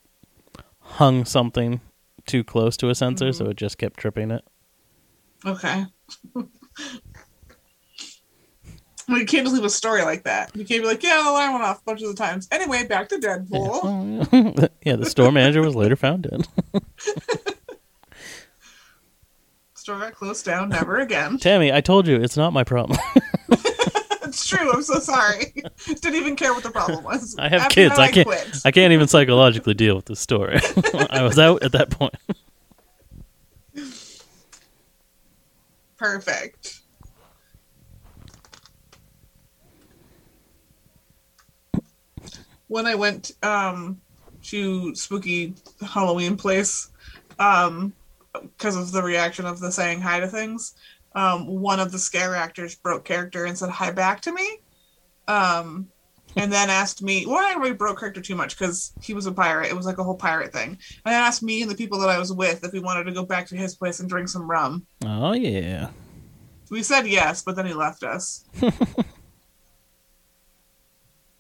hung 0.81 1.25
something 1.25 1.81
too 2.27 2.45
close 2.45 2.77
to 2.79 2.91
a 2.91 2.95
sensor, 2.95 3.33
so 3.33 3.45
mm-hmm. 3.45 3.53
it 3.53 3.57
just 3.57 3.79
kept 3.79 3.99
tripping 3.99 4.31
it. 4.31 4.45
Okay. 5.45 5.87
well, 6.35 6.49
you 9.19 9.27
can't 9.27 9.45
just 9.45 9.55
leave 9.55 9.65
a 9.65 9.71
story 9.71 10.03
like 10.03 10.25
that. 10.25 10.55
You 10.55 10.65
can't 10.65 10.83
be 10.83 10.87
like, 10.87 11.03
yeah, 11.03 11.23
the 11.23 11.31
alarm 11.31 11.53
went 11.55 11.65
off 11.65 11.81
a 11.81 11.85
bunch 11.85 12.03
of 12.03 12.09
the 12.09 12.15
times. 12.15 12.47
Anyway, 12.51 12.87
back 12.87 13.09
to 13.09 13.19
Yeah. 13.21 13.39
Deadpool. 13.39 13.81
Oh, 13.83 14.27
yeah. 14.61 14.69
yeah, 14.85 14.97
the 14.97 15.07
store 15.07 15.33
manager 15.33 15.63
was 15.63 15.75
later 15.75 15.97
found 15.97 16.29
dead. 16.31 16.47
Store 19.75 19.99
got 19.99 20.15
closed 20.15 20.45
down. 20.45 20.69
Never 20.69 20.99
again. 20.99 21.39
Tammy, 21.39 21.73
I 21.73 21.81
told 21.81 22.07
you 22.07 22.17
it's 22.17 22.37
not 22.37 22.53
my 22.53 22.65
problem. 22.65 22.99
It's 24.31 24.47
true. 24.47 24.73
I'm 24.73 24.83
so 24.83 25.01
sorry. 25.01 25.53
Didn't 25.87 26.15
even 26.15 26.37
care 26.37 26.55
what 26.55 26.63
the 26.63 26.71
problem 26.71 27.03
was. 27.05 27.37
I 27.39 27.49
have 27.49 27.63
After 27.63 27.75
kids. 27.75 27.97
that, 27.97 28.03
I 28.03 28.11
can't. 28.13 28.27
quit. 28.27 28.57
I 28.65 28.71
can't 28.71 28.93
even 28.93 29.09
psychologically 29.09 29.75
deal 29.75 29.97
with 29.97 30.07
this 30.07 30.21
story. 30.21 30.61
I 31.11 31.23
was 31.23 31.39
out 31.39 31.63
at 31.63 31.73
that 31.73 31.91
point. 31.91 32.15
Perfect. 35.97 36.81
When 42.69 42.87
I 42.87 42.95
went 42.95 43.33
um, 43.43 44.01
to 44.45 44.95
spooky 44.95 45.55
Halloween 45.85 46.37
place, 46.37 46.89
um, 47.41 47.93
because 48.33 48.77
of 48.77 48.93
the 48.93 49.03
reaction 49.03 49.45
of 49.45 49.59
the 49.59 49.73
saying 49.73 50.01
hi 50.01 50.21
to 50.21 50.29
things, 50.29 50.75
um, 51.15 51.47
one 51.47 51.81
of 51.81 51.93
the 51.93 51.99
scare 51.99 52.35
actors 52.35 52.75
broke 52.75 53.05
character 53.05 53.45
and 53.45 53.57
said 53.57 53.71
hi 53.71 53.91
back 53.91 54.21
to 54.23 54.33
me. 54.33 54.59
Um, 55.29 55.89
and 56.37 56.53
then 56.53 56.71
asked 56.71 57.03
me, 57.03 57.27
well, 57.27 57.45
I 57.45 57.59
really 57.59 57.75
broke 57.75 57.99
character 57.99 58.21
too 58.21 58.37
much 58.37 58.57
because 58.57 58.93
he 59.03 59.15
was 59.15 59.27
a 59.27 59.33
pirate. 59.33 59.71
It 59.71 59.77
was 59.77 59.87
like 59.87 59.99
a 59.99 60.05
whole 60.05 60.17
pirate 60.17 60.53
thing. 60.53 60.71
And 60.71 61.13
then 61.13 61.15
asked 61.15 61.43
me 61.43 61.63
and 61.63 61.71
the 61.71 61.75
people 61.75 61.99
that 62.01 62.09
I 62.09 62.19
was 62.19 62.33
with 62.33 62.65
if 62.65 62.73
we 62.73 62.79
wanted 62.81 63.05
to 63.05 63.13
go 63.13 63.25
back 63.25 63.49
to 63.49 63.57
his 63.57 63.75
place 63.75 63.99
and 63.99 64.09
drink 64.09 64.29
some 64.29 64.49
rum. 64.49 64.87
Oh 65.05 65.33
yeah. 65.33 65.91
We 66.71 66.85
said 66.85 67.07
yes, 67.09 67.43
but 67.43 67.57
then 67.57 67.67
he 67.67 67.75
left 67.75 68.05
us. 68.05 68.45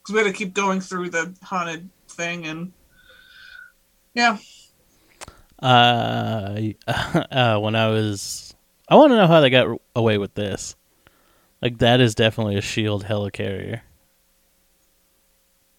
Because 0.01 0.15
we 0.15 0.19
had 0.19 0.33
to 0.33 0.33
keep 0.33 0.55
going 0.55 0.81
through 0.81 1.11
the 1.11 1.35
haunted 1.43 1.89
thing, 2.09 2.47
and 2.47 2.73
yeah, 4.15 4.39
Uh, 5.63 6.59
uh, 6.87 7.59
when 7.59 7.77
I 7.77 7.89
was, 7.89 8.55
I 8.91 8.97
want 8.97 9.13
to 9.13 9.17
know 9.17 9.29
how 9.29 9.41
they 9.41 9.51
got 9.51 9.81
away 9.95 10.19
with 10.19 10.35
this. 10.35 10.75
Like 11.63 11.79
that 11.79 12.01
is 12.01 12.15
definitely 12.15 12.57
a 12.57 12.63
shield 12.63 13.05
helicarrier, 13.05 13.83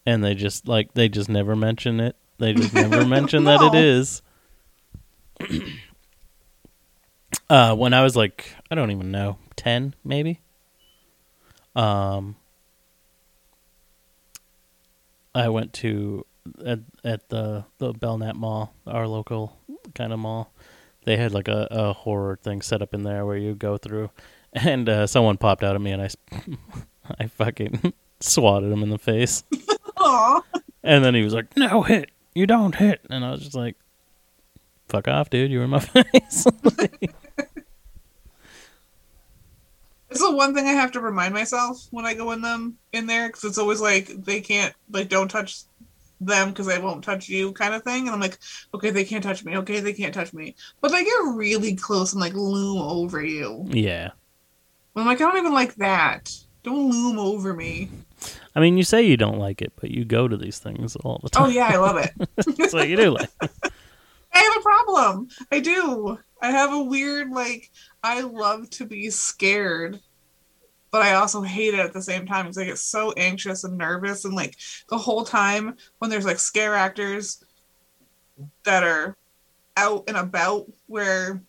and 0.06 0.24
they 0.24 0.34
just 0.34 0.68
like 0.68 0.94
they 0.94 1.10
just 1.10 1.28
never 1.28 1.56
mention 1.56 2.00
it. 2.00 2.16
They 2.38 2.54
just 2.54 2.74
never 2.74 3.06
mention 3.06 3.44
that 3.46 3.62
it 3.62 3.76
is. 3.76 4.22
Uh, 7.50 7.76
when 7.76 7.94
I 7.94 8.02
was 8.02 8.16
like, 8.16 8.56
I 8.70 8.76
don't 8.76 8.92
even 8.92 9.12
know, 9.12 9.38
ten 9.58 9.94
maybe. 10.06 10.40
Um, 11.76 12.38
I 15.36 15.50
went 15.50 15.74
to 15.74 16.26
at 16.66 16.80
at 17.04 17.28
the 17.28 17.66
the 17.78 17.92
Belknap 17.92 18.38
Mall, 18.38 18.74
our 18.88 19.06
local 19.06 19.58
kind 19.96 20.14
of 20.14 20.20
mall. 20.20 20.54
They 21.04 21.18
had 21.18 21.34
like 21.34 21.48
a, 21.48 21.68
a 21.72 21.94
horror 21.94 22.38
thing 22.42 22.62
set 22.62 22.82
up 22.82 22.94
in 22.94 23.04
there 23.04 23.26
where 23.26 23.38
you 23.38 23.56
go 23.56 23.78
through, 23.78 24.12
and 24.54 24.88
uh, 24.88 25.08
someone 25.08 25.38
popped 25.38 25.64
out 25.64 25.76
at 25.76 25.82
me, 25.82 25.92
and 25.92 26.02
I, 26.02 26.10
I 27.20 27.28
fucking 27.28 27.94
swatted 28.20 28.72
him 28.72 28.84
in 28.84 28.90
the 28.90 29.00
face, 29.00 29.44
and 30.84 31.04
then 31.04 31.16
he 31.16 31.24
was 31.24 31.34
like, 31.34 31.56
"No 31.58 31.82
hit, 31.82 32.12
you 32.36 32.46
don't 32.46 32.76
hit," 32.76 33.02
and 33.10 33.26
I 33.26 33.32
was 33.32 33.42
just 33.42 33.56
like, 33.56 33.76
"Fuck 34.90 35.08
off, 35.08 35.30
dude! 35.30 35.52
You 35.52 35.60
were 35.60 35.66
in 35.66 35.72
my 35.72 35.80
face." 35.80 36.46
it's 40.12 40.22
the 40.22 40.36
one 40.36 40.54
thing 40.54 40.68
I 40.68 40.74
have 40.74 40.92
to 40.92 41.00
remind 41.00 41.34
myself 41.34 41.88
when 41.92 42.06
I 42.06 42.14
go 42.14 42.32
in 42.32 42.42
them 42.42 42.78
in 42.92 43.08
there 43.08 43.28
because 43.28 43.46
it's 43.46 43.58
always 43.58 43.80
like 43.80 44.08
they 44.26 44.42
can't 44.42 44.74
like 44.92 45.08
don't 45.08 45.30
touch 45.30 45.62
them 46.22 46.50
because 46.50 46.68
they 46.68 46.80
won't 46.80 47.04
touch 47.04 47.28
you 47.28 47.52
kind 47.54 47.74
of 47.74 47.84
thing, 47.84 48.08
and 48.08 48.12
I'm 48.12 48.22
like, 48.22 48.40
okay, 48.74 48.90
they 48.90 49.04
can't 49.04 49.24
touch 49.24 49.44
me. 49.44 49.58
Okay, 49.58 49.80
they 49.80 49.94
can't 49.94 50.14
touch 50.14 50.34
me, 50.34 50.56
but 50.80 50.92
they 50.92 51.04
get 51.04 51.18
really 51.34 51.76
close 51.76 52.14
and 52.14 52.22
like 52.22 52.34
loom 52.34 52.82
over 52.82 53.24
you. 53.24 53.66
yeah, 53.70 54.12
I'm 54.96 55.06
like, 55.06 55.20
I 55.22 55.26
don't 55.26 55.38
even 55.38 55.54
like 55.54 55.76
that. 55.76 56.34
Don't 56.64 56.92
loom 56.92 57.18
over 57.18 57.54
me. 57.54 57.90
I 58.56 58.60
mean, 58.60 58.78
you 58.78 58.84
say 58.84 59.02
you 59.02 59.18
don't 59.18 59.40
like 59.40 59.62
it, 59.62 59.74
but 59.80 59.92
you 59.92 60.06
go 60.06 60.28
to 60.28 60.38
these 60.38 60.60
things 60.60 60.96
all 60.98 61.20
the 61.24 61.30
oh, 61.36 61.40
time. 61.40 61.44
Oh 61.46 61.50
yeah, 61.50 61.68
I 61.68 61.78
love 61.78 61.98
it. 61.98 62.70
so 62.70 62.82
you 62.82 62.98
do 62.98 63.12
like. 63.12 63.30
I 64.34 64.40
have 64.40 64.58
a 64.58 64.62
problem. 64.62 65.28
I 65.52 65.60
do. 65.60 66.20
I 66.42 66.52
have 66.52 66.74
a 66.74 66.84
weird 66.84 67.32
like 67.32 67.70
I 68.04 68.22
love 68.22 68.70
to 68.72 68.86
be 68.86 69.10
scared, 69.10 70.00
but 70.92 71.02
I 71.02 71.14
also 71.14 71.42
hate 71.42 71.74
it 71.74 71.80
at 71.80 71.94
the 71.94 72.02
same 72.02 72.26
time 72.26 72.46
because 72.46 72.58
I 72.58 72.66
get 72.66 72.78
so 72.78 73.12
anxious 73.14 73.64
and 73.64 73.78
nervous 73.78 74.26
and 74.26 74.34
like 74.34 74.58
the 74.90 74.98
whole 74.98 75.24
time 75.24 75.76
when 76.00 76.10
there's 76.10 76.26
like 76.26 76.40
scare 76.40 76.76
actors 76.76 77.44
that 78.64 78.84
are 78.84 79.18
out 79.78 80.04
and 80.08 80.18
about 80.18 80.66
where 80.88 81.42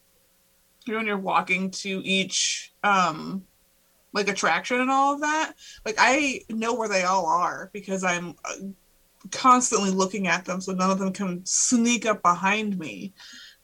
you 0.87 0.93
know 0.93 0.99
when 0.99 1.07
you're 1.07 1.19
walking 1.19 1.71
to 1.71 1.89
each 2.05 2.73
um 2.85 3.45
like 4.13 4.29
attraction 4.29 4.81
and 4.81 4.91
all 4.91 5.15
of 5.15 5.21
that 5.21 5.55
like 5.85 5.97
i 5.99 6.41
know 6.49 6.75
where 6.75 6.89
they 6.89 7.03
all 7.03 7.27
are 7.27 7.71
because 7.73 8.05
i'm 8.05 8.35
uh, 8.45 8.55
constantly 9.31 9.91
looking 9.91 10.27
at 10.27 10.45
them 10.45 10.61
so 10.61 10.73
none 10.73 10.91
of 10.91 10.99
them 10.99 11.13
can 11.13 11.45
sneak 11.45 12.07
up 12.07 12.23
behind 12.23 12.79
me. 12.79 13.15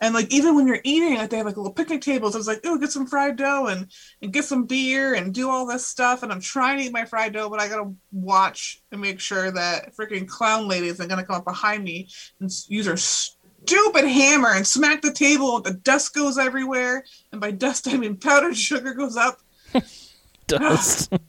And 0.01 0.15
like 0.15 0.33
even 0.33 0.55
when 0.55 0.67
you're 0.67 0.81
eating, 0.85 1.17
like 1.17 1.31
they 1.31 1.39
have 1.39 1.47
like 1.47 1.57
little 1.57 1.73
picnic 1.73 2.01
tables. 2.01 2.35
I 2.35 2.39
was 2.39 2.47
like, 2.47 2.61
oh, 2.65 2.79
get 2.79 2.93
some 2.93 3.07
fried 3.07 3.37
dough 3.37 3.67
and 3.67 3.89
and 4.23 4.33
get 4.33 4.45
some 4.45 4.65
beer 4.65 5.15
and 5.15 5.35
do 5.35 5.51
all 5.51 5.67
this 5.67 5.87
stuff. 5.87 6.23
And 6.23 6.33
I'm 6.33 6.41
trying 6.41 6.79
to 6.79 6.85
eat 6.85 6.93
my 6.93 7.05
fried 7.05 7.33
dough, 7.33 7.51
but 7.51 7.61
I 7.61 7.69
gotta 7.69 7.93
watch 8.13 8.81
and 8.93 9.01
make 9.01 9.21
sure 9.21 9.51
that 9.51 9.97
freaking 9.97 10.29
clown 10.29 10.69
lady 10.69 10.89
isn't 10.89 11.09
gonna 11.09 11.25
come 11.25 11.37
up 11.37 11.45
behind 11.45 11.85
me 11.85 12.09
and 12.41 12.51
use 12.69 12.87
her 12.87 12.97
stupid 12.97 14.05
hammer 14.05 14.53
and 14.53 14.67
smack 14.67 15.03
the 15.03 15.13
table. 15.13 15.57
And 15.57 15.65
the 15.65 15.75
dust 15.75 16.15
goes 16.15 16.39
everywhere, 16.39 17.05
and 17.33 17.41
by 17.41 17.51
dust 17.51 17.89
I 17.89 17.97
mean 17.97 18.17
powdered 18.17 18.57
sugar 18.57 18.95
goes 18.95 19.17
up. 19.17 19.41
Dust. 20.47 21.13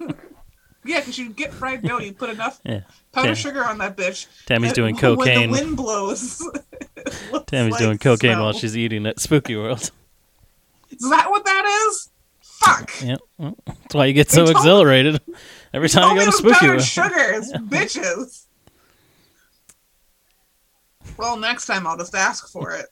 Yeah, 0.84 1.00
because 1.00 1.18
you 1.18 1.30
get 1.30 1.52
fried 1.52 1.82
dough, 1.82 1.98
you 1.98 2.12
put 2.12 2.30
enough 2.30 2.58
yeah. 2.64 2.80
powdered 3.12 3.28
Yeah. 3.28 3.34
sugar 3.34 3.64
on 3.64 3.78
that 3.78 3.96
bitch. 3.96 4.26
Tammy's 4.46 4.72
doing 4.72 4.94
When 5.00 5.00
cocaine. 5.16 5.50
the 5.52 5.60
wind 5.62 5.76
blows. 5.76 6.42
Tammy's 7.46 7.72
like 7.72 7.80
doing 7.80 7.98
cocaine 7.98 8.38
while 8.38 8.52
she's 8.52 8.76
eating 8.76 9.06
at 9.06 9.20
Spooky 9.20 9.56
World. 9.56 9.90
Is 10.90 11.08
that 11.10 11.30
what 11.30 11.44
that 11.44 11.86
is? 11.88 12.08
Fuck. 12.40 12.92
Yeah, 13.02 13.16
well, 13.38 13.56
that's 13.66 13.94
why 13.94 14.06
you 14.06 14.12
get 14.12 14.30
so 14.30 14.44
exhilarated 14.44 15.20
every 15.72 15.88
time 15.88 16.14
you 16.16 16.22
go 16.22 16.30
to 16.30 16.36
Spooky 16.36 16.66
World. 16.68 16.82
sugars, 16.82 17.52
bitches. 17.52 18.44
Well, 21.16 21.36
next 21.36 21.66
time 21.66 21.86
I'll 21.86 21.96
just 21.96 22.14
ask 22.14 22.48
for 22.50 22.72
it. 22.72 22.86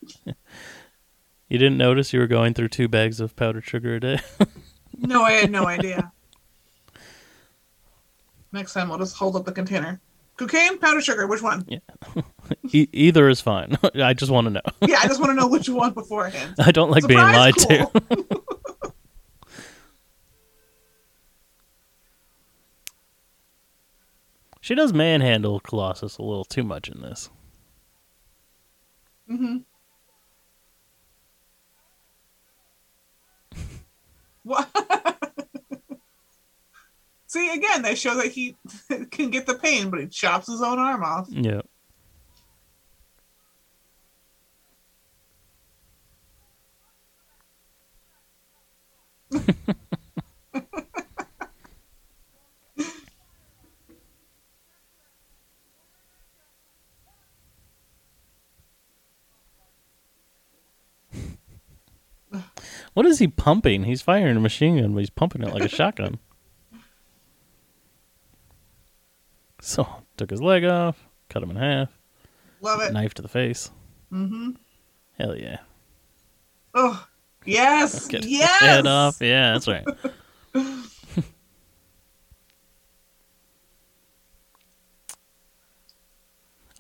You 1.49 1.59
didn't 1.59 1.79
notice 1.79 2.13
you 2.13 2.21
were 2.21 2.27
going 2.27 2.55
through 2.55 2.69
two 2.69 2.89
bags 2.89 3.21
of 3.21 3.35
powdered 3.37 3.65
sugar 3.65 3.95
a 3.97 4.01
day. 4.01 4.21
No, 4.99 5.23
I 5.23 5.33
had 5.33 5.51
no 5.51 5.67
idea. 5.67 6.13
Next 8.53 8.73
time 8.73 8.89
we'll 8.89 8.99
just 8.99 9.17
hold 9.17 9.37
up 9.37 9.45
the 9.45 9.53
container. 9.53 10.01
Cocaine, 10.37 10.79
powdered 10.79 11.03
sugar, 11.05 11.27
which 11.27 11.43
one? 11.43 11.67
e- 12.73 12.89
either 12.93 13.29
is 13.29 13.41
fine. 13.41 13.77
I 13.97 14.15
just 14.15 14.31
want 14.31 14.47
to 14.47 14.51
know. 14.51 14.61
Yeah, 14.87 15.01
I 15.03 15.09
just 15.09 15.21
want 15.21 15.31
to 15.31 15.35
know 15.35 15.49
which 15.55 15.69
one 15.69 15.93
beforehand. 15.93 16.55
I 16.59 16.71
don't 16.71 16.91
like 16.91 17.07
being 17.07 17.19
lied 17.21 17.55
cool. 17.57 17.91
to. 17.91 18.53
She 24.61 24.75
does 24.75 24.93
manhandle 24.93 25.61
Colossus 25.61 26.19
a 26.19 26.23
little 26.23 26.45
too 26.45 26.63
much 26.63 26.89
in 26.89 27.01
this. 27.01 27.31
hmm 29.27 29.59
What? 34.43 35.18
See, 37.29 37.53
again, 37.53 37.83
they 37.83 37.95
show 37.95 38.17
that 38.17 38.33
he 38.33 38.57
can 39.11 39.29
get 39.31 39.47
the 39.47 39.55
pain, 39.55 39.91
but 39.91 40.01
he 40.01 40.07
chops 40.07 40.47
his 40.49 40.63
own 40.63 40.79
arm 40.79 41.05
off. 41.05 41.29
Yeah. 41.31 41.61
What 62.95 63.07
is 63.07 63.21
he 63.21 63.29
pumping? 63.29 63.85
He's 63.85 64.03
firing 64.03 64.37
a 64.37 64.41
machine 64.41 64.81
gun, 64.81 64.93
but 64.93 64.99
he's 65.01 65.11
pumping 65.11 65.43
it 65.43 65.55
like 65.55 65.63
a 65.63 65.69
shotgun. 65.69 66.19
So, 69.61 69.87
took 70.17 70.31
his 70.31 70.41
leg 70.43 70.65
off, 70.65 71.09
cut 71.29 71.43
him 71.43 71.51
in 71.51 71.57
half, 71.57 71.89
Love 72.61 72.81
it. 72.81 72.93
knife 72.93 73.15
to 73.15 73.23
the 73.23 73.29
face. 73.29 73.71
Mm-hmm. 74.13 74.51
Hell 75.19 75.37
yeah. 75.37 75.59
Oh, 76.75 77.05
yes, 77.45 78.07
Get 78.07 78.25
yes. 78.25 78.61
head 78.61 78.87
off. 78.87 79.17
Yeah, 79.21 79.53
that's 79.53 79.67
right. 79.69 79.85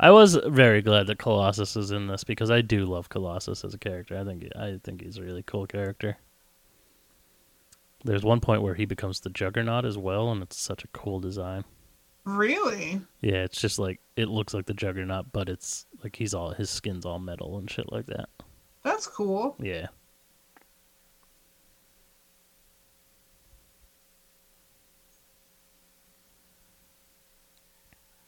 I 0.01 0.11
was 0.13 0.37
very 0.47 0.81
glad 0.81 1.09
that 1.09 1.19
Colossus 1.19 1.75
is 1.77 1.91
in 1.91 2.07
this 2.07 2.23
because 2.23 2.51
I 2.51 2.61
do 2.61 2.85
love 2.87 3.09
Colossus 3.09 3.65
as 3.65 3.75
a 3.75 3.79
character. 3.79 4.17
I 4.19 4.25
think 4.25 4.45
I 4.57 4.79
think 4.85 5.03
he's 5.03 5.17
a 5.19 5.23
really 5.23 5.43
cool 5.43 5.67
character. 5.67 6.19
There's 8.05 8.23
one 8.23 8.39
point 8.41 8.63
where 8.63 8.75
he 8.75 8.85
becomes 8.85 9.21
the 9.21 9.31
Juggernaut 9.31 9.85
as 9.85 9.99
well, 9.99 10.31
and 10.31 10.41
it's 10.43 10.57
such 10.57 10.85
a 10.85 10.89
cool 10.89 11.19
design. 11.19 11.65
Really? 12.29 13.01
Yeah, 13.23 13.45
it's 13.45 13.59
just 13.59 13.79
like 13.79 14.01
it 14.15 14.29
looks 14.29 14.53
like 14.53 14.67
the 14.67 14.75
Juggernaut, 14.75 15.33
but 15.33 15.49
it's 15.49 15.87
like 16.05 16.15
he's 16.15 16.35
all 16.35 16.51
his 16.51 16.69
skin's 16.69 17.07
all 17.07 17.19
metal 17.19 17.57
and 17.57 17.71
shit 17.71 17.91
like 17.91 18.05
that. 18.07 18.29
That's 18.85 19.07
cool. 19.07 19.57
Yeah. 19.59 19.87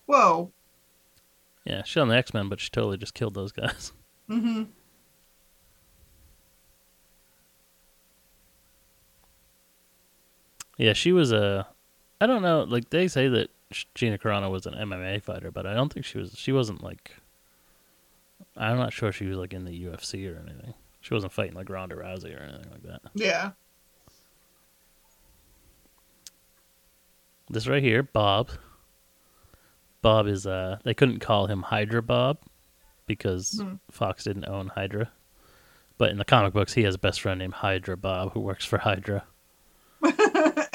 Whoa. 0.06 0.50
Yeah, 1.66 1.82
she's 1.84 1.98
on 1.98 2.08
the 2.08 2.16
X 2.16 2.32
Men, 2.32 2.48
but 2.48 2.58
she 2.58 2.70
totally 2.70 2.96
just 2.96 3.12
killed 3.12 3.34
those 3.34 3.52
guys. 3.52 3.92
Mm-hmm. 4.30 4.62
Yeah, 10.78 10.92
she 10.92 11.10
was 11.10 11.32
a. 11.32 11.66
I 12.20 12.26
don't 12.26 12.42
know. 12.42 12.64
Like 12.64 12.90
they 12.90 13.08
say 13.08 13.28
that 13.28 13.50
Gina 13.94 14.18
Carano 14.18 14.50
was 14.50 14.66
an 14.66 14.74
MMA 14.74 15.22
fighter, 15.22 15.50
but 15.50 15.66
I 15.66 15.74
don't 15.74 15.92
think 15.92 16.04
she 16.04 16.18
was. 16.18 16.32
She 16.36 16.52
wasn't 16.52 16.82
like. 16.82 17.12
I'm 18.56 18.76
not 18.76 18.92
sure 18.92 19.12
she 19.12 19.26
was 19.26 19.38
like 19.38 19.52
in 19.54 19.64
the 19.64 19.84
UFC 19.84 20.26
or 20.30 20.38
anything. 20.40 20.74
She 21.00 21.14
wasn't 21.14 21.32
fighting 21.32 21.54
like 21.54 21.68
Ronda 21.70 21.94
Rousey 21.96 22.38
or 22.38 22.42
anything 22.42 22.70
like 22.70 22.82
that. 22.82 23.00
Yeah. 23.14 23.52
This 27.48 27.66
right 27.66 27.82
here, 27.82 28.02
Bob. 28.02 28.50
Bob 30.02 30.26
is 30.26 30.46
uh 30.46 30.78
they 30.84 30.94
couldn't 30.94 31.18
call 31.20 31.46
him 31.46 31.62
Hydra 31.62 32.02
Bob 32.02 32.38
because 33.06 33.60
Hmm. 33.62 33.74
Fox 33.90 34.24
didn't 34.24 34.46
own 34.48 34.68
Hydra. 34.68 35.10
But 35.98 36.10
in 36.10 36.18
the 36.18 36.24
comic 36.24 36.52
books 36.54 36.72
he 36.74 36.84
has 36.84 36.94
a 36.94 36.98
best 36.98 37.20
friend 37.20 37.38
named 37.38 37.54
Hydra 37.54 37.96
Bob 37.96 38.32
who 38.32 38.40
works 38.40 38.64
for 38.64 38.78
Hydra. 38.78 39.24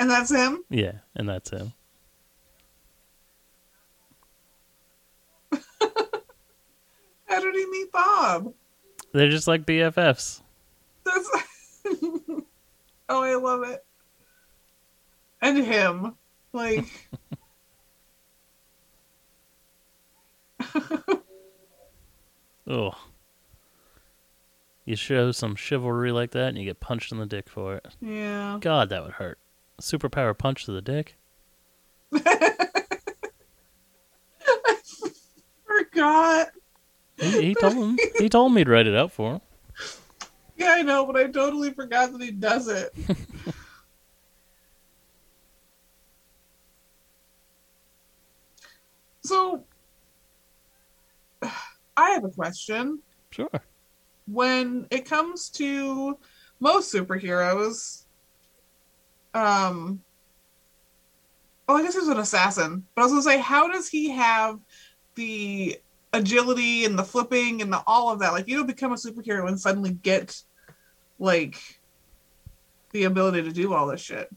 And 0.06 0.12
that's 0.12 0.30
him? 0.30 0.64
Yeah, 0.70 1.00
and 1.16 1.28
that's 1.28 1.50
him. 1.50 1.74
How 7.26 7.40
did 7.42 7.56
he 7.56 7.66
meet 7.72 7.92
Bob? 7.92 8.54
They're 9.14 9.32
just 9.32 9.48
like 9.48 9.66
BFFs. 9.66 10.44
That's. 11.04 11.28
oh, 13.10 13.24
I 13.24 13.34
love 13.34 13.64
it. 13.64 13.84
And 15.42 15.58
him. 15.66 16.14
Like. 16.54 16.86
Oh. 22.68 22.96
You 24.86 24.96
show 24.96 25.32
some 25.32 25.56
chivalry 25.56 26.12
like 26.12 26.32
that 26.32 26.48
and 26.48 26.58
you 26.58 26.66
get 26.66 26.80
punched 26.80 27.12
in 27.12 27.20
the 27.20 27.28
dick 27.28 27.48
for 27.48 27.76
it. 27.76 27.86
Yeah. 28.02 28.58
God, 28.60 28.90
that 28.90 29.04
would 29.04 29.14
hurt. 29.14 29.38
Superpower 29.82 30.38
punch 30.38 30.66
to 30.66 30.72
the 30.72 30.82
dick? 30.82 31.18
Forgot. 35.66 36.50
He, 37.18 37.32
he 37.48 37.56
told 37.56 37.74
him 37.74 37.98
he 38.18 38.30
told 38.30 38.54
me 38.54 38.64
to 38.64 38.72
write 38.72 38.88
it 38.88 38.96
out 38.96 39.12
for 39.12 39.34
him. 39.34 39.42
Yeah, 40.58 40.76
I 40.78 40.82
know, 40.84 41.06
but 41.06 41.18
I 41.18 41.28
totally 41.28 41.72
forgot 41.74 42.12
that 42.14 42.22
he 42.22 42.32
does 42.32 42.68
it. 42.68 42.94
so, 49.24 49.66
I 51.98 52.12
have 52.12 52.24
a 52.24 52.30
question. 52.30 53.02
Sure. 53.32 53.50
When 54.28 54.88
it 54.92 55.06
comes 55.06 55.50
to 55.52 56.18
most 56.60 56.94
superheroes, 56.94 58.05
um, 59.36 60.02
oh, 61.68 61.76
I 61.76 61.84
guess 61.84 61.94
he's 61.94 62.08
an 62.08 62.18
assassin, 62.18 62.86
but 62.96 63.02
I 63.02 63.06
was 63.06 63.12
gonna 63.12 63.24
say, 63.24 63.40
how 63.40 63.68
does 63.68 63.90
he 63.90 64.10
have 64.10 64.60
the 65.16 65.78
agility 66.14 66.86
and 66.86 66.98
the 66.98 67.04
flipping 67.04 67.62
and 67.62 67.72
the, 67.72 67.84
all 67.86 68.12
of 68.12 68.20
that? 68.20 68.32
Like, 68.32 68.48
you 68.48 68.56
don't 68.56 68.66
become 68.66 68.94
a 68.94 68.96
superhero 68.96 69.48
and 69.48 69.60
suddenly 69.60 69.92
get 69.92 70.42
like 71.20 71.60
the 72.92 73.04
ability 73.04 73.44
to 73.44 73.52
do 73.52 73.74
all 73.74 73.88
this 73.88 74.02
shit. 74.02 74.30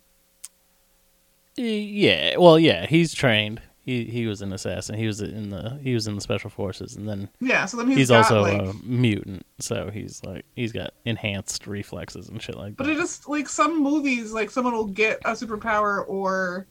Yeah, 1.57 2.37
well, 2.37 2.59
yeah, 2.59 2.87
he's 2.87 3.15
trained. 3.15 3.63
He 3.89 4.05
he 4.05 4.27
was 4.27 4.43
an 4.43 4.53
assassin. 4.53 4.99
He 4.99 5.07
was 5.07 5.23
in 5.23 5.49
the 5.49 5.79
he 5.83 5.95
was 5.95 6.07
in 6.07 6.15
the 6.15 6.21
special 6.21 6.51
forces, 6.51 6.97
and 6.97 7.09
then 7.09 7.31
Yeah, 7.41 7.65
so 7.65 7.79
then 7.79 7.89
he's, 7.89 7.97
he's, 7.97 8.09
got 8.11 8.31
also 8.31 8.43
like, 8.43 8.61
a 8.61 8.75
mutant. 8.85 9.47
So 9.61 9.91
he's 9.91 10.23
like 10.25 10.45
he's 10.55 10.73
got 10.73 10.93
enhanced 11.07 11.67
reflexes 11.67 12.29
and 12.29 12.43
shit 12.43 12.55
like 12.55 12.77
but 12.77 12.85
that. 12.85 12.91
But 12.91 12.99
it 12.99 13.01
just 13.01 13.31
like 13.31 13.49
some 13.49 13.83
movies, 13.83 14.31
like 14.31 14.51
someone 14.51 14.75
will 14.75 14.89
get 14.89 15.21
a 15.25 15.31
superpower 15.31 16.07
or 16.07 16.67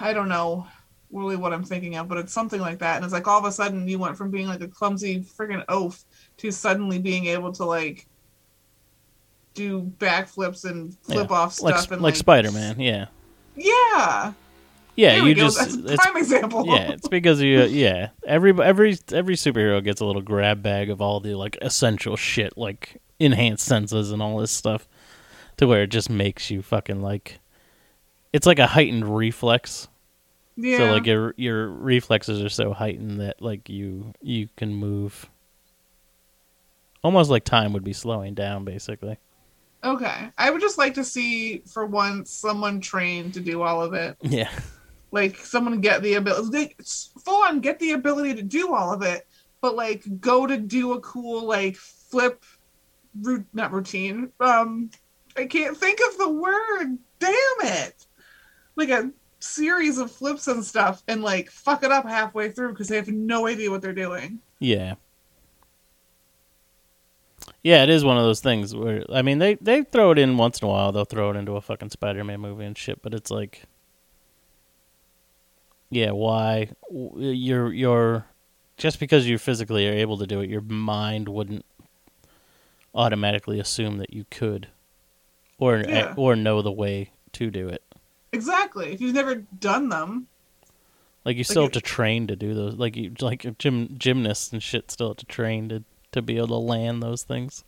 I 0.00 0.14
don't 0.14 0.30
know, 0.30 0.66
really 1.10 1.36
what 1.36 1.52
I'm 1.52 1.64
thinking 1.64 1.96
of, 1.96 2.08
but 2.08 2.16
it's 2.16 2.32
something 2.32 2.58
like 2.62 2.78
that. 2.78 2.96
And 2.96 3.04
it's 3.04 3.12
like 3.12 3.28
all 3.28 3.38
of 3.38 3.44
a 3.44 3.52
sudden 3.52 3.86
you 3.86 3.98
went 3.98 4.16
from 4.16 4.30
being 4.30 4.46
like 4.46 4.62
a 4.62 4.68
clumsy 4.68 5.20
freaking 5.20 5.62
oaf 5.68 6.02
to 6.38 6.50
suddenly 6.50 6.98
being 6.98 7.26
able 7.26 7.52
to 7.52 7.66
like 7.66 8.06
do 9.52 9.82
backflips 9.98 10.64
and 10.64 10.96
flip 11.02 11.28
Yeah. 11.28 11.36
off 11.36 11.60
like 11.60 11.76
stuff 11.76 11.90
and 11.90 12.00
like 12.00 12.16
Spider 12.16 12.50
Man. 12.52 12.80
Yeah, 12.80 13.08
Yeah. 13.54 14.32
Yeah. 14.96 15.24
you 15.24 15.34
just 15.34 15.58
That's 15.58 15.76
a 15.76 15.92
it's, 15.92 16.04
prime 16.04 16.16
example. 16.16 16.64
yeah. 16.66 16.92
It's 16.92 17.08
because 17.08 17.40
you 17.40 17.62
yeah. 17.64 18.10
Every 18.26 18.52
every 18.62 18.98
every 19.12 19.36
superhero 19.36 19.82
gets 19.82 20.00
a 20.00 20.04
little 20.04 20.22
grab 20.22 20.62
bag 20.62 20.90
of 20.90 21.00
all 21.00 21.20
the 21.20 21.34
like 21.34 21.56
essential 21.62 22.16
shit, 22.16 22.56
like 22.56 23.00
enhanced 23.18 23.64
senses 23.64 24.10
and 24.10 24.20
all 24.22 24.38
this 24.38 24.50
stuff, 24.50 24.88
to 25.56 25.66
where 25.66 25.82
it 25.82 25.90
just 25.90 26.10
makes 26.10 26.50
you 26.50 26.62
fucking 26.62 27.00
like. 27.00 27.40
It's 28.32 28.46
like 28.46 28.58
a 28.58 28.66
heightened 28.66 29.14
reflex. 29.16 29.88
yeah. 30.56 30.78
So 30.78 30.84
like 30.92 31.06
your 31.06 31.34
your 31.36 31.68
reflexes 31.68 32.42
are 32.42 32.48
so 32.48 32.72
heightened 32.72 33.20
that 33.20 33.42
like 33.42 33.68
you 33.68 34.14
you 34.22 34.48
can 34.56 34.74
move. 34.74 35.28
Almost 37.04 37.30
like 37.30 37.44
time 37.44 37.72
would 37.72 37.82
be 37.84 37.92
slowing 37.92 38.34
down, 38.34 38.64
basically. 38.64 39.18
Okay. 39.84 40.30
I 40.38 40.50
would 40.50 40.60
just 40.60 40.78
like 40.78 40.94
to 40.94 41.02
see 41.04 41.58
for 41.66 41.84
once 41.84 42.30
someone 42.30 42.80
trained 42.80 43.34
to 43.34 43.40
do 43.40 43.62
all 43.62 43.82
of 43.82 43.92
it. 43.94 44.16
Yeah. 44.22 44.48
Like 45.12 45.36
someone 45.36 45.80
get 45.80 46.02
the 46.02 46.14
ability 46.14 46.74
full 47.24 47.44
on 47.44 47.60
get 47.60 47.78
the 47.78 47.92
ability 47.92 48.34
to 48.34 48.42
do 48.42 48.74
all 48.74 48.92
of 48.92 49.02
it, 49.02 49.26
but 49.60 49.76
like 49.76 50.02
go 50.20 50.46
to 50.46 50.56
do 50.56 50.92
a 50.92 51.00
cool 51.00 51.46
like 51.46 51.76
flip 51.76 52.42
root 53.20 53.46
not 53.52 53.72
routine. 53.72 54.32
Um 54.40 54.90
I 55.36 55.44
can't 55.44 55.76
think 55.76 56.00
of 56.08 56.18
the 56.18 56.30
word. 56.30 56.98
Damn 57.18 57.32
it. 57.60 58.06
Like 58.74 58.88
a 58.88 59.10
series 59.40 59.98
of 59.98 60.10
flips 60.10 60.48
and 60.48 60.64
stuff 60.64 61.02
and 61.08 61.22
like 61.22 61.50
fuck 61.50 61.84
it 61.84 61.92
up 61.92 62.06
halfway 62.06 62.50
through 62.50 62.70
because 62.70 62.88
they 62.88 62.96
have 62.96 63.08
no 63.08 63.46
idea 63.46 63.70
what 63.70 63.82
they're 63.82 63.92
doing. 63.92 64.40
Yeah. 64.58 64.94
Yeah, 67.62 67.82
it 67.82 67.90
is 67.90 68.04
one 68.04 68.16
of 68.16 68.24
those 68.24 68.40
things 68.40 68.74
where 68.74 69.04
I 69.12 69.22
mean 69.22 69.38
they 69.38 69.54
they 69.56 69.82
throw 69.82 70.12
it 70.12 70.18
in 70.18 70.36
once 70.36 70.60
in 70.60 70.68
a 70.68 70.70
while. 70.70 70.90
They'll 70.90 71.04
throw 71.04 71.30
it 71.30 71.36
into 71.36 71.56
a 71.56 71.60
fucking 71.60 71.90
Spider-Man 71.90 72.40
movie 72.40 72.64
and 72.64 72.78
shit, 72.78 73.02
but 73.02 73.14
it's 73.14 73.30
like 73.30 73.64
Yeah, 75.92 76.12
why 76.12 76.70
you're 76.90 77.70
you're 77.72 78.24
just 78.78 78.98
because 78.98 79.26
you 79.28 79.36
physically 79.36 79.86
are 79.88 79.92
able 79.92 80.16
to 80.18 80.26
do 80.26 80.40
it, 80.40 80.48
your 80.48 80.62
mind 80.62 81.28
wouldn't 81.28 81.66
automatically 82.94 83.60
assume 83.60 83.98
that 83.98 84.12
you 84.12 84.24
could 84.30 84.68
or 85.58 85.76
uh, 85.76 85.84
Yeah. 85.86 86.14
or 86.16 86.34
know 86.34 86.62
the 86.62 86.72
way 86.72 87.10
to 87.32 87.50
do 87.50 87.68
it. 87.68 87.82
Exactly. 88.32 88.92
If 88.92 89.00
you've 89.02 89.14
never 89.14 89.34
done 89.36 89.90
them. 89.90 90.28
Like 91.26 91.36
you 91.36 91.44
still 91.44 91.62
it- 91.64 91.66
have 91.66 91.72
to 91.72 91.80
train 91.82 92.26
to 92.28 92.36
do 92.36 92.54
those. 92.54 92.74
Like 92.74 92.96
you, 92.96 93.12
like 93.20 93.46
gym 93.58 93.94
gymnasts 93.98 94.50
and 94.50 94.62
shit 94.62 94.90
still 94.90 95.08
have 95.08 95.18
to 95.18 95.26
train 95.26 95.68
to 95.68 95.84
to 96.12 96.22
be 96.22 96.36
able 96.38 96.48
to 96.48 96.56
land 96.56 97.02
those 97.02 97.22
things. 97.22 97.64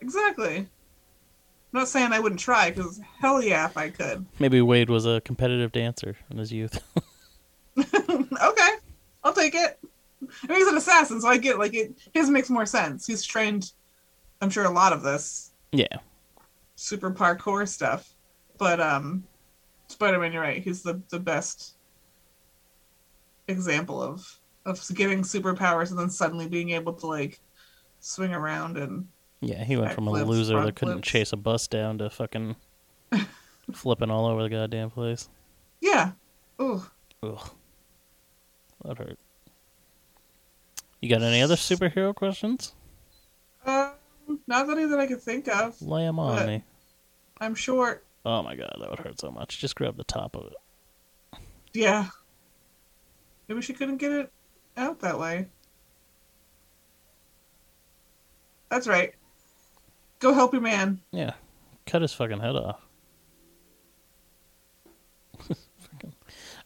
Exactly. 0.00 0.56
I'm 0.58 0.68
not 1.80 1.88
saying 1.88 2.12
I 2.12 2.20
wouldn't 2.20 2.40
try 2.40 2.70
because 2.70 3.00
hell 3.20 3.42
yeah 3.42 3.64
if 3.66 3.76
I 3.78 3.88
could. 3.88 4.26
Maybe 4.38 4.60
Wade 4.60 4.90
was 4.90 5.06
a 5.06 5.22
competitive 5.22 5.72
dancer 5.72 6.16
in 6.30 6.36
his 6.36 6.52
youth. 6.52 6.82
okay, 7.78 8.70
I'll 9.22 9.32
take 9.32 9.54
it. 9.54 9.78
I 10.42 10.46
mean, 10.48 10.58
he's 10.58 10.68
an 10.68 10.76
assassin, 10.76 11.20
so 11.20 11.28
I 11.28 11.36
get 11.36 11.58
like 11.58 11.74
it. 11.74 11.94
His 12.12 12.30
makes 12.30 12.50
more 12.50 12.66
sense. 12.66 13.06
He's 13.06 13.24
trained, 13.24 13.72
I'm 14.40 14.50
sure, 14.50 14.64
a 14.64 14.70
lot 14.70 14.92
of 14.92 15.02
this 15.02 15.52
yeah, 15.72 15.98
super 16.76 17.10
parkour 17.10 17.68
stuff. 17.68 18.14
But 18.58 18.80
um, 18.80 19.24
Spider-Man, 19.88 20.32
you're 20.32 20.42
right. 20.42 20.62
He's 20.62 20.82
the 20.82 21.00
the 21.10 21.18
best 21.18 21.74
example 23.48 24.02
of 24.02 24.38
of 24.64 24.80
getting 24.94 25.20
superpowers 25.22 25.90
and 25.90 25.98
then 25.98 26.08
suddenly 26.08 26.48
being 26.48 26.70
able 26.70 26.94
to 26.94 27.06
like 27.06 27.40
swing 28.00 28.32
around 28.32 28.78
and 28.78 29.06
yeah. 29.40 29.62
He 29.62 29.76
went 29.76 29.92
from 29.92 30.08
a 30.08 30.12
Backflips, 30.12 30.26
loser 30.26 30.64
that 30.64 30.74
couldn't 30.76 30.94
flips. 30.94 31.08
chase 31.08 31.32
a 31.32 31.36
bus 31.36 31.66
down 31.66 31.98
to 31.98 32.08
fucking 32.08 32.56
flipping 33.74 34.10
all 34.10 34.24
over 34.26 34.42
the 34.42 34.48
goddamn 34.48 34.90
place. 34.90 35.28
yeah. 35.82 36.12
Ooh, 36.62 36.82
Ugh, 37.22 37.50
that 38.84 38.98
hurt. 38.98 39.18
You 41.00 41.08
got 41.08 41.22
any 41.22 41.42
other 41.42 41.56
superhero 41.56 42.14
questions? 42.14 42.74
um, 43.66 43.92
not 44.46 44.68
any 44.70 44.84
that 44.86 44.98
I 44.98 45.06
could 45.06 45.20
think 45.20 45.48
of. 45.48 45.80
Lay 45.82 46.06
'em 46.06 46.18
on 46.18 46.46
me. 46.46 46.64
I'm 47.40 47.54
short. 47.54 48.04
Oh 48.24 48.42
my 48.42 48.54
god, 48.56 48.74
that 48.80 48.88
would 48.90 49.00
hurt 49.00 49.20
so 49.20 49.30
much. 49.30 49.58
Just 49.58 49.74
grab 49.74 49.96
the 49.96 50.04
top 50.04 50.34
of 50.36 50.46
it. 50.46 51.38
Yeah. 51.72 52.08
Maybe 53.48 53.60
she 53.60 53.74
couldn't 53.74 53.98
get 53.98 54.12
it 54.12 54.32
out 54.76 55.00
that 55.00 55.18
way. 55.18 55.48
That's 58.70 58.86
right. 58.86 59.14
Go 60.20 60.32
help 60.32 60.52
your 60.52 60.62
man. 60.62 61.00
Yeah, 61.10 61.34
cut 61.86 62.02
his 62.02 62.12
fucking 62.14 62.40
head 62.40 62.56
off. 62.56 62.83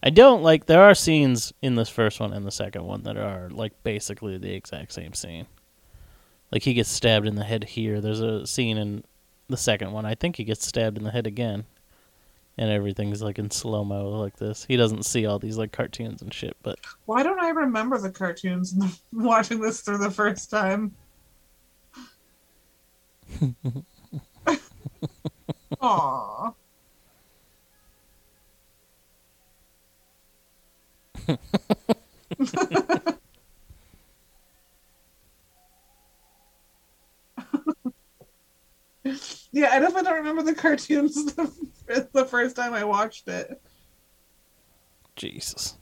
I 0.01 0.09
don't 0.09 0.41
like. 0.43 0.65
There 0.65 0.81
are 0.81 0.95
scenes 0.95 1.53
in 1.61 1.75
this 1.75 1.89
first 1.89 2.19
one 2.19 2.31
and 2.33 2.45
the 2.45 2.51
second 2.51 2.85
one 2.85 3.03
that 3.03 3.17
are 3.17 3.49
like 3.49 3.73
basically 3.83 4.37
the 4.37 4.53
exact 4.53 4.93
same 4.93 5.13
scene. 5.13 5.45
Like 6.51 6.63
he 6.63 6.73
gets 6.73 6.89
stabbed 6.89 7.27
in 7.27 7.35
the 7.35 7.43
head 7.43 7.63
here. 7.65 7.99
There's 8.01 8.21
a 8.21 8.47
scene 8.47 8.77
in 8.77 9.03
the 9.49 9.57
second 9.57 9.91
one. 9.91 10.05
I 10.05 10.15
think 10.15 10.37
he 10.37 10.43
gets 10.45 10.65
stabbed 10.65 10.97
in 10.97 11.03
the 11.03 11.11
head 11.11 11.27
again, 11.27 11.65
and 12.57 12.71
everything's 12.71 13.21
like 13.21 13.39
in 13.39 13.51
slow 13.51 13.83
mo 13.83 14.09
like 14.09 14.37
this. 14.37 14.65
He 14.65 14.77
doesn't 14.77 15.05
see 15.05 15.25
all 15.25 15.37
these 15.37 15.57
like 15.57 15.71
cartoons 15.71 16.21
and 16.21 16.33
shit, 16.33 16.55
but 16.63 16.79
Why 17.05 17.21
don't 17.21 17.39
I 17.39 17.49
remember 17.49 17.97
the 17.97 18.09
cartoons 18.11 18.75
watching 19.13 19.59
this 19.59 19.81
through 19.81 19.97
the 19.97 20.11
first 20.11 20.49
time? 20.49 20.95
Aww. 25.81 26.53
yeah, 39.51 39.69
I 39.71 39.79
definitely 39.79 40.03
don't 40.03 40.17
remember 40.17 40.43
the 40.43 40.53
cartoons 40.55 41.25
the, 41.35 42.09
the 42.13 42.25
first 42.25 42.55
time 42.55 42.73
I 42.73 42.83
watched 42.83 43.27
it. 43.27 43.61
Jesus. 45.15 45.77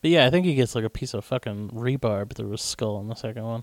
But 0.00 0.10
yeah, 0.10 0.26
I 0.26 0.30
think 0.30 0.44
he 0.44 0.54
gets 0.54 0.74
like 0.74 0.84
a 0.84 0.90
piece 0.90 1.14
of 1.14 1.24
fucking 1.24 1.70
rebarb 1.70 2.34
through 2.34 2.50
his 2.50 2.62
skull 2.62 3.00
in 3.00 3.08
the 3.08 3.14
second 3.14 3.44
one. 3.44 3.62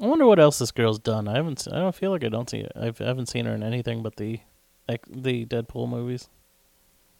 I 0.00 0.06
wonder 0.06 0.26
what 0.26 0.38
else 0.40 0.58
this 0.58 0.70
girl's 0.72 0.98
done. 0.98 1.28
I 1.28 1.34
haven't. 1.36 1.66
I 1.70 1.76
don't 1.78 1.94
feel 1.94 2.10
like 2.10 2.24
I 2.24 2.28
don't 2.28 2.48
see. 2.48 2.66
I've, 2.74 3.00
I 3.00 3.04
haven't 3.04 3.26
seen 3.28 3.44
her 3.44 3.54
in 3.54 3.62
anything 3.62 4.02
but 4.02 4.16
the, 4.16 4.40
like 4.88 5.04
the 5.08 5.44
Deadpool 5.46 5.88
movies. 5.88 6.28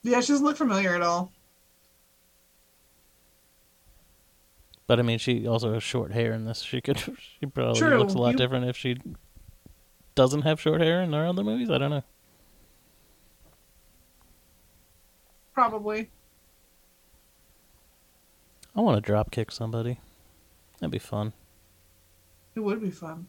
Yeah, 0.03 0.20
she 0.20 0.32
doesn't 0.32 0.44
look 0.47 0.57
familiar 0.57 0.94
at 0.94 1.03
all. 1.03 1.32
But 4.86 4.99
I 4.99 5.03
mean, 5.03 5.19
she 5.19 5.47
also 5.47 5.73
has 5.74 5.82
short 5.82 6.12
hair 6.12 6.32
in 6.32 6.44
this. 6.44 6.61
She 6.62 6.81
could. 6.81 6.99
She 7.40 7.47
probably 7.47 7.78
True, 7.78 7.99
looks 7.99 8.15
a 8.15 8.19
lot 8.19 8.32
you- 8.32 8.36
different 8.39 8.66
if 8.66 8.77
she 8.77 8.97
doesn't 10.15 10.43
have 10.43 10.61
short 10.61 10.81
hair 10.81 11.03
in 11.03 11.12
her 11.12 11.27
other 11.27 11.44
movies. 11.44 11.70
I 11.70 11.78
don't 11.78 11.90
know. 11.90 12.03
Probably. 15.55 16.11
I 18.74 18.81
want 18.81 18.97
to 18.97 19.01
drop 19.07 19.31
kick 19.31 19.53
somebody. 19.53 20.01
That'd 20.81 20.90
be 20.93 20.99
fun. 20.99 21.32
It 22.54 22.60
would 22.60 22.80
be 22.80 22.90
fun. 22.90 23.26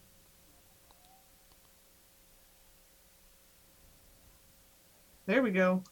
There 5.26 5.42
we 5.42 5.52
go. 5.52 5.84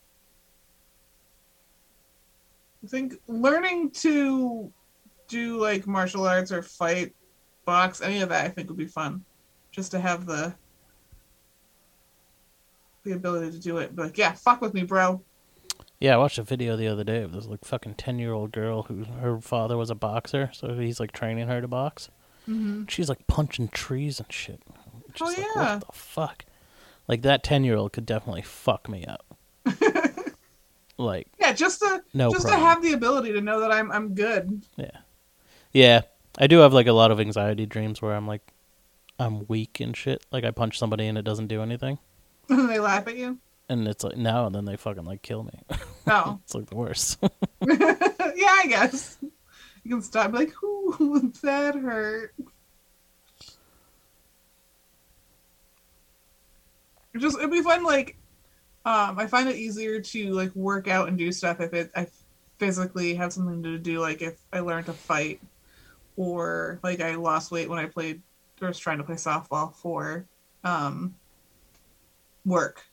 I 2.84 2.88
think 2.88 3.14
learning 3.28 3.92
to 3.92 4.72
do 5.28 5.62
like 5.62 5.88
martial 5.88 6.28
arts 6.28 6.52
or 6.52 6.62
fight, 6.62 7.14
box, 7.66 8.02
any 8.02 8.22
of 8.22 8.30
that 8.30 8.46
I 8.46 8.50
think 8.50 8.68
would 8.68 8.78
be 8.78 8.88
fun. 8.88 9.24
Just 9.72 9.92
to 9.92 10.00
have 10.00 10.26
the 10.26 10.54
the 13.04 13.14
ability 13.14 13.52
to 13.52 13.60
do 13.60 13.78
it. 13.78 13.96
But 13.96 14.18
yeah, 14.18 14.34
fuck 14.34 14.62
with 14.62 14.74
me, 14.74 14.84
bro. 14.84 15.24
Yeah, 16.00 16.16
I 16.16 16.18
watched 16.18 16.38
a 16.38 16.44
video 16.44 16.76
the 16.76 16.88
other 16.88 17.04
day 17.04 17.24
of 17.24 17.32
this 17.32 17.46
like 17.46 17.64
fucking 17.64 17.96
ten 17.96 18.20
year 18.20 18.34
old 18.34 18.52
girl 18.52 18.84
who 18.84 19.06
her 19.06 19.40
father 19.40 19.78
was 19.78 19.90
a 19.90 19.96
boxer, 19.96 20.50
so 20.54 20.74
he's 20.74 21.00
like 21.00 21.12
training 21.12 21.48
her 21.48 21.62
to 21.62 21.68
box. 21.68 22.10
Mm-hmm. 22.52 22.84
She's 22.88 23.10
like 23.10 23.26
punching 23.28 23.70
trees 23.70 24.20
and 24.20 24.32
shit. 24.32 24.62
Just 25.14 25.38
like, 25.38 25.48
yeah. 25.56 25.76
what 25.76 25.88
the 25.88 25.94
fuck? 25.94 26.46
Like 27.08 27.22
that 27.24 27.44
ten 27.44 27.64
year 27.64 27.76
old 27.76 27.94
could 27.94 28.06
definitely 28.06 28.42
fuck 28.44 28.88
me 28.90 29.06
up. 29.06 29.26
like 30.98 31.28
Yeah, 31.40 31.54
just 31.54 31.80
to 31.80 32.04
no 32.14 32.32
just 32.32 32.44
problem. 32.46 32.62
to 32.62 32.66
have 32.68 32.82
the 32.84 32.94
ability 32.94 33.34
to 33.34 33.42
know 33.42 33.60
that 33.62 33.72
I'm 33.72 33.92
I'm 33.92 34.14
good. 34.14 34.64
Yeah. 34.78 34.92
Yeah. 35.74 36.02
I 36.40 36.48
do 36.48 36.60
have 36.60 36.74
like 36.74 36.88
a 36.88 36.94
lot 36.94 37.12
of 37.12 37.20
anxiety 37.20 37.66
dreams 37.66 38.02
where 38.02 38.14
I'm 38.16 38.28
like 38.28 38.54
I'm 39.20 39.46
weak 39.48 39.80
and 39.80 39.96
shit. 39.96 40.24
Like 40.32 40.44
I 40.46 40.52
punch 40.52 40.78
somebody 40.80 41.08
and 41.08 41.18
it 41.18 41.24
doesn't 41.24 41.48
do 41.48 41.62
anything, 41.62 42.00
And 42.50 42.70
they 42.70 42.80
laugh 42.80 43.08
at 43.08 43.18
you. 43.18 43.38
and 43.70 43.88
it's 43.88 44.04
like 44.04 44.18
now 44.18 44.46
and 44.48 44.56
then 44.56 44.66
they 44.66 44.78
fucking 44.78 45.06
like 45.06 45.22
kill 45.22 45.44
me. 45.44 45.60
Oh, 46.08 46.40
it's 46.44 46.56
like 46.56 46.66
the 46.68 46.76
worst. 46.76 47.20
yeah, 47.22 47.28
I 47.62 48.66
guess 48.68 49.20
you 49.84 49.92
can 49.92 50.02
stop. 50.02 50.34
Like, 50.34 50.52
ooh, 50.64 51.32
that 51.44 51.76
hurt. 51.76 52.34
It 57.14 57.20
just 57.20 57.38
it'd 57.38 57.52
be 57.52 57.62
fun. 57.62 57.84
Like, 57.84 58.18
um, 58.86 59.20
I 59.20 59.28
find 59.28 59.50
it 59.50 59.56
easier 59.56 60.00
to 60.00 60.32
like 60.32 60.56
work 60.56 60.88
out 60.88 61.08
and 61.08 61.18
do 61.18 61.32
stuff 61.32 61.60
if 61.60 61.74
it 61.74 61.92
I 61.96 62.08
physically 62.58 63.16
have 63.16 63.34
something 63.34 63.64
to 63.64 63.78
do. 63.78 64.00
Like 64.00 64.22
if 64.22 64.40
I 64.54 64.60
learn 64.60 64.84
to 64.86 64.94
fight, 64.94 65.42
or 66.16 66.80
like 66.84 67.02
I 67.02 67.16
lost 67.16 67.52
weight 67.52 67.70
when 67.70 67.80
I 67.80 67.86
played 67.86 68.22
or 68.62 68.68
was 68.68 68.78
trying 68.78 69.00
to 69.00 69.04
play 69.04 69.16
softball 69.16 69.76
for 69.76 70.26
um 70.64 71.16
work. 72.46 72.86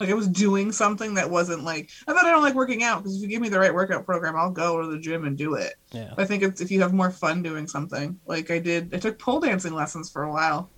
Like 0.00 0.08
I 0.08 0.14
was 0.14 0.28
doing 0.28 0.72
something 0.72 1.14
that 1.14 1.28
wasn't 1.30 1.62
like 1.62 1.90
I 2.08 2.12
thought 2.12 2.24
I 2.24 2.30
don't 2.30 2.42
like 2.42 2.54
working 2.54 2.82
out 2.82 3.02
because 3.02 3.16
if 3.16 3.22
you 3.22 3.28
give 3.28 3.42
me 3.42 3.50
the 3.50 3.60
right 3.60 3.74
workout 3.74 4.06
program, 4.06 4.34
I'll 4.34 4.50
go 4.50 4.80
to 4.80 4.88
the 4.88 4.98
gym 4.98 5.24
and 5.26 5.36
do 5.36 5.54
it. 5.54 5.74
yeah. 5.92 6.14
I 6.16 6.24
think 6.24 6.42
it's 6.42 6.60
if 6.60 6.70
you 6.70 6.80
have 6.80 6.94
more 6.94 7.10
fun 7.10 7.42
doing 7.42 7.66
something. 7.66 8.18
Like 8.26 8.50
I 8.50 8.58
did, 8.58 8.94
I 8.94 8.98
took 8.98 9.18
pole 9.18 9.40
dancing 9.40 9.74
lessons 9.74 10.10
for 10.10 10.22
a 10.22 10.32
while. 10.32 10.70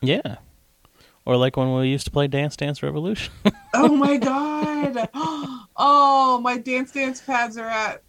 Yeah. 0.00 0.36
Or 1.24 1.36
like 1.36 1.56
when 1.56 1.72
we 1.74 1.88
used 1.88 2.06
to 2.06 2.10
play 2.10 2.26
Dance 2.26 2.56
Dance 2.56 2.82
Revolution. 2.82 3.32
Oh 3.74 3.94
my 3.96 4.18
god! 4.18 5.08
Oh, 5.74 6.38
my 6.42 6.58
dance 6.58 6.92
dance 6.92 7.22
pads 7.22 7.56
are 7.56 7.66
at 7.66 8.02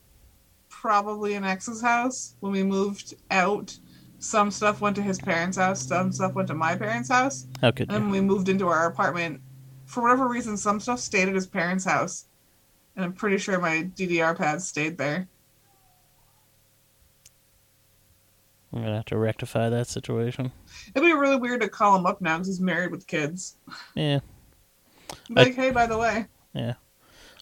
probably 0.70 1.36
an 1.36 1.46
ex's 1.46 1.82
house. 1.82 2.36
When 2.42 2.52
we 2.52 2.62
moved 2.64 3.14
out, 3.32 3.78
some 4.20 4.52
stuff 4.52 4.82
went 4.82 4.98
to 4.98 5.02
his 5.02 5.18
parents' 5.18 5.56
house, 5.56 5.82
some 5.86 6.12
stuff 6.12 6.34
went 6.34 6.50
to 6.50 6.54
my 6.54 6.76
parents' 6.76 7.08
house. 7.10 7.48
How 7.62 7.72
could 7.72 7.90
And 7.90 8.12
we 8.12 8.20
moved 8.20 8.50
into 8.50 8.68
our 8.68 8.88
apartment, 8.88 9.40
for 9.94 10.02
whatever 10.02 10.28
reason, 10.28 10.58
some 10.58 10.80
stuff 10.80 11.00
stayed 11.00 11.28
at 11.30 11.36
his 11.36 11.48
parents' 11.48 11.86
house. 11.86 12.26
And 12.96 13.06
I'm 13.06 13.14
pretty 13.14 13.38
sure 13.38 13.60
my 13.60 13.90
DDR 13.96 14.36
pads 14.38 14.68
stayed 14.68 14.98
there. 14.98 15.28
I'm 18.72 18.82
gonna 18.82 18.96
have 18.96 19.06
to 19.06 19.18
rectify 19.18 19.70
that 19.70 19.88
situation. 19.88 20.52
It'd 20.96 21.06
be 21.08 21.14
really 21.14 21.36
weird 21.36 21.62
to 21.62 21.70
call 21.70 21.96
him 21.96 22.06
up 22.08 22.22
now 22.22 22.38
because 22.38 22.48
he's 22.48 22.60
married 22.60 22.92
with 22.92 23.06
kids. 23.06 23.56
Yeah. 23.94 24.20
Like, 25.30 25.54
hey, 25.54 25.70
by 25.70 25.86
the 25.86 25.98
way. 25.98 26.26
Yeah. 26.54 26.74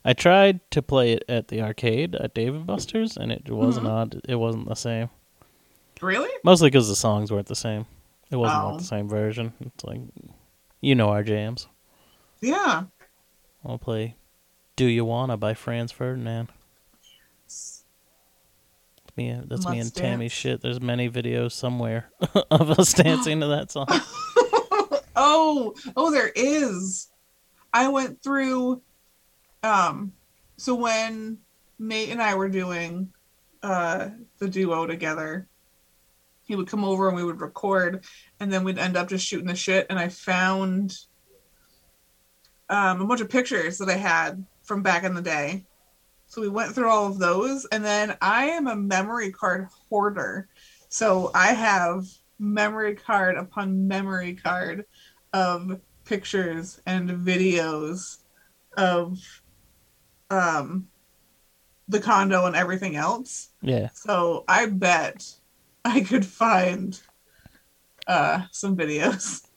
I 0.03 0.14
tried 0.14 0.60
to 0.72 0.82
play 0.82 1.14
it 1.14 1.23
at 1.30 1.48
the 1.48 1.61
arcade 1.61 2.15
at 2.15 2.34
Dave 2.34 2.56
and 2.56 2.65
Buster's, 2.65 3.15
and 3.15 3.32
it 3.32 3.49
wasn't 3.49 3.86
Mhm. 3.86 3.90
odd. 3.91 4.22
It 4.28 4.36
wasn't 4.36 4.68
the 4.68 4.76
same. 4.76 5.10
Really? 6.02 6.30
Mostly 6.44 6.68
because 6.69 6.90
the 6.90 6.95
songs 6.95 7.32
weren't 7.32 7.48
the 7.48 7.56
same. 7.56 7.86
It 8.32 8.36
wasn't 8.38 8.64
Oh. 8.64 8.78
the 8.78 8.84
same 8.84 9.07
version. 9.07 9.53
It's 9.61 9.84
like, 9.86 10.02
you 10.82 10.95
know 10.95 11.10
our 11.10 11.23
jams. 11.23 11.68
Yeah. 12.41 12.84
I'll 13.63 13.77
play 13.77 14.15
"Do 14.76 14.85
You 14.85 15.05
Wanna" 15.05 15.38
by 15.38 15.53
Franz 15.53 15.91
Ferdinand. 15.91 16.49
That's 17.45 17.84
me, 19.15 19.39
that's 19.45 19.68
me 19.68 19.80
and 19.80 19.93
Tammy 19.93 20.30
shit. 20.30 20.61
There's 20.61 20.81
many 20.81 21.09
videos 21.09 21.51
somewhere 21.51 22.09
of 22.51 22.72
us 22.72 22.93
dancing 22.93 23.41
to 23.41 23.47
that 23.47 23.72
song. 23.72 23.88
oh, 25.15 25.76
oh, 25.95 26.11
there 26.11 26.31
is. 26.35 27.09
I 27.73 27.88
went 27.89 28.23
through. 28.23 28.81
Um, 29.63 30.13
so 30.57 30.73
when 30.73 31.38
Nate 31.77 32.09
and 32.09 32.22
I 32.22 32.35
were 32.35 32.49
doing 32.49 33.11
uh 33.61 34.09
the 34.39 34.47
duo 34.47 34.88
together, 34.88 35.47
he 36.43 36.55
would 36.55 36.68
come 36.68 36.84
over 36.84 37.07
and 37.07 37.15
we 37.15 37.23
would 37.23 37.41
record, 37.41 38.03
and 38.39 38.51
then 38.51 38.63
we'd 38.63 38.80
end 38.80 38.97
up 38.97 39.09
just 39.09 39.27
shooting 39.27 39.47
the 39.47 39.55
shit. 39.55 39.85
And 39.89 39.99
I 39.99 40.09
found 40.09 40.97
um 42.72 43.02
a 43.02 43.06
bunch 43.06 43.22
of 43.22 43.30
pictures 43.30 43.77
that 43.77 43.89
I 43.89 43.98
had 43.98 44.43
from 44.64 44.81
back 44.81 45.03
in 45.03 45.14
the 45.14 45.22
day. 45.22 45.65
So 46.27 46.41
we 46.41 46.49
went 46.49 46.73
through 46.73 46.89
all 46.89 47.07
of 47.07 47.19
those, 47.19 47.65
and 47.65 47.84
then 47.84 48.18
I 48.22 48.45
am 48.45 48.68
a 48.68 48.76
memory 48.76 49.31
card 49.31 49.68
hoarder. 49.89 50.48
So 50.88 51.30
I 51.35 51.48
have 51.48 52.06
memory 52.39 52.95
card 52.95 53.35
upon 53.35 53.88
memory 53.88 54.35
card 54.35 54.85
of 55.34 55.80
pictures 56.06 56.81
and 56.85 57.10
videos 57.10 58.18
of 58.77 59.19
um 60.30 60.88
the 61.89 61.99
condo 61.99 62.45
and 62.45 62.56
everything 62.56 62.95
else. 62.95 63.49
Yeah. 63.61 63.89
So 63.93 64.45
I 64.48 64.68
bet 64.68 65.27
I 65.84 66.02
could 66.02 66.26
find 66.26 66.99
uh 68.07 68.43
some 68.52 68.77
videos. 68.77 69.45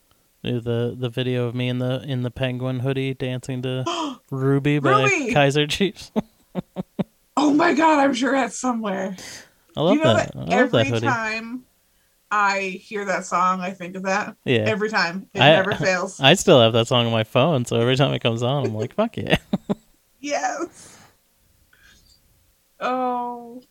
The 0.45 0.95
the 0.97 1.09
video 1.09 1.47
of 1.47 1.55
me 1.55 1.69
in 1.69 1.79
the 1.79 2.03
in 2.07 2.23
the 2.23 2.31
penguin 2.31 2.81
hoodie 2.81 3.15
dancing 3.15 3.63
to 3.63 3.85
Ruby 4.31 4.79
by 4.79 5.05
Ruby! 5.05 5.33
Kaiser 5.33 5.67
Chiefs. 5.67 6.13
Oh 7.37 7.53
my 7.53 7.75
god, 7.75 7.99
I'm 7.99 8.15
sure 8.15 8.31
that's 8.31 8.57
somewhere. 8.57 9.17
I 9.77 9.81
love 9.81 9.97
you 9.97 10.05
know 10.05 10.15
that. 10.15 10.33
that, 10.33 10.37
I 10.37 10.41
love 10.41 10.53
every 10.53 10.91
that 10.91 11.03
time 11.03 11.65
I 12.31 12.81
hear 12.83 13.05
that 13.05 13.27
song, 13.27 13.61
I 13.61 13.73
think 13.73 13.97
of 13.97 14.05
that. 14.05 14.37
Yeah. 14.45 14.59
Every 14.67 14.89
time. 14.89 15.29
It 15.35 15.41
I- 15.41 15.51
never 15.53 15.73
fails. 15.77 16.21
I 16.21 16.35
still 16.35 16.61
have 16.61 16.73
that 16.75 16.87
song 16.87 17.07
on 17.07 17.13
my 17.13 17.25
phone, 17.25 17.65
so 17.65 17.81
every 17.81 17.97
time 17.97 18.15
it 18.15 18.21
comes 18.21 18.43
on, 18.43 18.67
I'm 18.67 18.75
like, 18.75 18.95
"Fuck 18.95 19.17
yeah!" 19.17 19.37
Yes. 20.21 20.97
Oh. 22.81 23.63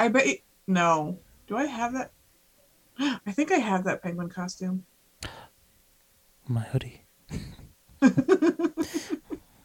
I 0.00 0.08
bet. 0.08 0.26
You, 0.26 0.36
no. 0.66 1.18
Do 1.46 1.56
I 1.56 1.66
have 1.66 1.92
that? 1.92 2.12
I 2.98 3.30
think 3.32 3.52
I 3.52 3.56
have 3.56 3.84
that 3.84 4.02
penguin 4.02 4.28
costume. 4.28 4.84
My 6.48 6.62
hoodie. 6.62 7.04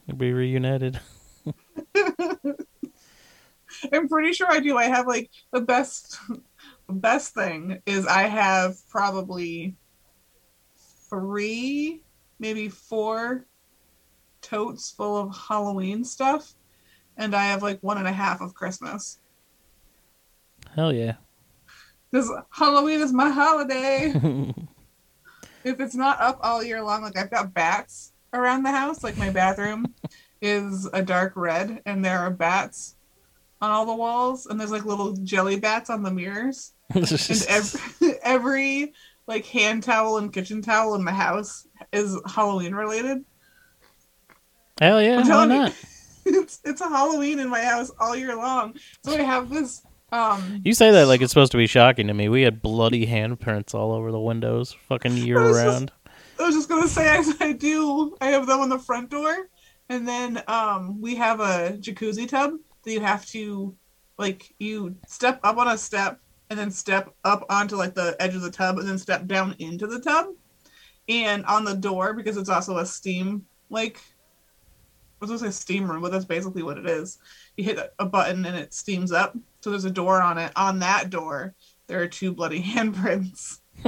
We'll 0.07 0.15
be 0.15 0.31
reunited. 0.31 0.99
I'm 3.93 4.07
pretty 4.07 4.31
sure 4.33 4.49
I 4.49 4.61
do. 4.61 4.77
I 4.77 4.85
have 4.85 5.05
like 5.05 5.29
the 5.51 5.61
best. 5.61 6.17
Best 6.89 7.33
thing 7.33 7.81
is 7.85 8.07
I 8.07 8.23
have 8.23 8.77
probably 8.89 9.75
three, 11.09 12.01
maybe 12.39 12.69
four 12.69 13.45
totes 14.41 14.89
full 14.91 15.17
of 15.17 15.35
Halloween 15.35 16.05
stuff, 16.05 16.53
and 17.17 17.35
I 17.35 17.47
have 17.47 17.61
like 17.61 17.79
one 17.81 17.97
and 17.97 18.07
a 18.07 18.13
half 18.13 18.39
of 18.39 18.53
Christmas. 18.53 19.19
Hell 20.73 20.93
yeah! 20.93 21.15
Because 22.09 22.31
Halloween 22.51 23.01
is 23.01 23.11
my 23.11 23.29
holiday. 23.29 24.13
if 25.67 25.79
it's 25.79 25.95
not 25.95 26.19
up 26.19 26.39
all 26.41 26.63
year 26.63 26.81
long, 26.81 27.01
like 27.01 27.17
I've 27.17 27.31
got 27.31 27.53
bats 27.53 28.13
around 28.33 28.63
the 28.63 28.71
house, 28.71 29.03
like 29.03 29.17
my 29.17 29.29
bathroom 29.29 29.93
is 30.41 30.87
a 30.93 31.01
dark 31.01 31.33
red 31.35 31.81
and 31.85 32.03
there 32.03 32.19
are 32.19 32.31
bats 32.31 32.95
on 33.61 33.71
all 33.71 33.85
the 33.85 33.95
walls 33.95 34.45
and 34.45 34.59
there's 34.59 34.71
like 34.71 34.85
little 34.85 35.13
jelly 35.17 35.59
bats 35.59 35.89
on 35.89 36.03
the 36.03 36.11
mirrors. 36.11 36.73
And 36.93 37.45
every, 37.49 38.13
every 38.23 38.93
like 39.27 39.45
hand 39.45 39.83
towel 39.83 40.17
and 40.17 40.31
kitchen 40.31 40.61
towel 40.61 40.95
in 40.95 41.03
the 41.03 41.11
house 41.11 41.67
is 41.91 42.17
Halloween 42.25 42.73
related. 42.73 43.25
Hell 44.79 45.01
yeah! 45.01 45.17
Why 45.17 45.23
telling 45.23 45.51
you. 45.51 45.57
not? 45.57 45.75
It's 46.25 46.59
it's 46.63 46.81
a 46.81 46.87
Halloween 46.87 47.39
in 47.39 47.49
my 47.49 47.61
house 47.61 47.91
all 47.99 48.15
year 48.15 48.35
long. 48.35 48.75
So 49.03 49.13
I 49.13 49.21
have 49.21 49.49
this 49.49 49.81
um 50.11 50.61
You 50.63 50.73
say 50.73 50.91
that 50.91 51.07
like 51.07 51.21
it's 51.21 51.31
supposed 51.31 51.51
to 51.51 51.57
be 51.57 51.67
shocking 51.67 52.07
to 52.07 52.13
me. 52.13 52.29
We 52.29 52.43
had 52.43 52.61
bloody 52.61 53.05
handprints 53.07 53.73
all 53.73 53.91
over 53.91 54.11
the 54.11 54.19
windows, 54.19 54.73
fucking 54.87 55.17
year 55.17 55.39
I 55.39 55.43
was 55.47 55.57
just- 55.57 55.65
round. 55.67 55.91
I 56.39 56.43
was 56.43 56.55
just 56.55 56.69
gonna 56.69 56.87
say 56.87 57.09
I, 57.17 57.23
I 57.41 57.53
do. 57.53 58.15
I 58.21 58.27
have 58.27 58.45
them 58.47 58.59
on 58.59 58.69
the 58.69 58.79
front 58.79 59.09
door, 59.09 59.49
and 59.89 60.07
then 60.07 60.41
um 60.47 61.01
we 61.01 61.15
have 61.15 61.39
a 61.39 61.77
jacuzzi 61.79 62.27
tub 62.29 62.53
that 62.83 62.91
you 62.91 62.99
have 63.01 63.25
to 63.27 63.75
like 64.17 64.53
you 64.59 64.95
step 65.07 65.39
up 65.43 65.57
on 65.57 65.67
a 65.67 65.77
step 65.77 66.19
and 66.49 66.57
then 66.57 66.71
step 66.71 67.13
up 67.23 67.43
onto 67.49 67.75
like 67.75 67.93
the 67.93 68.15
edge 68.19 68.33
of 68.35 68.41
the 68.41 68.49
tub 68.51 68.77
and 68.79 68.87
then 68.87 68.97
step 68.97 69.25
down 69.27 69.55
into 69.59 69.87
the 69.87 69.99
tub. 69.99 70.27
And 71.09 71.45
on 71.45 71.63
the 71.65 71.73
door, 71.75 72.13
because 72.13 72.35
it's 72.37 72.49
also 72.49 72.77
a 72.77 72.85
steam 72.85 73.45
like 73.69 73.99
I 75.19 75.25
was 75.25 75.29
gonna 75.29 75.51
say 75.51 75.57
steam 75.57 75.89
room, 75.89 76.01
but 76.01 76.11
that's 76.11 76.25
basically 76.25 76.61
what 76.63 76.77
it 76.77 76.85
is. 76.85 77.17
You 77.55 77.63
hit 77.63 77.79
a- 77.99 78.05
button 78.05 78.45
and 78.45 78.55
it 78.55 78.73
steams 78.73 79.11
up. 79.11 79.35
So 79.61 79.71
there's 79.71 79.85
a 79.85 79.89
door 79.91 80.21
on 80.21 80.37
it. 80.37 80.51
On 80.55 80.79
that 80.79 81.09
door, 81.09 81.55
there 81.87 82.01
are 82.01 82.07
two 82.07 82.31
bloody 82.33 82.61
handprints. 82.63 83.59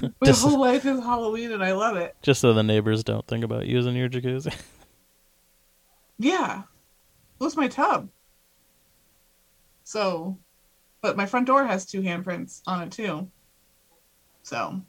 My 0.00 0.10
Just- 0.24 0.42
whole 0.44 0.60
life 0.60 0.86
is 0.86 1.00
Halloween 1.00 1.50
and 1.52 1.64
I 1.64 1.72
love 1.72 1.96
it. 1.96 2.14
Just 2.22 2.40
so 2.40 2.52
the 2.52 2.62
neighbors 2.62 3.02
don't 3.02 3.26
think 3.26 3.44
about 3.44 3.66
using 3.66 3.94
your 3.96 4.08
jacuzzi. 4.08 4.54
Yeah. 6.20 6.62
It 7.40 7.44
was 7.44 7.56
my 7.56 7.68
tub. 7.68 8.08
So, 9.84 10.36
but 11.00 11.16
my 11.16 11.26
front 11.26 11.46
door 11.46 11.64
has 11.64 11.86
two 11.86 12.02
handprints 12.02 12.60
on 12.66 12.82
it 12.82 12.90
too. 12.90 13.30
So, 14.42 14.82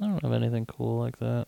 I 0.00 0.04
don't 0.06 0.20
have 0.24 0.32
anything 0.32 0.66
cool 0.66 0.98
like 0.98 1.20
that. 1.20 1.46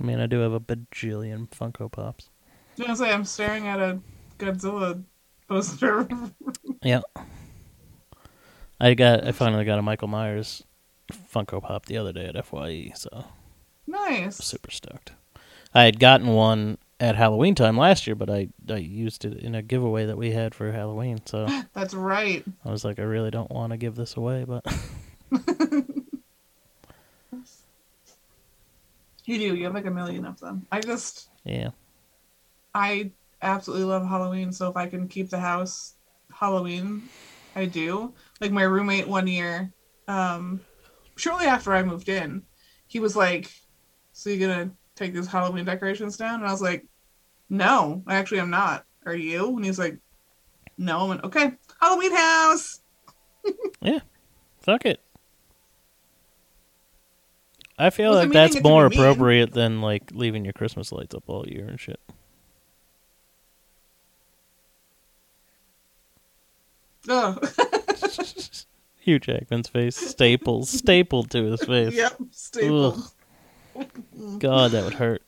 I 0.00 0.04
mean, 0.04 0.18
I 0.20 0.26
do 0.26 0.38
have 0.40 0.52
a 0.52 0.60
bajillion 0.60 1.48
Funko 1.50 1.90
Pops. 1.92 2.30
I 2.48 2.52
was 2.78 2.86
gonna 2.86 2.96
say 2.96 3.12
I'm 3.12 3.24
staring 3.24 3.66
at 3.68 3.78
a 3.80 4.00
Godzilla 4.38 5.02
poster. 5.48 6.08
Yeah. 6.82 7.00
I 8.80 8.94
got 8.94 9.26
I 9.26 9.32
finally 9.32 9.66
got 9.66 9.78
a 9.78 9.82
Michael 9.82 10.08
Myers 10.08 10.62
Funko 11.12 11.60
Pop 11.62 11.84
the 11.86 11.98
other 11.98 12.12
day 12.12 12.24
at 12.34 12.46
Fye, 12.46 12.92
so 12.94 13.26
Nice. 13.86 14.36
super 14.38 14.70
stoked. 14.70 15.12
I 15.74 15.82
had 15.84 16.00
gotten 16.00 16.28
one 16.28 16.78
at 16.98 17.16
Halloween 17.16 17.54
time 17.54 17.76
last 17.76 18.06
year, 18.06 18.14
but 18.16 18.30
I 18.30 18.48
I 18.70 18.76
used 18.76 19.26
it 19.26 19.34
in 19.38 19.54
a 19.54 19.60
giveaway 19.60 20.06
that 20.06 20.16
we 20.16 20.30
had 20.30 20.54
for 20.54 20.72
Halloween. 20.72 21.18
So 21.26 21.46
That's 21.74 21.92
right. 21.92 22.42
I 22.64 22.70
was 22.70 22.82
like, 22.84 22.98
I 22.98 23.02
really 23.02 23.30
don't 23.30 23.50
want 23.50 23.72
to 23.72 23.76
give 23.76 23.96
this 23.96 24.16
away, 24.16 24.44
but 24.48 24.64
You 29.30 29.38
do. 29.38 29.54
You 29.54 29.64
have 29.66 29.74
like 29.74 29.86
a 29.86 29.92
million 29.92 30.24
of 30.26 30.40
them. 30.40 30.66
I 30.72 30.80
just, 30.80 31.28
yeah, 31.44 31.70
I 32.74 33.12
absolutely 33.40 33.84
love 33.84 34.04
Halloween. 34.04 34.50
So 34.50 34.68
if 34.68 34.76
I 34.76 34.88
can 34.88 35.06
keep 35.06 35.30
the 35.30 35.38
house 35.38 35.94
Halloween, 36.32 37.02
I 37.54 37.66
do. 37.66 38.12
Like 38.40 38.50
my 38.50 38.64
roommate 38.64 39.06
one 39.06 39.28
year, 39.28 39.72
um, 40.08 40.62
shortly 41.16 41.46
after 41.46 41.72
I 41.72 41.84
moved 41.84 42.08
in, 42.08 42.42
he 42.88 42.98
was 42.98 43.14
like, 43.14 43.48
"So 44.10 44.30
you're 44.30 44.48
gonna 44.48 44.72
take 44.96 45.14
these 45.14 45.28
Halloween 45.28 45.64
decorations 45.64 46.16
down?" 46.16 46.40
And 46.40 46.48
I 46.48 46.50
was 46.50 46.60
like, 46.60 46.84
"No, 47.48 48.02
I 48.08 48.16
actually 48.16 48.40
am 48.40 48.50
not. 48.50 48.84
Are 49.06 49.14
you?" 49.14 49.54
And 49.54 49.64
he's 49.64 49.78
like, 49.78 49.96
"No." 50.76 50.98
I 50.98 51.08
went, 51.08 51.22
"Okay, 51.22 51.52
Halloween 51.80 52.16
house." 52.16 52.80
Yeah, 53.80 54.00
fuck 54.60 54.84
it. 54.84 55.00
I 57.80 57.88
feel 57.88 58.12
like 58.12 58.30
that's 58.30 58.56
to 58.56 58.60
more 58.60 58.84
appropriate 58.84 59.52
than 59.52 59.80
like 59.80 60.10
leaving 60.12 60.44
your 60.44 60.52
Christmas 60.52 60.92
lights 60.92 61.14
up 61.14 61.24
all 61.28 61.48
year 61.48 61.66
and 61.66 61.80
shit. 61.80 61.98
Oh. 67.08 67.38
Ugh. 67.42 67.66
Hugh 68.98 69.18
Jackman's 69.18 69.68
face, 69.68 69.96
staples, 69.96 70.68
stapled 70.68 71.30
to 71.30 71.42
his 71.44 71.64
face. 71.64 71.94
yep, 71.94 72.18
staple. 72.32 73.02
God, 74.38 74.72
that 74.72 74.84
would 74.84 74.94
hurt. 74.94 75.22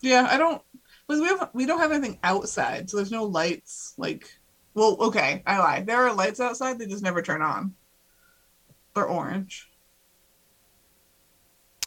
Yeah, 0.00 0.28
I 0.30 0.36
don't. 0.36 0.62
Because 1.08 1.20
we 1.20 1.26
have 1.26 1.50
we 1.54 1.66
don't 1.66 1.80
have 1.80 1.90
anything 1.90 2.20
outside, 2.22 2.88
so 2.88 2.98
there's 2.98 3.10
no 3.10 3.24
lights. 3.24 3.94
Like, 3.96 4.38
well, 4.74 4.96
okay, 5.00 5.42
I 5.44 5.58
lie. 5.58 5.80
There 5.80 6.06
are 6.06 6.12
lights 6.12 6.38
outside; 6.38 6.78
they 6.78 6.86
just 6.86 7.02
never 7.02 7.20
turn 7.20 7.42
on. 7.42 7.74
They're 8.94 9.06
orange, 9.08 9.70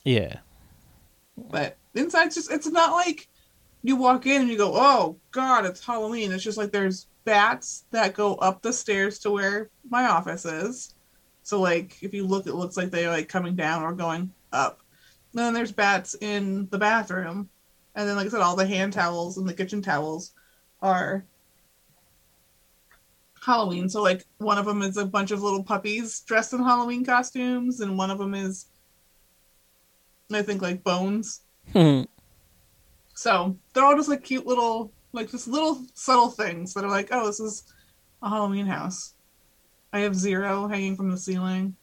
Yeah, 0.03 0.39
but 1.37 1.77
inside, 1.95 2.31
just. 2.31 2.51
It's 2.51 2.67
not 2.67 2.91
like 2.91 3.27
you 3.83 3.95
walk 3.95 4.25
in 4.25 4.41
and 4.41 4.49
you 4.49 4.57
go, 4.57 4.73
"Oh 4.75 5.19
God, 5.31 5.65
it's 5.65 5.85
Halloween." 5.85 6.31
It's 6.31 6.43
just 6.43 6.57
like 6.57 6.71
there's 6.71 7.07
bats 7.25 7.85
that 7.91 8.13
go 8.13 8.35
up 8.35 8.61
the 8.61 8.73
stairs 8.73 9.19
to 9.19 9.31
where 9.31 9.69
my 9.89 10.07
office 10.07 10.45
is. 10.45 10.95
So 11.43 11.59
like, 11.59 12.01
if 12.01 12.13
you 12.13 12.25
look, 12.25 12.47
it 12.47 12.55
looks 12.55 12.77
like 12.77 12.91
they're 12.91 13.09
like 13.09 13.27
coming 13.29 13.55
down 13.55 13.83
or 13.83 13.93
going 13.93 14.33
up. 14.53 14.81
And 15.33 15.39
then 15.39 15.53
there's 15.53 15.71
bats 15.71 16.15
in 16.21 16.67
the 16.71 16.77
bathroom. 16.77 17.49
And 17.95 18.07
then, 18.07 18.15
like 18.15 18.27
I 18.27 18.29
said, 18.29 18.41
all 18.41 18.55
the 18.55 18.65
hand 18.67 18.93
towels 18.93 19.37
and 19.37 19.47
the 19.47 19.53
kitchen 19.53 19.81
towels 19.81 20.33
are 20.81 21.25
Halloween. 23.41 23.89
So, 23.89 24.01
like, 24.01 24.25
one 24.37 24.57
of 24.57 24.65
them 24.65 24.81
is 24.81 24.97
a 24.97 25.05
bunch 25.05 25.31
of 25.31 25.41
little 25.41 25.63
puppies 25.63 26.21
dressed 26.21 26.53
in 26.53 26.63
Halloween 26.63 27.03
costumes, 27.03 27.81
and 27.81 27.97
one 27.97 28.11
of 28.11 28.17
them 28.17 28.33
is, 28.33 28.67
I 30.31 30.41
think, 30.41 30.61
like 30.61 30.83
bones. 30.83 31.41
Hmm. 31.73 32.03
So 33.13 33.57
they're 33.73 33.83
all 33.83 33.95
just 33.95 34.09
like 34.09 34.23
cute 34.23 34.47
little, 34.47 34.91
like 35.11 35.29
just 35.29 35.47
little 35.47 35.85
subtle 35.93 36.29
things 36.29 36.73
that 36.73 36.83
are 36.83 36.89
like, 36.89 37.09
oh, 37.11 37.27
this 37.27 37.39
is 37.39 37.63
a 38.21 38.29
Halloween 38.29 38.65
house. 38.65 39.13
I 39.93 39.99
have 39.99 40.15
zero 40.15 40.67
hanging 40.67 40.95
from 40.95 41.11
the 41.11 41.17
ceiling. 41.17 41.75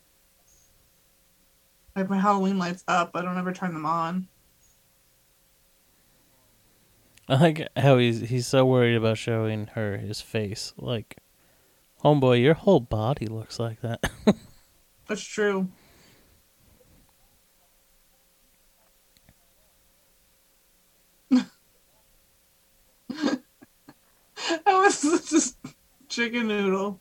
I 1.94 2.00
have 2.00 2.10
my 2.10 2.18
Halloween 2.18 2.58
lights 2.58 2.84
up. 2.88 3.10
I 3.14 3.22
don't 3.22 3.38
ever 3.38 3.52
turn 3.52 3.74
them 3.74 3.86
on. 3.86 4.28
I 7.28 7.36
like 7.36 7.68
how 7.76 7.98
he's 7.98 8.20
he's 8.20 8.46
so 8.46 8.64
worried 8.64 8.96
about 8.96 9.18
showing 9.18 9.66
her 9.74 9.98
his 9.98 10.20
face. 10.20 10.72
Like, 10.78 11.18
homeboy, 12.08 12.42
your 12.42 12.54
whole 12.54 12.80
body 12.80 13.26
looks 13.26 13.58
like 13.58 13.80
that. 13.82 14.10
That's 15.08 15.22
true. 15.22 15.68
That 24.64 24.66
was 24.66 25.02
just 25.30 25.56
chicken 26.08 26.48
noodle. 26.48 27.00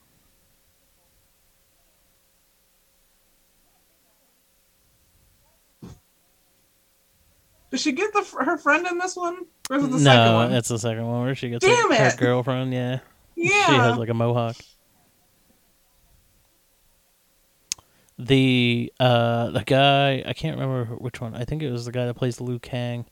Did 7.72 7.80
she 7.80 7.92
get 7.92 8.12
the 8.14 8.24
her 8.44 8.58
friend 8.58 8.88
in 8.88 8.98
this 8.98 9.16
one? 9.16 9.46
Or 9.70 9.78
is 9.78 9.84
it 9.84 9.92
the 9.92 10.00
second 10.00 10.26
no, 10.26 10.34
one? 10.34 10.52
it's 10.54 10.70
the 10.70 10.80
second 10.80 11.06
one 11.08 11.22
where 11.22 11.36
she 11.36 11.50
gets 11.50 11.66
Damn 11.66 11.90
her, 11.92 11.96
her 11.96 12.18
girlfriend. 12.18 12.74
Yeah, 12.74 13.00
yeah. 13.36 13.66
she 13.68 13.74
has 13.74 13.98
like 13.98 14.10
a 14.10 14.14
mohawk. 14.14 14.56
The 18.20 18.92
uh 19.00 19.52
the 19.52 19.64
guy 19.64 20.24
I 20.26 20.34
can't 20.34 20.58
remember 20.58 20.96
which 20.96 21.22
one. 21.22 21.36
I 21.36 21.46
think 21.46 21.62
it 21.62 21.72
was 21.72 21.86
the 21.86 21.92
guy 21.92 22.06
that 22.06 22.16
plays 22.16 22.42
Liu 22.42 22.60
Kang. 22.60 23.06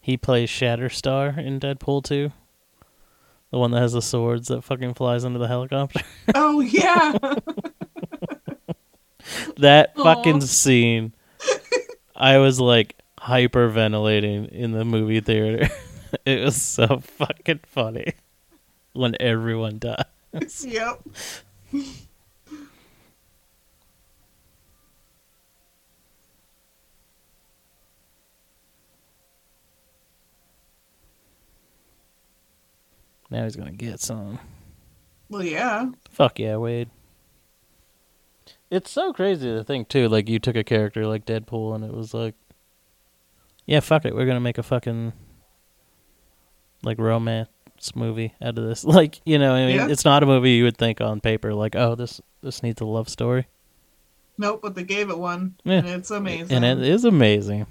He 0.00 0.16
plays 0.16 0.48
Shatterstar 0.48 1.38
in 1.38 1.60
Deadpool 1.60 2.04
2. 2.04 2.32
The 3.50 3.58
one 3.58 3.70
that 3.72 3.80
has 3.80 3.92
the 3.92 4.02
swords 4.02 4.48
that 4.48 4.62
fucking 4.62 4.94
flies 4.94 5.24
under 5.24 5.38
the 5.38 5.48
helicopter. 5.48 6.00
oh 6.34 6.60
yeah. 6.60 7.12
that 9.58 9.92
Aw. 9.96 10.02
fucking 10.02 10.40
scene. 10.42 11.12
I 12.16 12.38
was 12.38 12.60
like 12.60 12.96
hyperventilating 13.18 14.48
in 14.48 14.72
the 14.72 14.84
movie 14.84 15.20
theater. 15.20 15.68
it 16.24 16.44
was 16.44 16.60
so 16.60 17.00
fucking 17.00 17.60
funny 17.66 18.14
when 18.92 19.16
everyone 19.20 19.78
dies. 19.78 20.04
yep. 20.66 21.00
Now 33.30 33.44
he's 33.44 33.56
gonna 33.56 33.72
get 33.72 34.00
some. 34.00 34.38
Well, 35.28 35.44
yeah. 35.44 35.90
Fuck 36.10 36.38
yeah, 36.40 36.56
Wade. 36.56 36.90
It's 38.70 38.90
so 38.90 39.12
crazy 39.12 39.48
to 39.48 39.64
think 39.64 39.88
too. 39.88 40.08
Like 40.08 40.28
you 40.28 40.38
took 40.38 40.56
a 40.56 40.64
character 40.64 41.06
like 41.06 41.24
Deadpool, 41.26 41.74
and 41.74 41.84
it 41.84 41.92
was 41.92 42.12
like, 42.14 42.34
yeah, 43.66 43.80
fuck 43.80 44.04
it, 44.04 44.14
we're 44.14 44.26
gonna 44.26 44.40
make 44.40 44.58
a 44.58 44.62
fucking 44.62 45.12
like 46.82 46.98
romance 46.98 47.48
movie 47.94 48.34
out 48.42 48.58
of 48.58 48.64
this. 48.64 48.84
Like 48.90 49.20
you 49.24 49.38
know, 49.38 49.54
I 49.54 49.66
mean, 49.66 49.76
Yeah. 49.76 49.88
it's 49.88 50.04
not 50.04 50.22
a 50.22 50.26
movie 50.26 50.52
you 50.52 50.64
would 50.64 50.76
think 50.76 51.00
on 51.00 51.20
paper. 51.20 51.54
Like, 51.54 51.76
oh, 51.76 51.94
this 51.94 52.20
this 52.42 52.62
needs 52.62 52.80
a 52.80 52.84
love 52.84 53.08
story, 53.08 53.46
Nope, 54.38 54.60
but 54.62 54.74
they 54.74 54.84
gave 54.84 55.10
it 55.10 55.18
one. 55.18 55.54
Yeah. 55.64 55.78
And 55.78 55.88
it's 55.88 56.10
amazing. 56.10 56.56
and 56.56 56.64
it 56.64 56.78
is 56.88 57.04
amazing. 57.04 57.66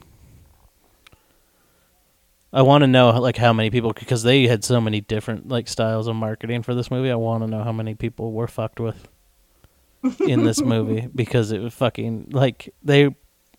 I 2.52 2.64
want 2.64 2.82
to 2.82 2.88
know 2.88 3.12
like 3.20 3.38
how 3.38 3.54
many 3.54 3.70
people 3.70 3.94
because 3.94 4.24
they 4.24 4.48
had 4.48 4.64
so 4.64 4.82
many 4.82 5.02
different 5.02 5.48
like 5.48 5.68
styles 5.68 6.08
of 6.08 6.16
marketing 6.16 6.64
for 6.64 6.74
this 6.74 6.90
movie. 6.90 7.12
I 7.12 7.16
want 7.16 7.44
to 7.44 7.48
know 7.48 7.64
how 7.64 7.72
many 7.72 7.96
people 7.96 8.32
were 8.32 8.48
fucked 8.48 8.80
with 8.80 9.08
in 10.20 10.44
this 10.44 10.62
movie 10.62 11.08
because 11.14 11.52
it 11.52 11.60
was 11.60 11.74
fucking 11.74 12.30
like 12.32 12.74
they 12.82 13.16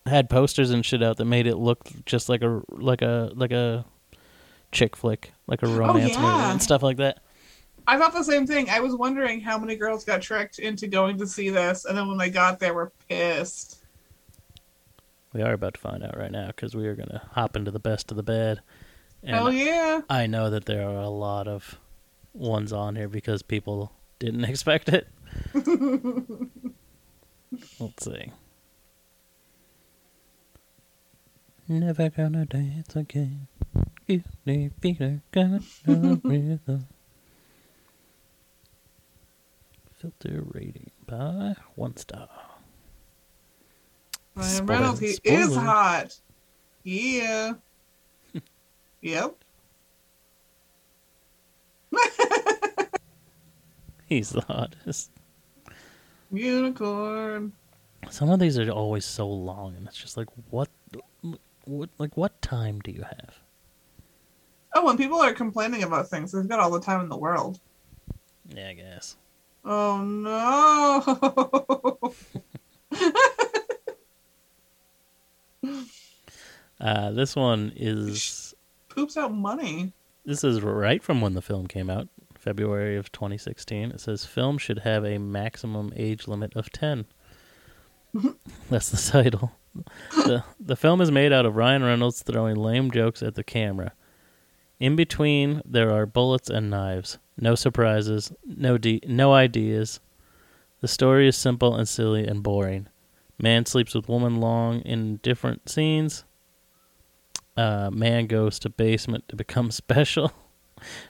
had 0.06 0.28
posters 0.28 0.70
and 0.70 0.84
shit 0.84 1.02
out 1.02 1.18
that 1.18 1.24
made 1.24 1.46
it 1.46 1.56
look 1.56 1.88
just 2.04 2.28
like 2.28 2.42
a 2.42 2.62
like 2.70 3.02
a 3.02 3.30
like 3.34 3.52
a 3.52 3.84
chick 4.72 4.96
flick, 4.96 5.32
like 5.46 5.62
a 5.62 5.66
oh, 5.66 5.76
romance 5.76 6.16
movie 6.16 6.26
yeah. 6.26 6.52
and 6.52 6.62
stuff 6.62 6.82
like 6.82 6.96
that. 6.96 7.20
I 7.86 7.98
thought 7.98 8.12
the 8.12 8.22
same 8.22 8.46
thing. 8.46 8.68
I 8.70 8.80
was 8.80 8.94
wondering 8.94 9.40
how 9.40 9.58
many 9.58 9.74
girls 9.74 10.04
got 10.04 10.22
tricked 10.22 10.58
into 10.58 10.86
going 10.86 11.18
to 11.18 11.26
see 11.26 11.50
this, 11.50 11.84
and 11.84 11.96
then 11.96 12.08
when 12.08 12.18
they 12.18 12.30
got 12.30 12.60
there, 12.60 12.74
were 12.74 12.92
pissed. 13.08 13.78
We 15.32 15.42
are 15.42 15.52
about 15.52 15.74
to 15.74 15.80
find 15.80 16.02
out 16.02 16.16
right 16.16 16.30
now 16.30 16.48
because 16.48 16.74
we 16.74 16.86
are 16.86 16.96
gonna 16.96 17.22
hop 17.32 17.56
into 17.56 17.70
the 17.70 17.78
best 17.78 18.10
of 18.10 18.16
the 18.16 18.22
bad. 18.22 18.60
And 19.22 19.36
Hell 19.36 19.52
yeah! 19.52 20.00
I 20.08 20.26
know 20.26 20.48
that 20.50 20.64
there 20.64 20.88
are 20.88 21.02
a 21.02 21.08
lot 21.08 21.46
of 21.46 21.78
ones 22.32 22.72
on 22.72 22.96
here 22.96 23.08
because 23.08 23.42
people 23.42 23.92
didn't 24.18 24.44
expect 24.46 24.88
it. 24.88 25.08
Let's 27.78 28.04
see. 28.04 28.32
Never 31.68 32.10
gonna 32.10 32.46
dance 32.46 32.96
again. 32.96 33.46
Me 34.44 34.70
Peter 34.80 35.22
got 35.30 35.60
no 35.86 36.20
rhythm. 36.24 36.88
Filter 40.00 40.42
rating 40.52 40.90
by 41.06 41.54
one 41.76 41.96
star. 41.96 42.28
Ryan 44.34 44.66
Reynolds, 44.66 45.00
he 45.00 45.18
is 45.24 45.54
hot. 45.54 46.18
Yeah. 46.82 47.52
Yep. 49.00 49.34
He's 54.06 54.30
the 54.30 54.42
hottest. 54.42 55.10
Unicorn. 56.32 57.52
Some 58.08 58.30
of 58.30 58.40
these 58.40 58.58
are 58.58 58.68
always 58.70 59.04
so 59.04 59.28
long, 59.28 59.76
and 59.76 59.86
it's 59.86 59.96
just 59.96 60.16
like, 60.16 60.28
what, 60.50 60.68
what, 61.64 61.90
like, 61.98 62.16
what 62.16 62.40
time 62.42 62.80
do 62.80 62.90
you 62.90 63.02
have? 63.02 63.38
Oh, 64.74 64.84
when 64.84 64.96
people 64.96 65.20
are 65.20 65.32
complaining 65.32 65.82
about 65.82 66.08
things, 66.08 66.32
they've 66.32 66.48
got 66.48 66.60
all 66.60 66.70
the 66.70 66.80
time 66.80 67.00
in 67.00 67.08
the 67.08 67.16
world. 67.16 67.60
Yeah, 68.48 68.68
I 68.68 68.74
guess. 68.74 69.16
Oh 69.64 70.02
no. 70.02 71.02
Uh, 76.80 77.10
this 77.10 77.36
one 77.36 77.72
is 77.76 78.49
Poops 78.90 79.16
out 79.16 79.32
money. 79.32 79.92
this 80.24 80.44
is 80.44 80.60
right 80.62 81.02
from 81.02 81.20
when 81.20 81.34
the 81.34 81.42
film 81.42 81.66
came 81.66 81.88
out, 81.88 82.08
February 82.34 82.96
of 82.96 83.10
2016. 83.12 83.92
It 83.92 84.00
says 84.00 84.24
film 84.26 84.58
should 84.58 84.80
have 84.80 85.04
a 85.04 85.18
maximum 85.18 85.92
age 85.96 86.28
limit 86.28 86.54
of 86.56 86.70
10. 86.70 87.06
That's 88.70 88.90
the 88.90 89.22
title. 89.22 89.52
the 90.12 90.44
The 90.58 90.76
film 90.76 91.00
is 91.00 91.10
made 91.10 91.32
out 91.32 91.46
of 91.46 91.56
Ryan 91.56 91.84
Reynolds 91.84 92.22
throwing 92.22 92.56
lame 92.56 92.90
jokes 92.90 93.22
at 93.22 93.34
the 93.36 93.44
camera. 93.44 93.92
In 94.80 94.96
between, 94.96 95.62
there 95.64 95.90
are 95.92 96.06
bullets 96.06 96.50
and 96.50 96.70
knives. 96.70 97.18
No 97.38 97.54
surprises, 97.54 98.32
no 98.44 98.76
de- 98.78 99.02
no 99.06 99.32
ideas. 99.32 100.00
The 100.80 100.88
story 100.88 101.28
is 101.28 101.36
simple 101.36 101.74
and 101.76 101.88
silly 101.88 102.26
and 102.26 102.42
boring. 102.42 102.88
Man 103.38 103.64
sleeps 103.66 103.94
with 103.94 104.08
woman 104.08 104.40
long 104.40 104.80
in 104.80 105.16
different 105.18 105.68
scenes. 105.68 106.24
Uh, 107.60 107.90
man 107.92 108.26
goes 108.26 108.58
to 108.58 108.70
basement 108.70 109.28
to 109.28 109.36
become 109.36 109.70
special. 109.70 110.32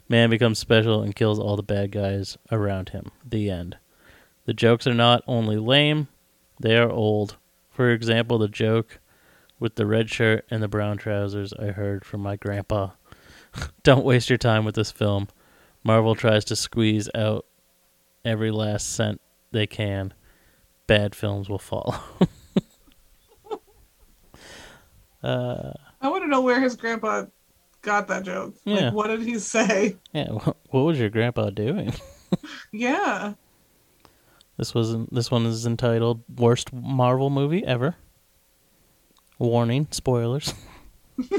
Man 0.08 0.30
becomes 0.30 0.58
special 0.58 1.00
and 1.00 1.14
kills 1.14 1.38
all 1.38 1.54
the 1.54 1.62
bad 1.62 1.92
guys 1.92 2.36
around 2.50 2.88
him. 2.88 3.12
The 3.24 3.48
end. 3.48 3.76
The 4.46 4.52
jokes 4.52 4.84
are 4.88 4.94
not 4.94 5.22
only 5.28 5.58
lame, 5.58 6.08
they 6.58 6.76
are 6.76 6.90
old. 6.90 7.36
For 7.70 7.92
example, 7.92 8.36
the 8.36 8.48
joke 8.48 8.98
with 9.60 9.76
the 9.76 9.86
red 9.86 10.10
shirt 10.10 10.44
and 10.50 10.60
the 10.60 10.66
brown 10.66 10.96
trousers 10.96 11.52
I 11.52 11.66
heard 11.66 12.04
from 12.04 12.20
my 12.20 12.34
grandpa. 12.34 12.90
Don't 13.84 14.04
waste 14.04 14.28
your 14.28 14.36
time 14.36 14.64
with 14.64 14.74
this 14.74 14.90
film. 14.90 15.28
Marvel 15.84 16.16
tries 16.16 16.44
to 16.46 16.56
squeeze 16.56 17.08
out 17.14 17.46
every 18.24 18.50
last 18.50 18.92
cent 18.92 19.20
they 19.52 19.68
can. 19.68 20.14
Bad 20.88 21.14
films 21.14 21.48
will 21.48 21.60
follow. 21.60 21.94
uh, 25.22 25.74
I 26.00 26.08
want 26.08 26.24
to 26.24 26.28
know 26.28 26.40
where 26.40 26.60
his 26.60 26.76
grandpa 26.76 27.26
got 27.82 28.08
that 28.08 28.24
joke. 28.24 28.54
Yeah. 28.64 28.86
Like, 28.86 28.94
what 28.94 29.06
did 29.08 29.22
he 29.22 29.38
say? 29.38 29.96
yeah, 30.12 30.28
wh- 30.28 30.74
what 30.74 30.80
was 30.82 30.98
your 30.98 31.10
grandpa 31.10 31.50
doing? 31.50 31.92
Yeah. 32.72 33.34
This 34.56 34.72
was 34.72 34.94
this 35.10 35.32
one 35.32 35.46
is 35.46 35.66
entitled 35.66 36.22
"Worst 36.36 36.72
Marvel 36.72 37.28
Movie 37.28 37.64
Ever." 37.66 37.96
Warning: 39.40 39.88
spoilers. 39.90 40.54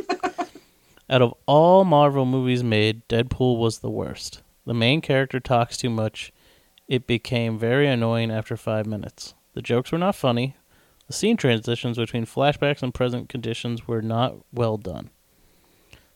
Out 1.10 1.22
of 1.22 1.34
all 1.46 1.86
Marvel 1.86 2.26
movies 2.26 2.62
made, 2.64 3.08
Deadpool 3.08 3.58
was 3.58 3.80
the 3.80 3.90
worst. 3.90 4.42
The 4.66 4.74
main 4.74 5.00
character 5.00 5.40
talks 5.40 5.78
too 5.78 5.90
much. 5.90 6.34
It 6.90 7.08
became 7.08 7.58
very 7.58 7.88
annoying 7.88 8.30
after 8.32 8.58
five 8.58 8.86
minutes. 8.86 9.34
The 9.54 9.62
jokes 9.62 9.94
were 9.94 9.98
not 9.98 10.16
funny. 10.16 10.56
The 11.12 11.18
scene 11.18 11.36
transitions 11.36 11.98
between 11.98 12.26
flashbacks 12.26 12.82
and 12.82 12.94
present 12.94 13.28
conditions 13.28 13.86
were 13.86 14.02
not 14.02 14.38
well 14.54 14.78
done. 14.78 15.10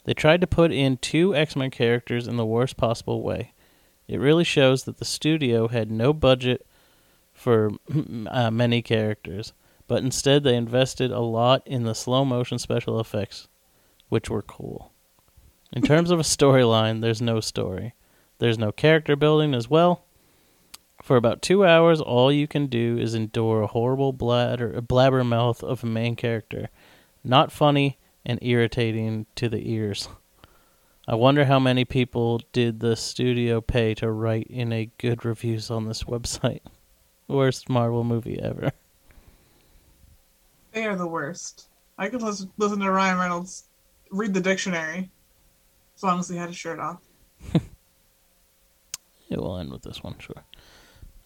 They 0.05 0.13
tried 0.13 0.39
to 0.39 0.47
put 0.47 0.71
in 0.71 0.95
two 0.95 1.35
X 1.35 1.53
Men 1.57 1.69
characters 1.69 2.29
in 2.29 2.37
the 2.37 2.45
worst 2.45 2.77
possible 2.77 3.21
way. 3.21 3.51
It 4.07 4.21
really 4.21 4.45
shows 4.45 4.85
that 4.85 4.95
the 4.95 5.03
studio 5.03 5.67
had 5.67 5.91
no 5.91 6.13
budget 6.13 6.65
for 7.33 7.71
uh, 8.27 8.51
many 8.51 8.81
characters, 8.81 9.51
but 9.85 10.01
instead 10.01 10.45
they 10.45 10.55
invested 10.55 11.11
a 11.11 11.19
lot 11.19 11.61
in 11.65 11.83
the 11.83 11.93
slow 11.93 12.23
motion 12.23 12.57
special 12.57 12.97
effects, 12.97 13.49
which 14.07 14.29
were 14.29 14.41
cool. 14.41 14.93
In 15.73 15.81
terms 15.81 16.09
of 16.09 16.21
a 16.21 16.23
storyline, 16.23 17.01
there's 17.01 17.21
no 17.21 17.41
story. 17.41 17.95
There's 18.39 18.57
no 18.57 18.71
character 18.71 19.17
building 19.17 19.53
as 19.53 19.69
well. 19.69 20.04
For 21.05 21.17
about 21.17 21.43
two 21.43 21.63
hours, 21.63 22.01
all 22.01 22.31
you 22.31 22.47
can 22.47 22.65
do 22.65 22.97
is 22.97 23.13
endure 23.13 23.61
a 23.61 23.67
horrible 23.67 24.11
bladder, 24.11 24.81
blabbermouth 24.81 25.61
of 25.61 25.83
a 25.83 25.85
main 25.85 26.15
character. 26.15 26.69
Not 27.23 27.51
funny 27.51 27.99
and 28.25 28.39
irritating 28.41 29.27
to 29.35 29.47
the 29.47 29.71
ears. 29.71 30.09
I 31.07 31.13
wonder 31.13 31.45
how 31.45 31.59
many 31.59 31.85
people 31.85 32.41
did 32.51 32.79
the 32.79 32.95
studio 32.95 33.61
pay 33.61 33.93
to 33.93 34.09
write 34.09 34.47
in 34.47 34.73
a 34.73 34.89
good 34.97 35.23
reviews 35.23 35.69
on 35.69 35.87
this 35.87 36.05
website. 36.05 36.61
Worst 37.27 37.69
Marvel 37.69 38.03
movie 38.03 38.41
ever. 38.41 38.71
They 40.71 40.87
are 40.87 40.95
the 40.95 41.05
worst. 41.05 41.67
I 41.99 42.09
could 42.09 42.23
listen, 42.23 42.51
listen 42.57 42.79
to 42.79 42.89
Ryan 42.89 43.19
Reynolds 43.19 43.65
read 44.09 44.33
the 44.33 44.41
dictionary 44.41 45.11
as 45.95 46.01
long 46.01 46.19
as 46.19 46.27
he 46.29 46.35
had 46.35 46.49
his 46.49 46.57
shirt 46.57 46.79
off. 46.79 47.03
It 49.29 49.39
will 49.39 49.57
end 49.57 49.71
with 49.71 49.81
this 49.81 50.03
one, 50.03 50.15
sure. 50.19 50.43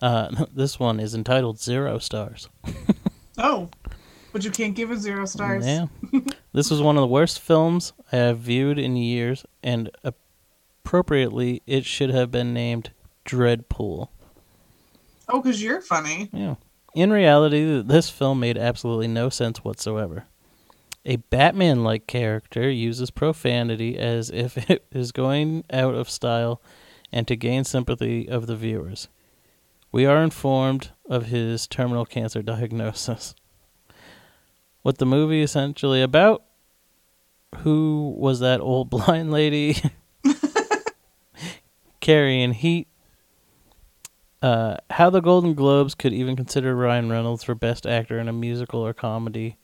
Uh, 0.01 0.45
this 0.53 0.79
one 0.79 0.99
is 0.99 1.13
entitled 1.13 1.59
Zero 1.59 1.99
Stars. 1.99 2.49
Oh, 3.39 3.69
but 4.33 4.43
you 4.43 4.51
can't 4.51 4.75
give 4.75 4.91
it 4.91 4.99
zero 4.99 5.25
stars. 5.25 5.65
Yeah. 5.65 5.87
this 6.53 6.69
was 6.69 6.81
one 6.81 6.97
of 6.97 7.01
the 7.01 7.07
worst 7.07 7.39
films 7.39 7.93
I 8.11 8.17
have 8.17 8.39
viewed 8.39 8.77
in 8.77 8.97
years, 8.97 9.45
and 9.63 9.89
appropriately, 10.03 11.61
it 11.65 11.85
should 11.85 12.09
have 12.09 12.31
been 12.31 12.53
named 12.53 12.91
Dreadpool. 13.25 14.09
Oh, 15.29 15.41
because 15.41 15.63
you're 15.63 15.81
funny. 15.81 16.29
Yeah. 16.33 16.55
In 16.93 17.11
reality, 17.11 17.81
this 17.81 18.09
film 18.09 18.39
made 18.39 18.57
absolutely 18.57 19.07
no 19.07 19.29
sense 19.29 19.63
whatsoever. 19.63 20.25
A 21.05 21.15
Batman 21.15 21.83
like 21.83 22.07
character 22.07 22.69
uses 22.69 23.09
profanity 23.11 23.97
as 23.97 24.29
if 24.29 24.69
it 24.69 24.85
is 24.91 25.11
going 25.11 25.63
out 25.71 25.95
of 25.95 26.09
style 26.09 26.61
and 27.11 27.27
to 27.27 27.35
gain 27.37 27.63
sympathy 27.63 28.27
of 28.27 28.47
the 28.47 28.55
viewers. 28.55 29.07
We 29.91 30.05
are 30.05 30.23
informed 30.23 30.91
of 31.09 31.27
his 31.27 31.67
terminal 31.67 32.05
cancer 32.05 32.41
diagnosis. 32.41 33.33
What 34.81 34.97
the 34.97 35.05
movie 35.05 35.41
essentially 35.41 36.01
about? 36.01 36.43
Who 37.59 38.13
was 38.17 38.39
that 38.39 38.61
old 38.61 38.89
blind 38.91 39.31
lady 39.31 39.77
carrying 41.99 42.53
heat? 42.53 42.87
Uh, 44.41 44.77
how 44.91 45.09
the 45.09 45.19
Golden 45.19 45.53
Globes 45.53 45.95
could 45.95 46.13
even 46.13 46.37
consider 46.37 46.73
Ryan 46.73 47.09
Reynolds 47.09 47.43
for 47.43 47.55
Best 47.55 47.85
Actor 47.85 48.19
in 48.19 48.29
a 48.29 48.33
musical 48.33 48.79
or 48.79 48.93
comedy 48.93 49.57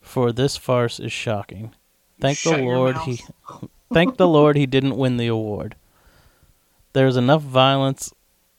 for 0.00 0.32
this 0.32 0.56
farce 0.56 0.98
is 0.98 1.12
shocking. 1.12 1.74
Thank 2.20 2.38
Shut 2.38 2.56
the 2.56 2.62
Lord 2.62 2.96
he 2.98 3.20
thank 3.92 4.16
the 4.16 4.28
Lord 4.28 4.56
he 4.56 4.64
didn't 4.64 4.96
win 4.96 5.18
the 5.18 5.26
award. 5.26 5.76
There's 6.94 7.16
enough 7.16 7.42
violence 7.42 8.14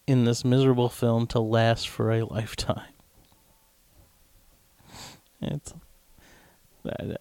in 0.08 0.24
this 0.24 0.44
miserable 0.46 0.90
film 0.90 1.28
to 1.28 1.40
last 1.40 1.88
for 1.90 2.12
a 2.12 2.24
lifetime. 2.26 2.94
It's 5.42 5.74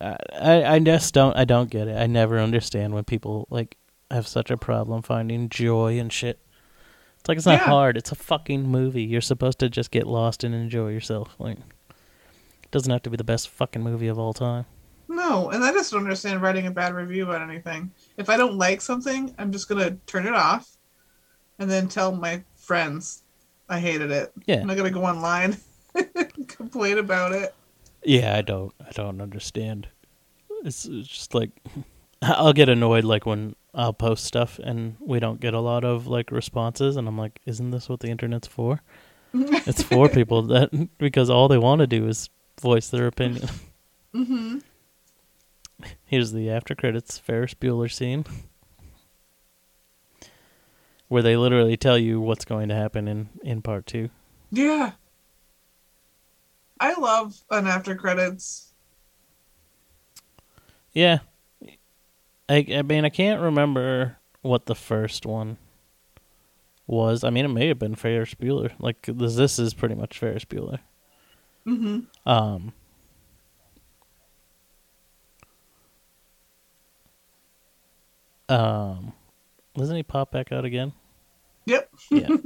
I, 0.00 0.16
I 0.40 0.64
I 0.74 0.78
just 0.78 1.12
don't 1.12 1.36
I 1.36 1.44
don't 1.44 1.70
get 1.70 1.88
it. 1.88 1.96
I 1.96 2.06
never 2.06 2.38
understand 2.38 2.94
when 2.94 3.04
people 3.04 3.46
like 3.50 3.76
have 4.10 4.26
such 4.28 4.50
a 4.50 4.56
problem 4.56 5.02
finding 5.02 5.48
joy 5.48 5.98
and 5.98 6.12
shit. 6.12 6.38
It's 7.18 7.28
like 7.28 7.36
it's 7.36 7.46
not 7.46 7.60
Yeah. 7.60 7.66
hard. 7.66 7.96
It's 7.96 8.12
a 8.12 8.16
fucking 8.16 8.62
movie. 8.68 9.02
You're 9.02 9.20
supposed 9.20 9.58
to 9.58 9.68
just 9.68 9.90
get 9.90 10.06
lost 10.06 10.44
and 10.44 10.54
enjoy 10.54 10.88
yourself. 10.90 11.34
Like 11.38 11.58
it 11.58 12.70
doesn't 12.70 12.90
have 12.90 13.02
to 13.02 13.10
be 13.10 13.16
the 13.16 13.24
best 13.24 13.48
fucking 13.48 13.82
movie 13.82 14.08
of 14.08 14.18
all 14.18 14.32
time. 14.32 14.64
No, 15.08 15.50
and 15.50 15.62
I 15.62 15.72
just 15.72 15.92
don't 15.92 16.02
understand 16.02 16.42
writing 16.42 16.66
a 16.66 16.70
bad 16.70 16.94
review 16.94 17.24
about 17.24 17.42
anything. 17.42 17.92
If 18.16 18.28
I 18.28 18.36
don't 18.36 18.56
like 18.56 18.80
something, 18.80 19.34
I'm 19.38 19.52
just 19.52 19.68
gonna 19.68 19.92
turn 20.06 20.26
it 20.26 20.34
off, 20.34 20.76
and 21.58 21.70
then 21.70 21.88
tell 21.88 22.12
my 22.12 22.42
friends 22.66 23.22
I 23.68 23.80
hated 23.80 24.10
it. 24.10 24.32
Yeah. 24.46 24.60
I'm 24.60 24.66
not 24.66 24.76
gonna 24.76 24.90
go 24.90 25.04
online 25.04 25.56
and 25.94 26.48
complain 26.48 26.98
about 26.98 27.32
it. 27.32 27.54
Yeah, 28.04 28.36
I 28.36 28.42
don't. 28.42 28.72
I 28.80 28.90
don't 28.92 29.20
understand. 29.20 29.88
It's, 30.64 30.84
it's 30.84 31.08
just 31.08 31.34
like 31.34 31.50
I'll 32.22 32.52
get 32.52 32.68
annoyed 32.68 33.04
like 33.04 33.26
when 33.26 33.56
I'll 33.74 33.92
post 33.92 34.24
stuff 34.24 34.58
and 34.58 34.96
we 35.00 35.20
don't 35.20 35.40
get 35.40 35.54
a 35.54 35.60
lot 35.60 35.84
of 35.84 36.06
like 36.06 36.30
responses, 36.30 36.96
and 36.96 37.08
I'm 37.08 37.18
like, 37.18 37.40
isn't 37.46 37.70
this 37.70 37.88
what 37.88 38.00
the 38.00 38.08
internet's 38.08 38.48
for? 38.48 38.80
it's 39.34 39.82
for 39.82 40.08
people 40.08 40.42
that 40.42 40.88
because 40.98 41.28
all 41.28 41.48
they 41.48 41.58
want 41.58 41.80
to 41.80 41.86
do 41.86 42.06
is 42.06 42.30
voice 42.60 42.88
their 42.88 43.06
opinion. 43.06 43.48
Mm-hmm. 44.14 44.58
Here's 46.04 46.32
the 46.32 46.50
after 46.50 46.74
credits 46.74 47.18
Ferris 47.18 47.52
Bueller 47.52 47.92
scene. 47.92 48.24
Where 51.08 51.22
they 51.22 51.36
literally 51.36 51.76
tell 51.76 51.96
you 51.96 52.20
what's 52.20 52.44
going 52.44 52.68
to 52.68 52.74
happen 52.74 53.06
in, 53.06 53.28
in 53.42 53.62
part 53.62 53.86
two. 53.86 54.10
Yeah. 54.50 54.92
I 56.80 56.94
love 56.94 57.36
an 57.50 57.66
after 57.66 57.94
credits. 57.94 58.72
Yeah. 60.92 61.18
I 62.48 62.66
I 62.74 62.82
mean 62.82 63.04
I 63.04 63.08
can't 63.08 63.40
remember 63.40 64.16
what 64.42 64.66
the 64.66 64.74
first 64.74 65.26
one 65.26 65.58
was. 66.86 67.24
I 67.24 67.30
mean, 67.30 67.44
it 67.44 67.48
may 67.48 67.68
have 67.68 67.78
been 67.78 67.94
Ferris 67.94 68.34
Bueller. 68.34 68.72
Like 68.78 69.02
this, 69.06 69.36
this 69.36 69.58
is 69.58 69.74
pretty 69.74 69.94
much 69.94 70.18
Ferris 70.18 70.44
Bueller. 70.44 70.78
Mm-hmm. 71.66 72.28
Um. 72.28 72.72
Um, 78.48 79.12
doesn't 79.76 79.96
he 79.96 80.02
pop 80.02 80.30
back 80.30 80.52
out 80.52 80.64
again? 80.64 80.92
Yep. 81.66 81.90
Yeah. 82.10 82.28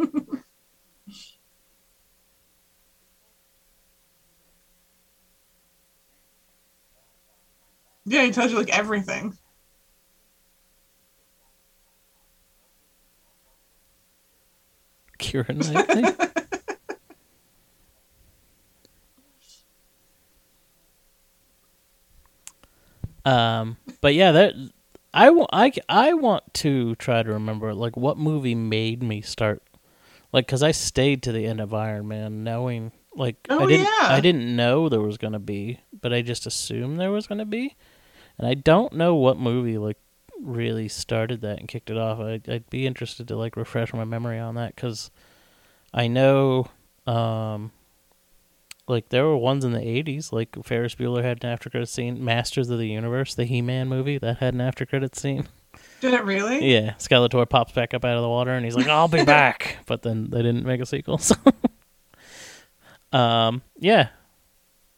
Yeah, 8.07 8.25
he 8.25 8.33
tells 8.33 8.51
you 8.51 8.59
like 8.59 8.77
everything. 8.77 9.37
Kieran 15.19 15.63
think. 15.63 16.17
um, 23.25 23.77
but 24.01 24.15
yeah, 24.15 24.33
that 24.33 24.55
I, 25.13 25.29
I, 25.53 25.73
I 25.89 26.15
want 26.15 26.55
to 26.55 26.95
try 26.97 27.23
to 27.23 27.33
remember 27.33 27.75
like 27.75 27.97
what 27.97 28.17
movie 28.19 28.55
made 28.55 29.03
me 29.03 29.21
start 29.21 29.63
like 30.33 30.47
because 30.47 30.63
I 30.63 30.71
stayed 30.71 31.23
to 31.25 31.33
the 31.33 31.47
end 31.47 31.61
of 31.61 31.75
Iron 31.75 32.07
Man 32.09 32.45
knowing 32.45 32.93
like 33.15 33.37
Oh, 33.49 33.65
I 33.65 33.67
didn't 33.67 33.87
yeah. 33.87 34.09
I 34.09 34.21
didn't 34.21 34.55
know 34.55 34.89
there 34.89 35.01
was 35.01 35.19
gonna 35.19 35.41
be, 35.41 35.81
but 36.01 36.13
I 36.13 36.23
just 36.23 36.47
assumed 36.47 37.01
there 37.01 37.11
was 37.11 37.27
gonna 37.27 37.45
be, 37.45 37.75
and 38.39 38.47
I 38.47 38.55
don't 38.55 38.93
know 38.93 39.17
what 39.17 39.37
movie 39.39 39.79
like 39.79 39.99
really 40.41 40.89
started 40.89 41.41
that 41.43 41.59
and 41.59 41.69
kicked 41.69 41.91
it 41.91 41.97
off. 41.99 42.21
I'd, 42.21 42.49
I'd 42.49 42.71
be 42.71 42.87
interested 42.87 43.27
to 43.29 43.37
like 43.37 43.57
refresh 43.57 43.93
my 43.93 44.05
memory 44.05 44.39
on 44.39 44.55
that 44.55 44.75
because 44.77 45.11
I 45.93 46.07
know, 46.07 46.69
um, 47.07 47.73
like 48.89 49.09
there 49.11 49.25
were 49.25 49.37
ones 49.37 49.65
in 49.65 49.73
the 49.73 49.81
'80s, 49.81 50.33
like 50.33 50.57
Ferris 50.65 50.95
Bueller 50.95 51.23
had 51.23 51.43
an 51.45 51.51
after 51.51 51.71
credit 51.71 51.89
scene. 51.89 52.25
Masters 52.25 52.71
of 52.71 52.79
the 52.79 52.89
Universe, 52.89 53.35
the 53.35 53.45
He-Man 53.45 53.89
movie, 53.89 54.19
that 54.19 54.39
had 54.39 54.55
an 54.55 54.61
after 54.61 54.85
credit 54.87 55.15
scene. 55.17 55.49
Did 56.01 56.15
it 56.15 56.25
really? 56.25 56.73
Yeah, 56.73 56.95
Skeletor 56.95 57.49
pops 57.49 57.73
back 57.73 57.95
up 57.95 58.05
out 58.05 58.17
of 58.17 58.23
the 58.23 58.29
water 58.29 58.53
and 58.53 58.65
he's 58.65 58.77
like, 58.77 58.89
"I'll 58.89 59.09
be 59.09 59.23
back," 59.25 59.79
but 59.87 60.03
then 60.03 60.31
they 60.31 60.43
didn't 60.43 60.65
make 60.65 60.81
a 60.81 60.87
sequel. 60.87 61.19
So, 61.19 61.37
um, 63.13 63.63
yeah, 63.79 64.09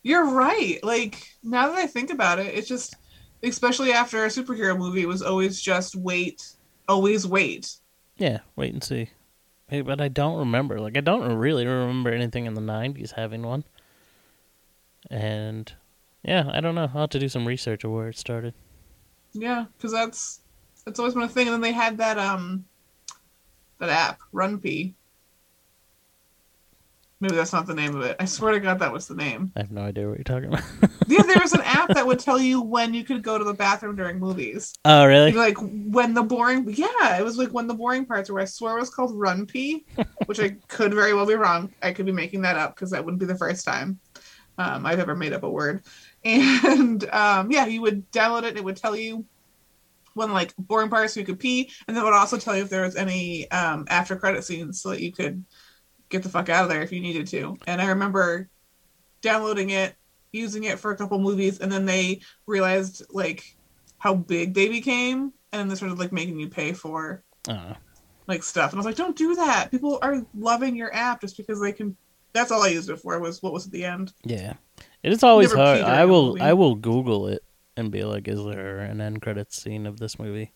You're 0.03 0.31
right. 0.31 0.79
Like 0.83 1.27
now 1.43 1.69
that 1.69 1.79
I 1.79 1.87
think 1.87 2.11
about 2.11 2.39
it, 2.39 2.55
it's 2.55 2.69
just 2.69 2.95
especially 3.43 3.93
after 3.93 4.25
a 4.25 4.29
superhero 4.29 4.77
movie 4.77 5.03
it 5.03 5.09
was 5.09 5.23
always 5.23 5.61
just 5.61 5.97
wait, 5.97 6.43
always 6.89 7.27
wait. 7.27 7.77
yeah. 8.17 8.39
Wait 8.57 8.73
and 8.73 8.83
see. 8.85 9.11
Hey, 9.69 9.81
but 9.81 10.01
I 10.03 10.09
don't 10.09 10.39
remember. 10.39 10.79
Like, 10.81 10.97
I 10.99 11.01
don't 11.01 11.33
really 11.35 11.67
remember 11.67 12.11
anything 12.11 12.45
in 12.47 12.55
the 12.55 12.61
'90s 12.61 13.13
having 13.13 13.43
one. 13.43 13.65
And 15.11 15.73
yeah, 16.23 16.49
I 16.53 16.61
don't 16.61 16.75
know. 16.75 16.91
I'll 16.95 17.03
have 17.03 17.11
to 17.11 17.19
do 17.19 17.29
some 17.29 17.47
research 17.47 17.85
of 17.85 17.91
where 17.91 18.09
it 18.09 18.17
started. 18.17 18.55
Yeah, 19.33 19.67
because 19.77 19.93
that's 19.93 20.41
that's 20.85 20.99
always 20.99 21.15
been 21.15 21.23
a 21.23 21.29
thing. 21.29 21.49
And 21.49 21.55
then 21.55 21.61
they 21.61 21.73
had 21.73 21.99
that 21.99 22.19
um 22.19 22.65
that 23.79 23.89
app, 23.89 24.21
RunPee. 24.33 24.95
Maybe 27.21 27.37
that's 27.37 27.53
not 27.53 27.67
the 27.67 27.75
name 27.75 27.95
of 27.95 28.03
it. 28.03 28.17
I 28.19 28.25
swear 28.25 28.51
to 28.51 28.59
God, 28.59 28.81
that 28.81 28.93
was 28.93 29.07
the 29.07 29.15
name. 29.15 29.53
I 29.55 29.61
have 29.61 29.71
no 29.71 29.83
idea 29.83 30.09
what 30.09 30.19
you're 30.19 30.25
talking 30.25 30.49
about. 30.49 30.65
Yeah, 31.09 31.23
there 31.23 31.39
was 31.41 31.53
an 31.53 31.61
app 31.63 31.89
that 31.95 32.07
would 32.07 32.19
tell 32.21 32.39
you 32.39 32.63
when 32.63 32.95
you 32.95 33.05
could 33.05 33.23
go 33.23 33.37
to 33.37 33.45
the 33.45 33.53
bathroom 33.53 33.97
during 33.97 34.19
movies. 34.19 34.73
oh, 34.85 35.05
really? 35.05 35.33
Like 35.33 35.57
when 35.61 36.15
the 36.15 36.23
boring, 36.23 36.65
yeah, 36.73 37.19
it 37.19 37.25
was 37.25 37.37
like 37.37 37.51
when 37.51 37.67
the 37.67 37.75
boring 37.75 38.07
parts 38.07 38.31
were. 38.31 38.41
I 38.41 38.45
swear 38.45 38.77
it 38.77 38.81
was 38.81 38.89
called 38.91 39.13
RunPee, 39.13 39.85
which 40.27 40.41
I 40.41 40.57
could 40.69 40.95
very 40.95 41.13
well 41.13 41.27
be 41.27 41.35
wrong. 41.35 41.73
I 41.83 41.93
could 41.93 42.07
be 42.07 42.13
making 42.13 42.43
that 42.43 42.57
up 42.57 42.75
because 42.75 42.91
that 42.93 43.05
wouldn't 43.05 43.21
be 43.21 43.27
the 43.27 43.37
first 43.37 43.65
time 43.65 44.01
um, 44.63 44.87
I've 44.87 45.01
ever 45.01 45.15
made 45.15 45.33
up 45.33 45.43
a 45.43 45.51
word. 45.51 45.83
And 46.25 47.03
um, 47.11 47.51
yeah, 47.51 47.67
you 47.67 47.83
would 47.83 48.09
download 48.13 48.45
it. 48.45 48.51
and 48.51 48.59
It 48.59 48.65
would 48.65 48.77
tell 48.77 48.95
you 48.95 49.25
when 50.15 50.33
like 50.33 50.55
boring 50.57 50.89
parts 50.89 51.17
you 51.17 51.25
could 51.25 51.41
pee, 51.41 51.69
and 51.89 51.97
then 51.97 52.03
it 52.03 52.05
would 52.05 52.15
also 52.15 52.39
tell 52.39 52.57
you 52.57 52.63
if 52.63 52.71
there 52.71 52.85
was 52.85 52.95
any 52.95 53.51
um, 53.51 53.87
after 53.89 54.15
credit 54.15 54.45
scenes 54.45 54.81
so 54.81 54.91
that 54.91 55.01
you 55.01 55.11
could 55.11 55.45
get 56.11 56.23
the 56.23 56.29
fuck 56.29 56.49
out 56.49 56.63
of 56.63 56.69
there 56.71 56.83
if 56.83 56.93
you 56.93 57.01
needed 57.01 57.27
to. 57.29 57.57
And 57.67 57.83
I 57.83 57.87
remember 57.89 58.49
downloading 59.21 59.71
it, 59.71 59.97
using 60.31 60.65
it 60.65 60.79
for 60.79 60.93
a 60.93 60.97
couple 60.97 61.19
movies, 61.19 61.59
and 61.59 61.73
then 61.73 61.87
they 61.87 62.21
realized 62.47 63.03
like 63.11 63.43
how 63.99 64.15
big 64.15 64.55
they 64.55 64.69
became, 64.69 65.33
and 65.53 65.69
they 65.69 65.75
started 65.75 65.99
like 65.99 66.13
making 66.13 66.39
you 66.39 66.49
pay 66.49 66.73
for 66.73 67.25
Oh, 67.49 67.75
like 68.29 68.43
stuff. 68.45 68.71
And 68.71 68.79
I 68.79 68.81
was 68.81 68.87
like, 68.87 68.97
don't 68.97 69.17
do 69.17 69.35
that. 69.37 69.71
People 69.73 69.99
are 70.03 70.25
loving 70.39 70.77
your 70.77 70.95
app 70.95 71.21
just 71.21 71.37
because 71.37 71.61
they 71.61 71.73
can. 71.73 71.97
That's 72.33 72.51
all 72.51 72.63
I 72.63 72.69
used 72.69 72.89
it 72.91 72.99
for. 72.99 73.19
Was 73.19 73.43
what 73.43 73.53
was 73.53 73.67
at 73.67 73.73
the 73.73 73.85
end. 73.85 74.13
yeah. 74.25 74.55
It 75.03 75.13
is 75.13 75.23
always 75.25 75.51
Never 75.51 75.65
hard. 75.65 75.81
I 75.81 76.05
will. 76.05 76.41
I 76.41 76.53
will 76.53 76.77
Google 76.77 77.27
it 77.27 77.43
and 77.77 77.91
be 77.91 78.05
like, 78.05 78.29
"Is 78.29 78.43
there 78.45 78.79
an 78.79 79.01
end 79.01 79.21
credits 79.21 79.61
scene 79.61 79.85
of 79.87 79.99
this 79.99 80.19
movie?" 80.19 80.53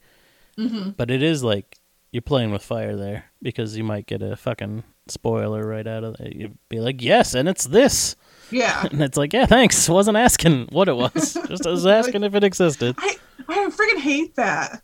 Mm-hmm. 0.56 0.90
But 0.90 1.10
it 1.10 1.22
is 1.22 1.42
like 1.42 1.78
you're 2.12 2.22
playing 2.22 2.52
with 2.52 2.62
fire 2.62 2.94
there 2.96 3.24
because 3.42 3.76
you 3.76 3.82
might 3.84 4.06
get 4.06 4.22
a 4.22 4.36
fucking 4.36 4.84
spoiler 5.08 5.66
right 5.66 5.86
out 5.86 6.04
of 6.04 6.18
it. 6.20 6.34
You'd 6.36 6.58
be 6.68 6.78
like, 6.80 7.02
"Yes, 7.02 7.34
and 7.34 7.48
it's 7.48 7.64
this," 7.64 8.14
Yeah, 8.52 8.86
and 8.90 9.02
it's 9.02 9.16
like, 9.18 9.32
"Yeah, 9.32 9.46
thanks. 9.46 9.88
Wasn't 9.88 10.16
asking 10.16 10.68
what 10.70 10.88
it 10.88 10.96
was. 10.96 11.34
Just 11.48 11.66
was 11.66 11.84
asking 11.84 12.22
if 12.22 12.34
it 12.36 12.44
existed." 12.44 12.94
I 12.98 13.16
I 13.48 13.68
freaking 13.70 14.00
hate 14.00 14.36
that. 14.36 14.82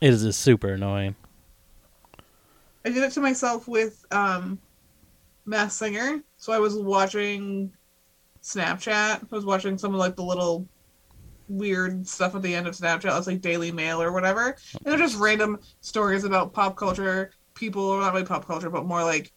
It 0.00 0.12
is 0.14 0.36
super 0.36 0.68
annoying. 0.68 1.16
I 2.84 2.90
did 2.90 3.02
it 3.02 3.12
to 3.12 3.20
myself 3.20 3.68
with 3.68 4.04
um 4.10 4.58
Masked 5.46 5.78
Singer. 5.78 6.20
So 6.36 6.52
I 6.52 6.58
was 6.58 6.76
watching 6.76 7.72
Snapchat. 8.42 9.22
I 9.22 9.26
was 9.30 9.44
watching 9.44 9.78
some 9.78 9.94
of 9.94 10.00
like 10.00 10.16
the 10.16 10.24
little 10.24 10.68
weird 11.48 12.06
stuff 12.06 12.34
at 12.34 12.42
the 12.42 12.54
end 12.54 12.66
of 12.66 12.74
Snapchat. 12.74 13.16
It's 13.16 13.26
like 13.26 13.40
Daily 13.40 13.72
Mail 13.72 14.02
or 14.02 14.12
whatever. 14.12 14.56
And 14.74 14.84
they're 14.84 14.98
just 14.98 15.18
random 15.18 15.60
stories 15.80 16.24
about 16.24 16.52
pop 16.52 16.76
culture, 16.76 17.30
people, 17.54 17.82
or 17.82 18.00
not 18.00 18.12
really 18.12 18.26
pop 18.26 18.46
culture, 18.46 18.70
but 18.70 18.86
more 18.86 19.02
like 19.02 19.32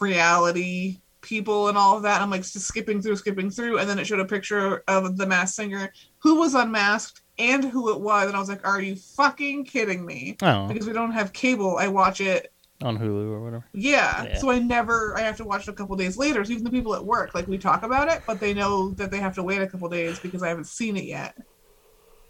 reality 0.00 1.00
people 1.20 1.68
and 1.68 1.76
all 1.76 1.96
of 1.96 2.02
that. 2.02 2.20
I'm 2.20 2.30
like 2.30 2.42
just 2.42 2.60
skipping 2.60 3.02
through, 3.02 3.16
skipping 3.16 3.50
through, 3.50 3.78
and 3.78 3.88
then 3.88 3.98
it 3.98 4.06
showed 4.06 4.20
a 4.20 4.24
picture 4.24 4.82
of 4.88 5.16
the 5.16 5.26
masked 5.26 5.56
singer 5.56 5.92
who 6.18 6.36
was 6.36 6.54
unmasked 6.54 7.22
and 7.38 7.64
who 7.64 7.92
it 7.92 8.00
was, 8.00 8.26
and 8.26 8.36
I 8.36 8.38
was 8.38 8.48
like, 8.48 8.66
"Are 8.66 8.80
you 8.80 8.96
fucking 8.96 9.64
kidding 9.64 10.04
me?" 10.04 10.36
Oh, 10.42 10.66
Because 10.66 10.86
we 10.86 10.92
don't 10.92 11.12
have 11.12 11.32
cable, 11.32 11.76
I 11.78 11.88
watch 11.88 12.20
it 12.20 12.52
on 12.82 12.98
Hulu 12.98 13.30
or 13.30 13.40
whatever. 13.42 13.64
yeah. 13.74 14.24
Yeah. 14.24 14.38
So 14.38 14.50
I 14.50 14.58
never 14.58 15.14
I 15.16 15.20
have 15.20 15.36
to 15.38 15.44
watch 15.44 15.68
it 15.68 15.70
a 15.70 15.74
couple 15.74 15.94
days 15.96 16.16
later. 16.16 16.44
So 16.44 16.52
even 16.52 16.64
the 16.64 16.70
people 16.70 16.94
at 16.94 17.04
work, 17.04 17.34
like 17.34 17.46
we 17.46 17.58
talk 17.58 17.82
about 17.82 18.08
it, 18.08 18.22
but 18.26 18.40
they 18.40 18.54
know 18.54 18.90
that 18.92 19.10
they 19.10 19.18
have 19.18 19.34
to 19.34 19.42
wait 19.42 19.60
a 19.60 19.66
couple 19.66 19.88
days 19.88 20.18
because 20.20 20.42
I 20.42 20.48
haven't 20.48 20.66
seen 20.66 20.96
it 20.96 21.04
yet. 21.04 21.34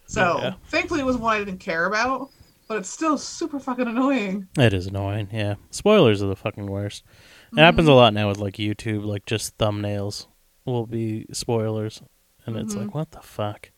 So 0.06 0.39
Yeah. 0.39 0.55
thankfully 0.68 1.01
it 1.01 1.06
was 1.06 1.16
one 1.16 1.36
I 1.36 1.39
didn't 1.44 1.60
care 1.60 1.86
about, 1.86 2.31
but 2.68 2.78
it's 2.78 2.89
still 2.90 3.16
super 3.16 3.60
fucking 3.60 3.86
annoying. 3.86 4.48
It 4.59 4.72
is 4.74 4.86
annoying. 4.89 5.28
Yeah, 5.32 5.55
spoilers 5.70 6.22
are 6.22 6.27
the 6.27 6.36
fucking 6.36 6.66
worst. 6.66 7.05
It 7.52 7.59
happens 7.60 7.89
a 7.89 7.93
lot 7.93 8.12
now 8.14 8.28
with 8.28 8.39
like 8.39 8.55
YouTube, 8.55 9.05
like 9.05 9.27
just 9.27 9.56
thumbnails 9.59 10.27
will 10.64 10.86
be 10.86 11.27
spoilers, 11.32 12.02
and 12.47 12.56
it's 12.56 12.74
Mhm. 12.74 12.78
like, 12.78 12.94
what 12.94 13.10
the 13.12 13.20
fuck? 13.20 13.70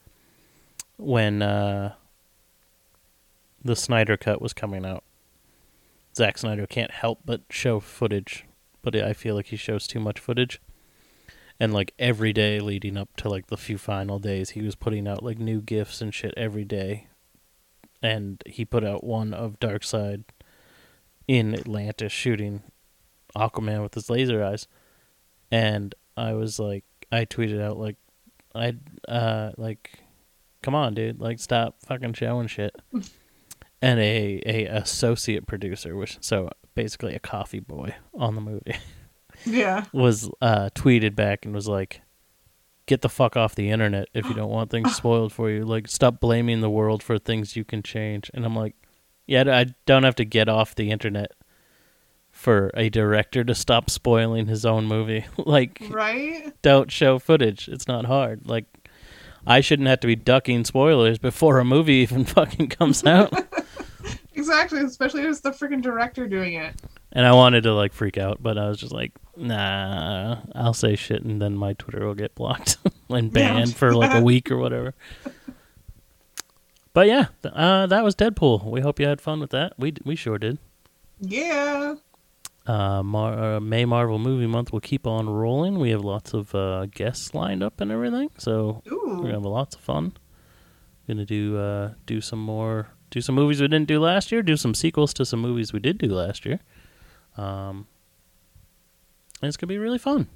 When 0.96 1.42
uh, 1.42 1.94
the 3.64 3.76
Snyder 3.76 4.16
Cut 4.16 4.40
was 4.42 4.52
coming 4.52 4.84
out, 4.84 5.04
Zack 6.14 6.39
Snyder 6.39 6.66
can't 6.66 6.90
help 6.90 7.20
but 7.24 7.43
show 7.51 7.80
footage, 7.80 8.44
but 8.82 8.94
I 8.94 9.12
feel 9.12 9.34
like 9.34 9.47
he 9.47 9.56
shows 9.56 9.86
too 9.86 10.01
much 10.01 10.20
footage. 10.20 10.60
And 11.59 11.72
like 11.72 11.94
every 11.98 12.32
day 12.32 12.60
leading 12.60 12.97
up 12.97 13.16
to 13.18 13.28
like 13.28 13.47
the 13.47 13.56
few 13.56 13.78
final 13.78 14.18
days, 14.18 14.51
he 14.51 14.62
was 14.62 14.74
putting 14.74 15.06
out 15.06 15.22
like 15.22 15.39
new 15.39 15.60
gifs 15.60 16.01
and 16.01 16.12
shit 16.12 16.34
every 16.36 16.64
day. 16.64 17.06
And 18.02 18.43
he 18.47 18.64
put 18.64 18.84
out 18.84 19.05
one 19.05 19.32
of 19.32 19.60
Darkseid 19.60 20.24
in 21.28 21.55
Atlantis 21.55 22.12
shooting 22.12 22.62
Aquaman 23.36 23.82
with 23.82 23.94
his 23.94 24.10
laser 24.10 24.43
eyes. 24.43 24.66
And 25.51 25.94
I 26.16 26.32
was 26.34 26.59
like 26.59 26.84
I 27.10 27.24
tweeted 27.24 27.60
out 27.60 27.78
like 27.78 27.97
I 28.55 28.74
uh 29.09 29.52
like 29.56 30.01
come 30.62 30.74
on 30.74 30.94
dude, 30.94 31.20
like 31.20 31.39
stop 31.39 31.76
fucking 31.86 32.14
showing 32.14 32.48
shit. 32.48 32.74
and 33.82 34.00
a 34.00 34.40
a 34.46 34.64
associate 34.66 35.46
producer, 35.46 35.94
which 35.96 36.16
so 36.22 36.48
basically 36.74 37.14
a 37.14 37.18
coffee 37.18 37.60
boy 37.60 37.94
on 38.14 38.34
the 38.34 38.40
movie 38.40 38.76
Yeah. 39.44 39.84
was 39.92 40.30
uh 40.40 40.70
tweeted 40.74 41.14
back 41.14 41.44
and 41.44 41.54
was 41.54 41.68
like 41.68 42.00
get 42.86 43.02
the 43.02 43.09
fuck 43.09 43.36
off 43.36 43.54
the 43.54 43.70
internet 43.70 44.09
if 44.14 44.26
you 44.28 44.34
don't 44.34 44.50
want 44.50 44.70
things 44.70 44.94
spoiled 44.96 45.32
for 45.32 45.50
you. 45.50 45.64
Like 45.64 45.88
stop 45.88 46.18
blaming 46.20 46.60
the 46.60 46.70
world 46.70 47.02
for 47.02 47.18
things 47.18 47.56
you 47.56 47.64
can 47.64 47.82
change. 47.82 48.30
And 48.32 48.44
i'm 48.46 48.56
like 48.56 48.74
yeah 49.26 49.44
i 49.56 49.66
don't 49.86 50.02
have 50.04 50.16
to 50.16 50.24
get 50.24 50.48
off 50.48 50.74
the 50.74 50.90
internet 50.90 51.32
for 52.30 52.70
a 52.74 52.88
director 52.88 53.44
to 53.44 53.54
stop 53.54 53.90
spoiling 53.90 54.46
his 54.46 54.64
own 54.64 54.86
movie. 54.86 55.24
Like 55.38 55.82
Right? 55.90 56.52
don't 56.62 56.90
show 56.90 57.18
footage. 57.18 57.68
It's 57.68 57.86
not 57.88 58.04
hard. 58.06 58.48
Like 58.48 58.64
i 59.46 59.60
shouldn't 59.60 59.88
have 59.88 59.98
to 60.00 60.06
be 60.06 60.14
ducking 60.16 60.64
spoilers 60.64 61.18
before 61.18 61.59
a 61.59 61.64
movie 61.64 61.94
even 62.06 62.24
fucking 62.24 62.68
comes 62.68 63.04
out 63.04 63.32
Exactly. 64.43 64.81
Especially 64.81 65.23
if 65.23 65.28
it's 65.28 65.40
the 65.40 65.51
freaking 65.52 65.81
director 65.82 66.27
doing 66.27 66.55
it. 66.55 66.74
And 67.12 67.24
I 67.27 67.32
wanted 67.32 67.62
to 67.64 67.74
like 67.74 67.93
freak 67.93 68.19
out, 68.19 68.43
but 68.43 68.59
I 68.59 68.69
was 68.69 68.78
just 68.78 68.93
like, 68.93 69.12
nah, 69.36 70.39
I'll 70.55 70.74
say 70.74 70.97
shit 70.97 71.23
and 71.23 71.40
then 71.40 71.55
my 71.56 71.74
Twitter 71.74 72.06
will 72.06 72.14
get 72.14 72.35
blocked 72.35 72.78
and 73.09 73.27
Yeah. 73.27 73.52
banned 73.55 73.77
for 73.77 73.94
like 73.94 74.14
a 74.14 74.20
week 74.31 74.51
or 74.51 74.56
whatever. 74.59 74.94
But 76.94 77.06
yeah, 77.06 77.27
uh, 77.44 77.86
that 77.86 78.05
was 78.05 78.14
Deadpool. 78.16 78.64
We 78.64 78.81
hope 78.81 79.01
you 79.01 79.06
had 79.06 79.20
fun 79.20 79.40
with 79.40 79.51
that. 79.51 79.73
We 79.78 79.94
we 80.05 80.14
sure 80.16 80.39
did. 80.39 80.59
Yeah. 81.20 81.94
Uh, 82.66 83.02
Mar- 83.02 83.39
uh, 83.56 83.60
May 83.60 83.85
Marvel 83.86 84.19
Movie 84.19 84.47
Month 84.47 84.73
will 84.73 84.81
keep 84.81 85.06
on 85.06 85.28
rolling. 85.28 85.78
We 85.78 85.90
have 85.90 86.02
lots 86.05 86.35
of 86.35 86.55
uh, 86.55 86.86
guests 86.86 87.35
lined 87.35 87.62
up 87.62 87.81
and 87.81 87.90
everything, 87.90 88.31
so 88.39 88.82
we're 88.86 89.16
gonna 89.16 89.32
have 89.32 89.43
lots 89.44 89.74
of 89.74 89.81
fun. 89.81 90.12
Gonna 91.09 91.24
do 91.24 91.56
uh, 91.59 91.93
do 92.06 92.20
some 92.20 92.39
more, 92.40 92.89
do 93.12 93.20
some 93.20 93.34
movies 93.34 93.60
we 93.60 93.68
didn't 93.68 93.89
do 93.89 94.01
last 94.01 94.32
year, 94.32 94.43
do 94.43 94.56
some 94.56 94.74
sequels 94.74 95.12
to 95.14 95.24
some 95.26 95.40
movies 95.40 95.72
we 95.72 95.78
did 95.78 95.98
do 95.98 96.09
last 96.09 96.47
year. 96.47 96.60
Um, 97.36 97.86
and 99.40 99.48
it's 99.48 99.59
gonna 99.59 99.68
be 99.68 99.78
really 99.78 99.98
fun. 99.98 100.28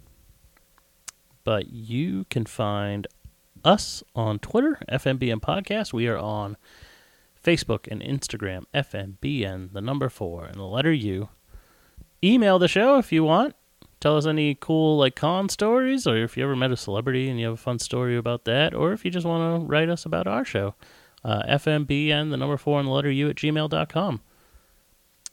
But 1.43 1.71
you 1.71 2.27
can 2.29 2.45
find 2.45 3.07
us 3.65 4.05
on 4.15 4.39
Twitter, 4.41 4.79
FNBN 4.91 5.41
Podcast. 5.41 5.95
We 5.95 6.07
are 6.07 6.19
on 6.19 6.59
Facebook 7.43 7.89
and 7.91 8.03
Instagram, 8.03 8.65
FNBN, 8.75 9.73
the 9.73 9.81
number 9.81 10.11
four, 10.11 10.45
and 10.45 10.57
the 10.57 10.65
letter 10.65 10.93
U. 10.93 11.31
Email 12.23 12.59
the 12.59 12.69
show 12.69 12.99
if 12.99 13.11
you 13.11 13.25
want. 13.25 13.55
Tell 14.01 14.19
us 14.19 14.27
any 14.27 14.55
cool 14.55 14.99
like 14.99 15.17
con 15.17 15.49
stories, 15.49 16.07
or 16.07 16.19
if 16.19 16.37
you 16.37 16.45
ever 16.45 16.55
met 16.55 16.73
a 16.73 16.77
celebrity 16.77 17.31
and 17.31 17.41
you 17.41 17.47
have 17.47 17.55
a 17.55 17.57
fun 17.57 17.79
story 17.79 18.19
about 18.19 18.45
that, 18.45 18.75
or 18.75 18.93
if 18.93 19.03
you 19.03 19.11
just 19.11 19.27
want 19.27 19.63
to 19.63 19.67
write 19.67 19.89
us 19.89 20.05
about 20.05 20.27
our 20.27 20.45
show. 20.45 20.75
Uh, 21.27 21.43
FNBN, 21.49 22.31
the 22.31 22.37
number 22.37 22.57
four, 22.57 22.79
and 22.79 22.87
the 22.87 22.93
letter 22.93 23.11
U 23.11 23.29
at 23.29 23.35
gmail.com. 23.35 24.21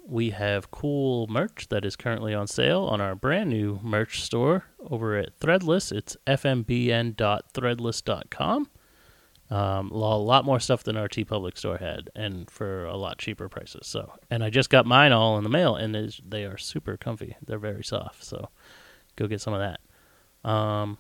We 0.06 0.32
have 0.32 0.70
cool 0.72 1.28
merch 1.28 1.68
that 1.70 1.86
is 1.86 1.96
currently 1.96 2.34
on 2.34 2.48
sale 2.48 2.86
on 2.86 3.00
our 3.00 3.14
brand 3.14 3.52
new 3.52 3.80
merch 3.84 4.24
store 4.24 4.66
over 4.90 5.16
at 5.16 5.40
Threadless. 5.40 5.92
It's 5.92 6.18
fnbn.threadless.com. 6.26 8.70
Um, 9.52 9.92
a 9.92 10.18
lot 10.18 10.46
more 10.46 10.60
stuff 10.60 10.84
than 10.84 10.98
our 10.98 11.08
TeePublic 11.08 11.60
store 11.60 11.78
had, 11.78 12.10
and 12.16 12.50
for 12.50 12.86
a 12.86 12.98
lot 12.98 13.20
cheaper 13.20 13.48
prices. 13.48 13.86
So, 13.86 14.14
and 14.32 14.44
I 14.44 14.50
just 14.50 14.72
got 14.72 14.88
mine 14.88 15.12
all 15.12 15.38
in 15.38 15.44
the 15.44 15.50
mail, 15.50 15.76
and 15.76 15.94
they 16.28 16.46
are 16.46 16.58
super 16.58 16.98
comfy. 16.98 17.38
They're 17.46 17.60
very 17.60 17.84
soft. 17.84 18.24
So, 18.24 18.50
go 19.16 19.28
get 19.28 19.42
some 19.42 19.54
of 19.54 19.60
that. 19.60 19.80
Um, 20.50 20.98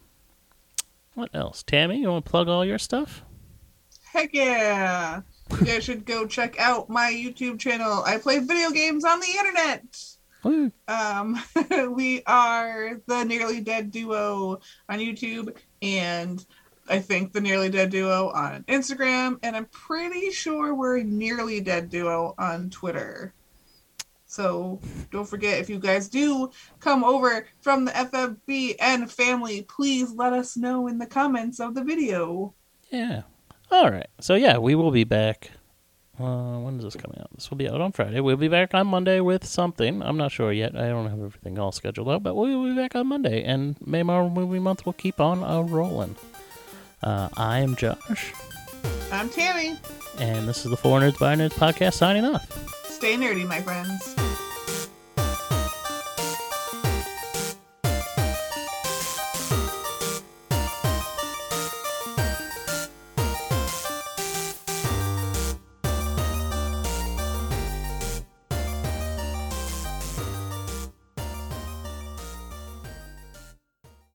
what 1.15 1.31
else? 1.33 1.63
Tammy, 1.63 1.99
you 1.99 2.11
want 2.11 2.25
to 2.25 2.31
plug 2.31 2.47
all 2.47 2.63
your 2.63 2.77
stuff? 2.77 3.23
Heck 4.13 4.31
yeah. 4.31 5.21
You 5.49 5.65
guys 5.65 5.83
should 5.83 6.05
go 6.05 6.27
check 6.27 6.59
out 6.59 6.87
my 6.87 7.11
YouTube 7.11 7.59
channel. 7.59 8.03
I 8.05 8.19
play 8.19 8.37
video 8.37 8.69
games 8.69 9.03
on 9.03 9.19
the 9.19 9.27
internet. 9.39 9.83
Woo. 10.43 10.71
Um, 10.87 11.41
we 11.95 12.21
are 12.27 13.01
the 13.07 13.23
Nearly 13.23 13.59
Dead 13.59 13.89
Duo 13.89 14.59
on 14.87 14.99
YouTube, 14.99 15.57
and 15.81 16.45
I 16.87 16.99
think 16.99 17.33
the 17.33 17.41
Nearly 17.41 17.69
Dead 17.69 17.89
Duo 17.89 18.29
on 18.29 18.63
Instagram, 18.65 19.39
and 19.41 19.55
I'm 19.55 19.65
pretty 19.65 20.29
sure 20.29 20.75
we're 20.75 21.01
Nearly 21.01 21.59
Dead 21.59 21.89
Duo 21.89 22.35
on 22.37 22.69
Twitter. 22.69 23.33
So 24.27 24.79
don't 25.09 25.27
forget 25.27 25.57
if 25.57 25.71
you 25.71 25.79
guys 25.79 26.07
do 26.07 26.51
come 26.79 27.03
over 27.03 27.47
from 27.61 27.85
the 27.85 27.91
FFBN 27.91 29.09
family, 29.09 29.63
please 29.63 30.11
let 30.11 30.33
us 30.33 30.55
know 30.55 30.85
in 30.85 30.99
the 30.99 31.07
comments 31.07 31.59
of 31.59 31.73
the 31.73 31.83
video. 31.83 32.53
Yeah. 32.91 33.23
All 33.73 33.89
right. 33.89 34.07
So 34.21 34.35
yeah, 34.35 34.59
we 34.59 34.75
will 34.75 34.91
be 34.91 35.03
back. 35.03 35.49
Uh, 36.19 36.59
when 36.59 36.77
is 36.77 36.83
this 36.83 36.95
coming 36.95 37.17
out? 37.19 37.29
This 37.33 37.49
will 37.49 37.57
be 37.57 37.67
out 37.67 37.81
on 37.81 37.91
Friday. 37.91 38.19
We'll 38.19 38.37
be 38.37 38.47
back 38.47 38.75
on 38.75 38.85
Monday 38.85 39.19
with 39.19 39.43
something. 39.45 40.03
I'm 40.03 40.15
not 40.15 40.31
sure 40.31 40.51
yet. 40.53 40.75
I 40.75 40.87
don't 40.89 41.09
have 41.09 41.19
everything 41.19 41.57
all 41.57 41.71
scheduled 41.71 42.07
out, 42.07 42.21
but 42.21 42.35
we 42.35 42.55
will 42.55 42.65
be 42.65 42.75
back 42.75 42.95
on 42.95 43.07
Monday, 43.07 43.43
and 43.43 43.75
May 43.83 44.03
Marvel 44.03 44.29
Movie 44.29 44.59
Month 44.59 44.85
will 44.85 44.93
keep 44.93 45.19
on 45.19 45.43
uh, 45.43 45.61
rolling. 45.61 46.15
Uh, 47.01 47.29
I 47.35 47.59
am 47.61 47.75
Josh, 47.75 48.31
I'm 49.11 49.27
Tammy. 49.27 49.75
and 50.19 50.47
this 50.47 50.63
is 50.65 50.69
the 50.69 50.77
For 50.77 50.99
Nerds 50.99 51.17
by 51.19 51.35
Nerds 51.35 51.53
podcast 51.53 51.95
signing 51.95 52.25
off. 52.25 52.47
Stay 52.85 53.15
nerdy, 53.15 53.47
my 53.47 53.59
friends. 53.59 54.15